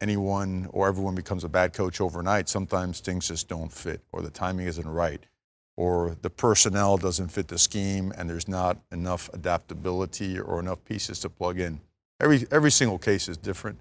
anyone 0.00 0.68
or 0.72 0.88
everyone 0.88 1.14
becomes 1.14 1.44
a 1.44 1.48
bad 1.48 1.72
coach 1.72 2.00
overnight. 2.00 2.48
Sometimes 2.48 3.00
things 3.00 3.28
just 3.28 3.48
don't 3.48 3.72
fit, 3.72 4.00
or 4.12 4.22
the 4.22 4.30
timing 4.30 4.66
isn't 4.66 4.88
right, 4.88 5.24
or 5.76 6.16
the 6.22 6.30
personnel 6.30 6.96
doesn't 6.96 7.28
fit 7.28 7.48
the 7.48 7.58
scheme, 7.58 8.12
and 8.16 8.28
there's 8.28 8.48
not 8.48 8.78
enough 8.90 9.30
adaptability 9.32 10.40
or 10.40 10.60
enough 10.60 10.84
pieces 10.84 11.20
to 11.20 11.28
plug 11.28 11.58
in. 11.58 11.80
Every, 12.20 12.46
every 12.50 12.70
single 12.70 12.98
case 12.98 13.28
is 13.28 13.36
different. 13.36 13.78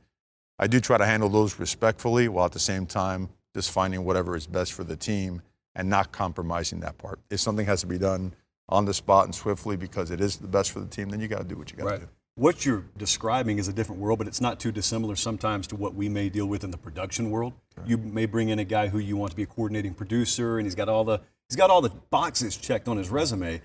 I 0.59 0.67
do 0.67 0.79
try 0.79 0.97
to 0.97 1.05
handle 1.05 1.29
those 1.29 1.57
respectfully 1.59 2.27
while 2.27 2.45
at 2.45 2.51
the 2.51 2.59
same 2.59 2.85
time 2.85 3.29
just 3.55 3.71
finding 3.71 4.03
whatever 4.03 4.35
is 4.35 4.45
best 4.45 4.73
for 4.73 4.83
the 4.83 4.95
team 4.95 5.41
and 5.75 5.89
not 5.89 6.11
compromising 6.11 6.81
that 6.81 6.97
part. 6.97 7.19
If 7.29 7.39
something 7.39 7.65
has 7.65 7.81
to 7.81 7.87
be 7.87 7.97
done 7.97 8.33
on 8.69 8.85
the 8.85 8.93
spot 8.93 9.25
and 9.25 9.35
swiftly 9.35 9.75
because 9.75 10.11
it 10.11 10.21
is 10.21 10.37
the 10.37 10.47
best 10.47 10.71
for 10.71 10.79
the 10.79 10.87
team, 10.87 11.09
then 11.09 11.19
you 11.19 11.27
got 11.27 11.39
to 11.39 11.43
do 11.43 11.55
what 11.57 11.71
you 11.71 11.77
got 11.77 11.83
to 11.83 11.89
Right. 11.89 11.99
do. 12.01 12.07
What 12.35 12.65
you're 12.65 12.85
describing 12.97 13.57
is 13.57 13.67
a 13.67 13.73
different 13.73 13.99
world, 13.99 14.19
but 14.19 14.27
it's 14.27 14.39
not 14.39 14.61
too 14.61 14.71
dissimilar 14.71 15.17
sometimes 15.17 15.67
to 15.67 15.75
what 15.75 15.93
we 15.93 16.07
may 16.07 16.29
deal 16.29 16.45
with 16.45 16.63
in 16.63 16.71
the 16.71 16.77
production 16.77 17.31
world. 17.31 17.51
You 17.85 17.97
may 17.97 18.25
bring 18.27 18.47
in 18.47 18.59
a 18.59 18.63
guy 18.63 18.87
who 18.87 18.99
you 18.99 19.17
want 19.17 19.31
to 19.31 19.35
be 19.35 19.43
a 19.43 19.47
coordinating 19.47 19.93
producer, 19.93 20.57
and 20.57 20.65
he's 20.65 20.75
got 20.75 20.87
all 20.87 21.03
the 21.03 21.19
he's 21.49 21.57
got 21.57 21.69
all 21.69 21.81
the 21.81 21.89
boxes 21.89 22.55
checked 22.55 22.87
on 22.87 22.97
his 22.97 23.09
resume. 23.09 23.61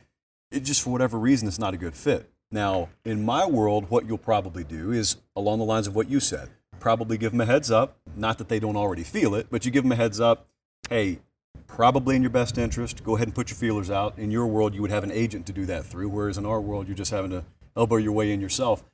It 0.50 0.60
just 0.60 0.82
for 0.82 0.90
whatever 0.90 1.18
reason, 1.18 1.46
it's 1.46 1.58
not 1.58 1.72
a 1.74 1.76
good 1.76 1.94
fit. 1.94 2.30
Now, 2.50 2.88
in 3.04 3.24
my 3.24 3.46
world, 3.46 3.90
what 3.90 4.06
you'll 4.06 4.18
probably 4.18 4.64
do 4.64 4.90
is 4.90 5.16
along 5.36 5.58
the 5.60 5.64
lines 5.64 5.86
of 5.86 5.94
what 5.94 6.08
you 6.10 6.18
said. 6.18 6.50
Probably 6.80 7.16
give 7.16 7.30
them 7.32 7.40
a 7.42 7.46
heads 7.46 7.70
up. 7.70 7.98
Not 8.16 8.38
that 8.38 8.48
they 8.48 8.58
don't 8.58 8.76
already 8.76 9.04
feel 9.04 9.36
it, 9.36 9.46
but 9.50 9.64
you 9.64 9.70
give 9.70 9.84
them 9.84 9.92
a 9.92 9.96
heads 9.96 10.18
up. 10.18 10.48
Hey, 10.90 11.20
probably 11.66 12.14
in 12.14 12.22
your 12.22 12.30
best 12.30 12.56
interest. 12.56 13.02
Go 13.02 13.16
ahead 13.16 13.26
and 13.26 13.34
put 13.34 13.50
your 13.50 13.56
feelers 13.56 13.90
out. 13.90 14.16
In 14.18 14.30
your 14.30 14.46
world, 14.46 14.74
you 14.74 14.82
would 14.82 14.92
have 14.92 15.04
an 15.04 15.10
agent 15.10 15.46
to 15.46 15.52
do 15.52 15.66
that 15.66 15.84
through, 15.84 16.08
whereas 16.08 16.38
in 16.38 16.46
our 16.46 16.60
world, 16.60 16.86
you're 16.86 16.96
just 16.96 17.10
having 17.10 17.30
to 17.32 17.44
elbow 17.76 17.96
your 17.96 18.12
way 18.12 18.32
in 18.32 18.40
yourself. 18.40 18.84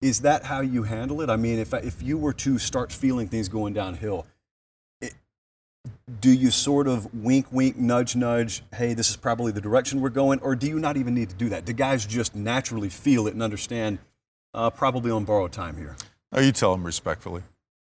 Is 0.00 0.20
that 0.22 0.44
how 0.44 0.60
you 0.60 0.82
handle 0.82 1.20
it? 1.20 1.30
I 1.30 1.36
mean, 1.36 1.60
if, 1.60 1.72
if 1.72 2.02
you 2.02 2.18
were 2.18 2.32
to 2.32 2.58
start 2.58 2.90
feeling 2.90 3.28
things 3.28 3.48
going 3.48 3.72
downhill, 3.72 4.26
it, 5.00 5.14
do 6.20 6.32
you 6.32 6.50
sort 6.50 6.88
of 6.88 7.14
wink, 7.14 7.46
wink, 7.52 7.76
nudge, 7.76 8.16
nudge, 8.16 8.62
hey, 8.74 8.94
this 8.94 9.10
is 9.10 9.16
probably 9.16 9.52
the 9.52 9.60
direction 9.60 10.00
we're 10.00 10.10
going? 10.10 10.40
Or 10.40 10.56
do 10.56 10.66
you 10.66 10.80
not 10.80 10.96
even 10.96 11.14
need 11.14 11.28
to 11.30 11.36
do 11.36 11.48
that? 11.50 11.64
Do 11.64 11.72
guys 11.72 12.04
just 12.04 12.34
naturally 12.34 12.88
feel 12.88 13.28
it 13.28 13.34
and 13.34 13.42
understand, 13.44 14.00
uh, 14.54 14.70
probably 14.70 15.12
on 15.12 15.24
borrowed 15.24 15.52
time 15.52 15.76
here? 15.76 15.96
No, 16.32 16.40
you 16.40 16.50
tell 16.50 16.72
them 16.72 16.84
respectfully. 16.84 17.42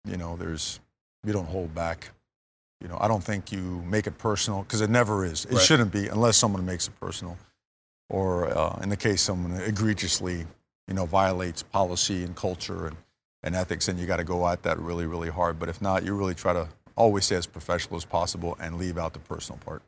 You 0.05 0.15
know, 0.15 0.37
there's 0.37 0.79
you 1.25 1.33
don't 1.33 1.47
hold 1.47 1.75
back. 1.75 2.11
You 2.81 2.87
know, 2.87 2.97
I 2.99 3.07
don't 3.07 3.23
think 3.23 3.51
you 3.51 3.83
make 3.89 4.05
it 4.07 4.17
personal 4.17 4.61
because 4.63 4.81
it 4.81 4.89
never 4.89 5.25
is. 5.25 5.45
It 5.45 5.53
Right. 5.53 5.61
shouldn't 5.61 5.91
be 5.91 6.07
unless 6.07 6.37
someone 6.37 6.65
makes 6.65 6.87
it 6.87 6.99
personal, 6.99 7.37
or 8.09 8.47
uh, 8.55 8.79
in 8.83 8.89
the 8.89 8.97
case 8.97 9.21
someone 9.21 9.59
egregiously, 9.61 10.45
you 10.87 10.93
know, 10.93 11.05
violates 11.05 11.63
policy 11.63 12.23
and 12.23 12.35
culture 12.35 12.87
and, 12.87 12.97
and 13.43 13.55
ethics, 13.55 13.87
and 13.87 13.99
you 13.99 14.05
got 14.05 14.17
to 14.17 14.23
go 14.23 14.47
at 14.47 14.61
that 14.63 14.77
really, 14.79 15.05
really 15.07 15.29
hard. 15.29 15.59
But 15.59 15.69
if 15.69 15.81
not, 15.81 16.03
you 16.05 16.15
really 16.15 16.35
try 16.35 16.53
to 16.53 16.69
always 16.95 17.25
stay 17.25 17.35
as 17.35 17.47
professional 17.47 17.97
as 17.97 18.05
possible 18.05 18.55
and 18.59 18.77
leave 18.77 18.97
out 18.97 19.13
the 19.13 19.19
personal 19.19 19.59
part. 19.59 19.81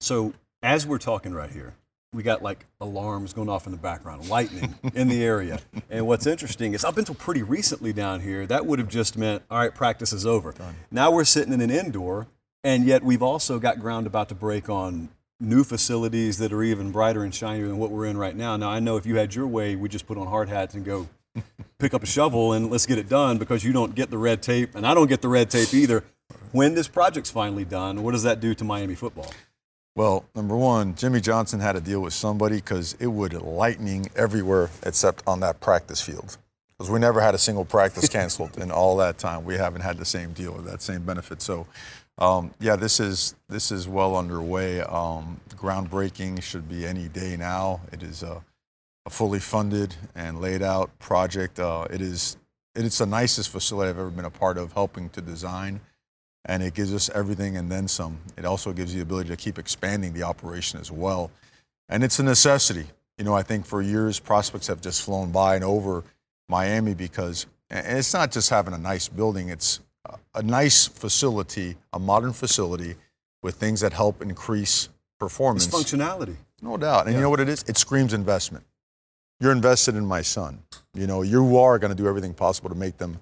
So 0.00 0.34
as 0.62 0.86
we're 0.86 0.98
talking 0.98 1.32
right 1.34 1.50
here, 1.50 1.74
we 2.14 2.22
got 2.22 2.42
like 2.42 2.64
alarms 2.80 3.32
going 3.32 3.48
off 3.48 3.66
in 3.66 3.72
the 3.72 3.78
background, 3.78 4.28
lightning 4.28 4.74
in 4.94 5.08
the 5.08 5.22
area. 5.24 5.60
And 5.90 6.06
what's 6.06 6.26
interesting 6.26 6.72
is 6.72 6.84
up 6.84 6.96
until 6.96 7.14
pretty 7.14 7.42
recently 7.42 7.92
down 7.92 8.20
here, 8.20 8.46
that 8.46 8.64
would 8.66 8.78
have 8.78 8.88
just 8.88 9.18
meant, 9.18 9.42
all 9.50 9.58
right, 9.58 9.74
practice 9.74 10.12
is 10.12 10.24
over. 10.24 10.54
Now 10.90 11.10
we're 11.10 11.24
sitting 11.24 11.52
in 11.52 11.60
an 11.60 11.70
indoor, 11.70 12.28
and 12.62 12.86
yet 12.86 13.02
we've 13.02 13.22
also 13.22 13.58
got 13.58 13.80
ground 13.80 14.06
about 14.06 14.28
to 14.30 14.34
break 14.34 14.68
on 14.68 15.08
new 15.40 15.64
facilities 15.64 16.38
that 16.38 16.52
are 16.52 16.62
even 16.62 16.92
brighter 16.92 17.24
and 17.24 17.34
shinier 17.34 17.66
than 17.66 17.78
what 17.78 17.90
we're 17.90 18.06
in 18.06 18.16
right 18.16 18.36
now. 18.36 18.56
Now 18.56 18.70
I 18.70 18.80
know 18.80 18.96
if 18.96 19.04
you 19.04 19.16
had 19.16 19.34
your 19.34 19.46
way, 19.46 19.74
we 19.76 19.88
just 19.88 20.06
put 20.06 20.16
on 20.16 20.28
hard 20.28 20.48
hats 20.48 20.74
and 20.74 20.84
go 20.84 21.08
pick 21.78 21.92
up 21.92 22.02
a 22.02 22.06
shovel 22.06 22.52
and 22.52 22.70
let's 22.70 22.86
get 22.86 22.98
it 22.98 23.08
done 23.08 23.38
because 23.38 23.64
you 23.64 23.72
don't 23.72 23.94
get 23.94 24.10
the 24.10 24.18
red 24.18 24.42
tape 24.42 24.74
and 24.74 24.86
I 24.86 24.94
don't 24.94 25.08
get 25.08 25.20
the 25.20 25.28
red 25.28 25.50
tape 25.50 25.74
either. 25.74 26.04
When 26.52 26.74
this 26.74 26.86
project's 26.86 27.30
finally 27.30 27.64
done, 27.64 28.04
what 28.04 28.12
does 28.12 28.22
that 28.22 28.40
do 28.40 28.54
to 28.54 28.64
Miami 28.64 28.94
football? 28.94 29.32
Well, 29.96 30.24
number 30.34 30.56
one, 30.56 30.96
Jimmy 30.96 31.20
Johnson 31.20 31.60
had 31.60 31.72
to 31.72 31.80
deal 31.80 32.00
with 32.00 32.12
somebody 32.12 32.56
because 32.56 32.96
it 32.98 33.06
would 33.06 33.32
lightning 33.34 34.10
everywhere 34.16 34.70
except 34.82 35.22
on 35.24 35.38
that 35.40 35.60
practice 35.60 36.00
field. 36.00 36.36
Because 36.76 36.90
we 36.90 36.98
never 36.98 37.20
had 37.20 37.36
a 37.36 37.38
single 37.38 37.64
practice 37.64 38.08
canceled 38.08 38.58
in 38.60 38.72
all 38.72 38.96
that 38.96 39.18
time. 39.18 39.44
We 39.44 39.54
haven't 39.54 39.82
had 39.82 39.96
the 39.96 40.04
same 40.04 40.32
deal 40.32 40.52
or 40.54 40.62
that 40.62 40.82
same 40.82 41.04
benefit. 41.04 41.40
So, 41.40 41.68
um, 42.18 42.52
yeah, 42.58 42.74
this 42.74 42.98
is 42.98 43.36
this 43.48 43.70
is 43.70 43.86
well 43.86 44.16
underway. 44.16 44.80
Um, 44.80 45.40
groundbreaking 45.50 46.42
should 46.42 46.68
be 46.68 46.84
any 46.84 47.06
day 47.08 47.36
now. 47.36 47.80
It 47.92 48.02
is 48.02 48.24
a, 48.24 48.42
a 49.06 49.10
fully 49.10 49.38
funded 49.38 49.94
and 50.16 50.40
laid 50.40 50.62
out 50.62 50.96
project. 50.98 51.60
Uh, 51.60 51.86
it 51.88 52.00
is 52.00 52.36
it's 52.74 52.98
the 52.98 53.06
nicest 53.06 53.50
facility 53.50 53.90
I've 53.90 53.98
ever 53.98 54.10
been 54.10 54.24
a 54.24 54.30
part 54.30 54.58
of, 54.58 54.72
helping 54.72 55.08
to 55.10 55.20
design 55.20 55.80
and 56.46 56.62
it 56.62 56.74
gives 56.74 56.92
us 56.92 57.10
everything 57.14 57.56
and 57.56 57.70
then 57.70 57.88
some. 57.88 58.18
It 58.36 58.44
also 58.44 58.72
gives 58.72 58.92
you 58.92 59.00
the 59.00 59.04
ability 59.04 59.30
to 59.30 59.36
keep 59.36 59.58
expanding 59.58 60.12
the 60.12 60.22
operation 60.22 60.80
as 60.80 60.90
well. 60.90 61.30
And 61.88 62.04
it's 62.04 62.18
a 62.18 62.22
necessity. 62.22 62.86
You 63.18 63.24
know, 63.24 63.34
I 63.34 63.42
think 63.42 63.66
for 63.66 63.80
years 63.80 64.18
prospects 64.18 64.66
have 64.66 64.80
just 64.80 65.02
flown 65.02 65.30
by 65.30 65.54
and 65.54 65.64
over 65.64 66.04
Miami 66.48 66.94
because 66.94 67.46
and 67.70 67.98
it's 67.98 68.12
not 68.12 68.30
just 68.30 68.50
having 68.50 68.74
a 68.74 68.78
nice 68.78 69.08
building, 69.08 69.48
it's 69.48 69.80
a 70.34 70.42
nice 70.42 70.86
facility, 70.86 71.76
a 71.92 71.98
modern 71.98 72.32
facility 72.32 72.94
with 73.42 73.56
things 73.56 73.80
that 73.80 73.92
help 73.92 74.22
increase 74.22 74.88
performance. 75.18 75.66
It's 75.66 75.74
functionality. 75.74 76.36
No 76.60 76.76
doubt. 76.76 77.06
And 77.06 77.14
you 77.14 77.20
know 77.20 77.30
what 77.30 77.40
it 77.40 77.48
is? 77.48 77.64
It 77.68 77.76
screams 77.76 78.12
investment. 78.12 78.64
You're 79.40 79.52
invested 79.52 79.96
in 79.96 80.06
my 80.06 80.22
son. 80.22 80.62
You 80.94 81.06
know, 81.06 81.22
you 81.22 81.58
are 81.58 81.78
going 81.78 81.90
to 81.90 81.96
do 82.00 82.08
everything 82.08 82.34
possible 82.34 82.70
to 82.70 82.76
make 82.76 82.98
them 82.98 83.18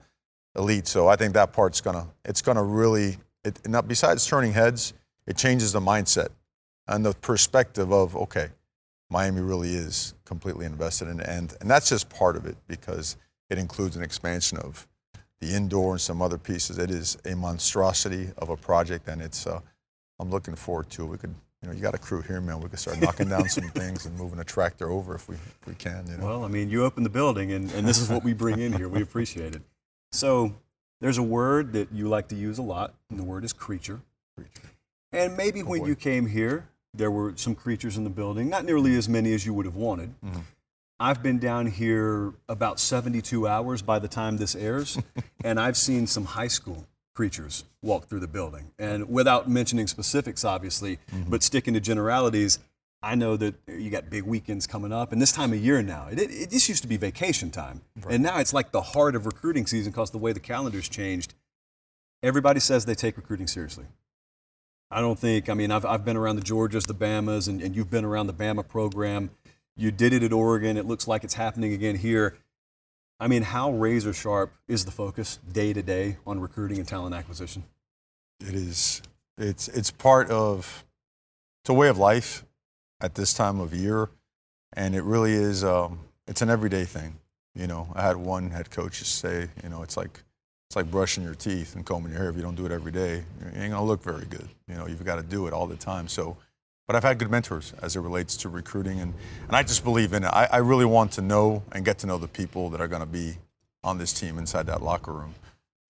elite. 0.56 0.86
So 0.86 1.08
I 1.08 1.16
think 1.16 1.34
that 1.34 1.52
part's 1.52 1.80
going 1.80 1.96
to, 1.96 2.06
it's 2.24 2.42
going 2.42 2.56
to 2.56 2.62
really, 2.62 3.16
it, 3.44 3.66
not, 3.68 3.88
besides 3.88 4.26
turning 4.26 4.52
heads, 4.52 4.92
it 5.26 5.36
changes 5.36 5.72
the 5.72 5.80
mindset 5.80 6.28
and 6.88 7.04
the 7.04 7.14
perspective 7.14 7.92
of, 7.92 8.16
okay, 8.16 8.48
Miami 9.10 9.40
really 9.40 9.74
is 9.74 10.14
completely 10.24 10.66
invested 10.66 11.08
in 11.08 11.20
and, 11.20 11.54
and 11.60 11.70
that's 11.70 11.88
just 11.88 12.08
part 12.08 12.36
of 12.36 12.46
it 12.46 12.56
because 12.66 13.16
it 13.50 13.58
includes 13.58 13.96
an 13.96 14.02
expansion 14.02 14.58
of 14.58 14.86
the 15.40 15.54
indoor 15.54 15.92
and 15.92 16.00
some 16.00 16.22
other 16.22 16.38
pieces. 16.38 16.78
It 16.78 16.90
is 16.90 17.18
a 17.24 17.34
monstrosity 17.34 18.30
of 18.38 18.48
a 18.48 18.56
project 18.56 19.08
and 19.08 19.20
it's, 19.20 19.46
uh, 19.46 19.60
I'm 20.18 20.30
looking 20.30 20.54
forward 20.54 20.88
to 20.90 21.04
it. 21.04 21.06
We 21.06 21.18
could, 21.18 21.34
you 21.62 21.68
know, 21.68 21.74
you 21.74 21.82
got 21.82 21.94
a 21.94 21.98
crew 21.98 22.22
here, 22.22 22.40
man. 22.40 22.60
We 22.60 22.68
could 22.68 22.78
start 22.78 23.00
knocking 23.00 23.28
down 23.28 23.48
some 23.48 23.68
things 23.74 24.06
and 24.06 24.16
moving 24.16 24.38
a 24.38 24.44
tractor 24.44 24.90
over 24.90 25.14
if 25.14 25.28
we, 25.28 25.34
if 25.34 25.66
we 25.66 25.74
can. 25.74 26.06
You 26.08 26.16
know. 26.16 26.26
Well, 26.26 26.44
I 26.44 26.48
mean, 26.48 26.70
you 26.70 26.84
open 26.84 27.02
the 27.02 27.10
building, 27.10 27.52
and, 27.52 27.70
and 27.72 27.86
this 27.86 27.98
is 27.98 28.08
what 28.08 28.24
we 28.24 28.32
bring 28.32 28.60
in 28.60 28.72
here. 28.72 28.88
We 28.88 29.02
appreciate 29.02 29.54
it. 29.54 29.62
So, 30.12 30.54
there's 31.00 31.18
a 31.18 31.22
word 31.22 31.72
that 31.72 31.90
you 31.92 32.08
like 32.08 32.28
to 32.28 32.36
use 32.36 32.58
a 32.58 32.62
lot, 32.62 32.94
and 33.10 33.18
the 33.18 33.24
word 33.24 33.44
is 33.44 33.52
creature. 33.52 34.00
And 35.10 35.36
maybe 35.36 35.62
oh, 35.62 35.66
when 35.66 35.80
boy. 35.80 35.86
you 35.86 35.96
came 35.96 36.26
here, 36.26 36.68
there 36.94 37.10
were 37.10 37.32
some 37.36 37.54
creatures 37.54 37.96
in 37.96 38.04
the 38.04 38.10
building, 38.10 38.48
not 38.48 38.64
nearly 38.64 38.96
as 38.96 39.08
many 39.08 39.32
as 39.34 39.44
you 39.44 39.52
would 39.54 39.66
have 39.66 39.74
wanted. 39.74 40.14
Mm-hmm. 40.24 40.40
I've 41.00 41.22
been 41.22 41.38
down 41.38 41.66
here 41.66 42.32
about 42.48 42.78
72 42.78 43.48
hours 43.48 43.82
by 43.82 43.98
the 43.98 44.06
time 44.06 44.36
this 44.36 44.54
airs, 44.54 44.98
and 45.44 45.58
I've 45.58 45.76
seen 45.76 46.06
some 46.06 46.24
high 46.24 46.48
school 46.48 46.86
creatures 47.14 47.64
walk 47.82 48.06
through 48.06 48.20
the 48.20 48.28
building. 48.28 48.70
And 48.78 49.08
without 49.10 49.50
mentioning 49.50 49.86
specifics, 49.86 50.44
obviously, 50.44 50.98
mm-hmm. 51.10 51.30
but 51.30 51.42
sticking 51.42 51.74
to 51.74 51.80
generalities, 51.80 52.58
I 53.02 53.16
know 53.16 53.36
that 53.36 53.54
you 53.66 53.90
got 53.90 54.10
big 54.10 54.22
weekends 54.22 54.66
coming 54.66 54.92
up, 54.92 55.10
and 55.10 55.20
this 55.20 55.32
time 55.32 55.52
of 55.52 55.58
year 55.58 55.82
now, 55.82 56.06
it, 56.10 56.20
it, 56.20 56.50
this 56.50 56.68
used 56.68 56.82
to 56.82 56.88
be 56.88 56.96
vacation 56.96 57.50
time, 57.50 57.82
and 58.08 58.22
now 58.22 58.38
it's 58.38 58.52
like 58.52 58.70
the 58.70 58.80
heart 58.80 59.16
of 59.16 59.26
recruiting 59.26 59.66
season 59.66 59.90
because 59.90 60.10
the 60.12 60.18
way 60.18 60.32
the 60.32 60.40
calendar's 60.40 60.88
changed. 60.88 61.34
Everybody 62.22 62.60
says 62.60 62.84
they 62.84 62.94
take 62.94 63.16
recruiting 63.16 63.48
seriously. 63.48 63.86
I 64.92 65.00
don't 65.00 65.18
think, 65.18 65.48
I 65.48 65.54
mean, 65.54 65.72
I've, 65.72 65.84
I've 65.84 66.04
been 66.04 66.16
around 66.16 66.36
the 66.36 66.42
Georgias, 66.42 66.86
the 66.86 66.94
Bamas, 66.94 67.48
and, 67.48 67.60
and 67.60 67.74
you've 67.74 67.90
been 67.90 68.04
around 68.04 68.28
the 68.28 68.34
Bama 68.34 68.66
program. 68.66 69.30
You 69.76 69.90
did 69.90 70.12
it 70.12 70.22
at 70.22 70.32
Oregon. 70.32 70.76
It 70.76 70.86
looks 70.86 71.08
like 71.08 71.24
it's 71.24 71.34
happening 71.34 71.72
again 71.72 71.96
here. 71.96 72.36
I 73.18 73.26
mean, 73.26 73.42
how 73.42 73.72
razor 73.72 74.12
sharp 74.12 74.52
is 74.68 74.84
the 74.84 74.90
focus 74.90 75.38
day 75.50 75.72
to 75.72 75.82
day 75.82 76.18
on 76.26 76.40
recruiting 76.40 76.78
and 76.78 76.86
talent 76.86 77.14
acquisition? 77.14 77.64
It 78.40 78.54
is. 78.54 79.00
It's 79.38 79.68
it's 79.68 79.90
part 79.90 80.30
of. 80.30 80.84
It's 81.62 81.70
a 81.70 81.74
way 81.74 81.88
of 81.88 81.96
life 81.96 82.44
at 83.02 83.14
this 83.14 83.34
time 83.34 83.60
of 83.60 83.74
year, 83.74 84.08
and 84.72 84.94
it 84.94 85.02
really 85.02 85.32
is. 85.32 85.64
Um, 85.64 85.98
it's 86.26 86.40
an 86.40 86.48
everyday 86.48 86.84
thing. 86.84 87.18
You 87.54 87.66
know, 87.66 87.88
I 87.94 88.02
had 88.02 88.16
one 88.16 88.50
head 88.50 88.70
coach 88.70 89.02
say, 89.02 89.48
you 89.62 89.68
know, 89.68 89.82
it's 89.82 89.96
like 89.96 90.20
it's 90.68 90.76
like 90.76 90.90
brushing 90.90 91.22
your 91.22 91.34
teeth 91.34 91.74
and 91.76 91.84
combing 91.84 92.12
your 92.12 92.20
hair. 92.20 92.30
If 92.30 92.36
you 92.36 92.42
don't 92.42 92.54
do 92.54 92.64
it 92.64 92.72
every 92.72 92.92
day, 92.92 93.16
you 93.16 93.60
ain't 93.60 93.72
gonna 93.72 93.84
look 93.84 94.02
very 94.02 94.24
good. 94.24 94.48
You 94.68 94.76
know, 94.76 94.86
you've 94.86 95.04
got 95.04 95.16
to 95.16 95.22
do 95.22 95.46
it 95.46 95.52
all 95.52 95.66
the 95.66 95.76
time. 95.76 96.08
So, 96.08 96.38
but 96.86 96.96
I've 96.96 97.02
had 97.02 97.18
good 97.18 97.30
mentors 97.30 97.74
as 97.82 97.94
it 97.94 98.00
relates 98.00 98.38
to 98.38 98.48
recruiting, 98.48 99.00
and, 99.00 99.12
and 99.48 99.54
I 99.54 99.62
just 99.64 99.84
believe 99.84 100.14
in 100.14 100.24
it. 100.24 100.28
I, 100.28 100.48
I 100.50 100.56
really 100.58 100.86
want 100.86 101.12
to 101.12 101.20
know 101.20 101.62
and 101.72 101.84
get 101.84 101.98
to 101.98 102.06
know 102.06 102.16
the 102.16 102.28
people 102.28 102.70
that 102.70 102.80
are 102.80 102.88
gonna 102.88 103.04
be 103.04 103.36
on 103.84 103.98
this 103.98 104.14
team 104.14 104.38
inside 104.38 104.66
that 104.68 104.82
locker 104.82 105.12
room. 105.12 105.34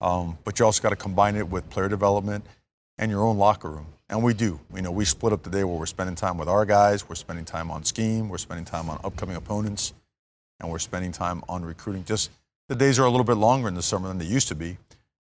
Um, 0.01 0.37
but 0.43 0.59
you 0.59 0.65
also 0.65 0.83
got 0.83 0.89
to 0.89 0.97
combine 0.97 1.37
it 1.37 1.47
with 1.47 1.69
player 1.69 1.87
development 1.87 2.45
and 2.97 3.09
your 3.09 3.21
own 3.21 3.37
locker 3.37 3.69
room. 3.69 3.87
And 4.13 4.21
we 4.21 4.35
do. 4.35 4.59
You 4.75 4.83
know, 4.83 4.91
we 4.91 5.05
split 5.05 5.33
up 5.33 5.41
the 5.41 5.49
day 5.49 5.63
where 5.63 5.75
we're 5.75 5.87
spending 5.87 6.15
time 6.15 6.37
with 6.37 6.47
our 6.47 6.67
guys, 6.67 7.09
we're 7.09 7.15
spending 7.15 7.45
time 7.45 7.71
on 7.71 7.83
scheme, 7.83 8.29
we're 8.29 8.37
spending 8.37 8.63
time 8.63 8.87
on 8.87 8.99
upcoming 9.03 9.35
opponents, 9.35 9.91
and 10.59 10.69
we're 10.69 10.77
spending 10.77 11.11
time 11.11 11.43
on 11.49 11.65
recruiting. 11.65 12.03
Just 12.03 12.29
the 12.69 12.75
days 12.75 12.99
are 12.99 13.05
a 13.05 13.09
little 13.09 13.23
bit 13.23 13.37
longer 13.37 13.67
in 13.67 13.73
the 13.73 13.81
summer 13.81 14.07
than 14.07 14.19
they 14.19 14.25
used 14.25 14.49
to 14.49 14.55
be. 14.55 14.77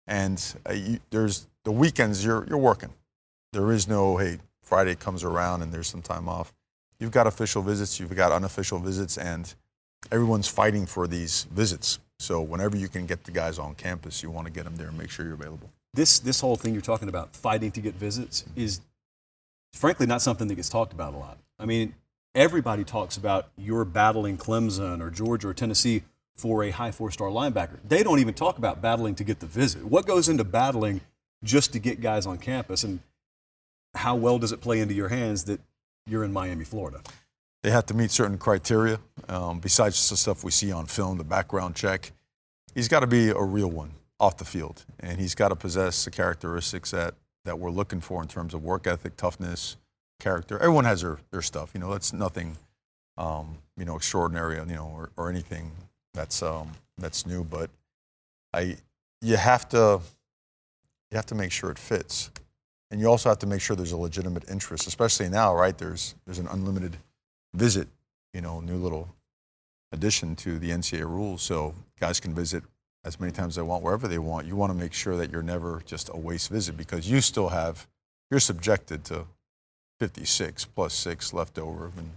And 0.09 0.43
uh, 0.69 0.73
you, 0.73 0.99
there's 1.11 1.47
the 1.63 1.71
weekends 1.71 2.25
you're, 2.25 2.45
you're 2.49 2.59
working. 2.59 2.91
There 3.53 3.71
is 3.71 3.87
no, 3.87 4.17
hey, 4.17 4.39
Friday 4.61 4.97
comes 4.97 5.23
around 5.23 5.63
and 5.63 5.73
there's 5.73 5.87
some 5.87 6.03
time 6.03 6.29
off. 6.29 6.53
You've 6.99 7.13
got 7.13 7.29
official 7.29 7.63
visits, 7.63 8.01
you've 8.01 8.17
got 8.17 8.33
unofficial 8.33 8.81
visits, 8.81 9.19
and 9.19 9.55
everyone's 10.11 10.49
fighting 10.49 10.85
for 10.85 11.07
these 11.07 11.45
visits. 11.53 12.01
So 12.19 12.43
whenever 12.43 12.77
you 12.77 12.89
can 12.89 13.07
get 13.07 13.23
the 13.23 13.31
guys 13.31 13.57
on 13.57 13.77
campus, 13.77 14.21
you 14.21 14.31
want 14.31 14.49
to 14.49 14.53
get 14.53 14.65
them 14.65 14.75
there 14.75 14.89
and 14.89 14.99
make 14.99 15.11
sure 15.11 15.25
you're 15.25 15.35
available. 15.35 15.71
This, 15.93 16.21
this 16.21 16.41
whole 16.41 16.57
thing 16.57 16.73
you're 16.73 16.83
talking 16.83 17.09
about, 17.09 17.35
fighting 17.35 17.73
to 17.73 17.81
get 17.81 17.95
visits, 17.95 18.45
is 18.55 18.81
frankly 19.73 20.07
not 20.07 20.23
something 20.23 20.49
that 20.49 20.55
gets 20.55 20.69
talked 20.69 20.93
about 20.93 21.15
a 21.15 21.17
lot. 21.17 21.39
I 21.59 21.67
mean, 21.67 21.95
everybody 22.35 22.85
talks 22.85 23.17
about 23.17 23.49
you're 23.57 23.85
battling 23.85 24.39
Clemson 24.39 25.01
or 25.01 25.11
Georgia 25.11 25.49
or 25.49 25.55
Tennessee 25.55 26.03
for 26.37 26.65
a 26.65 26.71
high 26.71 26.93
four 26.93 27.11
star 27.11 27.29
linebacker. 27.29 27.79
They 27.87 28.03
don't 28.03 28.19
even 28.21 28.35
talk 28.35 28.59
about 28.59 28.81
battling 28.81 29.15
to 29.17 29.25
get 29.25 29.41
the 29.41 29.47
visit. 29.47 29.85
What 29.85 30.07
goes 30.07 30.29
into 30.29 30.45
battling 30.45 31.01
just 31.45 31.73
to 31.73 31.79
get 31.79 32.01
guys 32.01 32.27
on 32.27 32.39
campus? 32.39 32.85
And 32.85 33.01
how 33.95 34.15
well 34.15 34.39
does 34.39 34.53
it 34.53 34.61
play 34.61 34.81
into 34.81 34.95
your 34.95 35.09
hands 35.09 35.45
that 35.45 35.61
you're 36.07 36.25
in 36.25 36.33
Miami, 36.33 36.65
Florida? 36.65 37.01
They 37.63 37.71
have 37.71 37.85
to 37.87 37.95
meet 37.95 38.11
certain 38.11 38.39
criteria. 38.39 39.01
Um, 39.29 39.61
besides 39.61 40.09
the 40.09 40.17
stuff 40.17 40.45
we 40.45 40.51
see 40.51 40.73
on 40.73 40.87
film, 40.87 41.19
the 41.19 41.25
background 41.25 41.75
check, 41.75 42.13
he's 42.75 42.89
got 42.89 43.01
to 43.01 43.07
be 43.07 43.29
a 43.29 43.43
real 43.43 43.71
one 43.71 43.91
off 44.21 44.37
the 44.37 44.45
field, 44.45 44.85
and 45.01 45.19
he's 45.19 45.35
got 45.35 45.49
to 45.49 45.57
possess 45.57 46.05
the 46.05 46.11
characteristics 46.11 46.91
that 46.93 47.15
that 47.47 47.59
we're 47.59 47.71
looking 47.71 48.01
for 48.01 48.21
in 48.21 48.29
terms 48.29 48.53
of 48.53 48.63
work 48.63 48.87
ethic, 48.87 49.17
toughness, 49.17 49.79
character. 50.21 50.59
Everyone 50.59 50.85
has 50.85 51.01
their, 51.01 51.19
their 51.31 51.43
stuff. 51.43 51.71
You 51.75 51.81
know, 51.81 51.91
that's 51.91 52.13
nothing, 52.13 52.57
um, 53.17 53.57
you 53.77 53.85
know, 53.85 53.97
extraordinary, 53.97 54.57
you 54.57 54.77
know, 54.77 54.93
or, 54.95 55.11
or 55.17 55.31
anything 55.31 55.73
that's 56.15 56.43
um, 56.43 56.71
that's 56.99 57.27
new. 57.27 57.43
But 57.43 57.71
I, 58.53 58.77
you 59.23 59.37
have 59.37 59.69
to, 59.71 60.01
you 61.11 61.17
have 61.17 61.27
to 61.27 61.35
make 61.35 61.51
sure 61.51 61.71
it 61.71 61.79
fits, 61.79 62.31
and 62.91 63.01
you 63.01 63.07
also 63.07 63.31
have 63.31 63.39
to 63.41 63.47
make 63.47 63.61
sure 63.61 63.75
there's 63.75 63.93
a 63.93 63.97
legitimate 63.97 64.49
interest, 64.51 64.87
especially 64.87 65.29
now, 65.29 65.55
right? 65.55 65.77
There's 65.77 66.15
there's 66.27 66.39
an 66.39 66.47
unlimited 66.49 66.99
visit, 67.55 67.89
you 68.35 68.43
know, 68.43 68.61
new 68.61 68.77
little 68.77 69.09
addition 69.93 70.37
to 70.37 70.59
the 70.59 70.71
NCAA 70.71 71.09
rules, 71.09 71.43
so 71.43 71.75
guys 71.99 72.21
can 72.21 72.35
visit 72.35 72.63
as 73.05 73.19
many 73.19 73.33
times 73.33 73.53
as 73.53 73.57
they 73.57 73.63
want, 73.63 73.83
wherever 73.83 74.09
they 74.09 74.19
want. 74.19 74.47
You 74.47 74.57
want 74.57 74.73
to 74.73 74.79
make 74.79 74.93
sure 74.93 75.17
that 75.17 75.31
you're 75.31 75.43
never 75.43 75.83
just 75.87 76.11
a 76.13 76.17
waste 76.17 76.51
visit 76.51 76.77
because 76.77 77.11
you 77.11 77.21
still 77.21 77.49
have, 77.49 77.87
you're 78.31 78.41
subjected 78.41 79.05
to 79.07 79.27
56 80.01 80.65
plus 80.67 80.95
six 80.95 81.33
left 81.33 81.59
over, 81.59 81.93
and 81.97 82.11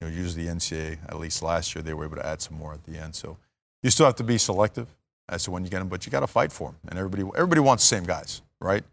you 0.00 0.08
know, 0.08 0.14
usually 0.14 0.46
the 0.46 0.52
NCAA, 0.52 0.98
at 1.08 1.18
least 1.18 1.42
last 1.42 1.74
year, 1.74 1.82
they 1.82 1.94
were 1.94 2.04
able 2.04 2.16
to 2.16 2.26
add 2.26 2.40
some 2.40 2.58
more 2.58 2.74
at 2.74 2.84
the 2.84 2.98
end. 2.98 3.14
So 3.14 3.36
you 3.82 3.90
still 3.90 4.06
have 4.06 4.16
to 4.16 4.24
be 4.24 4.38
selective 4.38 4.88
as 5.28 5.44
to 5.44 5.50
when 5.50 5.64
you 5.64 5.70
get 5.70 5.78
them, 5.78 5.88
but 5.88 6.04
you 6.04 6.12
got 6.12 6.20
to 6.20 6.26
fight 6.26 6.52
for 6.52 6.68
them. 6.68 6.76
And 6.88 6.98
everybody, 6.98 7.22
everybody 7.36 7.60
wants 7.60 7.88
the 7.88 7.96
same 7.96 8.04
guys, 8.04 8.42
right? 8.60 8.84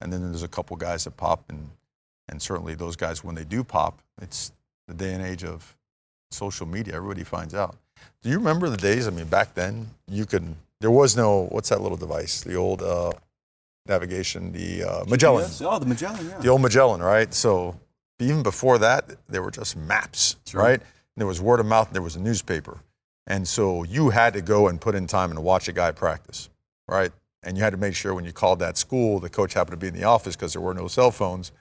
And 0.00 0.12
then 0.12 0.22
there's 0.30 0.42
a 0.42 0.48
couple 0.48 0.76
guys 0.76 1.04
that 1.04 1.16
pop, 1.16 1.44
and 1.48 1.70
and 2.28 2.40
certainly 2.40 2.74
those 2.74 2.96
guys 2.96 3.22
when 3.22 3.34
they 3.34 3.44
do 3.44 3.62
pop, 3.62 4.00
it's 4.20 4.52
the 4.88 4.94
day 4.94 5.12
and 5.12 5.22
age 5.22 5.44
of 5.44 5.76
social 6.30 6.66
media. 6.66 6.94
Everybody 6.94 7.24
finds 7.24 7.54
out. 7.54 7.76
Do 8.22 8.30
you 8.30 8.38
remember 8.38 8.68
the 8.68 8.76
days? 8.76 9.06
I 9.06 9.10
mean, 9.10 9.26
back 9.26 9.54
then 9.54 9.88
you 10.08 10.26
could. 10.26 10.54
There 10.82 10.90
was 10.90 11.16
no 11.16 11.46
what's 11.50 11.68
that 11.68 11.80
little 11.80 11.96
device? 11.96 12.42
The 12.42 12.56
old 12.56 12.82
uh, 12.82 13.12
navigation, 13.86 14.52
the 14.52 14.82
uh, 14.82 15.04
Magellan. 15.06 15.44
Yes. 15.44 15.62
Oh, 15.64 15.78
the 15.78 15.86
Magellan, 15.86 16.28
yeah. 16.28 16.38
The 16.38 16.48
old 16.48 16.60
Magellan, 16.60 17.00
right? 17.00 17.32
So 17.32 17.78
even 18.18 18.42
before 18.42 18.78
that, 18.78 19.10
there 19.28 19.42
were 19.42 19.50
just 19.50 19.76
maps, 19.76 20.36
right. 20.52 20.62
right? 20.62 20.80
And 20.80 21.16
there 21.16 21.26
was 21.26 21.40
word 21.40 21.60
of 21.60 21.66
mouth, 21.66 21.86
and 21.86 21.94
there 21.94 22.02
was 22.02 22.16
a 22.16 22.20
newspaper. 22.20 22.80
And 23.26 23.46
so 23.46 23.84
you 23.84 24.10
had 24.10 24.32
to 24.34 24.42
go 24.42 24.68
and 24.68 24.80
put 24.80 24.94
in 24.94 25.06
time 25.06 25.30
and 25.30 25.42
watch 25.42 25.68
a 25.68 25.72
guy 25.72 25.92
practice, 25.92 26.48
right? 26.88 27.12
And 27.44 27.56
you 27.56 27.62
had 27.62 27.70
to 27.70 27.76
make 27.76 27.94
sure 27.94 28.14
when 28.14 28.24
you 28.24 28.32
called 28.32 28.58
that 28.58 28.76
school, 28.76 29.20
the 29.20 29.28
coach 29.28 29.54
happened 29.54 29.72
to 29.72 29.76
be 29.76 29.88
in 29.88 29.94
the 29.94 30.04
office 30.04 30.36
because 30.36 30.52
there 30.52 30.62
were 30.62 30.74
no 30.74 30.88
cell 30.88 31.10
phones. 31.10 31.52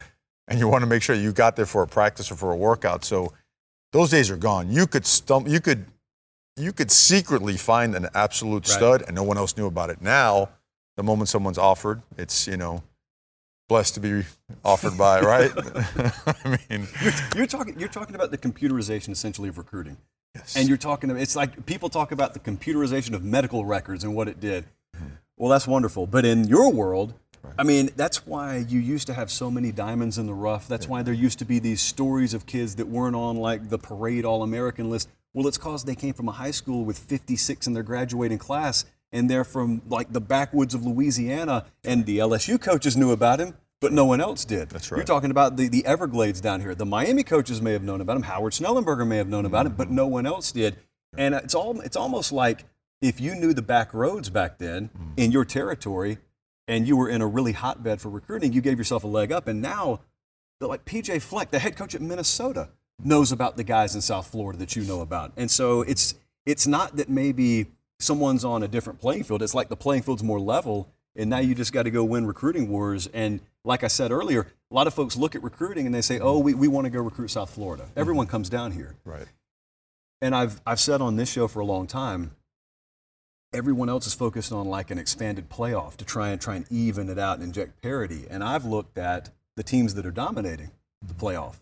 And 0.48 0.60
you 0.60 0.68
want 0.68 0.82
to 0.82 0.88
make 0.88 1.04
sure 1.04 1.16
you 1.16 1.32
got 1.32 1.56
there 1.56 1.66
for 1.66 1.84
a 1.84 1.88
practice 1.88 2.32
or 2.32 2.36
for 2.36 2.52
a 2.52 2.56
workout. 2.56 3.04
So 3.06 3.34
those 3.92 4.10
days 4.10 4.30
are 4.32 4.38
gone. 4.38 4.72
You 4.72 4.88
could 4.88 5.06
stump, 5.06 5.48
you 5.48 5.60
could, 5.60 5.86
you 6.58 6.72
could 6.74 6.92
secretly 6.92 7.58
find 7.58 7.96
an 7.96 8.08
absolute 8.14 8.68
Right. 8.68 8.78
stud, 8.78 9.04
and 9.08 9.16
no 9.16 9.24
one 9.24 9.38
else 9.38 9.58
knew 9.58 9.68
about 9.68 9.90
it. 9.90 10.02
Now, 10.02 10.50
the 10.98 11.04
moment 11.04 11.30
someone's 11.30 11.58
offered, 11.58 12.02
it's 12.18 12.48
you 12.48 12.58
know, 12.58 12.84
blessed 13.70 13.94
to 13.96 14.00
be 14.00 14.24
offered 14.64 14.98
by, 14.98 15.22
right? 15.36 15.52
I 16.46 16.58
mean, 16.70 16.88
You're, 17.02 17.14
you're 17.36 17.48
talking. 17.48 17.80
You're 17.80 17.90
talking 17.90 18.16
about 18.16 18.32
the 18.32 18.38
computerization 18.38 19.10
essentially 19.10 19.50
of 19.50 19.58
recruiting, 19.58 19.98
yes. 20.36 20.56
and 20.56 20.68
you're 20.68 20.78
talking. 20.78 21.10
about 21.10 21.22
It's 21.22 21.36
like 21.36 21.66
people 21.66 21.90
talk 21.90 22.12
about 22.12 22.34
the 22.34 22.40
computerization 22.40 23.14
of 23.14 23.24
medical 23.24 23.66
records 23.66 24.04
and 24.04 24.16
what 24.16 24.28
it 24.28 24.40
did. 24.40 24.66
Mm-hmm. 24.96 25.08
Well, 25.38 25.50
that's 25.50 25.68
wonderful. 25.68 26.06
But 26.06 26.26
in 26.26 26.44
your 26.48 26.72
world, 26.72 27.14
I 27.58 27.64
mean, 27.64 27.90
that's 27.96 28.28
why 28.28 28.58
you 28.58 28.80
used 28.80 29.08
to 29.08 29.14
have 29.14 29.32
so 29.32 29.50
many 29.50 29.72
diamonds 29.72 30.18
in 30.18 30.28
the 30.28 30.34
rough. 30.34 30.68
That's 30.68 30.88
why 30.88 31.02
there 31.02 31.14
used 31.14 31.40
to 31.40 31.46
be 31.46 31.58
these 31.60 31.82
stories 31.82 32.34
of 32.34 32.46
kids 32.46 32.76
that 32.76 32.88
weren't 32.88 33.16
on 33.16 33.38
like 33.38 33.70
the 33.70 33.80
parade 33.80 34.26
All 34.26 34.44
American 34.44 34.90
list. 34.90 35.10
Well, 35.34 35.48
it's 35.48 35.58
because 35.58 35.86
they 35.86 35.96
came 35.96 36.14
from 36.14 36.28
a 36.28 36.34
high 36.34 36.52
school 36.52 36.84
with 36.84 36.98
56 36.98 37.68
in 37.68 37.74
their 37.74 37.84
graduating 37.84 38.38
class, 38.38 38.86
and 39.12 39.30
they're 39.30 39.44
from 39.44 39.82
like 39.88 40.12
the 40.12 40.22
backwoods 40.22 40.74
of 40.74 40.86
Louisiana, 40.86 41.66
and 41.84 42.06
the 42.06 42.20
LSU 42.20 42.60
coaches 42.60 42.98
knew 42.98 43.12
about 43.12 43.40
him, 43.40 43.56
but 43.80 43.94
no 43.94 44.06
one 44.06 44.22
else 44.22 44.46
did. 44.46 44.70
That's 44.70 44.92
right. 44.92 44.98
You're 44.98 45.06
talking 45.06 45.32
about 45.32 45.58
the, 45.58 45.68
the 45.70 45.86
Everglades 45.86 46.42
down 46.42 46.62
here. 46.62 46.76
The 46.76 46.86
Miami 46.86 47.24
coaches 47.24 47.62
may 47.62 47.74
have 47.74 47.84
known 47.84 48.02
about 48.02 48.18
him. 48.18 48.24
Howard 48.24 48.54
Schnellenberger 48.54 49.08
may 49.08 49.18
have 49.18 49.30
known 49.30 49.46
about 49.46 49.66
it, 49.66 49.78
but 49.78 49.88
mm-hmm. 49.88 49.96
no 49.96 50.08
one 50.08 50.26
else 50.26 50.52
did. 50.52 50.78
And 51.18 51.34
it's 51.36 51.56
all 51.56 51.80
it's 51.82 51.98
almost 51.98 52.32
like 52.32 52.66
if 53.02 53.20
you 53.20 53.36
knew 53.36 53.54
the 53.54 53.62
back 53.62 53.94
roads 53.94 54.30
back 54.30 54.60
then 54.60 54.90
mm. 54.98 55.12
in 55.18 55.32
your 55.32 55.44
territory, 55.44 56.20
and 56.68 56.88
you 56.88 56.96
were 56.96 57.10
in 57.10 57.22
a 57.22 57.28
really 57.28 57.52
hotbed 57.52 58.00
for 58.00 58.10
recruiting, 58.10 58.54
you 58.54 58.62
gave 58.62 58.78
yourself 58.78 59.04
a 59.04 59.08
leg 59.08 59.32
up. 59.32 59.48
And 59.48 59.62
now, 59.62 60.02
like 60.62 60.86
PJ 60.86 61.22
Fleck, 61.22 61.52
the 61.52 61.60
head 61.60 61.76
coach 61.76 61.96
at 61.96 62.02
Minnesota, 62.02 62.70
knows 63.04 63.32
about 63.32 63.58
the 63.58 63.64
guys 63.64 63.96
in 63.96 64.02
South 64.02 64.28
Florida 64.28 64.60
that 64.60 64.76
you 64.76 64.84
know 64.84 65.02
about. 65.02 65.32
And 65.38 65.50
so 65.50 65.82
it's 65.82 66.16
it's 66.46 66.68
not 66.68 66.96
that 66.98 67.10
maybe 67.10 67.68
someone's 68.00 68.44
on 68.44 68.64
a 68.64 68.68
different 68.68 69.00
playing 69.00 69.24
field. 69.24 69.42
It's 69.42 69.54
like 69.54 69.70
the 69.70 69.76
playing 69.76 70.04
field's 70.04 70.24
more 70.24 70.40
level, 70.40 70.90
and 71.16 71.30
now 71.30 71.40
you 71.40 71.54
just 71.56 71.74
got 71.74 71.84
to 71.84 71.92
go 71.92 72.04
win 72.04 72.26
recruiting 72.26 72.70
wars. 72.70 73.08
And 73.08 73.42
like 73.64 73.84
I 73.84 73.88
said 73.88 74.12
earlier, 74.12 74.48
a 74.72 74.74
lot 74.74 74.88
of 74.88 74.94
folks 74.94 75.16
look 75.16 75.36
at 75.36 75.44
recruiting 75.44 75.86
and 75.86 75.94
they 75.94 76.02
say, 76.02 76.20
"Oh, 76.20 76.40
we, 76.40 76.54
we 76.54 76.68
want 76.68 76.86
to 76.86 76.90
go 76.90 77.02
recruit 77.02 77.30
South 77.30 77.50
Florida." 77.50 77.84
Mm-hmm. 77.84 78.00
Everyone 78.00 78.28
comes 78.28 78.50
down 78.50 78.72
here 78.72 78.96
right. 79.06 79.28
and 80.22 80.36
I've 80.36 80.62
I've 80.66 80.80
said 80.80 81.02
on 81.02 81.16
this 81.18 81.32
show 81.32 81.48
for 81.48 81.60
a 81.60 81.66
long 81.66 81.88
time, 81.88 82.32
everyone 83.54 83.90
else 83.90 84.08
is 84.08 84.14
focused 84.14 84.52
on 84.52 84.68
like 84.68 84.92
an 84.92 84.98
expanded 84.98 85.50
playoff 85.50 85.98
to 85.98 86.06
try 86.06 86.30
and 86.30 86.42
try 86.42 86.56
and 86.56 86.66
even 86.70 87.10
it 87.10 87.20
out 87.20 87.38
and 87.38 87.44
inject 87.44 87.82
parity. 87.82 88.26
And 88.30 88.44
I've 88.44 88.66
looked 88.66 88.98
at 88.98 89.30
the 89.56 89.64
teams 89.64 89.94
that 89.96 90.06
are 90.06 90.12
dominating 90.12 90.72
the 91.06 91.14
playoff, 91.14 91.56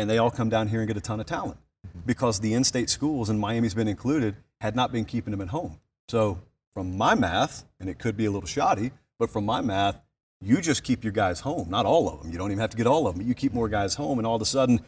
and 0.00 0.10
they 0.10 0.18
all 0.18 0.30
come 0.30 0.48
down 0.48 0.68
here 0.68 0.80
and 0.80 0.88
get 0.88 0.96
a 0.96 1.00
ton 1.00 1.20
of 1.20 1.26
talent 1.26 1.58
because 2.06 2.40
the 2.40 2.54
in-state 2.54 2.90
schools, 2.90 3.28
and 3.28 3.38
Miami's 3.38 3.74
been 3.74 3.88
included, 3.88 4.36
had 4.60 4.76
not 4.76 4.92
been 4.92 5.04
keeping 5.04 5.30
them 5.30 5.40
at 5.40 5.48
home. 5.48 5.78
So 6.08 6.40
from 6.74 6.96
my 6.96 7.14
math, 7.14 7.64
and 7.78 7.88
it 7.88 7.98
could 7.98 8.16
be 8.16 8.26
a 8.26 8.30
little 8.30 8.46
shoddy, 8.46 8.92
but 9.18 9.30
from 9.30 9.44
my 9.44 9.60
math, 9.60 10.00
you 10.40 10.60
just 10.60 10.82
keep 10.82 11.04
your 11.04 11.12
guys 11.12 11.40
home. 11.40 11.68
Not 11.70 11.86
all 11.86 12.08
of 12.08 12.22
them. 12.22 12.32
You 12.32 12.38
don't 12.38 12.50
even 12.50 12.60
have 12.60 12.70
to 12.70 12.76
get 12.76 12.86
all 12.86 13.06
of 13.06 13.16
them. 13.16 13.26
You 13.26 13.34
keep 13.34 13.52
more 13.52 13.68
guys 13.68 13.94
home, 13.94 14.18
and 14.18 14.26
all 14.26 14.36
of 14.36 14.42
a 14.42 14.46
sudden, 14.46 14.80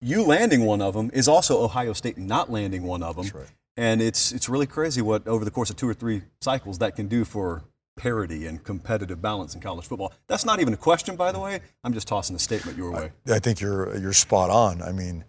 you 0.00 0.24
landing 0.24 0.64
one 0.64 0.82
of 0.82 0.94
them 0.94 1.10
is 1.12 1.28
also 1.28 1.62
Ohio 1.62 1.92
State 1.92 2.18
not 2.18 2.50
landing 2.50 2.82
one 2.82 3.02
of 3.02 3.16
them. 3.16 3.24
That's 3.24 3.34
right. 3.34 3.46
And 3.76 4.02
it's 4.02 4.32
it's 4.32 4.48
really 4.48 4.66
crazy 4.66 5.00
what 5.00 5.26
over 5.28 5.44
the 5.44 5.50
course 5.50 5.70
of 5.70 5.76
two 5.76 5.88
or 5.88 5.94
three 5.94 6.22
cycles 6.40 6.78
that 6.78 6.96
can 6.96 7.06
do 7.06 7.24
for 7.24 7.62
parity 7.96 8.46
and 8.46 8.62
competitive 8.64 9.20
balance 9.20 9.54
in 9.54 9.60
college 9.60 9.86
football. 9.86 10.12
That's 10.26 10.44
not 10.44 10.60
even 10.60 10.72
a 10.74 10.76
question, 10.76 11.16
by 11.16 11.32
the 11.32 11.38
way. 11.38 11.60
I'm 11.84 11.92
just 11.92 12.08
tossing 12.08 12.36
a 12.36 12.38
statement 12.38 12.76
your 12.78 12.92
way. 12.92 13.12
I 13.28 13.38
think 13.38 13.60
you're 13.60 13.96
you're 13.98 14.12
spot 14.12 14.50
on. 14.50 14.82
I 14.82 14.92
mean, 14.92 15.24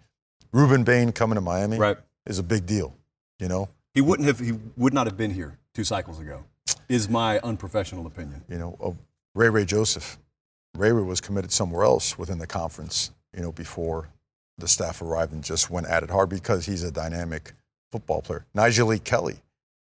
Rueben 0.54 0.84
Bain 0.84 1.12
coming 1.12 1.34
to 1.36 1.40
Miami 1.40 1.78
Right. 1.78 1.96
is 2.26 2.38
a 2.38 2.42
big 2.42 2.66
deal. 2.66 2.94
You 3.38 3.48
know, 3.48 3.68
He 3.94 4.00
wouldn't 4.00 4.26
have. 4.26 4.38
He 4.38 4.52
would 4.76 4.94
not 4.94 5.06
have 5.06 5.16
been 5.16 5.32
here 5.32 5.58
two 5.74 5.84
cycles 5.84 6.20
ago. 6.20 6.44
Is 6.88 7.08
my 7.08 7.38
unprofessional 7.40 8.06
opinion. 8.06 8.42
You 8.48 8.58
know, 8.58 8.76
uh, 8.82 8.90
Ray 9.34 9.48
Ray 9.48 9.64
Joseph. 9.64 10.18
Ray 10.76 10.92
Ray 10.92 11.02
was 11.02 11.20
committed 11.20 11.52
somewhere 11.52 11.84
else 11.84 12.16
within 12.18 12.38
the 12.38 12.46
conference. 12.46 13.10
You 13.34 13.42
know, 13.42 13.52
before 13.52 14.08
the 14.58 14.68
staff 14.68 15.02
arrived 15.02 15.32
and 15.32 15.42
just 15.42 15.70
went 15.70 15.86
at 15.86 16.02
it 16.02 16.10
hard 16.10 16.28
because 16.28 16.66
he's 16.66 16.82
a 16.84 16.90
dynamic 16.90 17.52
football 17.90 18.22
player. 18.22 18.44
Nyjalik 18.54 19.04
Kelly 19.04 19.36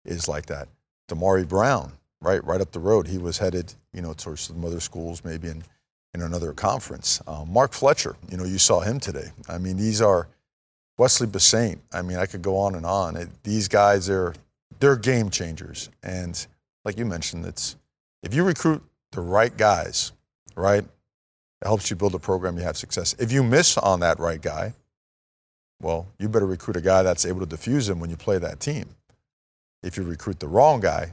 is 0.05 0.27
like 0.27 0.45
that. 0.47 0.67
Damari 1.09 1.47
Brown, 1.47 1.93
right, 2.23 2.43
right 2.43 2.61
up 2.61 2.71
the 2.71 2.79
road. 2.79 3.07
He 3.07 3.17
was 3.17 3.37
headed, 3.37 3.73
you 3.93 4.01
know, 4.01 4.13
towards 4.13 4.41
some 4.41 4.63
other 4.65 4.79
schools, 4.79 5.23
maybe 5.23 5.49
in 5.49 5.63
in 6.13 6.21
another 6.21 6.53
conference. 6.53 7.21
Um, 7.25 7.51
Mark 7.51 7.73
Fletcher, 7.73 8.15
you 8.29 8.37
know, 8.37 8.43
you 8.43 8.59
saw 8.59 8.81
him 8.81 8.99
today. 8.99 9.31
I 9.49 9.57
mean, 9.57 9.77
these 9.77 9.99
are 10.01 10.27
Wesley 10.97 11.27
Bissainthe. 11.27 11.79
I 11.91 12.03
mean, 12.03 12.17
I 12.17 12.27
could 12.27 12.43
go 12.43 12.57
on 12.57 12.75
and 12.75 12.85
on. 12.85 13.15
It, 13.15 13.29
these 13.43 13.67
guys 13.67 14.09
are 14.09 14.33
they're 14.79 14.95
game 14.95 15.29
changers, 15.29 15.89
and 16.03 16.45
like 16.85 16.97
you 16.97 17.05
mentioned, 17.05 17.45
it's 17.45 17.75
if 18.21 18.33
you 18.33 18.43
recruit 18.43 18.83
the 19.11 19.21
right 19.21 19.55
guys, 19.55 20.11
right, 20.55 20.83
it 20.83 21.67
helps 21.67 21.89
you 21.89 21.95
build 21.95 22.15
a 22.15 22.19
program. 22.19 22.57
You 22.57 22.63
have 22.63 22.77
success. 22.77 23.15
If 23.19 23.31
you 23.31 23.43
miss 23.43 23.77
on 23.77 23.99
that 24.01 24.19
right 24.19 24.41
guy, 24.41 24.73
well, 25.81 26.07
you 26.19 26.29
better 26.29 26.45
recruit 26.45 26.77
a 26.77 26.81
guy 26.81 27.03
that's 27.03 27.25
able 27.25 27.45
to 27.45 27.55
defuse 27.55 27.89
him 27.89 27.99
when 27.99 28.09
you 28.09 28.17
play 28.17 28.37
that 28.37 28.59
team. 28.59 28.85
If 29.81 29.97
you 29.97 30.03
recruit 30.03 30.39
the 30.39 30.47
wrong 30.47 30.79
guy, 30.79 31.11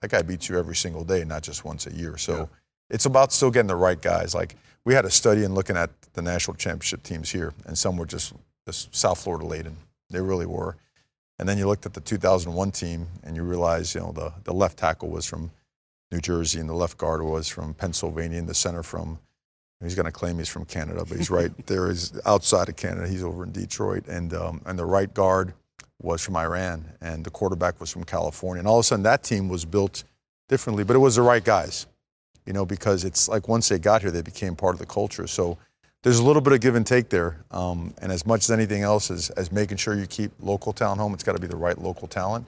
that 0.00 0.10
guy 0.10 0.22
beats 0.22 0.48
you 0.48 0.58
every 0.58 0.76
single 0.76 1.04
day, 1.04 1.24
not 1.24 1.42
just 1.42 1.64
once 1.64 1.86
a 1.86 1.92
year. 1.92 2.16
So. 2.16 2.36
Yeah 2.36 2.46
it's 2.90 3.06
about 3.06 3.32
still 3.32 3.50
getting 3.50 3.68
the 3.68 3.76
right 3.76 4.00
guys. 4.00 4.34
Like 4.34 4.56
we 4.84 4.94
had 4.94 5.04
a 5.04 5.10
study 5.10 5.44
in 5.44 5.54
looking 5.54 5.76
at 5.76 5.90
the 6.12 6.22
national 6.22 6.56
championship 6.56 7.02
teams 7.02 7.30
here, 7.30 7.54
and 7.66 7.78
some 7.78 7.96
were 7.96 8.06
just, 8.06 8.34
just 8.66 8.94
South 8.94 9.22
Florida 9.22 9.46
laden. 9.46 9.76
They 10.10 10.20
really 10.20 10.46
were. 10.46 10.76
And 11.38 11.48
then 11.48 11.56
you 11.56 11.66
looked 11.66 11.86
at 11.86 11.94
the 11.94 12.00
2001 12.00 12.70
team, 12.72 13.06
and 13.22 13.36
you 13.36 13.42
realized, 13.42 13.94
you 13.94 14.00
know, 14.02 14.12
the, 14.12 14.32
the 14.44 14.52
left 14.52 14.78
tackle 14.78 15.08
was 15.08 15.24
from 15.24 15.50
New 16.10 16.20
Jersey, 16.20 16.60
and 16.60 16.68
the 16.68 16.74
left 16.74 16.98
guard 16.98 17.22
was 17.22 17.48
from 17.48 17.72
Pennsylvania, 17.72 18.38
and 18.38 18.48
the 18.48 18.54
center 18.54 18.82
from, 18.82 19.18
he's 19.80 19.94
going 19.94 20.06
to 20.06 20.12
claim 20.12 20.36
he's 20.36 20.48
from 20.48 20.66
Canada, 20.66 21.04
but 21.08 21.16
he's 21.16 21.30
right 21.30 21.52
there. 21.66 21.88
He's 21.88 22.12
outside 22.26 22.68
of 22.68 22.76
Canada. 22.76 23.08
He's 23.08 23.22
over 23.22 23.44
in 23.44 23.52
Detroit. 23.52 24.06
And, 24.08 24.34
um, 24.34 24.60
and 24.66 24.78
the 24.78 24.84
right 24.84 25.12
guard 25.14 25.54
was 26.02 26.22
from 26.24 26.36
Iran, 26.36 26.84
and 27.00 27.24
the 27.24 27.30
quarterback 27.30 27.80
was 27.80 27.90
from 27.90 28.04
California. 28.04 28.60
And 28.60 28.68
all 28.68 28.78
of 28.78 28.80
a 28.80 28.84
sudden, 28.84 29.02
that 29.04 29.22
team 29.22 29.48
was 29.48 29.64
built 29.64 30.04
differently, 30.48 30.84
but 30.84 30.96
it 30.96 31.00
was 31.00 31.16
the 31.16 31.22
right 31.22 31.44
guys 31.44 31.86
you 32.46 32.52
know, 32.52 32.66
because 32.66 33.04
it's 33.04 33.28
like 33.28 33.48
once 33.48 33.68
they 33.68 33.78
got 33.78 34.02
here, 34.02 34.10
they 34.10 34.22
became 34.22 34.56
part 34.56 34.74
of 34.74 34.80
the 34.80 34.86
culture. 34.86 35.26
So 35.26 35.58
there's 36.02 36.18
a 36.18 36.24
little 36.24 36.42
bit 36.42 36.52
of 36.52 36.60
give 36.60 36.74
and 36.74 36.86
take 36.86 37.08
there. 37.08 37.44
Um, 37.50 37.94
and 38.00 38.10
as 38.10 38.26
much 38.26 38.40
as 38.40 38.50
anything 38.50 38.82
else, 38.82 39.10
as, 39.10 39.30
as 39.30 39.52
making 39.52 39.76
sure 39.76 39.94
you 39.94 40.06
keep 40.06 40.32
local 40.40 40.72
talent 40.72 41.00
home, 41.00 41.14
it's 41.14 41.22
got 41.22 41.34
to 41.34 41.40
be 41.40 41.46
the 41.46 41.56
right 41.56 41.78
local 41.78 42.08
talent. 42.08 42.46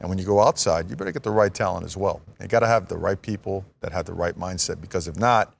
And 0.00 0.08
when 0.08 0.18
you 0.18 0.24
go 0.24 0.40
outside, 0.40 0.90
you 0.90 0.96
better 0.96 1.12
get 1.12 1.22
the 1.22 1.30
right 1.30 1.52
talent 1.52 1.84
as 1.84 1.96
well. 1.96 2.20
You 2.40 2.48
got 2.48 2.60
to 2.60 2.66
have 2.66 2.88
the 2.88 2.96
right 2.96 3.20
people 3.20 3.64
that 3.80 3.92
have 3.92 4.06
the 4.06 4.14
right 4.14 4.38
mindset 4.38 4.80
because 4.80 5.08
if 5.08 5.16
not, 5.16 5.54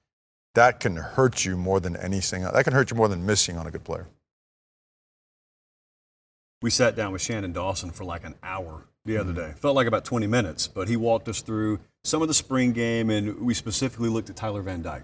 that 0.55 0.81
can 0.81 0.97
hurt 0.97 1.45
you 1.45 1.57
more 1.57 1.81
than 1.81 1.97
anything. 1.97 2.43
That 2.43 2.65
can 2.65 2.73
hurt 2.73 2.91
you 2.91 2.97
more 2.97 3.09
than 3.09 3.27
missing 3.27 3.59
on 3.59 3.67
a 3.67 3.71
good 3.71 3.85
player. 3.85 4.07
We 6.65 6.71
sat 6.71 6.97
down 6.97 7.13
with 7.13 7.21
Shannon 7.21 7.53
Dawson 7.53 7.91
for 7.91 8.05
like 8.05 8.25
an 8.25 8.37
hour 8.43 8.87
the 9.05 9.19
other 9.19 9.35
day. 9.35 9.53
Felt 9.59 9.77
like 9.77 9.87
about 9.87 10.07
20 10.07 10.27
minutes, 10.27 10.67
but 10.67 10.89
he 10.89 10.97
walked 10.97 11.29
us 11.29 11.43
through 11.43 11.81
some 12.05 12.23
of 12.23 12.29
the 12.29 12.33
spring 12.33 12.73
game, 12.73 13.11
and 13.11 13.39
we 13.43 13.53
specifically 13.53 14.09
looked 14.09 14.31
at 14.31 14.37
Tyler 14.37 14.63
Van 14.63 14.81
Dyke. 14.81 15.03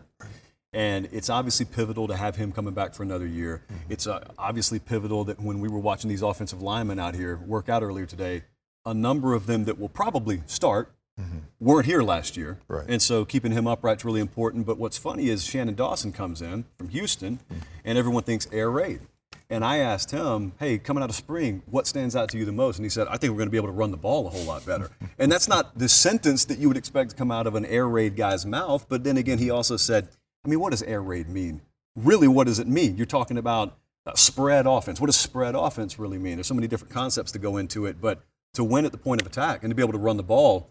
And 0.73 1.07
it's 1.13 1.29
obviously 1.29 1.67
pivotal 1.67 2.09
to 2.09 2.17
have 2.17 2.37
him 2.37 2.51
coming 2.51 2.73
back 2.73 2.95
for 2.95 3.03
another 3.03 3.27
year. 3.27 3.61
Mm-hmm. 3.71 3.93
It's 3.93 4.07
uh, 4.07 4.25
obviously 4.39 4.79
pivotal 4.79 5.25
that 5.25 5.39
when 5.39 5.61
we 5.61 5.69
were 5.69 5.81
watching 5.81 6.09
these 6.09 6.23
offensive 6.23 6.63
linemen 6.63 6.99
out 6.99 7.15
here 7.15 7.37
work 7.37 7.69
out 7.69 7.83
earlier 7.83 8.07
today, 8.07 8.45
a 8.87 8.95
number 8.95 9.35
of 9.35 9.45
them 9.45 9.67
that 9.67 9.79
will 9.79 9.91
probably 9.91 10.41
start 10.47 10.91
mm-hmm. 11.21 11.41
weren't 11.59 11.85
here 11.85 12.01
last 12.01 12.39
year. 12.39 12.59
Right. 12.69 12.87
And 12.89 13.03
so 13.03 13.27
keeping 13.27 13.53
him 13.53 13.67
upright 13.67 13.99
is 13.99 14.05
really 14.07 14.23
important. 14.23 14.65
But 14.65 14.79
what's 14.79 14.97
funny 14.97 15.29
is 15.29 15.45
Shannon 15.45 15.75
Dawson 15.75 16.15
comes 16.15 16.41
in 16.41 16.65
from 16.79 16.89
Houston, 16.89 17.37
mm-hmm. 17.37 17.61
and 17.85 17.99
everyone 17.99 18.23
thinks 18.23 18.49
air 18.51 18.71
raid. 18.71 19.03
And 19.51 19.65
I 19.65 19.79
asked 19.79 20.13
him, 20.13 20.53
hey, 20.61 20.79
coming 20.79 21.03
out 21.03 21.11
of 21.11 21.17
spring, 21.17 21.63
what 21.67 21.89
stands 21.89 22.15
out 22.15 22.29
to 22.31 22.39
you 22.39 22.45
the 22.45 22.53
most? 22.53 22.79
And 22.79 22.87
he 22.87 22.89
said, 22.89 23.09
I 23.09 23.17
think 23.17 23.33
we're 23.33 23.39
going 23.39 23.49
to 23.49 23.51
be 23.51 23.57
able 23.57 23.69
to 23.69 23.73
run 23.73 23.91
the 23.91 23.97
ball 23.97 24.29
a 24.29 24.31
whole 24.31 24.45
lot 24.45 24.65
better. 24.65 24.91
and 25.19 25.31
that's 25.31 25.49
not 25.49 25.77
the 25.77 25.89
sentence 25.89 26.45
that 26.45 26.61
you 26.61 26.69
would 26.69 26.77
expect 26.77 27.11
to 27.11 27.17
come 27.17 27.33
out 27.33 27.49
of 27.49 27.57
an 27.57 27.65
air 27.67 27.89
raid 27.89 28.15
guy's 28.15 28.47
mouth. 28.47 28.87
But 28.89 29.03
then 29.03 29.17
again, 29.17 29.39
he 29.39 29.51
also 29.51 29.77
said, 29.77 30.09
I 30.45 30.49
mean, 30.49 30.61
what 30.61 30.71
does 30.71 30.85
air 30.85 31.03
raid 31.03 31.29
mean? 31.29 31.63
Really, 31.97 32.29
what 32.29 32.47
does 32.47 32.61
it 32.61 32.69
mean? 32.69 32.97
You're 32.97 33.07
talking 33.07 33.37
about 33.37 33.77
uh, 34.07 34.15
spread 34.15 34.67
offense. 34.67 35.01
What 35.01 35.07
does 35.07 35.17
spread 35.17 35.57
offense 35.57 35.99
really 35.99 36.19
mean? 36.19 36.37
There's 36.37 36.47
so 36.47 36.55
many 36.55 36.69
different 36.69 36.95
concepts 36.95 37.33
to 37.33 37.41
go 37.41 37.57
into 37.57 37.87
it. 37.87 38.01
But 38.01 38.23
to 38.55 38.63
win 38.63 38.85
at 38.85 38.93
the 38.93 38.99
point 38.99 39.21
of 39.21 39.27
attack 39.27 39.65
and 39.65 39.71
to 39.73 39.75
be 39.75 39.83
able 39.83 39.93
to 39.93 39.99
run 39.99 40.17
the 40.17 40.23
ball, 40.23 40.71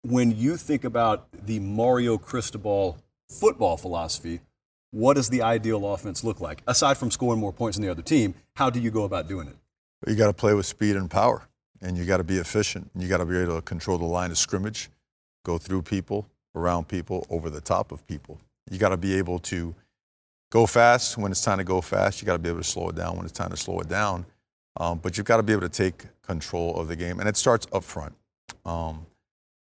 when 0.00 0.34
you 0.34 0.56
think 0.56 0.82
about 0.82 1.28
the 1.32 1.60
Mario 1.60 2.16
Cristobal 2.16 2.98
football 3.28 3.76
philosophy, 3.76 4.40
what 4.92 5.14
does 5.14 5.28
the 5.30 5.42
ideal 5.42 5.92
offense 5.92 6.22
look 6.22 6.40
like? 6.40 6.62
Aside 6.66 6.98
from 6.98 7.10
scoring 7.10 7.40
more 7.40 7.52
points 7.52 7.76
than 7.76 7.84
the 7.84 7.90
other 7.90 8.02
team, 8.02 8.34
how 8.54 8.70
do 8.70 8.78
you 8.78 8.90
go 8.90 9.04
about 9.04 9.26
doing 9.26 9.48
it? 9.48 9.56
You 10.06 10.14
got 10.14 10.26
to 10.26 10.32
play 10.32 10.54
with 10.54 10.66
speed 10.66 10.96
and 10.96 11.10
power, 11.10 11.48
and 11.80 11.96
you 11.96 12.04
got 12.04 12.18
to 12.18 12.24
be 12.24 12.36
efficient. 12.36 12.90
You 12.94 13.08
got 13.08 13.18
to 13.18 13.24
be 13.24 13.38
able 13.38 13.56
to 13.56 13.62
control 13.62 13.98
the 13.98 14.04
line 14.04 14.30
of 14.30 14.38
scrimmage, 14.38 14.90
go 15.44 15.58
through 15.58 15.82
people, 15.82 16.28
around 16.54 16.88
people, 16.88 17.26
over 17.30 17.48
the 17.48 17.60
top 17.60 17.90
of 17.90 18.06
people. 18.06 18.38
You 18.70 18.78
got 18.78 18.90
to 18.90 18.96
be 18.96 19.14
able 19.14 19.38
to 19.40 19.74
go 20.50 20.66
fast 20.66 21.16
when 21.16 21.32
it's 21.32 21.40
time 21.40 21.58
to 21.58 21.64
go 21.64 21.80
fast. 21.80 22.20
You 22.20 22.26
got 22.26 22.34
to 22.34 22.38
be 22.38 22.50
able 22.50 22.60
to 22.60 22.64
slow 22.64 22.90
it 22.90 22.96
down 22.96 23.16
when 23.16 23.24
it's 23.24 23.32
time 23.32 23.50
to 23.50 23.56
slow 23.56 23.80
it 23.80 23.88
down. 23.88 24.26
Um, 24.76 24.98
but 24.98 25.16
you've 25.16 25.26
got 25.26 25.38
to 25.38 25.42
be 25.42 25.52
able 25.52 25.62
to 25.62 25.68
take 25.68 26.04
control 26.22 26.78
of 26.78 26.88
the 26.88 26.96
game, 26.96 27.18
and 27.18 27.28
it 27.28 27.36
starts 27.36 27.66
up 27.72 27.82
front. 27.82 28.14
Um, 28.66 29.06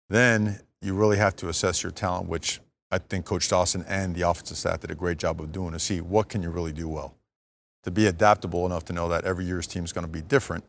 then 0.09 0.61
you 0.83 0.95
really 0.95 1.19
have 1.19 1.37
to 1.37 1.49
assess 1.49 1.83
your 1.83 1.93
talent, 1.93 2.29
which 2.29 2.61
I 2.91 2.99
think 2.99 3.25
Coach 3.25 3.49
Dawson 3.49 3.85
and 3.89 4.15
the 4.15 4.29
offensive 4.29 4.57
staff 4.57 4.81
did 4.81 4.91
a 4.91 4.95
great 4.95 5.19
job 5.19 5.41
of 5.41 5.53
doing 5.53 5.73
to 5.73 5.79
see 5.79 6.01
what 6.01 6.29
can 6.29 6.43
you 6.43 6.51
really 6.51 6.73
do 6.73 6.89
well. 6.89 7.15
To 7.85 7.91
be 7.91 8.07
adaptable 8.07 8.67
enough 8.67 8.85
to 8.87 8.93
know 8.93 9.09
that 9.09 9.25
every 9.25 9.45
year's 9.45 9.67
team 9.67 9.85
is 9.85 9.93
going 9.93 10.07
to 10.07 10.13
be 10.13 10.21
different 10.21 10.65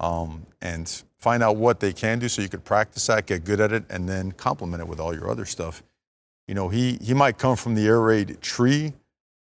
um, 0.00 0.46
and 0.60 1.02
find 1.18 1.42
out 1.42 1.56
what 1.56 1.80
they 1.80 1.92
can 1.92 2.18
do 2.18 2.28
so 2.28 2.42
you 2.42 2.48
could 2.48 2.64
practice 2.64 3.06
that, 3.06 3.26
get 3.26 3.44
good 3.44 3.60
at 3.60 3.72
it, 3.72 3.84
and 3.88 4.08
then 4.08 4.32
complement 4.32 4.82
it 4.82 4.88
with 4.88 4.98
all 4.98 5.14
your 5.14 5.30
other 5.30 5.44
stuff. 5.44 5.82
You 6.48 6.54
know, 6.54 6.68
he, 6.68 6.98
he 7.00 7.14
might 7.14 7.38
come 7.38 7.56
from 7.56 7.74
the 7.74 7.86
air 7.86 8.00
raid 8.00 8.40
tree, 8.40 8.94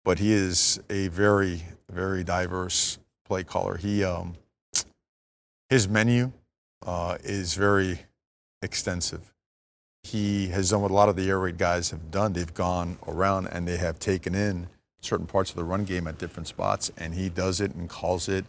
but 0.04 0.18
he 0.18 0.32
is 0.32 0.80
a 0.88 1.08
very, 1.08 1.62
very 1.90 2.22
diverse 2.22 2.98
play 3.24 3.42
caller. 3.42 3.76
He, 3.76 4.04
um, 4.04 4.34
his 5.68 5.88
menu 5.88 6.30
uh, 6.86 7.18
is 7.24 7.54
very 7.54 7.98
extensive 8.62 9.31
he 10.02 10.48
has 10.48 10.70
done 10.70 10.82
what 10.82 10.90
a 10.90 10.94
lot 10.94 11.08
of 11.08 11.16
the 11.16 11.28
air 11.28 11.38
raid 11.38 11.58
guys 11.58 11.90
have 11.90 12.10
done. 12.10 12.32
They've 12.32 12.52
gone 12.52 12.98
around 13.06 13.46
and 13.46 13.66
they 13.66 13.76
have 13.76 13.98
taken 13.98 14.34
in 14.34 14.68
certain 15.00 15.26
parts 15.26 15.50
of 15.50 15.56
the 15.56 15.64
run 15.64 15.84
game 15.84 16.06
at 16.06 16.18
different 16.18 16.48
spots, 16.48 16.90
and 16.96 17.14
he 17.14 17.28
does 17.28 17.60
it 17.60 17.74
and 17.74 17.88
calls 17.88 18.28
it 18.28 18.44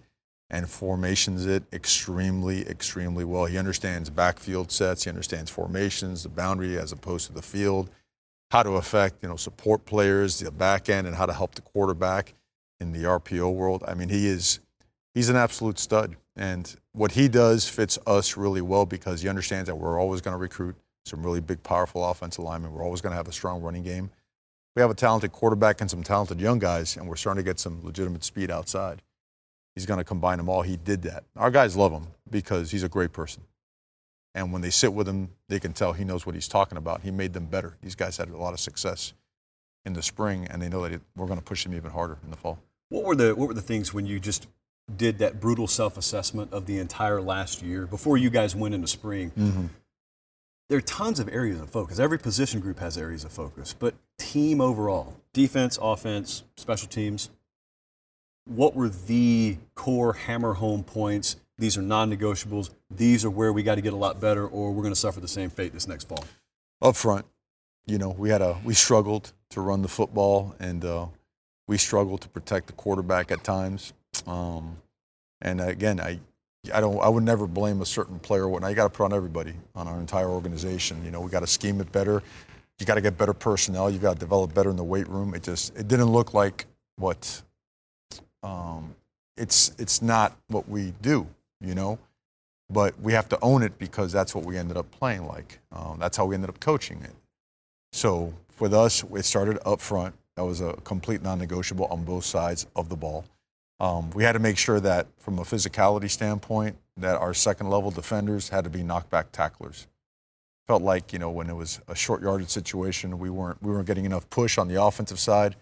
and 0.50 0.70
formations 0.70 1.46
it 1.46 1.64
extremely, 1.74 2.68
extremely 2.68 3.26
well. 3.26 3.46
He 3.46 3.58
understands 3.58 4.10
backfield 4.10 4.72
sets, 4.72 5.04
he 5.04 5.10
understands 5.10 5.50
formations, 5.50 6.24
the 6.24 6.30
boundary 6.30 6.78
as 6.78 6.92
opposed 6.92 7.28
to 7.28 7.34
the 7.34 7.42
field, 7.42 7.90
how 8.52 8.62
to 8.62 8.72
affect, 8.72 9.24
you 9.24 9.30
know, 9.30 9.36
support 9.36 9.86
players, 9.86 10.40
the 10.40 10.52
back 10.52 10.90
end, 10.90 11.08
and 11.08 11.16
how 11.16 11.26
to 11.26 11.34
help 11.34 11.56
the 11.56 11.62
quarterback 11.62 12.36
in 12.80 12.92
the 12.92 13.04
RPO 13.04 13.52
world. 13.54 13.84
I 13.88 13.96
mean, 13.96 14.10
he 14.10 14.28
is 14.28 14.60
he's 15.14 15.30
an 15.30 15.36
absolute 15.36 15.80
stud. 15.80 16.16
And 16.36 16.76
what 16.94 17.14
he 17.14 17.28
does 17.28 17.68
fits 17.68 17.98
us 18.06 18.38
really 18.38 18.62
well 18.62 18.86
because 18.86 19.22
he 19.22 19.30
understands 19.30 19.68
that 19.68 19.76
we're 19.76 20.00
always 20.00 20.22
going 20.22 20.34
to 20.34 20.40
recruit 20.40 20.76
some 21.06 21.24
really 21.24 21.42
big, 21.42 21.62
powerful 21.64 22.04
offensive 22.10 22.44
linemen. 22.44 22.72
We're 22.72 22.84
always 22.84 23.02
going 23.02 23.12
to 23.12 23.18
have 23.18 23.28
a 23.28 23.34
strong 23.34 23.62
running 23.62 23.84
game. 23.84 24.12
We 24.76 24.82
have 24.82 24.90
a 24.90 24.96
talented 24.96 25.32
quarterback 25.32 25.82
and 25.82 25.90
some 25.90 26.04
talented 26.04 26.40
young 26.40 26.60
guys, 26.60 26.98
and 26.98 27.08
we're 27.08 27.16
starting 27.16 27.44
to 27.44 27.50
get 27.50 27.60
some 27.60 27.84
legitimate 27.84 28.24
speed 28.24 28.50
outside. 28.50 29.02
He's 29.76 29.86
going 29.86 30.00
to 30.00 30.04
combine 30.04 30.38
them 30.38 30.50
all. 30.50 30.62
He 30.62 30.78
did 30.78 31.04
that. 31.04 31.24
Our 31.36 31.52
guys 31.52 31.76
love 31.76 31.92
him 31.92 32.08
because 32.30 32.72
he's 32.72 32.84
a 32.84 32.90
great 32.90 33.12
person. 33.12 33.44
And 34.36 34.52
when 34.52 34.62
they 34.62 34.72
sit 34.72 34.94
with 34.94 35.08
him, 35.08 35.30
they 35.48 35.60
can 35.60 35.74
tell 35.74 35.94
he 35.94 36.04
knows 36.04 36.26
what 36.26 36.34
he's 36.34 36.48
talking 36.48 36.78
about. 36.78 37.02
He 37.02 37.12
made 37.12 37.34
them 37.34 37.46
better. 37.46 37.76
These 37.82 37.96
guys 37.96 38.18
had 38.18 38.30
a 38.30 38.38
lot 38.38 38.54
of 38.54 38.60
success 38.60 39.14
in 39.86 39.94
the 39.94 40.02
spring, 40.02 40.48
and 40.50 40.62
they 40.62 40.70
know 40.70 40.88
that 40.88 41.02
we're 41.16 41.28
going 41.28 41.40
to 41.40 41.46
push 41.46 41.64
them 41.64 41.76
even 41.76 41.92
harder 41.92 42.18
in 42.24 42.32
the 42.32 42.38
fall. 42.38 42.60
What 42.90 43.04
were 43.04 43.16
the 43.16 43.36
What 43.36 43.48
were 43.48 43.54
the 43.54 43.62
things 43.62 43.94
when 43.94 44.06
you 44.08 44.20
just 44.20 44.48
did 44.96 45.20
that 45.20 45.40
brutal 45.40 45.68
self 45.68 45.98
assessment 45.98 46.52
of 46.52 46.66
the 46.66 46.80
entire 46.80 47.22
last 47.22 47.62
year 47.62 47.86
before 47.86 48.18
you 48.18 48.32
guys 48.32 48.56
went 48.56 48.74
into 48.74 48.88
spring? 48.88 49.32
Mm-hmm 49.38 49.66
there 50.70 50.78
are 50.78 50.82
tons 50.82 51.20
of 51.20 51.30
areas 51.30 51.60
of 51.60 51.70
focus. 51.70 52.00
Every 52.00 52.18
position 52.18 52.60
group 52.60 52.80
has 52.80 52.98
areas 52.98 53.24
of 53.24 53.32
focus, 53.32 53.76
but 53.78 53.96
team 54.18 54.62
overall, 54.62 55.18
defense, 55.34 55.78
offense, 55.82 56.44
special 56.56 56.88
teams, 56.88 57.30
what 58.46 58.76
were 58.76 58.90
the 58.90 59.58
core 59.76 60.14
hammer 60.14 60.54
home 60.54 60.84
points? 60.84 61.38
These 61.58 61.78
are 61.78 61.82
non 61.82 62.12
negotiables. 62.12 62.72
These 62.90 63.24
are 63.24 63.30
where 63.30 63.54
we 63.54 63.64
got 63.64 63.76
to 63.76 63.82
get 63.82 63.94
a 63.94 63.98
lot 63.98 64.20
better, 64.20 64.46
or 64.48 64.72
we're 64.72 64.82
going 64.82 64.94
to 64.94 65.00
suffer 65.00 65.20
the 65.20 65.28
same 65.28 65.50
fate 65.50 65.74
this 65.74 65.88
next 65.88 66.10
fall. 66.10 66.26
Up 66.82 66.96
front, 66.96 67.26
you 67.86 67.98
know, 67.98 68.10
we 68.10 68.30
had 68.30 68.42
a 68.42 68.60
we 68.64 68.74
struggled 68.74 69.34
to 69.52 69.62
run 69.62 69.82
the 69.82 69.88
football, 69.88 70.56
and 70.60 70.84
uh, 70.84 71.06
we 71.68 71.78
struggled 71.78 72.22
to 72.22 72.30
protect 72.30 72.68
the 72.68 72.74
quarterback 72.74 73.32
at 73.32 73.44
times. 73.44 73.94
Um, 74.28 74.78
and 75.42 75.62
again, 75.62 76.00
I 76.00 76.20
I 76.72 76.80
don't. 76.80 76.98
I 77.02 77.10
would 77.10 77.24
never 77.24 77.46
blame 77.46 77.82
a 77.82 77.86
certain 77.86 78.20
player. 78.20 78.48
What 78.48 78.62
now 78.62 78.70
you 78.70 78.76
got 78.76 78.84
to 78.84 78.90
put 78.90 79.04
on 79.04 79.14
everybody, 79.14 79.54
on 79.76 79.88
our 79.88 80.00
entire 80.00 80.30
organization. 80.30 81.04
You 81.04 81.12
know, 81.12 81.20
we 81.20 81.30
got 81.30 81.42
to 81.42 81.48
scheme 81.48 81.82
it 81.82 81.92
better. 81.92 82.24
You 82.80 82.86
got 82.86 82.96
to 82.96 83.02
get 83.02 83.18
better 83.18 83.34
personnel. 83.34 83.90
You 83.90 84.00
got 84.00 84.14
to 84.14 84.20
develop 84.20 84.54
better 84.54 84.70
in 84.70 84.78
the 84.78 84.84
weight 84.84 85.08
room. 85.10 85.34
It 85.34 85.44
just 85.44 85.78
it 85.78 85.88
didn't 85.88 86.12
look 86.12 86.34
like 86.34 86.66
what. 86.96 87.42
Um, 88.44 88.96
it's 89.36 89.74
it's 89.78 90.02
not 90.02 90.38
what 90.48 90.70
we 90.70 90.94
do. 91.02 91.28
You 91.60 91.76
know, 91.76 92.00
but 92.70 92.98
we 93.02 93.12
have 93.12 93.28
to 93.30 93.40
own 93.42 93.62
it 93.62 93.78
because 93.78 94.14
that's 94.14 94.34
what 94.34 94.46
we 94.46 94.58
ended 94.58 94.78
up 94.78 94.90
playing 94.92 95.28
like. 95.28 95.60
Um, 95.72 95.98
that's 96.00 96.16
how 96.16 96.26
we 96.26 96.36
ended 96.36 96.50
up 96.50 96.62
coaching 96.62 97.02
it. 97.04 97.14
So 97.92 98.34
with 98.60 98.74
us, 98.74 99.04
it 99.14 99.26
started 99.26 99.60
up 99.66 99.82
front. 99.82 100.16
That 100.36 100.46
was 100.46 100.62
a 100.62 100.74
complete 100.84 101.22
non-negotiable 101.22 101.86
on 101.86 102.04
both 102.04 102.26
sides 102.26 102.68
of 102.76 102.90
the 102.90 102.96
ball. 102.96 103.26
Um, 103.84 104.12
we 104.12 104.24
had 104.24 104.32
to 104.32 104.40
make 104.40 104.58
sure 104.58 104.80
that, 104.80 105.08
from 105.18 105.40
a 105.40 105.42
physicality 105.42 106.10
standpoint, 106.10 106.78
that 106.96 107.18
our 107.18 107.34
second 107.34 107.70
level 107.70 107.92
defenders 107.92 108.48
had 108.48 108.64
to 108.64 108.70
be 108.70 108.80
knockback 108.80 109.26
tacklers. 109.34 109.88
Felt 110.68 110.82
like 110.82 111.12
you 111.12 111.20
know 111.20 111.30
when 111.30 111.50
it 111.50 111.54
was 111.54 111.82
a 111.90 111.96
short 111.96 112.22
yardage 112.22 112.48
situation, 112.48 113.20
we 113.20 113.30
weren't 113.30 113.62
we 113.62 113.74
weren't 113.74 113.86
getting 113.86 114.06
enough 114.06 114.30
push 114.30 114.58
on 114.58 114.70
the 114.70 114.82
offensive 114.82 115.20
side. 115.20 115.58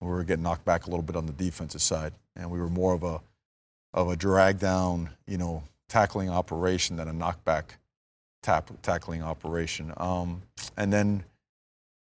We 0.00 0.08
were 0.08 0.24
getting 0.24 0.42
knocked 0.42 0.64
back 0.64 0.86
a 0.86 0.90
little 0.90 1.02
bit 1.02 1.14
on 1.14 1.26
the 1.26 1.32
defensive 1.34 1.82
side, 1.82 2.14
and 2.36 2.50
we 2.50 2.58
were 2.58 2.70
more 2.70 2.94
of 2.94 3.02
a 3.02 3.20
of 3.92 4.08
a 4.08 4.16
drag 4.16 4.58
down, 4.58 5.10
you 5.26 5.36
know, 5.36 5.62
tackling 5.90 6.30
operation 6.30 6.96
than 6.96 7.06
a 7.06 7.12
knockback 7.12 7.64
tap, 8.42 8.70
tackling 8.80 9.22
operation. 9.22 9.92
Um, 9.98 10.40
and 10.78 10.90
then 10.90 11.24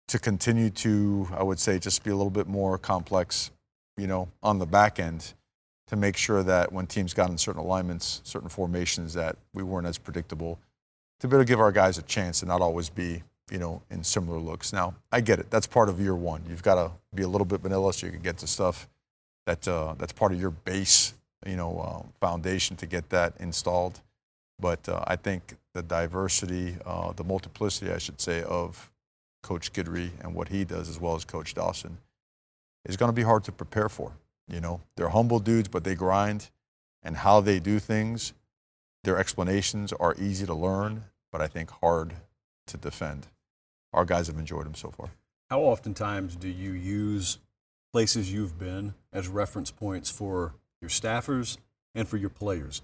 to 0.07 0.21
continue 0.21 0.71
to, 0.71 1.29
I 1.37 1.43
would 1.43 1.59
say, 1.59 1.81
just 1.81 2.05
be 2.05 2.13
a 2.13 2.17
little 2.17 2.31
bit 2.31 2.47
more 2.47 2.79
complex, 2.79 3.51
you 3.97 4.07
know, 4.07 4.29
on 4.45 4.61
the 4.61 4.67
back 4.67 5.01
end 5.01 5.35
to 5.91 5.97
make 5.97 6.17
sure 6.17 6.45
that 6.45 6.73
when 6.73 6.87
teams 6.87 7.13
got 7.13 7.31
in 7.31 7.37
certain 7.37 7.61
alignments, 7.61 8.21
certain 8.23 8.49
formations, 8.49 9.13
that 9.15 9.35
we 9.53 9.65
weren't 9.65 9.89
as 9.89 9.99
predictable, 9.99 10.57
to 11.19 11.27
be 11.27 11.35
able 11.35 11.45
to 11.45 11.49
give 11.49 11.59
our 11.59 11.73
guys 11.73 11.99
a 11.99 12.03
chance 12.03 12.43
and 12.43 12.49
not 12.49 12.61
always 12.61 12.89
be, 12.89 13.25
you 13.51 13.59
know, 13.59 13.83
in 13.91 14.05
similar 14.05 14.39
looks. 14.39 14.73
Now, 14.73 14.95
I 15.11 15.21
get 15.21 15.41
it. 15.41 15.51
That's 15.51 15.67
part 15.67 15.89
of 15.89 16.01
year 16.01 16.15
one. 16.15 16.45
You've 16.49 16.63
got 16.63 16.77
to 16.77 16.93
be 17.13 17.25
a 17.25 17.29
little 17.29 17.45
bit 17.45 17.61
vanilla 17.61 17.93
so 17.93 18.07
you 18.07 18.13
can 18.13 18.23
get 18.23 18.39
to 18.39 18.47
stuff 18.47 18.89
that 19.47 19.67
uh, 19.67 19.97
that's 19.99 20.13
part 20.13 20.31
of 20.31 20.41
your 20.41 20.53
base, 20.53 21.15
you 21.45 21.57
know, 21.57 21.81
uh, 21.81 22.07
foundation 22.21 22.77
to 22.77 22.87
get 22.87 23.11
that 23.11 23.35
installed. 23.41 24.01
But 24.61 24.89
uh, 24.89 25.03
I 25.09 25.17
think 25.17 25.57
the 25.75 25.83
diversity, 25.83 26.77
uh, 26.87 27.11
the 27.15 27.25
multiplicity, 27.25 27.91
I 27.91 27.99
should 27.99 28.21
say, 28.21 28.45
of 28.45 28.93
Coach 29.43 29.73
Guidry 29.73 30.11
and 30.21 30.37
what 30.37 30.51
he 30.51 30.65
does, 30.65 30.89
as 30.89 31.01
well 31.01 31.17
as 31.17 31.25
Coach 31.25 31.55
Dawson, 31.55 31.99
is 32.85 32.97
going 32.97 33.09
to 33.09 33.13
be 33.13 33.25
hard 33.25 33.43
to 33.45 33.51
prepare 33.51 33.89
for. 33.89 34.13
You 34.51 34.61
know, 34.61 34.81
they're 34.97 35.11
humble 35.11 35.39
dudes, 35.39 35.69
but 35.69 35.85
they 35.85 35.95
grind, 35.95 36.51
and 37.03 37.17
how 37.17 37.41
they 37.41 37.61
do 37.61 37.79
things, 37.79 38.33
their 39.05 39.17
explanations 39.17 39.93
are 39.93 40.15
easy 40.19 40.45
to 40.47 40.55
learn, 40.55 41.05
but 41.33 41.41
I 41.41 41.47
think 41.47 41.71
hard 41.71 42.15
to 42.67 42.77
defend. 42.77 43.29
Our 43.93 44.05
guys 44.05 44.27
have 44.27 44.39
enjoyed 44.39 44.67
them 44.67 44.75
so 44.75 44.91
far. 44.91 45.11
How 45.49 45.61
oftentimes 45.61 46.37
do 46.37 46.49
you 46.49 46.73
use 46.73 47.39
places 47.93 48.33
you've 48.33 48.59
been 48.59 48.95
as 49.13 49.29
reference 49.29 49.71
points 49.71 50.11
for 50.11 50.55
your 50.81 50.91
staffers 50.91 51.59
and 51.95 52.07
for 52.07 52.17
your 52.17 52.31
players? 52.31 52.83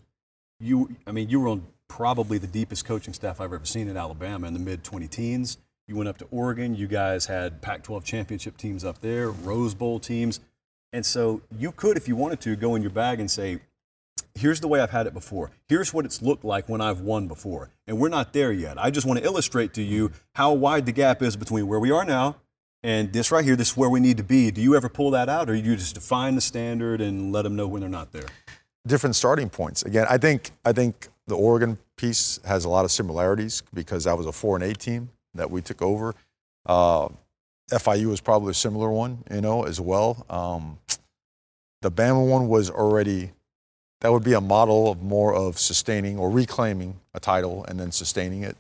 You, 0.59 0.97
I 1.07 1.13
mean, 1.13 1.29
you 1.29 1.41
were 1.41 1.49
on 1.49 1.67
probably 1.89 2.39
the 2.39 2.47
deepest 2.47 2.85
coaching 2.85 3.15
staff 3.15 3.41
I've 3.41 3.53
ever 3.53 3.65
seen 3.65 3.89
in 3.89 3.97
Alabama 3.97 4.49
in 4.49 4.55
the 4.55 4.59
mid 4.59 4.83
20 4.83 5.07
teens. 5.07 5.59
You 5.87 5.95
went 5.95 6.09
up 6.09 6.19
to 6.19 6.27
Oregon. 6.31 6.75
You 6.75 6.89
guys 6.89 7.27
had 7.27 7.63
Pac 7.63 7.85
12 7.85 8.05
championship 8.05 8.57
teams 8.57 8.85
up 8.85 9.01
there, 9.01 9.31
Rose 9.31 9.75
Bowl 9.75 10.01
teams. 10.01 10.41
And 10.93 11.05
so 11.05 11.43
you 11.59 11.73
could, 11.73 11.97
if 11.97 12.09
you 12.09 12.17
wanted 12.17 12.41
to, 12.43 12.57
go 12.57 12.75
in 12.75 12.83
your 12.83 12.91
bag 12.91 13.21
and 13.21 13.31
say, 13.31 13.61
here's 14.35 14.61
the 14.61 14.69
way 14.69 14.81
I've 14.81 14.91
had 14.91 15.07
it 15.07 15.15
before. 15.15 15.51
Here's 15.69 15.93
what 15.93 16.05
it's 16.05 16.23
looked 16.23 16.45
like 16.45 16.69
when 16.69 16.81
I've 16.81 17.01
won 17.01 17.27
before. 17.27 17.71
And 17.87 17.99
we're 17.99 18.09
not 18.09 18.33
there 18.33 18.53
yet. 18.53 18.79
I 18.79 18.91
just 18.91 19.07
want 19.07 19.19
to 19.19 19.25
illustrate 19.25 19.75
to 19.75 19.83
you 19.83 20.13
how 20.35 20.53
wide 20.53 20.87
the 20.87 20.93
gap 20.93 21.23
is 21.23 21.37
between 21.37 21.67
where 21.67 21.81
we 21.81 21.91
are 21.91 22.05
now 22.05 22.37
and 22.87 23.13
this 23.13 23.33
right 23.33 23.45
here, 23.45 23.57
this 23.57 23.71
is 23.73 23.77
where 23.77 23.91
we 23.91 23.99
need 23.99 24.17
to 24.19 24.23
be. 24.23 24.53
Do 24.53 24.61
you 24.61 24.77
ever 24.77 24.89
pull 24.89 25.11
that 25.11 25.29
out, 25.29 25.51
or 25.51 25.57
you 25.57 25.75
just 25.75 25.97
define 25.97 26.37
the 26.37 26.41
standard 26.41 27.01
and 27.01 27.33
let 27.33 27.43
them 27.43 27.57
know 27.57 27.67
when 27.67 27.81
they're 27.81 27.91
not 27.91 28.13
there? 28.13 28.27
Different 28.87 29.17
starting 29.17 29.51
points. 29.51 29.83
Again, 29.83 30.07
I 30.09 30.19
think 30.19 30.53
I 30.65 30.73
think 30.73 31.09
the 31.27 31.35
Oregon 31.35 31.79
piece 31.97 32.39
has 32.45 32.65
a 32.65 32.69
lot 32.69 32.85
of 32.85 32.93
similarities 32.93 33.65
because 33.75 34.05
that 34.05 34.17
was 34.17 34.27
a 34.27 34.33
four 34.33 34.55
and 34.55 34.65
eight 34.65 34.79
team 34.79 35.09
that 35.35 35.51
we 35.51 35.63
took 35.63 35.83
over. 35.83 36.15
Uh, 36.65 37.09
FIU 37.71 38.07
was 38.07 38.21
probably 38.21 38.53
a 38.53 38.55
similar 38.55 38.91
one, 38.91 39.25
you 39.31 39.41
know, 39.41 39.65
as 39.65 39.81
well. 39.81 40.25
Um, 40.31 40.79
the 41.83 41.91
Bama 41.91 42.27
one 42.27 42.49
was 42.49 42.71
already 42.71 43.33
that 44.01 44.13
would 44.13 44.25
be 44.25 44.35
a 44.35 44.41
model 44.41 44.91
of 44.91 45.03
more 45.03 45.35
of 45.35 45.59
sustaining 45.59 46.19
or 46.19 46.31
reclaiming 46.31 47.01
a 47.15 47.21
title 47.21 47.65
and 47.65 47.81
then 47.81 47.91
sustaining 47.91 48.43
it 48.43 48.57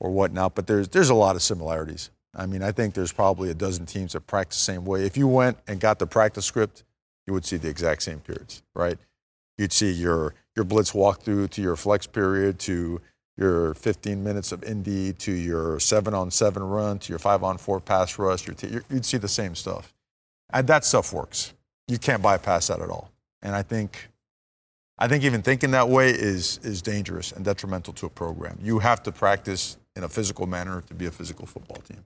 or 0.00 0.10
whatnot. 0.10 0.54
But 0.54 0.66
there's 0.66 0.88
there's 0.88 1.10
a 1.10 1.14
lot 1.14 1.36
of 1.36 1.42
similarities. 1.42 2.10
I 2.34 2.46
mean, 2.46 2.62
I 2.62 2.72
think 2.72 2.94
there's 2.94 3.12
probably 3.12 3.50
a 3.50 3.54
dozen 3.54 3.86
teams 3.86 4.14
that 4.14 4.26
practice 4.26 4.58
the 4.58 4.72
same 4.72 4.84
way. 4.84 5.04
If 5.04 5.16
you 5.16 5.28
went 5.28 5.58
and 5.68 5.78
got 5.78 5.98
the 5.98 6.06
practice 6.06 6.46
script, 6.46 6.82
you 7.26 7.34
would 7.34 7.44
see 7.44 7.58
the 7.58 7.68
exact 7.68 8.02
same 8.02 8.20
periods, 8.20 8.62
right? 8.74 8.98
You'd 9.58 9.72
see 9.72 9.92
your 9.92 10.34
your 10.56 10.64
blitz 10.64 10.92
walkthrough 10.92 11.50
to 11.50 11.62
your 11.62 11.76
flex 11.76 12.06
period 12.06 12.58
to 12.60 13.00
your 13.36 13.74
15 13.74 14.22
minutes 14.22 14.52
of 14.52 14.60
indie 14.62 15.16
to 15.18 15.32
your 15.32 15.80
seven 15.80 16.14
on 16.14 16.30
seven 16.30 16.62
run 16.62 16.98
to 17.00 17.10
your 17.10 17.18
five 17.18 17.42
on 17.42 17.58
four 17.58 17.80
pass 17.80 18.18
rush. 18.18 18.46
Your 18.46 18.54
t- 18.54 18.80
you'd 18.90 19.04
see 19.04 19.18
the 19.18 19.28
same 19.28 19.54
stuff, 19.54 19.92
and 20.52 20.66
that 20.66 20.84
stuff 20.84 21.12
works. 21.12 21.52
You 21.88 21.98
can't 21.98 22.22
bypass 22.22 22.68
that 22.68 22.80
at 22.80 22.90
all. 22.90 23.10
And 23.42 23.54
I 23.54 23.62
think, 23.62 24.08
I 24.98 25.08
think 25.08 25.24
even 25.24 25.42
thinking 25.42 25.70
that 25.72 25.88
way 25.88 26.10
is 26.10 26.60
is 26.62 26.82
dangerous 26.82 27.32
and 27.32 27.44
detrimental 27.44 27.92
to 27.94 28.06
a 28.06 28.10
program. 28.10 28.58
You 28.62 28.78
have 28.78 29.02
to 29.04 29.12
practice 29.12 29.76
in 29.96 30.04
a 30.04 30.08
physical 30.08 30.46
manner 30.46 30.82
to 30.88 30.94
be 30.94 31.06
a 31.06 31.10
physical 31.10 31.46
football 31.46 31.78
team 31.78 32.04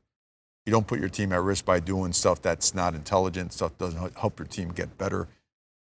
you 0.67 0.73
don't 0.73 0.87
put 0.87 0.99
your 0.99 1.09
team 1.09 1.33
at 1.33 1.41
risk 1.41 1.65
by 1.65 1.79
doing 1.79 2.13
stuff 2.13 2.43
that's 2.43 2.75
not 2.75 2.95
intelligent, 2.95 3.53
stuff 3.53 3.79
doesn't 3.79 4.19
help 4.19 4.39
your 4.39 4.49
team 4.49 4.71
get 4.71 4.99
better. 4.99 5.29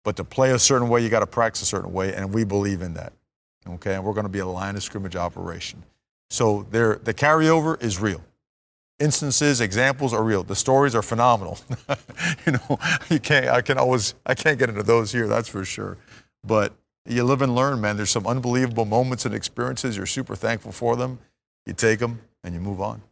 But 0.04 0.16
to 0.16 0.24
play 0.24 0.50
a 0.50 0.58
certain 0.58 0.88
way, 0.88 1.02
you 1.02 1.08
got 1.08 1.20
to 1.20 1.26
practice 1.26 1.62
a 1.62 1.66
certain 1.66 1.92
way, 1.92 2.12
and 2.12 2.34
we 2.34 2.42
believe 2.42 2.82
in 2.82 2.94
that. 2.94 3.12
Okay, 3.68 3.94
and 3.94 4.04
we're 4.04 4.12
going 4.12 4.24
to 4.24 4.30
be 4.30 4.40
a 4.40 4.46
line 4.46 4.76
of 4.76 4.82
scrimmage 4.82 5.16
operation. 5.16 5.82
So 6.30 6.66
there, 6.70 6.96
the 6.96 7.14
carryover 7.14 7.80
is 7.82 8.00
real. 8.00 8.22
Instances, 8.98 9.60
examples 9.60 10.12
are 10.12 10.22
real. 10.22 10.42
The 10.42 10.56
stories 10.56 10.94
are 10.94 11.02
phenomenal. 11.02 11.58
you 12.46 12.52
know, 12.52 12.78
you 13.10 13.20
can't. 13.20 13.48
I 13.48 13.60
can 13.62 13.78
always. 13.78 14.14
I 14.26 14.34
can't 14.34 14.58
get 14.58 14.68
into 14.68 14.82
those 14.82 15.12
here. 15.12 15.26
That's 15.26 15.48
for 15.48 15.64
sure. 15.64 15.98
But 16.44 16.72
you 17.06 17.24
live 17.24 17.42
and 17.42 17.54
learn, 17.54 17.80
man. 17.80 17.96
There's 17.96 18.10
some 18.10 18.26
unbelievable 18.26 18.84
moments 18.84 19.26
and 19.26 19.34
experiences. 19.34 19.96
You're 19.96 20.06
super 20.06 20.36
thankful 20.36 20.72
for 20.72 20.96
them. 20.96 21.18
You 21.66 21.72
take 21.72 21.98
them 21.98 22.20
and 22.44 22.54
you 22.54 22.60
move 22.60 22.80
on. 22.80 23.02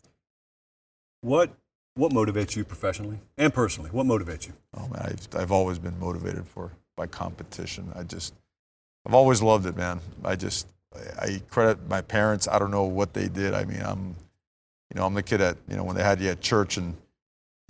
What 1.23 1.51
what 1.95 2.13
motivates 2.13 2.57
you 2.57 2.65
professionally 2.65 3.19
and 3.37 3.53
personally? 3.53 3.91
What 3.91 4.07
motivates 4.07 4.47
you? 4.47 4.55
Oh 4.77 4.89
man, 4.89 5.03
I've, 5.03 5.29
I've 5.35 5.53
always 5.53 5.79
been 5.79 5.99
motivated 5.99 6.47
for 6.47 6.73
by 6.97 7.07
competition. 7.07 7.93
I 7.95 8.05
just 8.05 8.35
I've 9.07 9.15
always 9.15 9.43
loved 9.43 9.67
it, 9.67 9.77
man. 9.77 10.01
I 10.25 10.37
just 10.37 10.67
I 11.19 11.41
credit 11.51 11.89
my 11.89 12.01
parents. 12.01 12.49
I 12.49 12.59
don't 12.59 12.71
know 12.71 12.85
what 12.85 13.15
they 13.15 13.29
did. 13.29 13.55
I 13.55 13.65
mean, 13.65 13.83
I'm 13.83 14.17
you 14.93 14.97
know 14.97 15.07
I'm 15.07 15.15
the 15.15 15.23
kid 15.23 15.41
at 15.41 15.57
you 15.69 15.77
know 15.77 15.85
when 15.85 15.97
they 15.97 16.03
had 16.03 16.21
you 16.21 16.31
at 16.31 16.41
church 16.41 16.77
and 16.77 16.97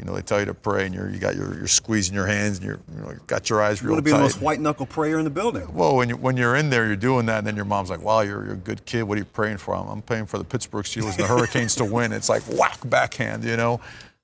you 0.01 0.07
know, 0.07 0.15
they 0.15 0.23
tell 0.23 0.41
you 0.41 0.47
to 0.47 0.55
pray, 0.55 0.87
and 0.87 0.95
you're 0.95 1.11
you 1.11 1.19
got 1.19 1.37
your 1.37 1.55
you're 1.55 1.67
squeezing 1.67 2.15
your 2.15 2.27
hands, 2.27 2.57
and 2.57 2.67
you're 2.67 2.81
you 2.91 3.03
know 3.03 3.15
got 3.27 3.51
your 3.51 3.61
eyes 3.63 3.83
real 3.83 3.91
tight. 3.91 3.91
You 3.91 3.93
want 3.93 3.99
to 3.99 4.03
be 4.03 4.11
the 4.13 4.19
most 4.19 4.41
white 4.41 4.59
knuckle 4.59 4.87
prayer 4.87 5.19
in 5.19 5.25
the 5.25 5.31
building. 5.31 5.71
Well, 5.75 5.95
when 5.95 6.09
you 6.09 6.17
when 6.17 6.39
you're 6.39 6.57
in 6.57 6.71
there, 6.71 6.87
you're 6.87 6.97
doing 6.97 7.27
that, 7.27 7.39
and 7.39 7.47
then 7.47 7.55
your 7.55 7.67
mom's 7.67 7.91
like, 7.91 8.01
"Wow, 8.01 8.23
you're, 8.23 8.47
you're 8.47 8.55
a 8.55 8.57
good 8.57 8.87
kid. 8.87 9.03
What 9.03 9.17
are 9.17 9.19
you 9.19 9.27
praying 9.27 9.59
for?" 9.59 9.75
I'm, 9.75 9.87
I'm 9.89 10.01
praying 10.01 10.25
for 10.25 10.39
the 10.39 10.45
Pittsburgh 10.45 10.87
Steelers 10.87 11.17
and 11.17 11.19
the 11.19 11.27
Hurricanes 11.27 11.75
to 11.75 11.85
win. 11.85 12.13
It's 12.13 12.31
like 12.31 12.43
whack 12.45 12.79
backhand, 12.87 13.45
you 13.45 13.59
know. 13.59 13.79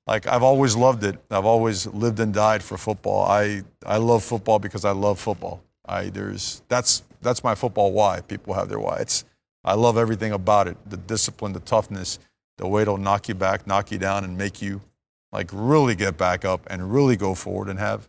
Like 0.07 0.25
I've 0.25 0.41
always 0.41 0.75
loved 0.75 1.03
it. 1.03 1.19
I've 1.29 1.45
always 1.45 1.85
lived 1.85 2.19
and 2.21 2.33
died 2.33 2.63
for 2.63 2.75
football. 2.79 3.27
I 3.27 3.61
I 3.85 3.97
love 3.97 4.23
football 4.23 4.57
because 4.57 4.83
I 4.83 4.91
love 4.91 5.19
football. 5.19 5.61
I 5.87 6.09
there's 6.09 6.61
that's 6.67 7.03
that's 7.21 7.43
my 7.43 7.55
football 7.55 7.91
why. 7.91 8.21
People 8.21 8.53
have 8.53 8.69
their 8.69 8.79
why. 8.79 8.97
It's 8.97 9.25
I 9.63 9.73
love 9.73 9.97
everything 9.97 10.31
about 10.31 10.67
it. 10.67 10.77
The 10.89 10.97
discipline, 10.97 11.53
the 11.53 11.59
toughness, 11.59 12.19
the 12.57 12.67
way 12.67 12.83
it'll 12.83 12.97
knock 12.97 13.27
you 13.27 13.35
back, 13.35 13.67
knock 13.67 13.91
you 13.91 13.97
down, 13.97 14.23
and 14.23 14.37
make 14.37 14.61
you 14.61 14.81
like 15.31 15.49
really 15.51 15.95
get 15.95 16.17
back 16.17 16.45
up 16.45 16.61
and 16.67 16.93
really 16.93 17.15
go 17.15 17.35
forward 17.35 17.69
and 17.69 17.79
have 17.79 18.07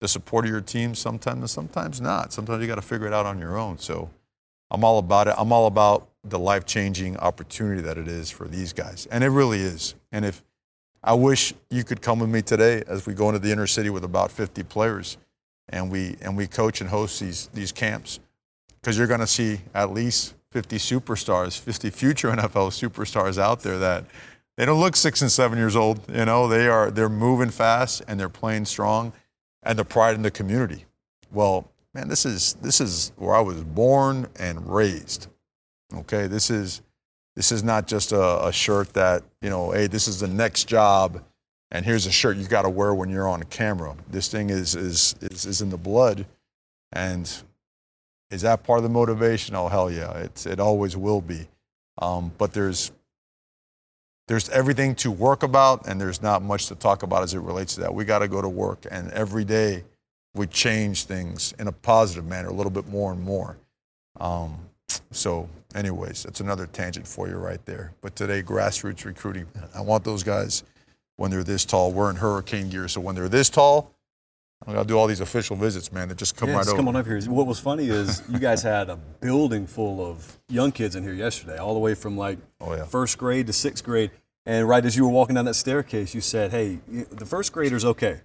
the 0.00 0.08
support 0.08 0.44
of 0.44 0.50
your 0.50 0.60
team 0.60 0.94
sometimes 0.94 1.40
and 1.40 1.50
sometimes 1.50 2.00
not. 2.00 2.32
Sometimes 2.32 2.60
you 2.60 2.66
got 2.66 2.76
to 2.76 2.82
figure 2.82 3.06
it 3.06 3.12
out 3.12 3.26
on 3.26 3.38
your 3.38 3.56
own. 3.58 3.78
So 3.78 4.10
I'm 4.70 4.84
all 4.84 4.98
about 4.98 5.28
it. 5.28 5.34
I'm 5.36 5.52
all 5.52 5.66
about 5.66 6.08
the 6.24 6.38
life 6.38 6.66
changing 6.66 7.16
opportunity 7.16 7.80
that 7.82 7.98
it 7.98 8.08
is 8.08 8.30
for 8.30 8.46
these 8.46 8.72
guys. 8.72 9.06
And 9.10 9.24
it 9.24 9.28
really 9.28 9.60
is. 9.60 9.94
And 10.12 10.24
if 10.24 10.42
I 11.02 11.14
wish 11.14 11.54
you 11.70 11.84
could 11.84 12.02
come 12.02 12.18
with 12.18 12.30
me 12.30 12.42
today 12.42 12.82
as 12.86 13.06
we 13.06 13.14
go 13.14 13.28
into 13.28 13.38
the 13.38 13.50
inner 13.50 13.66
city 13.66 13.90
with 13.90 14.04
about 14.04 14.30
50 14.30 14.62
players 14.64 15.16
and 15.68 15.90
we 15.90 16.16
and 16.20 16.36
we 16.36 16.46
coach 16.46 16.80
and 16.80 16.90
host 16.90 17.20
these 17.20 17.48
these 17.54 17.72
camps 17.72 18.20
because 18.80 18.96
you're 18.96 19.06
going 19.06 19.20
to 19.20 19.26
see 19.26 19.60
at 19.74 19.92
least 19.92 20.34
50 20.52 20.76
superstars, 20.76 21.58
50 21.58 21.90
future 21.90 22.28
NFL 22.32 22.70
superstars 22.70 23.38
out 23.38 23.60
there 23.60 23.78
that 23.78 24.04
they 24.56 24.64
don't 24.64 24.80
look 24.80 24.96
six 24.96 25.22
and 25.22 25.30
seven 25.30 25.58
years 25.58 25.76
old. 25.76 26.00
You 26.12 26.24
know, 26.24 26.48
they 26.48 26.68
are 26.68 26.90
they're 26.90 27.08
moving 27.08 27.50
fast 27.50 28.02
and 28.08 28.18
they're 28.18 28.28
playing 28.28 28.64
strong, 28.64 29.12
and 29.62 29.78
the 29.78 29.84
pride 29.84 30.14
in 30.14 30.22
the 30.22 30.30
community. 30.30 30.84
Well, 31.30 31.70
man, 31.94 32.08
this 32.08 32.26
is 32.26 32.54
this 32.54 32.80
is 32.80 33.12
where 33.16 33.34
I 33.34 33.40
was 33.40 33.62
born 33.62 34.26
and 34.36 34.66
raised. 34.66 35.28
Okay, 35.94 36.26
this 36.26 36.50
is 36.50 36.82
this 37.36 37.52
is 37.52 37.62
not 37.62 37.86
just 37.86 38.10
a, 38.10 38.46
a 38.46 38.52
shirt 38.52 38.92
that 38.94 39.22
you 39.40 39.48
know, 39.48 39.70
hey, 39.70 39.86
this 39.86 40.08
is 40.08 40.18
the 40.18 40.26
next 40.26 40.64
job, 40.64 41.22
and 41.70 41.84
here's 41.84 42.06
a 42.06 42.12
shirt 42.12 42.36
you've 42.36 42.48
got 42.48 42.62
to 42.62 42.70
wear 42.70 42.94
when 42.94 43.10
you're 43.10 43.28
on 43.28 43.42
camera. 43.44 43.94
This 44.10 44.28
thing 44.28 44.50
is 44.50 44.74
is 44.74 45.14
is, 45.20 45.44
is 45.44 45.60
in 45.60 45.70
the 45.70 45.76
blood, 45.76 46.26
and 46.92 47.30
is 48.30 48.42
that 48.42 48.64
part 48.64 48.78
of 48.78 48.82
the 48.82 48.88
motivation? 48.88 49.54
Oh 49.54 49.68
hell 49.68 49.90
yeah, 49.90 50.12
it's 50.18 50.46
it 50.46 50.60
always 50.60 50.96
will 50.96 51.20
be. 51.20 51.48
Um, 52.00 52.32
but 52.38 52.52
there's 52.52 52.92
there's 54.28 54.48
everything 54.50 54.94
to 54.96 55.10
work 55.10 55.42
about, 55.42 55.86
and 55.86 56.00
there's 56.00 56.22
not 56.22 56.42
much 56.42 56.66
to 56.66 56.74
talk 56.74 57.02
about 57.02 57.22
as 57.22 57.34
it 57.34 57.40
relates 57.40 57.74
to 57.74 57.80
that. 57.80 57.94
We 57.94 58.04
got 58.04 58.20
to 58.20 58.28
go 58.28 58.40
to 58.42 58.48
work, 58.48 58.86
and 58.90 59.10
every 59.12 59.44
day 59.44 59.84
we 60.34 60.46
change 60.46 61.04
things 61.04 61.54
in 61.58 61.66
a 61.66 61.72
positive 61.72 62.26
manner 62.26 62.48
a 62.48 62.52
little 62.52 62.70
bit 62.70 62.86
more 62.88 63.12
and 63.12 63.20
more. 63.22 63.56
Um, 64.20 64.58
so, 65.10 65.48
anyways, 65.74 66.22
that's 66.22 66.40
another 66.40 66.66
tangent 66.66 67.06
for 67.06 67.28
you 67.28 67.36
right 67.36 67.64
there. 67.64 67.92
But 68.00 68.16
today, 68.16 68.42
grassroots 68.42 69.04
recruiting. 69.04 69.46
I 69.74 69.80
want 69.80 70.04
those 70.04 70.22
guys 70.22 70.62
when 71.18 71.30
they're 71.30 71.44
this 71.44 71.64
tall. 71.66 71.92
We're 71.92 72.08
in 72.10 72.16
hurricane 72.16 72.70
gear, 72.70 72.88
so 72.88 73.00
when 73.02 73.14
they're 73.14 73.28
this 73.28 73.50
tall, 73.50 73.92
I 74.66 74.72
gotta 74.72 74.88
do 74.88 74.96
all 74.98 75.06
these 75.06 75.20
official 75.20 75.56
visits, 75.56 75.92
man. 75.92 76.08
They 76.08 76.14
just 76.14 76.36
come 76.36 76.48
yeah, 76.48 76.54
right 76.56 76.60
just 76.60 76.70
over. 76.70 76.78
come 76.78 76.88
on 76.88 76.96
up 76.96 77.06
here. 77.06 77.20
What 77.22 77.46
was 77.46 77.60
funny 77.60 77.88
is 77.88 78.22
you 78.30 78.38
guys 78.38 78.62
had 78.62 78.88
a 78.88 78.96
building 78.96 79.66
full 79.66 80.00
of 80.04 80.38
young 80.48 80.72
kids 80.72 80.96
in 80.96 81.02
here 81.02 81.12
yesterday, 81.12 81.58
all 81.58 81.74
the 81.74 81.80
way 81.80 81.94
from 81.94 82.16
like 82.16 82.38
Oh, 82.60 82.74
yeah. 82.74 82.84
first 82.84 83.18
grade 83.18 83.46
to 83.48 83.52
sixth 83.52 83.84
grade. 83.84 84.10
And 84.46 84.66
right 84.66 84.84
as 84.84 84.96
you 84.96 85.04
were 85.04 85.10
walking 85.10 85.34
down 85.34 85.44
that 85.44 85.54
staircase, 85.54 86.14
you 86.14 86.20
said, 86.22 86.50
"Hey, 86.52 86.78
the 87.10 87.26
first 87.26 87.52
graders 87.52 87.84
okay, 87.84 88.20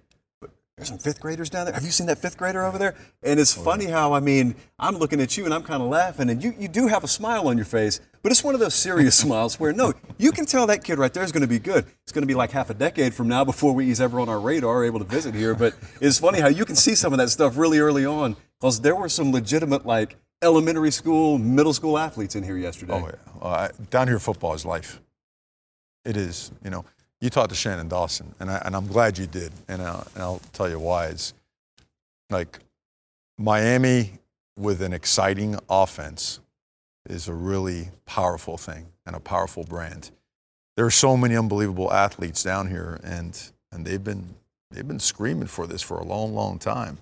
there's 0.76 0.88
some 0.88 0.98
fifth 0.98 1.20
graders 1.20 1.50
down 1.50 1.66
there. 1.66 1.74
Have 1.74 1.84
you 1.84 1.92
seen 1.92 2.08
that 2.08 2.18
fifth 2.18 2.36
grader 2.36 2.64
over 2.64 2.78
there?" 2.78 2.94
And 3.22 3.38
Oh, 3.38 3.42
it's 3.42 3.52
funny 3.52 3.86
how 3.86 4.12
I 4.12 4.20
mean, 4.20 4.56
I'm 4.78 4.96
looking 4.96 5.20
at 5.20 5.36
you 5.36 5.44
and 5.44 5.54
I'm 5.54 5.62
kind 5.62 5.80
of 5.82 5.88
laughing, 5.88 6.30
and 6.30 6.42
you 6.42 6.52
you 6.58 6.66
do 6.66 6.88
have 6.88 7.04
a 7.04 7.08
smile 7.08 7.46
on 7.46 7.56
your 7.56 7.64
face, 7.64 8.00
but 8.22 8.32
it's 8.32 8.42
one 8.42 8.54
of 8.54 8.60
those 8.60 8.74
serious 8.74 9.16
smiles 9.24 9.60
where 9.60 9.72
no, 9.72 9.94
you 10.18 10.32
can 10.32 10.46
tell 10.46 10.66
that 10.66 10.82
kid 10.82 10.98
right 10.98 11.12
there 11.14 11.22
is 11.22 11.30
going 11.30 11.42
to 11.42 11.48
be 11.48 11.60
good. 11.60 11.86
It's 12.02 12.12
going 12.12 12.22
to 12.22 12.26
be 12.26 12.34
like 12.34 12.50
half 12.50 12.70
a 12.70 12.74
decade 12.74 13.14
from 13.14 13.28
now 13.28 13.44
before 13.44 13.72
we, 13.72 13.86
he's 13.86 14.00
ever 14.00 14.18
on 14.18 14.28
our 14.28 14.40
radar 14.40 14.84
able 14.84 14.98
to 14.98 15.04
visit 15.04 15.34
here. 15.34 15.54
But 15.54 15.74
it's 16.00 16.18
funny 16.18 16.40
how 16.40 16.48
you 16.48 16.64
can 16.64 16.76
see 16.76 16.94
some 16.96 17.12
of 17.12 17.18
that 17.18 17.30
stuff 17.30 17.56
really 17.56 17.78
early 17.78 18.04
on 18.04 18.36
because 18.60 18.80
there 18.80 18.96
were 18.96 19.08
some 19.08 19.30
legitimate 19.30 19.86
like 19.86 20.16
elementary 20.42 20.90
school, 20.90 21.38
middle 21.38 21.72
school 21.72 21.96
athletes 21.96 22.34
in 22.34 22.42
here 22.42 22.56
yesterday. 22.56 22.94
Oh 22.94 23.08
yeah, 23.08 23.42
uh, 23.46 23.68
down 23.90 24.08
here 24.08 24.18
football 24.18 24.54
is 24.54 24.66
life. 24.66 25.00
It 26.04 26.16
is. 26.16 26.50
You 26.64 26.70
know, 26.70 26.84
you 27.24 27.30
talked 27.30 27.48
to 27.48 27.54
Shannon 27.54 27.88
Dawson, 27.88 28.34
and 28.38 28.50
I, 28.50 28.60
and 28.66 28.76
I'm 28.76 28.86
glad 28.86 29.16
you 29.16 29.26
did, 29.26 29.50
and 29.66 29.80
I'll, 29.80 30.06
and 30.14 30.22
I'll 30.22 30.42
tell 30.52 30.68
you 30.68 30.78
why. 30.78 31.06
It's 31.06 31.32
like 32.28 32.58
Miami 33.38 34.12
with 34.58 34.82
an 34.82 34.92
exciting 34.92 35.58
offense 35.70 36.40
is 37.08 37.26
a 37.26 37.32
really 37.32 37.88
powerful 38.04 38.58
thing 38.58 38.88
and 39.06 39.16
a 39.16 39.20
powerful 39.20 39.64
brand. 39.64 40.10
There 40.76 40.84
are 40.84 40.90
so 40.90 41.16
many 41.16 41.34
unbelievable 41.34 41.90
athletes 41.90 42.42
down 42.42 42.68
here, 42.68 43.00
and 43.02 43.40
and 43.72 43.86
they've 43.86 44.04
been 44.04 44.34
they've 44.70 44.86
been 44.86 45.00
screaming 45.00 45.48
for 45.48 45.66
this 45.66 45.80
for 45.80 45.98
a 45.98 46.04
long, 46.04 46.34
long 46.34 46.58
time, 46.58 46.98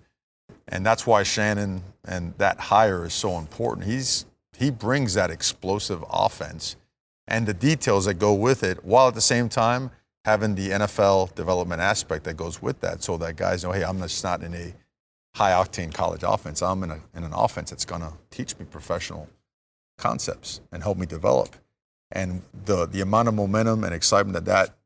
and 0.68 0.86
that's 0.86 1.04
why 1.04 1.24
Shannon 1.24 1.82
and 2.04 2.32
that 2.38 2.60
hire 2.60 3.04
is 3.06 3.12
so 3.12 3.38
important. 3.38 3.88
He's 3.88 4.24
he 4.56 4.70
brings 4.70 5.14
that 5.14 5.32
explosive 5.32 6.04
offense 6.08 6.76
and 7.26 7.44
the 7.44 7.54
details 7.54 8.04
that 8.04 8.14
go 8.14 8.34
with 8.34 8.62
it, 8.62 8.84
while 8.84 9.08
at 9.08 9.14
the 9.14 9.20
same 9.20 9.48
time 9.48 9.90
having 10.24 10.54
the 10.54 10.70
NFL 10.70 11.34
development 11.34 11.80
aspect 11.80 12.24
that 12.24 12.36
goes 12.36 12.62
with 12.62 12.80
that, 12.80 13.02
so 13.02 13.16
that 13.18 13.36
guys 13.36 13.64
know, 13.64 13.72
hey, 13.72 13.84
I'm 13.84 13.98
just 14.00 14.22
not 14.22 14.42
in 14.42 14.54
a 14.54 14.74
high 15.34 15.52
octane 15.52 15.92
college 15.92 16.22
offense. 16.22 16.62
I'm 16.62 16.82
in, 16.82 16.90
a, 16.90 17.00
in 17.14 17.24
an 17.24 17.32
offense 17.32 17.70
that's 17.70 17.84
going 17.84 18.02
to 18.02 18.12
teach 18.30 18.58
me 18.58 18.64
professional 18.64 19.28
concepts 19.98 20.60
and 20.70 20.82
help 20.82 20.98
me 20.98 21.06
develop. 21.06 21.56
And 22.10 22.42
the, 22.64 22.86
the 22.86 23.00
amount 23.00 23.28
of 23.28 23.34
momentum 23.34 23.84
and 23.84 23.94
excitement 23.94 24.34
that 24.34 24.44
that 24.44 24.76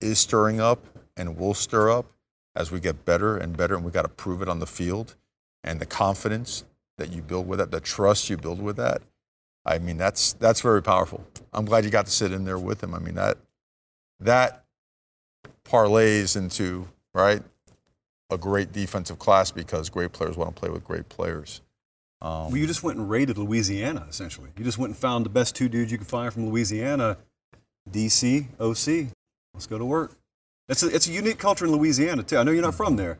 is 0.00 0.18
stirring 0.18 0.60
up 0.60 0.84
and 1.16 1.36
will 1.36 1.54
stir 1.54 1.90
up 1.90 2.06
as 2.54 2.70
we 2.70 2.80
get 2.80 3.04
better 3.04 3.36
and 3.36 3.56
better, 3.56 3.74
and 3.74 3.84
we 3.84 3.90
got 3.90 4.02
to 4.02 4.08
prove 4.08 4.40
it 4.40 4.48
on 4.48 4.60
the 4.60 4.66
field, 4.66 5.14
and 5.62 5.78
the 5.78 5.86
confidence 5.86 6.64
that 6.96 7.12
you 7.12 7.20
build 7.20 7.46
with 7.46 7.58
that, 7.58 7.70
the 7.70 7.80
trust 7.80 8.30
you 8.30 8.36
build 8.36 8.62
with 8.62 8.76
that. 8.76 9.02
I 9.64 9.78
mean, 9.78 9.98
that's 9.98 10.32
that's 10.34 10.60
very 10.60 10.82
powerful. 10.82 11.26
I'm 11.52 11.64
glad 11.64 11.84
you 11.84 11.90
got 11.90 12.06
to 12.06 12.12
sit 12.12 12.32
in 12.32 12.44
there 12.44 12.58
with 12.58 12.82
him. 12.82 12.94
I 12.94 12.98
mean, 12.98 13.16
that 13.16 13.36
that 14.20 14.64
parlays 15.68 16.36
into 16.36 16.88
right 17.14 17.42
a 18.30 18.38
great 18.38 18.72
defensive 18.72 19.18
class 19.18 19.50
because 19.50 19.88
great 19.88 20.12
players 20.12 20.36
want 20.36 20.54
to 20.54 20.58
play 20.58 20.70
with 20.70 20.84
great 20.84 21.08
players. 21.08 21.60
Um, 22.20 22.48
Well, 22.48 22.56
you 22.56 22.66
just 22.66 22.82
went 22.82 22.98
and 22.98 23.08
raided 23.08 23.38
Louisiana, 23.38 24.06
essentially. 24.08 24.50
You 24.56 24.64
just 24.64 24.78
went 24.78 24.90
and 24.90 24.96
found 24.96 25.24
the 25.24 25.30
best 25.30 25.54
two 25.54 25.68
dudes 25.68 25.92
you 25.92 25.98
could 25.98 26.06
find 26.06 26.32
from 26.32 26.48
Louisiana, 26.48 27.18
DC, 27.90 28.46
OC. 28.58 29.12
Let's 29.54 29.66
go 29.66 29.78
to 29.78 29.84
work. 29.84 30.16
It's 30.68 30.82
a, 30.82 30.88
it's 30.88 31.06
a 31.06 31.12
unique 31.12 31.38
culture 31.38 31.66
in 31.66 31.72
Louisiana, 31.72 32.22
too. 32.22 32.38
I 32.38 32.42
know 32.42 32.50
you're 32.50 32.62
not 32.62 32.74
from 32.74 32.96
there, 32.96 33.18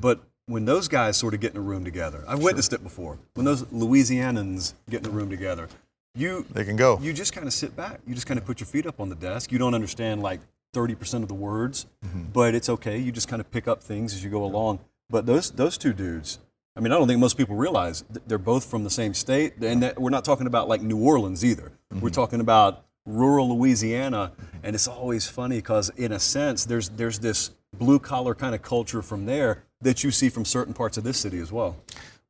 but 0.00 0.20
when 0.46 0.64
those 0.64 0.88
guys 0.88 1.16
sort 1.16 1.34
of 1.34 1.40
get 1.40 1.52
in 1.52 1.58
a 1.58 1.60
room 1.62 1.84
together, 1.84 2.24
I've 2.26 2.42
witnessed 2.42 2.72
it 2.72 2.82
before. 2.82 3.18
When 3.34 3.44
those 3.44 3.62
Louisianans 3.64 4.72
get 4.90 5.04
in 5.04 5.06
a 5.06 5.10
room 5.10 5.30
together, 5.30 5.68
you 6.14 6.44
they 6.50 6.64
can 6.64 6.74
go. 6.74 6.98
you 7.00 7.12
just 7.12 7.32
kind 7.32 7.46
of 7.46 7.52
sit 7.52 7.76
back. 7.76 8.00
You 8.06 8.14
just 8.14 8.26
kind 8.26 8.38
of 8.38 8.46
put 8.46 8.58
your 8.58 8.66
feet 8.66 8.86
up 8.86 8.98
on 8.98 9.08
the 9.08 9.14
desk. 9.14 9.52
You 9.52 9.58
don't 9.58 9.74
understand 9.74 10.20
like 10.22 10.40
30% 10.74 11.22
of 11.22 11.28
the 11.28 11.34
words, 11.34 11.86
mm-hmm. 12.04 12.24
but 12.32 12.54
it's 12.54 12.68
okay. 12.68 12.98
You 12.98 13.12
just 13.12 13.28
kind 13.28 13.40
of 13.40 13.50
pick 13.50 13.68
up 13.68 13.82
things 13.82 14.14
as 14.14 14.22
you 14.22 14.30
go 14.30 14.44
along. 14.44 14.80
But 15.10 15.26
those 15.26 15.50
those 15.50 15.78
two 15.78 15.92
dudes, 15.92 16.38
I 16.76 16.80
mean, 16.80 16.92
I 16.92 16.98
don't 16.98 17.08
think 17.08 17.20
most 17.20 17.38
people 17.38 17.56
realize 17.56 18.02
th- 18.02 18.24
they're 18.26 18.38
both 18.38 18.64
from 18.64 18.84
the 18.84 18.90
same 18.90 19.14
state, 19.14 19.54
and 19.62 19.82
that 19.82 19.98
we're 19.98 20.10
not 20.10 20.24
talking 20.24 20.46
about 20.46 20.68
like 20.68 20.82
New 20.82 20.98
Orleans 20.98 21.44
either. 21.44 21.72
We're 21.90 21.96
mm-hmm. 21.96 22.08
talking 22.08 22.40
about 22.40 22.84
rural 23.06 23.56
Louisiana, 23.56 24.32
and 24.62 24.74
it's 24.74 24.86
always 24.86 25.26
funny 25.26 25.56
because 25.56 25.88
in 25.96 26.12
a 26.12 26.18
sense, 26.18 26.66
there's 26.66 26.90
there's 26.90 27.18
this 27.18 27.50
blue 27.76 27.98
collar 27.98 28.34
kind 28.34 28.54
of 28.54 28.62
culture 28.62 29.02
from 29.02 29.26
there 29.26 29.64
that 29.80 30.04
you 30.04 30.10
see 30.10 30.28
from 30.28 30.44
certain 30.44 30.74
parts 30.74 30.98
of 30.98 31.04
this 31.04 31.18
city 31.18 31.38
as 31.38 31.50
well. 31.50 31.76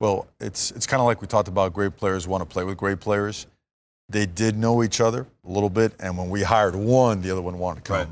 Well, 0.00 0.28
it's 0.38 0.70
it's 0.70 0.86
kind 0.86 1.00
of 1.00 1.06
like 1.06 1.20
we 1.20 1.26
talked 1.26 1.48
about. 1.48 1.72
Great 1.72 1.96
players 1.96 2.28
want 2.28 2.42
to 2.42 2.46
play 2.46 2.62
with 2.62 2.76
great 2.76 3.00
players. 3.00 3.46
They 4.08 4.24
did 4.24 4.56
know 4.56 4.82
each 4.82 5.00
other 5.00 5.26
a 5.44 5.50
little 5.50 5.68
bit, 5.68 5.92
and 5.98 6.16
when 6.16 6.30
we 6.30 6.42
hired 6.42 6.74
one, 6.76 7.20
the 7.20 7.30
other 7.30 7.42
one 7.42 7.58
wanted 7.58 7.84
to 7.84 7.88
come 7.88 7.96
Right. 7.98 8.08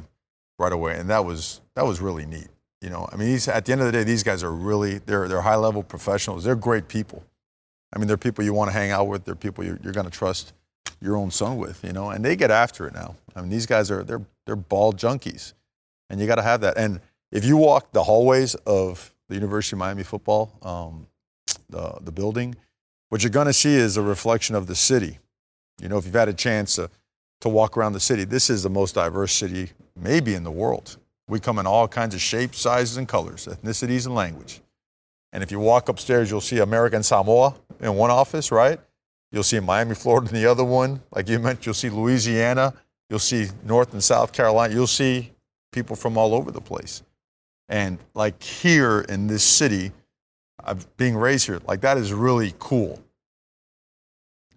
Right, 0.58 0.72
away, 0.72 0.98
and 0.98 1.10
that 1.10 1.24
was 1.24 1.60
that 1.74 1.86
was 1.86 2.00
really 2.00 2.26
neat. 2.26 2.48
You 2.82 2.90
know, 2.90 3.08
I 3.10 3.16
mean, 3.16 3.28
these, 3.28 3.48
at 3.48 3.64
the 3.64 3.72
end 3.72 3.80
of 3.80 3.86
the 3.86 3.92
day, 3.92 4.04
these 4.04 4.22
guys 4.22 4.42
are 4.42 4.52
really 4.52 4.98
they're 4.98 5.28
they're 5.28 5.40
high 5.40 5.56
level 5.56 5.82
professionals. 5.82 6.44
They're 6.44 6.56
great 6.56 6.88
people. 6.88 7.24
I 7.94 7.98
mean, 7.98 8.08
they're 8.08 8.16
people 8.16 8.44
you 8.44 8.52
want 8.52 8.70
to 8.70 8.76
hang 8.76 8.90
out 8.90 9.08
with. 9.08 9.24
They're 9.24 9.34
people 9.34 9.64
you're, 9.64 9.78
you're 9.82 9.92
going 9.92 10.06
to 10.06 10.12
trust 10.12 10.52
your 11.00 11.16
own 11.16 11.30
son 11.30 11.56
with. 11.56 11.82
You 11.82 11.92
know, 11.92 12.10
and 12.10 12.24
they 12.24 12.36
get 12.36 12.50
after 12.50 12.86
it 12.86 12.94
now. 12.94 13.16
I 13.34 13.40
mean, 13.40 13.50
these 13.50 13.66
guys 13.66 13.90
are 13.90 14.02
they're 14.02 14.22
they're 14.44 14.56
ball 14.56 14.92
junkies, 14.92 15.54
and 16.10 16.20
you 16.20 16.26
got 16.26 16.36
to 16.36 16.42
have 16.42 16.60
that. 16.60 16.76
And 16.76 17.00
if 17.32 17.44
you 17.44 17.56
walk 17.56 17.92
the 17.92 18.04
hallways 18.04 18.54
of 18.66 19.12
the 19.28 19.34
University 19.34 19.74
of 19.74 19.78
Miami 19.78 20.02
football, 20.02 20.52
um, 20.62 21.06
the 21.70 21.98
the 22.02 22.12
building, 22.12 22.54
what 23.08 23.22
you're 23.22 23.30
going 23.30 23.46
to 23.46 23.52
see 23.52 23.74
is 23.74 23.96
a 23.96 24.02
reflection 24.02 24.54
of 24.54 24.66
the 24.66 24.74
city. 24.74 25.18
You 25.80 25.88
know, 25.88 25.98
if 25.98 26.04
you've 26.04 26.14
had 26.14 26.28
a 26.28 26.34
chance 26.34 26.76
to, 26.76 26.90
to 27.40 27.48
walk 27.48 27.76
around 27.76 27.92
the 27.92 28.00
city, 28.00 28.24
this 28.24 28.48
is 28.48 28.62
the 28.62 28.70
most 28.70 28.94
diverse 28.94 29.32
city 29.32 29.70
maybe 29.96 30.34
in 30.34 30.44
the 30.44 30.50
world. 30.50 30.96
We 31.28 31.40
come 31.40 31.58
in 31.58 31.66
all 31.66 31.88
kinds 31.88 32.14
of 32.14 32.20
shapes, 32.20 32.60
sizes, 32.60 32.96
and 32.96 33.08
colors, 33.08 33.46
ethnicities, 33.46 34.06
and 34.06 34.14
language. 34.14 34.60
And 35.32 35.42
if 35.42 35.50
you 35.50 35.58
walk 35.58 35.88
upstairs, 35.88 36.30
you'll 36.30 36.40
see 36.40 36.58
American 36.58 37.02
Samoa 37.02 37.54
in 37.80 37.94
one 37.94 38.10
office, 38.10 38.52
right? 38.52 38.78
You'll 39.32 39.42
see 39.42 39.58
Miami, 39.60 39.94
Florida 39.94 40.28
in 40.28 40.34
the 40.34 40.48
other 40.48 40.64
one. 40.64 41.02
Like 41.10 41.28
you 41.28 41.38
mentioned, 41.38 41.66
you'll 41.66 41.74
see 41.74 41.90
Louisiana. 41.90 42.74
You'll 43.10 43.18
see 43.18 43.48
North 43.64 43.92
and 43.92 44.02
South 44.02 44.32
Carolina. 44.32 44.72
You'll 44.72 44.86
see 44.86 45.32
people 45.72 45.96
from 45.96 46.16
all 46.16 46.34
over 46.34 46.50
the 46.50 46.60
place. 46.60 47.02
And 47.68 47.98
like 48.14 48.42
here 48.42 49.00
in 49.08 49.26
this 49.26 49.42
city, 49.42 49.92
being 50.96 51.16
raised 51.16 51.46
here, 51.46 51.60
like 51.66 51.80
that 51.80 51.98
is 51.98 52.12
really 52.12 52.54
cool. 52.58 53.02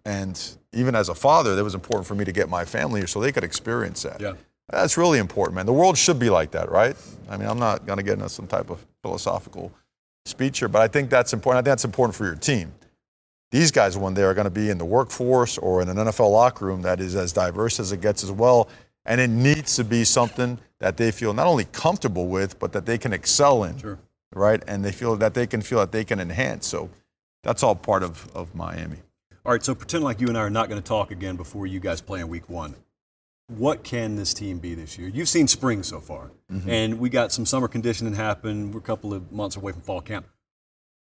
And 0.05 0.39
even 0.71 0.95
as 0.95 1.09
a 1.09 1.15
father, 1.15 1.55
that 1.55 1.63
was 1.63 1.75
important 1.75 2.07
for 2.07 2.15
me 2.15 2.25
to 2.25 2.31
get 2.31 2.47
my 2.47 2.63
family 2.63 3.01
here 3.01 3.07
so 3.07 3.19
they 3.19 3.31
could 3.31 3.43
experience 3.43 4.03
that. 4.03 4.21
Yeah. 4.21 4.33
That's 4.71 4.97
really 4.97 5.19
important, 5.19 5.55
man. 5.55 5.65
The 5.65 5.73
world 5.73 5.97
should 5.97 6.19
be 6.19 6.29
like 6.29 6.51
that, 6.51 6.71
right? 6.71 6.95
I 7.29 7.37
mean, 7.37 7.47
I'm 7.47 7.59
not 7.59 7.85
going 7.85 7.97
to 7.97 8.03
get 8.03 8.13
into 8.13 8.29
some 8.29 8.47
type 8.47 8.69
of 8.69 8.85
philosophical 9.01 9.71
speech 10.25 10.59
here, 10.59 10.67
but 10.67 10.81
I 10.81 10.87
think 10.87 11.09
that's 11.09 11.33
important. 11.33 11.57
I 11.59 11.61
think 11.61 11.71
that's 11.71 11.85
important 11.85 12.15
for 12.15 12.25
your 12.25 12.35
team. 12.35 12.71
These 13.51 13.71
guys, 13.71 13.97
one 13.97 14.13
day, 14.13 14.21
are 14.21 14.35
going 14.35 14.45
to 14.45 14.51
be 14.51 14.69
in 14.69 14.77
the 14.77 14.85
workforce 14.85 15.57
or 15.57 15.81
in 15.81 15.89
an 15.89 15.97
NFL 15.97 16.31
locker 16.31 16.65
room 16.65 16.83
that 16.83 16.99
is 16.99 17.15
as 17.15 17.33
diverse 17.33 17.79
as 17.79 17.91
it 17.91 17.99
gets 18.01 18.23
as 18.23 18.31
well. 18.31 18.69
And 19.05 19.19
it 19.19 19.29
needs 19.29 19.75
to 19.77 19.83
be 19.83 20.03
something 20.03 20.59
that 20.79 20.97
they 20.97 21.09
feel 21.11 21.33
not 21.33 21.47
only 21.47 21.65
comfortable 21.65 22.27
with, 22.27 22.59
but 22.59 22.71
that 22.73 22.85
they 22.85 22.99
can 22.99 23.11
excel 23.11 23.63
in, 23.63 23.77
Sure. 23.79 23.97
right? 24.35 24.61
And 24.67 24.85
they 24.85 24.91
feel 24.91 25.15
that 25.15 25.33
they 25.33 25.47
can 25.47 25.61
feel 25.61 25.79
that 25.79 25.91
they 25.91 26.03
can 26.03 26.19
enhance. 26.19 26.67
So 26.67 26.91
that's 27.41 27.63
all 27.63 27.75
part 27.75 28.03
of, 28.03 28.29
of 28.35 28.53
Miami. 28.53 28.97
All 29.45 29.51
right, 29.53 29.63
so 29.63 29.73
pretend 29.73 30.03
like 30.03 30.21
you 30.21 30.27
and 30.27 30.37
I 30.37 30.41
are 30.41 30.49
not 30.51 30.69
going 30.69 30.79
to 30.79 30.87
talk 30.87 31.09
again 31.09 31.35
before 31.37 31.65
you 31.65 31.79
guys 31.79 32.01
play 32.01 32.19
in 32.19 32.27
week 32.27 32.49
one. 32.49 32.75
What 33.49 33.83
can 33.83 34.15
this 34.15 34.33
team 34.33 34.59
be 34.59 34.75
this 34.75 34.97
year? 34.97 35.09
You've 35.09 35.27
seen 35.27 35.47
spring 35.47 35.83
so 35.83 35.99
far, 35.99 36.29
mm-hmm. 36.51 36.69
and 36.69 36.99
we 36.99 37.09
got 37.09 37.31
some 37.31 37.45
summer 37.45 37.67
conditioning 37.67 38.13
happen. 38.13 38.71
We're 38.71 38.79
a 38.79 38.83
couple 38.83 39.13
of 39.13 39.31
months 39.31 39.55
away 39.55 39.71
from 39.71 39.81
fall 39.81 40.01
camp. 40.01 40.27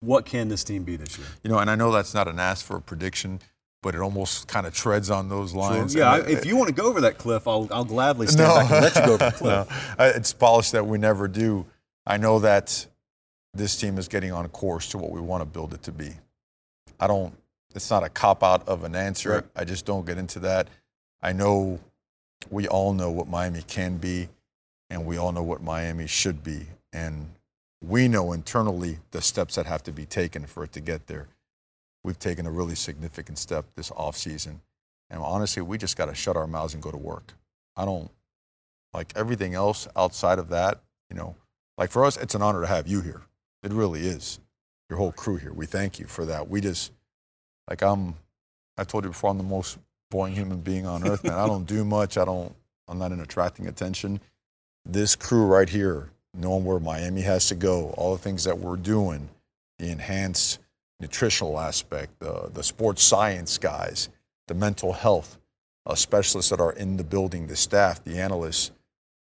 what 0.02 0.26
can 0.26 0.48
this 0.48 0.64
team 0.64 0.84
be 0.84 0.96
this 0.96 1.18
year? 1.18 1.28
You 1.44 1.50
know, 1.50 1.58
and 1.58 1.70
I 1.70 1.76
know 1.76 1.92
that's 1.92 2.14
not 2.14 2.28
an 2.28 2.40
ask 2.40 2.66
for 2.66 2.78
a 2.78 2.82
prediction, 2.82 3.42
but 3.82 3.96
it 3.96 4.02
almost 4.02 4.48
kind 4.48 4.68
of 4.68 4.74
treads 4.74 5.10
on 5.10 5.28
those 5.30 5.54
lines. 5.54 5.94
Sure. 5.94 6.02
Yeah, 6.02 6.12
I, 6.12 6.20
if 6.20 6.46
you 6.46 6.56
want 6.56 6.70
to 6.70 6.74
go 6.74 6.88
over 6.88 7.02
that 7.02 7.18
cliff, 7.18 7.48
I'll, 7.48 7.68
I'll 7.72 7.86
gladly 7.86 8.28
stand 8.28 8.48
no, 8.48 8.56
back 8.56 8.72
and 8.72 8.82
let 8.82 8.96
you 8.96 9.06
go 9.06 9.14
over 9.14 9.26
the 9.26 9.32
cliff. 9.38 9.96
no, 9.98 10.06
it's 10.06 10.34
polished 10.34 10.74
that 10.74 10.86
we 10.86 10.98
never 10.98 11.28
do. 11.28 11.66
I 12.06 12.18
know 12.18 12.40
that 12.40 12.86
this 13.54 13.76
team 13.76 13.98
is 13.98 14.08
getting 14.08 14.32
on 14.32 14.48
course 14.50 14.90
to 14.90 14.98
what 14.98 15.12
we 15.12 15.22
want 15.22 15.42
to 15.42 15.46
build 15.46 15.74
it 15.74 15.84
to 15.84 15.92
be. 15.92 16.12
I 17.00 17.08
don't, 17.08 17.34
it's 17.74 17.90
not 17.90 18.04
a 18.04 18.10
cop 18.10 18.44
out 18.44 18.68
of 18.68 18.84
an 18.84 18.96
answer. 18.96 19.30
Right. 19.32 19.44
I 19.56 19.64
just 19.64 19.86
don't 19.86 20.06
get 20.06 20.18
into 20.18 20.40
that. 20.40 20.68
I 21.22 21.34
know 21.34 21.80
we 22.49 22.68
all 22.68 22.94
know 22.94 23.10
what 23.10 23.28
Miami 23.28 23.61
can 23.61 23.98
be, 23.98 24.30
and 24.90 25.06
we 25.06 25.18
all 25.18 25.32
know 25.32 25.44
what 25.44 25.61
Miami 25.61 26.07
should 26.07 26.44
be. 26.44 26.68
And 26.94 27.32
we 27.82 28.07
know 28.07 28.34
internally 28.34 28.99
the 29.11 29.22
steps 29.22 29.56
that 29.56 29.66
have 29.66 29.84
to 29.84 29.91
be 29.91 30.06
taken 30.06 30.45
for 30.45 30.64
it 30.64 30.72
to 30.74 30.80
get 30.80 31.07
there. 31.07 31.28
We've 32.03 32.20
taken 32.20 32.45
a 32.45 32.52
really 32.52 32.76
significant 32.76 33.38
step 33.38 33.66
this 33.76 33.90
offseason. 33.91 34.60
And 35.10 35.22
honestly, 35.22 35.61
we 35.61 35.78
just 35.78 35.98
got 35.98 36.06
to 36.06 36.16
shut 36.16 36.38
our 36.38 36.48
mouths 36.48 36.74
and 36.74 36.84
go 36.84 36.91
to 36.91 36.98
work. 36.98 37.34
I 37.76 37.86
don't 37.86 38.10
like 38.94 39.14
everything 39.16 39.53
else 39.53 39.88
outside 39.95 40.40
of 40.40 40.49
that, 40.49 40.80
you 41.10 41.16
know, 41.16 41.36
like 41.78 41.91
for 41.91 42.03
us, 42.03 42.18
it's 42.18 42.36
an 42.36 42.41
honor 42.41 42.61
to 42.61 42.68
have 42.68 42.88
you 42.88 43.02
here. 43.02 43.22
It 43.64 43.72
really 43.72 44.02
is. 44.02 44.40
Your 44.90 44.98
whole 44.98 45.11
crew 45.11 45.38
here. 45.38 45.53
We 45.53 45.66
thank 45.66 45.99
you 45.99 46.07
for 46.07 46.26
that. 46.26 46.49
We 46.49 46.61
just, 46.61 46.91
like, 47.70 47.82
I'm, 47.82 48.16
I 48.78 48.84
told 48.84 49.03
you 49.06 49.11
before, 49.11 49.30
I'm 49.30 49.38
the 49.38 49.44
most 49.44 49.78
boring 50.10 50.34
human 50.34 50.60
being 50.60 50.86
on 50.86 51.07
earth, 51.07 51.23
man. 51.23 51.34
I 51.34 51.45
don't 51.45 51.65
do 51.65 51.86
much. 51.98 52.18
I 52.18 52.26
don't, 52.26 52.53
I'm 52.88 52.98
not 52.98 53.11
in 53.11 53.19
attracting 53.19 53.68
attention. 53.68 54.19
This 54.86 55.15
crew 55.15 55.45
right 55.45 55.69
here, 55.69 56.10
knowing 56.34 56.65
where 56.65 56.80
Miami 56.80 57.22
has 57.22 57.48
to 57.48 57.56
go, 57.56 57.91
all 57.98 58.14
the 58.15 58.22
things 58.22 58.44
that 58.44 58.57
we're 58.57 58.77
doing, 58.77 59.30
the 59.77 59.90
enhanced 59.90 60.60
nutritional 60.99 61.60
aspect, 61.60 62.19
the, 62.19 62.49
the 62.53 62.64
sports 62.64 63.03
science 63.03 63.57
guys, 63.57 64.10
the 64.48 64.53
mental 64.53 64.94
health 64.94 65.38
uh, 65.86 65.95
specialists 65.95 66.49
that 66.49 66.60
are 66.60 66.73
in 66.73 66.98
the 66.98 67.03
building, 67.03 67.48
the 67.48 67.56
staff, 67.56 68.03
the 68.03 68.19
analysts, 68.19 68.72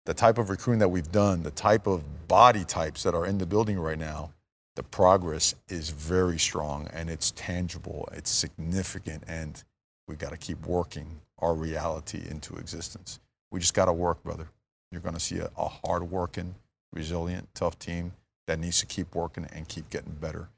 the 0.06 0.14
type 0.14 0.38
of 0.38 0.50
recruiting 0.50 0.80
that 0.80 0.88
we've 0.88 1.12
done, 1.12 1.42
the 1.42 1.50
type 1.50 1.86
of 1.86 2.26
body 2.26 2.64
types 2.64 3.02
that 3.02 3.14
are 3.14 3.26
in 3.26 3.38
the 3.38 3.46
building 3.46 3.78
right 3.78 3.98
now, 3.98 4.32
the 4.76 4.82
progress 4.82 5.54
is 5.68 5.90
very 5.90 6.38
strong 6.38 6.88
and 6.92 7.10
it's 7.10 7.32
tangible, 7.32 8.08
it's 8.12 8.30
significant, 8.30 9.22
and 9.28 9.62
we 10.10 10.16
got 10.16 10.32
to 10.32 10.36
keep 10.36 10.66
working 10.66 11.20
our 11.38 11.54
reality 11.54 12.20
into 12.28 12.56
existence. 12.56 13.20
We 13.52 13.60
just 13.60 13.74
got 13.74 13.84
to 13.84 13.92
work, 13.92 14.24
brother. 14.24 14.48
You're 14.90 15.00
going 15.00 15.14
to 15.14 15.20
see 15.20 15.38
a, 15.38 15.48
a 15.56 15.68
hard 15.68 16.10
working, 16.10 16.56
resilient, 16.92 17.48
tough 17.54 17.78
team 17.78 18.12
that 18.48 18.58
needs 18.58 18.80
to 18.80 18.86
keep 18.86 19.14
working 19.14 19.46
and 19.52 19.68
keep 19.68 19.88
getting 19.88 20.14
better. 20.14 20.48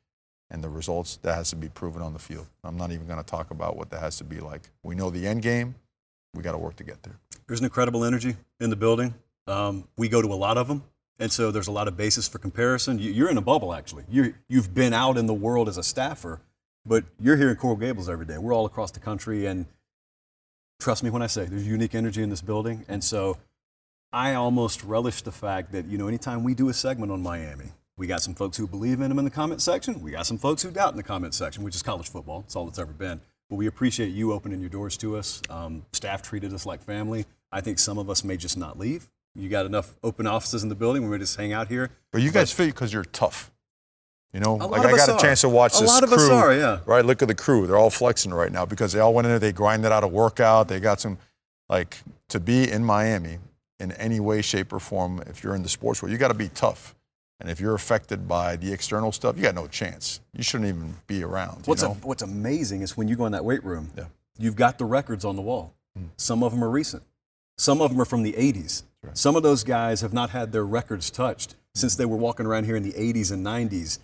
And 0.50 0.64
the 0.64 0.70
results, 0.70 1.18
that 1.20 1.34
has 1.34 1.50
to 1.50 1.56
be 1.56 1.68
proven 1.68 2.00
on 2.00 2.14
the 2.14 2.18
field. 2.18 2.46
I'm 2.64 2.78
not 2.78 2.92
even 2.92 3.06
going 3.06 3.18
to 3.18 3.30
talk 3.30 3.50
about 3.50 3.76
what 3.76 3.90
that 3.90 4.00
has 4.00 4.16
to 4.18 4.24
be 4.24 4.40
like. 4.40 4.62
We 4.82 4.94
know 4.94 5.10
the 5.10 5.26
end 5.26 5.42
game. 5.42 5.74
We 6.32 6.42
got 6.42 6.52
to 6.52 6.58
work 6.58 6.76
to 6.76 6.84
get 6.84 7.02
there. 7.02 7.18
There's 7.46 7.60
an 7.60 7.66
incredible 7.66 8.06
energy 8.06 8.36
in 8.58 8.70
the 8.70 8.76
building. 8.76 9.14
Um, 9.46 9.86
we 9.98 10.08
go 10.08 10.22
to 10.22 10.28
a 10.28 10.34
lot 10.34 10.56
of 10.56 10.66
them. 10.66 10.82
And 11.18 11.30
so 11.30 11.50
there's 11.50 11.68
a 11.68 11.72
lot 11.72 11.88
of 11.88 11.96
basis 11.98 12.26
for 12.26 12.38
comparison. 12.38 12.98
You, 12.98 13.26
are 13.26 13.30
in 13.30 13.36
a 13.36 13.42
bubble, 13.42 13.74
actually. 13.74 14.04
you 14.08 14.32
you've 14.48 14.72
been 14.72 14.94
out 14.94 15.18
in 15.18 15.26
the 15.26 15.34
world 15.34 15.68
as 15.68 15.76
a 15.76 15.82
staffer 15.82 16.40
but 16.84 17.04
you're 17.20 17.36
here 17.36 17.50
in 17.50 17.56
Coral 17.56 17.76
Gables 17.76 18.08
every 18.08 18.26
day. 18.26 18.38
We're 18.38 18.54
all 18.54 18.66
across 18.66 18.90
the 18.90 19.00
country, 19.00 19.46
and 19.46 19.66
trust 20.80 21.02
me 21.02 21.10
when 21.10 21.22
I 21.22 21.26
say 21.26 21.44
there's 21.44 21.66
unique 21.66 21.94
energy 21.94 22.22
in 22.22 22.30
this 22.30 22.42
building. 22.42 22.84
And 22.88 23.02
so 23.02 23.38
I 24.12 24.34
almost 24.34 24.82
relish 24.84 25.22
the 25.22 25.32
fact 25.32 25.72
that, 25.72 25.86
you 25.86 25.96
know, 25.96 26.08
anytime 26.08 26.44
we 26.44 26.54
do 26.54 26.68
a 26.68 26.74
segment 26.74 27.12
on 27.12 27.22
Miami, 27.22 27.72
we 27.96 28.06
got 28.06 28.22
some 28.22 28.34
folks 28.34 28.56
who 28.56 28.66
believe 28.66 29.00
in 29.00 29.08
them 29.08 29.18
in 29.18 29.24
the 29.24 29.30
comment 29.30 29.62
section. 29.62 30.02
We 30.02 30.10
got 30.10 30.26
some 30.26 30.38
folks 30.38 30.62
who 30.62 30.70
doubt 30.70 30.90
in 30.90 30.96
the 30.96 31.02
comment 31.02 31.34
section, 31.34 31.62
which 31.62 31.76
is 31.76 31.82
college 31.82 32.08
football. 32.08 32.40
It's 32.46 32.56
all 32.56 32.66
it's 32.66 32.78
ever 32.78 32.92
been. 32.92 33.20
But 33.48 33.56
we 33.56 33.66
appreciate 33.66 34.08
you 34.08 34.32
opening 34.32 34.60
your 34.60 34.70
doors 34.70 34.96
to 34.98 35.16
us. 35.16 35.40
Um, 35.50 35.84
staff 35.92 36.22
treated 36.22 36.52
us 36.52 36.66
like 36.66 36.82
family. 36.82 37.26
I 37.52 37.60
think 37.60 37.78
some 37.78 37.98
of 37.98 38.10
us 38.10 38.24
may 38.24 38.36
just 38.36 38.56
not 38.56 38.78
leave. 38.78 39.08
You 39.34 39.48
got 39.48 39.66
enough 39.66 39.94
open 40.02 40.26
offices 40.26 40.62
in 40.62 40.68
the 40.68 40.74
building. 40.74 41.02
Where 41.02 41.12
we 41.12 41.18
just 41.18 41.36
hang 41.36 41.52
out 41.52 41.68
here. 41.68 41.90
But 42.10 42.22
you 42.22 42.30
guys 42.30 42.50
but, 42.50 42.64
fit 42.64 42.66
because 42.66 42.92
you're 42.92 43.04
tough. 43.04 43.51
You 44.32 44.40
know, 44.40 44.54
like 44.54 44.86
I 44.86 44.96
got 44.96 45.10
a 45.10 45.22
chance 45.22 45.42
to 45.42 45.50
watch 45.50 45.76
a 45.76 45.80
this 45.80 45.88
lot 45.88 46.02
of 46.02 46.10
crew. 46.10 46.24
Us 46.24 46.30
are, 46.30 46.54
yeah. 46.54 46.80
Right, 46.86 47.04
look 47.04 47.20
at 47.20 47.28
the 47.28 47.34
crew. 47.34 47.66
They're 47.66 47.76
all 47.76 47.90
flexing 47.90 48.32
right 48.32 48.50
now 48.50 48.64
because 48.64 48.92
they 48.92 49.00
all 49.00 49.12
went 49.12 49.26
in 49.26 49.32
there. 49.32 49.38
They 49.38 49.52
grinded 49.52 49.92
out 49.92 50.04
a 50.04 50.08
workout. 50.08 50.68
They 50.68 50.80
got 50.80 51.00
some, 51.00 51.18
like, 51.68 51.98
to 52.28 52.40
be 52.40 52.70
in 52.70 52.82
Miami 52.82 53.38
in 53.78 53.92
any 53.92 54.20
way, 54.20 54.40
shape, 54.40 54.72
or 54.72 54.80
form. 54.80 55.22
If 55.26 55.44
you're 55.44 55.54
in 55.54 55.62
the 55.62 55.68
sports 55.68 56.00
world, 56.00 56.12
you 56.12 56.18
got 56.18 56.28
to 56.28 56.34
be 56.34 56.48
tough. 56.48 56.94
And 57.40 57.50
if 57.50 57.60
you're 57.60 57.74
affected 57.74 58.26
by 58.26 58.56
the 58.56 58.72
external 58.72 59.12
stuff, 59.12 59.36
you 59.36 59.42
got 59.42 59.54
no 59.54 59.66
chance. 59.66 60.20
You 60.32 60.42
shouldn't 60.42 60.68
even 60.68 60.94
be 61.06 61.24
around. 61.24 61.66
What's, 61.66 61.82
a, 61.82 61.88
what's 61.88 62.22
amazing 62.22 62.82
is 62.82 62.96
when 62.96 63.08
you 63.08 63.16
go 63.16 63.26
in 63.26 63.32
that 63.32 63.44
weight 63.44 63.64
room, 63.64 63.90
yeah. 63.98 64.04
you've 64.38 64.56
got 64.56 64.78
the 64.78 64.84
records 64.84 65.24
on 65.24 65.36
the 65.36 65.42
wall. 65.42 65.74
Mm. 65.98 66.08
Some 66.16 66.42
of 66.42 66.52
them 66.52 66.62
are 66.62 66.70
recent. 66.70 67.02
Some 67.58 67.82
of 67.82 67.90
them 67.90 68.00
are 68.00 68.06
from 68.06 68.22
the 68.22 68.32
80s. 68.32 68.84
Right. 69.02 69.18
Some 69.18 69.36
of 69.36 69.42
those 69.42 69.64
guys 69.64 70.00
have 70.00 70.12
not 70.12 70.30
had 70.30 70.52
their 70.52 70.64
records 70.64 71.10
touched 71.10 71.56
since 71.74 71.96
they 71.96 72.06
were 72.06 72.16
walking 72.16 72.46
around 72.46 72.64
here 72.64 72.76
in 72.76 72.84
the 72.84 72.92
80s 72.92 73.32
and 73.32 73.44
90s. 73.44 73.98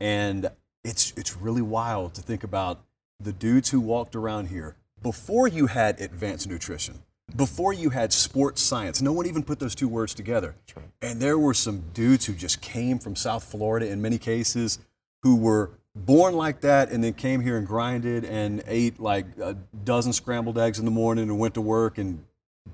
And 0.00 0.50
it's, 0.84 1.12
it's 1.16 1.36
really 1.36 1.62
wild 1.62 2.14
to 2.14 2.22
think 2.22 2.44
about 2.44 2.80
the 3.20 3.32
dudes 3.32 3.70
who 3.70 3.80
walked 3.80 4.14
around 4.14 4.46
here 4.48 4.76
before 5.02 5.48
you 5.48 5.66
had 5.66 6.00
advanced 6.00 6.48
nutrition, 6.48 7.02
before 7.34 7.72
you 7.72 7.90
had 7.90 8.12
sports 8.12 8.62
science. 8.62 9.02
No 9.02 9.12
one 9.12 9.26
even 9.26 9.42
put 9.42 9.58
those 9.58 9.74
two 9.74 9.88
words 9.88 10.14
together. 10.14 10.54
Right. 10.76 10.86
And 11.02 11.20
there 11.20 11.38
were 11.38 11.54
some 11.54 11.84
dudes 11.92 12.26
who 12.26 12.34
just 12.34 12.60
came 12.60 12.98
from 12.98 13.16
South 13.16 13.44
Florida 13.44 13.88
in 13.88 14.00
many 14.00 14.18
cases 14.18 14.78
who 15.22 15.36
were 15.36 15.70
born 15.94 16.34
like 16.34 16.60
that 16.60 16.90
and 16.90 17.02
then 17.02 17.12
came 17.12 17.40
here 17.40 17.56
and 17.56 17.66
grinded 17.66 18.24
and 18.24 18.62
ate 18.66 19.00
like 19.00 19.26
a 19.40 19.56
dozen 19.84 20.12
scrambled 20.12 20.58
eggs 20.58 20.78
in 20.78 20.84
the 20.84 20.90
morning 20.90 21.28
and 21.28 21.38
went 21.38 21.54
to 21.54 21.60
work. 21.60 21.98
And 21.98 22.24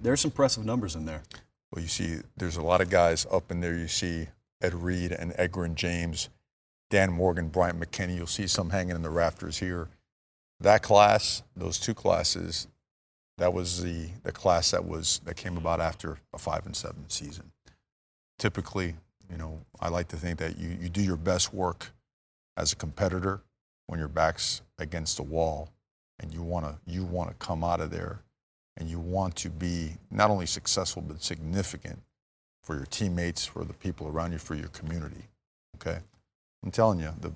there's 0.02 0.20
some 0.20 0.30
impressive 0.30 0.64
numbers 0.64 0.94
in 0.94 1.06
there. 1.06 1.22
Well, 1.72 1.82
you 1.82 1.88
see, 1.88 2.18
there's 2.36 2.56
a 2.56 2.62
lot 2.62 2.80
of 2.80 2.90
guys 2.90 3.26
up 3.30 3.50
in 3.50 3.60
there. 3.60 3.76
You 3.76 3.88
see 3.88 4.28
Ed 4.60 4.74
Reed 4.74 5.12
and 5.12 5.32
Edgerrin 5.32 5.74
James 5.74 6.28
Dan 6.90 7.12
Morgan, 7.12 7.48
Bryant 7.48 7.78
McKinnie. 7.80 8.16
You'll 8.16 8.26
see 8.26 8.46
some 8.46 8.70
hanging 8.70 8.96
in 8.96 9.02
the 9.02 9.10
rafters 9.10 9.58
here. 9.58 9.88
That 10.60 10.82
class, 10.82 11.42
those 11.56 11.78
two 11.78 11.94
classes, 11.94 12.68
that 13.38 13.52
was 13.52 13.82
the, 13.82 14.08
the 14.22 14.32
class 14.32 14.70
that 14.70 14.84
was 14.84 15.20
that 15.24 15.36
came 15.36 15.56
about 15.56 15.80
after 15.80 16.18
a 16.32 16.38
five 16.38 16.66
and 16.66 16.76
seven 16.76 17.04
season. 17.08 17.50
Typically, 18.38 18.94
you 19.30 19.36
know, 19.36 19.60
I 19.80 19.88
like 19.88 20.08
to 20.08 20.16
think 20.16 20.38
that 20.38 20.58
you, 20.58 20.76
you 20.80 20.88
do 20.88 21.02
your 21.02 21.16
best 21.16 21.52
work 21.52 21.92
as 22.56 22.72
a 22.72 22.76
competitor 22.76 23.40
when 23.86 23.98
your 23.98 24.08
back's 24.08 24.62
against 24.78 25.16
the 25.16 25.22
wall 25.22 25.70
and 26.20 26.32
you 26.32 26.42
want 26.42 26.64
to 26.64 26.76
you 26.86 27.04
want 27.04 27.30
to 27.30 27.34
come 27.36 27.64
out 27.64 27.80
of 27.80 27.90
there 27.90 28.20
and 28.76 28.88
you 28.88 28.98
want 28.98 29.34
to 29.36 29.50
be 29.50 29.96
not 30.10 30.30
only 30.30 30.46
successful 30.46 31.02
but 31.02 31.22
significant 31.22 32.00
for 32.62 32.76
your 32.76 32.86
teammates, 32.86 33.44
for 33.44 33.64
the 33.64 33.74
people 33.74 34.08
around 34.08 34.32
you, 34.32 34.38
for 34.38 34.54
your 34.54 34.68
community. 34.68 35.28
Okay? 35.76 35.98
I'm 36.64 36.70
telling 36.70 36.98
you, 36.98 37.12
the 37.20 37.32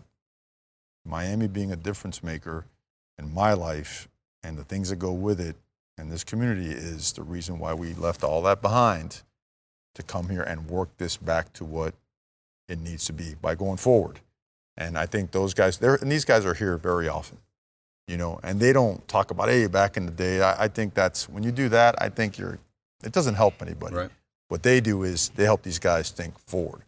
Miami 1.05 1.49
being 1.49 1.71
a 1.71 1.77
difference 1.77 2.23
maker 2.23 2.65
in 3.19 3.33
my 3.33 3.53
life 3.53 4.09
and 4.43 4.57
the 4.57 4.65
things 4.65 4.89
that 4.89 4.97
go 4.97 5.13
with 5.13 5.41
it 5.41 5.57
and 5.99 6.11
this 6.11 6.25
community 6.25 6.71
is 6.71 7.13
the 7.13 7.23
reason 7.23 7.59
why 7.59 7.75
we 7.75 7.93
left 7.95 8.25
all 8.25 8.41
that 8.43 8.63
behind 8.63 9.23
to 9.97 10.03
come 10.03 10.29
here 10.29 10.43
and 10.43 10.69
work 10.69 10.89
this 10.97 11.17
back 11.17 11.53
to 11.55 11.65
what 11.65 11.95
it 12.69 12.79
needs 12.79 13.05
to 13.07 13.13
be 13.13 13.35
by 13.43 13.55
going 13.55 13.77
forward. 13.77 14.21
And 14.77 14.97
I 14.97 15.07
think 15.07 15.33
those 15.33 15.55
guys, 15.55 15.81
and 15.83 16.11
these 16.11 16.25
guys 16.25 16.47
are 16.47 16.55
here 16.55 16.79
very 16.79 17.09
often, 17.09 17.39
you 18.07 18.17
know, 18.17 18.39
and 18.45 18.61
they 18.61 18.73
don't 18.73 19.07
talk 19.09 19.33
about, 19.33 19.49
hey, 19.49 19.67
back 19.67 19.97
in 19.97 20.07
the 20.07 20.13
day. 20.13 20.41
I, 20.41 20.65
I 20.65 20.69
think 20.69 20.95
that's 20.95 21.29
when 21.29 21.43
you 21.43 21.51
do 21.51 21.69
that, 21.71 22.01
I 22.01 22.09
think 22.09 22.39
you're, 22.39 22.59
it 23.05 23.13
doesn't 23.13 23.35
help 23.35 23.61
anybody. 23.61 23.97
Right. 23.97 24.11
What 24.49 24.63
they 24.63 24.81
do 24.81 25.03
is 25.03 25.31
they 25.31 25.45
help 25.45 25.63
these 25.63 25.81
guys 25.81 26.11
think 26.11 26.39
forward. 26.39 26.83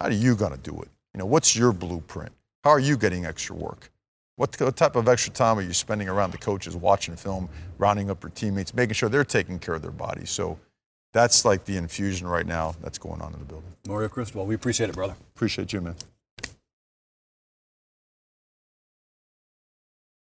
How 0.00 0.06
are 0.06 0.12
you 0.12 0.34
going 0.34 0.52
to 0.52 0.58
do 0.58 0.80
it? 0.80 0.88
You 1.14 1.20
know, 1.20 1.26
what's 1.26 1.54
your 1.54 1.72
blueprint? 1.72 2.32
How 2.64 2.70
are 2.70 2.80
you 2.80 2.96
getting 2.96 3.24
extra 3.24 3.54
work? 3.54 3.90
What, 4.36 4.60
what 4.60 4.76
type 4.76 4.96
of 4.96 5.08
extra 5.08 5.32
time 5.32 5.58
are 5.58 5.62
you 5.62 5.72
spending 5.72 6.08
around 6.08 6.32
the 6.32 6.38
coaches, 6.38 6.74
watching 6.74 7.14
film, 7.14 7.48
rounding 7.78 8.10
up 8.10 8.20
your 8.24 8.30
teammates, 8.30 8.74
making 8.74 8.94
sure 8.94 9.08
they're 9.08 9.24
taking 9.24 9.60
care 9.60 9.74
of 9.74 9.82
their 9.82 9.92
bodies? 9.92 10.30
So 10.30 10.58
that's 11.12 11.44
like 11.44 11.64
the 11.64 11.76
infusion 11.76 12.26
right 12.26 12.46
now 12.46 12.74
that's 12.82 12.98
going 12.98 13.22
on 13.22 13.32
in 13.32 13.38
the 13.38 13.44
building. 13.44 13.70
Mario 13.86 14.08
Cristobal, 14.08 14.44
we 14.44 14.56
appreciate 14.56 14.90
it, 14.90 14.96
brother. 14.96 15.14
Appreciate 15.36 15.72
you, 15.72 15.80
man. 15.80 15.94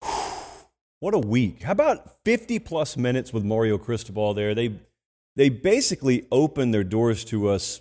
What 1.01 1.13
a 1.13 1.19
week. 1.19 1.63
How 1.63 1.71
about 1.71 2.23
50 2.25 2.59
plus 2.59 2.97
minutes 2.97 3.31
with 3.31 3.45
Mario 3.45 3.77
Cristobal 3.77 4.33
there? 4.33 4.53
They, 4.53 4.75
they 5.37 5.47
basically 5.47 6.25
opened 6.29 6.73
their 6.73 6.83
doors 6.83 7.23
to 7.25 7.47
us 7.47 7.79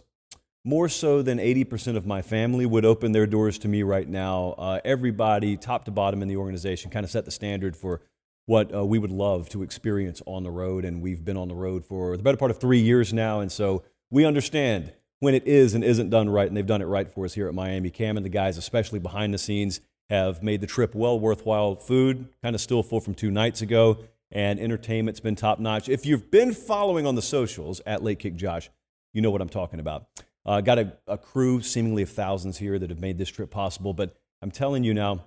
more 0.64 0.88
so 0.88 1.22
than 1.22 1.38
80% 1.38 1.96
of 1.96 2.06
my 2.06 2.22
family 2.22 2.66
would 2.66 2.84
open 2.84 3.12
their 3.12 3.26
doors 3.26 3.58
to 3.58 3.68
me 3.68 3.82
right 3.82 4.08
now. 4.08 4.54
Uh, 4.58 4.80
everybody, 4.84 5.56
top 5.56 5.84
to 5.86 5.90
bottom 5.90 6.22
in 6.22 6.28
the 6.28 6.36
organization, 6.36 6.90
kind 6.90 7.04
of 7.04 7.10
set 7.10 7.24
the 7.24 7.30
standard 7.30 7.76
for 7.76 8.00
what 8.46 8.74
uh, 8.74 8.84
we 8.84 8.98
would 8.98 9.10
love 9.10 9.48
to 9.50 9.62
experience 9.62 10.22
on 10.26 10.42
the 10.42 10.50
road. 10.50 10.84
And 10.84 11.00
we've 11.00 11.24
been 11.24 11.36
on 11.36 11.48
the 11.48 11.54
road 11.54 11.84
for 11.84 12.16
the 12.16 12.22
better 12.22 12.36
part 12.36 12.50
of 12.50 12.58
three 12.58 12.80
years 12.80 13.12
now. 13.12 13.40
And 13.40 13.52
so 13.52 13.82
we 14.10 14.24
understand 14.24 14.92
when 15.20 15.34
it 15.34 15.46
is 15.46 15.74
and 15.74 15.82
isn't 15.82 16.10
done 16.10 16.30
right, 16.30 16.46
and 16.46 16.56
they've 16.56 16.66
done 16.66 16.82
it 16.82 16.86
right 16.86 17.10
for 17.10 17.24
us 17.24 17.34
here 17.34 17.48
at 17.48 17.54
Miami. 17.54 17.90
Cam 17.90 18.16
and 18.16 18.24
the 18.24 18.30
guys, 18.30 18.56
especially 18.56 18.98
behind 18.98 19.34
the 19.34 19.38
scenes, 19.38 19.80
have 20.10 20.42
made 20.42 20.60
the 20.60 20.66
trip 20.66 20.94
well 20.94 21.18
worthwhile. 21.18 21.76
Food 21.76 22.28
kind 22.42 22.54
of 22.54 22.60
still 22.60 22.82
full 22.82 23.00
from 23.00 23.14
two 23.14 23.30
nights 23.30 23.60
ago, 23.60 23.98
and 24.30 24.60
entertainment's 24.60 25.20
been 25.20 25.34
top 25.34 25.58
notch. 25.58 25.88
If 25.88 26.06
you've 26.06 26.30
been 26.30 26.52
following 26.52 27.06
on 27.06 27.14
the 27.14 27.22
socials 27.22 27.80
at 27.84 28.02
Late 28.02 28.18
Kick 28.18 28.36
Josh, 28.36 28.70
you 29.12 29.20
know 29.20 29.30
what 29.30 29.40
I'm 29.40 29.48
talking 29.48 29.80
about. 29.80 30.06
Uh, 30.48 30.62
got 30.62 30.78
a, 30.78 30.90
a 31.06 31.18
crew 31.18 31.60
seemingly 31.60 32.02
of 32.02 32.08
thousands 32.08 32.56
here 32.56 32.78
that 32.78 32.88
have 32.88 33.00
made 33.00 33.18
this 33.18 33.28
trip 33.28 33.50
possible, 33.50 33.92
but 33.92 34.16
I'm 34.40 34.50
telling 34.50 34.82
you 34.82 34.94
now, 34.94 35.26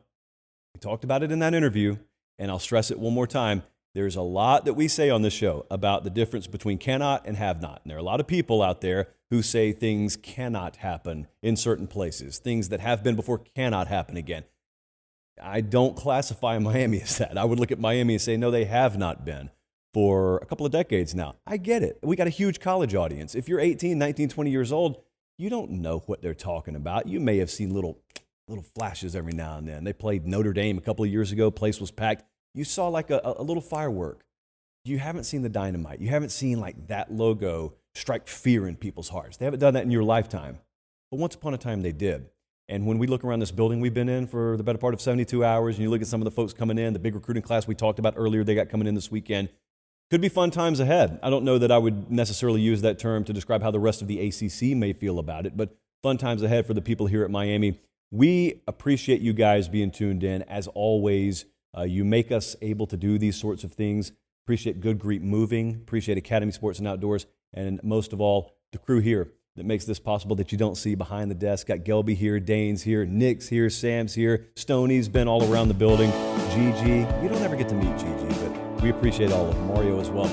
we 0.73 0.80
talked 0.80 1.03
about 1.03 1.22
it 1.22 1.31
in 1.31 1.38
that 1.39 1.53
interview, 1.53 1.98
and 2.39 2.49
I'll 2.49 2.57
stress 2.57 2.89
it 2.89 2.98
one 2.98 3.14
more 3.14 3.27
time. 3.27 3.61
There's 3.93 4.15
a 4.15 4.23
lot 4.23 4.65
that 4.65 4.73
we 4.73 4.88
say 4.88 5.11
on 5.11 5.22
this 5.22 5.34
show 5.34 5.68
about 5.69 6.03
the 6.03 6.10
difference 6.10 6.48
between 6.48 6.80
cannot 6.80 7.27
and 7.27 7.38
have 7.38 7.61
not. 7.61 7.81
And 7.84 7.91
there 7.91 7.98
are 7.98 7.99
a 7.99 8.03
lot 8.03 8.19
of 8.19 8.26
people 8.26 8.64
out 8.64 8.81
there 8.81 9.10
who 9.30 9.43
say 9.43 9.72
things 9.72 10.15
cannot 10.15 10.77
happen 10.77 11.27
in 11.43 11.56
certain 11.56 11.85
places, 11.85 12.39
things 12.39 12.69
that 12.69 12.80
have 12.80 13.03
been 13.03 13.15
before 13.15 13.38
cannot 13.38 13.89
happen 13.89 14.18
again. 14.18 14.45
I 15.39 15.61
don't 15.61 15.95
classify 15.95 16.57
Miami 16.60 16.99
as 16.99 17.19
that. 17.19 17.38
I 17.38 17.45
would 17.45 17.60
look 17.60 17.72
at 17.72 17.80
Miami 17.80 18.15
and 18.15 18.22
say, 18.22 18.38
no, 18.38 18.49
they 18.49 18.65
have 18.65 18.98
not 18.98 19.23
been 19.23 19.52
for 19.93 20.38
a 20.38 20.48
couple 20.48 20.65
of 20.65 20.72
decades 20.72 21.14
now. 21.14 21.35
I 21.45 21.57
get 21.57 21.84
it. 21.84 21.99
We 22.02 22.15
got 22.15 22.26
a 22.26 22.31
huge 22.31 22.60
college 22.60 22.95
audience. 22.95 23.35
If 23.35 23.48
you're 23.48 23.60
18, 23.60 23.99
19, 23.99 24.30
20 24.30 24.49
years 24.49 24.72
old, 24.72 25.03
you 25.41 25.49
don't 25.49 25.72
know 25.72 26.03
what 26.05 26.22
they're 26.22 26.35
talking 26.35 26.76
about. 26.76 27.07
You 27.07 27.19
may 27.19 27.38
have 27.39 27.49
seen 27.49 27.73
little 27.73 27.99
little 28.47 28.63
flashes 28.63 29.15
every 29.15 29.34
now 29.34 29.57
and 29.57 29.68
then. 29.68 29.84
They 29.84 29.93
played 29.93 30.27
Notre 30.27 30.53
Dame 30.53 30.77
a 30.77 30.81
couple 30.81 31.03
of 31.05 31.11
years 31.11 31.31
ago. 31.31 31.49
Place 31.49 31.80
was 31.80 31.89
packed. 31.89 32.23
You 32.53 32.63
saw 32.63 32.89
like 32.89 33.09
a, 33.09 33.22
a 33.23 33.43
little 33.43 33.61
firework. 33.61 34.26
You 34.84 34.99
haven't 34.99 35.23
seen 35.23 35.41
the 35.41 35.49
dynamite. 35.49 35.99
You 35.99 36.09
haven't 36.09 36.30
seen 36.30 36.59
like 36.59 36.88
that 36.88 37.11
logo 37.11 37.76
strike 37.95 38.27
fear 38.27 38.68
in 38.68 38.76
people's 38.76 39.09
hearts. 39.09 39.38
They 39.38 39.45
haven't 39.45 39.61
done 39.61 39.73
that 39.76 39.84
in 39.84 39.91
your 39.91 40.03
lifetime. 40.03 40.59
But 41.09 41.19
once 41.19 41.35
upon 41.35 41.53
a 41.53 41.57
time, 41.57 41.81
they 41.81 41.91
did. 41.91 42.30
And 42.68 42.85
when 42.85 42.99
we 42.99 43.07
look 43.07 43.23
around 43.23 43.39
this 43.39 43.51
building 43.51 43.80
we've 43.80 43.93
been 43.93 44.09
in 44.09 44.27
for 44.27 44.57
the 44.57 44.63
better 44.63 44.77
part 44.77 44.93
of 44.93 45.01
72 45.01 45.43
hours, 45.43 45.76
and 45.76 45.84
you 45.84 45.89
look 45.89 46.01
at 46.01 46.07
some 46.07 46.22
of 46.22 46.26
the 46.26 46.31
folks 46.31 46.53
coming 46.53 46.77
in, 46.77 46.93
the 46.93 46.99
big 46.99 47.15
recruiting 47.15 47.43
class 47.43 47.68
we 47.68 47.76
talked 47.76 47.99
about 47.99 48.13
earlier, 48.18 48.43
they 48.43 48.55
got 48.55 48.69
coming 48.69 48.88
in 48.88 48.95
this 48.95 49.11
weekend, 49.11 49.49
could 50.11 50.19
be 50.19 50.27
fun 50.27 50.51
times 50.51 50.81
ahead. 50.81 51.17
I 51.23 51.29
don't 51.29 51.45
know 51.45 51.57
that 51.57 51.71
I 51.71 51.77
would 51.77 52.11
necessarily 52.11 52.59
use 52.59 52.81
that 52.81 52.99
term 52.99 53.23
to 53.23 53.31
describe 53.31 53.63
how 53.63 53.71
the 53.71 53.79
rest 53.79 54.01
of 54.01 54.09
the 54.09 54.19
ACC 54.19 54.75
may 54.75 54.91
feel 54.91 55.19
about 55.19 55.45
it, 55.45 55.55
but 55.55 55.77
fun 56.03 56.17
times 56.17 56.43
ahead 56.43 56.67
for 56.67 56.73
the 56.73 56.81
people 56.81 57.07
here 57.07 57.23
at 57.23 57.31
Miami. 57.31 57.79
We 58.11 58.61
appreciate 58.67 59.21
you 59.21 59.31
guys 59.31 59.69
being 59.69 59.89
tuned 59.89 60.25
in. 60.25 60.41
As 60.43 60.67
always, 60.67 61.45
uh, 61.75 61.83
you 61.83 62.03
make 62.03 62.29
us 62.29 62.57
able 62.61 62.88
to 62.88 62.97
do 62.97 63.17
these 63.17 63.38
sorts 63.38 63.63
of 63.63 63.71
things. 63.71 64.11
Appreciate 64.45 64.81
Good 64.81 64.99
Greek 64.99 65.21
Moving, 65.21 65.75
appreciate 65.75 66.17
Academy 66.17 66.51
Sports 66.51 66.79
and 66.79 66.89
Outdoors, 66.89 67.25
and 67.53 67.81
most 67.81 68.11
of 68.11 68.19
all, 68.19 68.57
the 68.73 68.79
crew 68.79 68.99
here 68.99 69.31
that 69.55 69.65
makes 69.65 69.85
this 69.85 69.99
possible 69.99 70.35
that 70.35 70.51
you 70.51 70.57
don't 70.57 70.75
see 70.75 70.93
behind 70.93 71.31
the 71.31 71.35
desk. 71.35 71.67
Got 71.67 71.79
Gelby 71.79 72.17
here, 72.17 72.38
Dane's 72.39 72.83
here, 72.83 73.05
Nick's 73.05 73.47
here, 73.47 73.69
Sam's 73.69 74.13
here, 74.13 74.47
Stoney's 74.55 75.07
been 75.07 75.29
all 75.29 75.49
around 75.49 75.69
the 75.69 75.73
building, 75.73 76.11
Gigi. 76.49 76.99
You 77.23 77.29
don't 77.29 77.41
ever 77.43 77.55
get 77.55 77.69
to 77.69 77.75
meet 77.75 77.97
Gigi, 77.97 78.41
but 78.41 78.51
we 78.81 78.89
appreciate 78.89 79.31
all 79.31 79.49
of. 79.49 79.57
Mario 79.61 79.99
as 79.99 80.09
well. 80.09 80.29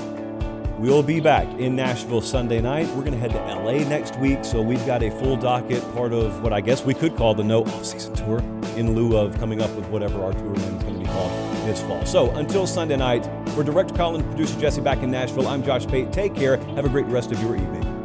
We'll 0.79 1.03
be 1.03 1.19
back 1.19 1.45
in 1.59 1.75
Nashville 1.75 2.21
Sunday 2.21 2.61
night. 2.61 2.87
We're 2.95 3.03
going 3.03 3.11
to 3.11 3.17
head 3.17 3.31
to 3.31 3.37
LA 3.37 3.83
next 3.89 4.17
week, 4.17 4.45
so 4.45 4.61
we've 4.61 4.85
got 4.85 5.03
a 5.03 5.11
full 5.11 5.35
docket, 5.35 5.83
part 5.93 6.13
of 6.13 6.41
what 6.41 6.53
I 6.53 6.61
guess 6.61 6.85
we 6.85 6.93
could 6.93 7.17
call 7.17 7.35
the 7.35 7.43
no 7.43 7.63
off-season 7.63 8.13
tour, 8.13 8.39
in 8.77 8.95
lieu 8.95 9.17
of 9.17 9.37
coming 9.39 9.61
up 9.61 9.69
with 9.75 9.85
whatever 9.87 10.23
our 10.23 10.31
tour 10.31 10.55
name 10.55 10.77
is 10.77 10.83
going 10.83 10.93
to 10.93 10.99
be 11.01 11.05
called 11.05 11.31
this 11.65 11.81
fall. 11.81 12.05
So 12.05 12.31
until 12.31 12.65
Sunday 12.65 12.95
night, 12.95 13.29
for 13.49 13.63
Director 13.63 13.93
Colin, 13.93 14.23
producer 14.23 14.57
Jesse 14.57 14.79
back 14.79 15.03
in 15.03 15.11
Nashville, 15.11 15.49
I'm 15.49 15.63
Josh 15.63 15.85
Pate. 15.85 16.13
Take 16.13 16.33
care. 16.33 16.55
Have 16.75 16.85
a 16.85 16.89
great 16.89 17.07
rest 17.07 17.33
of 17.33 17.41
your 17.41 17.57
evening. 17.57 17.98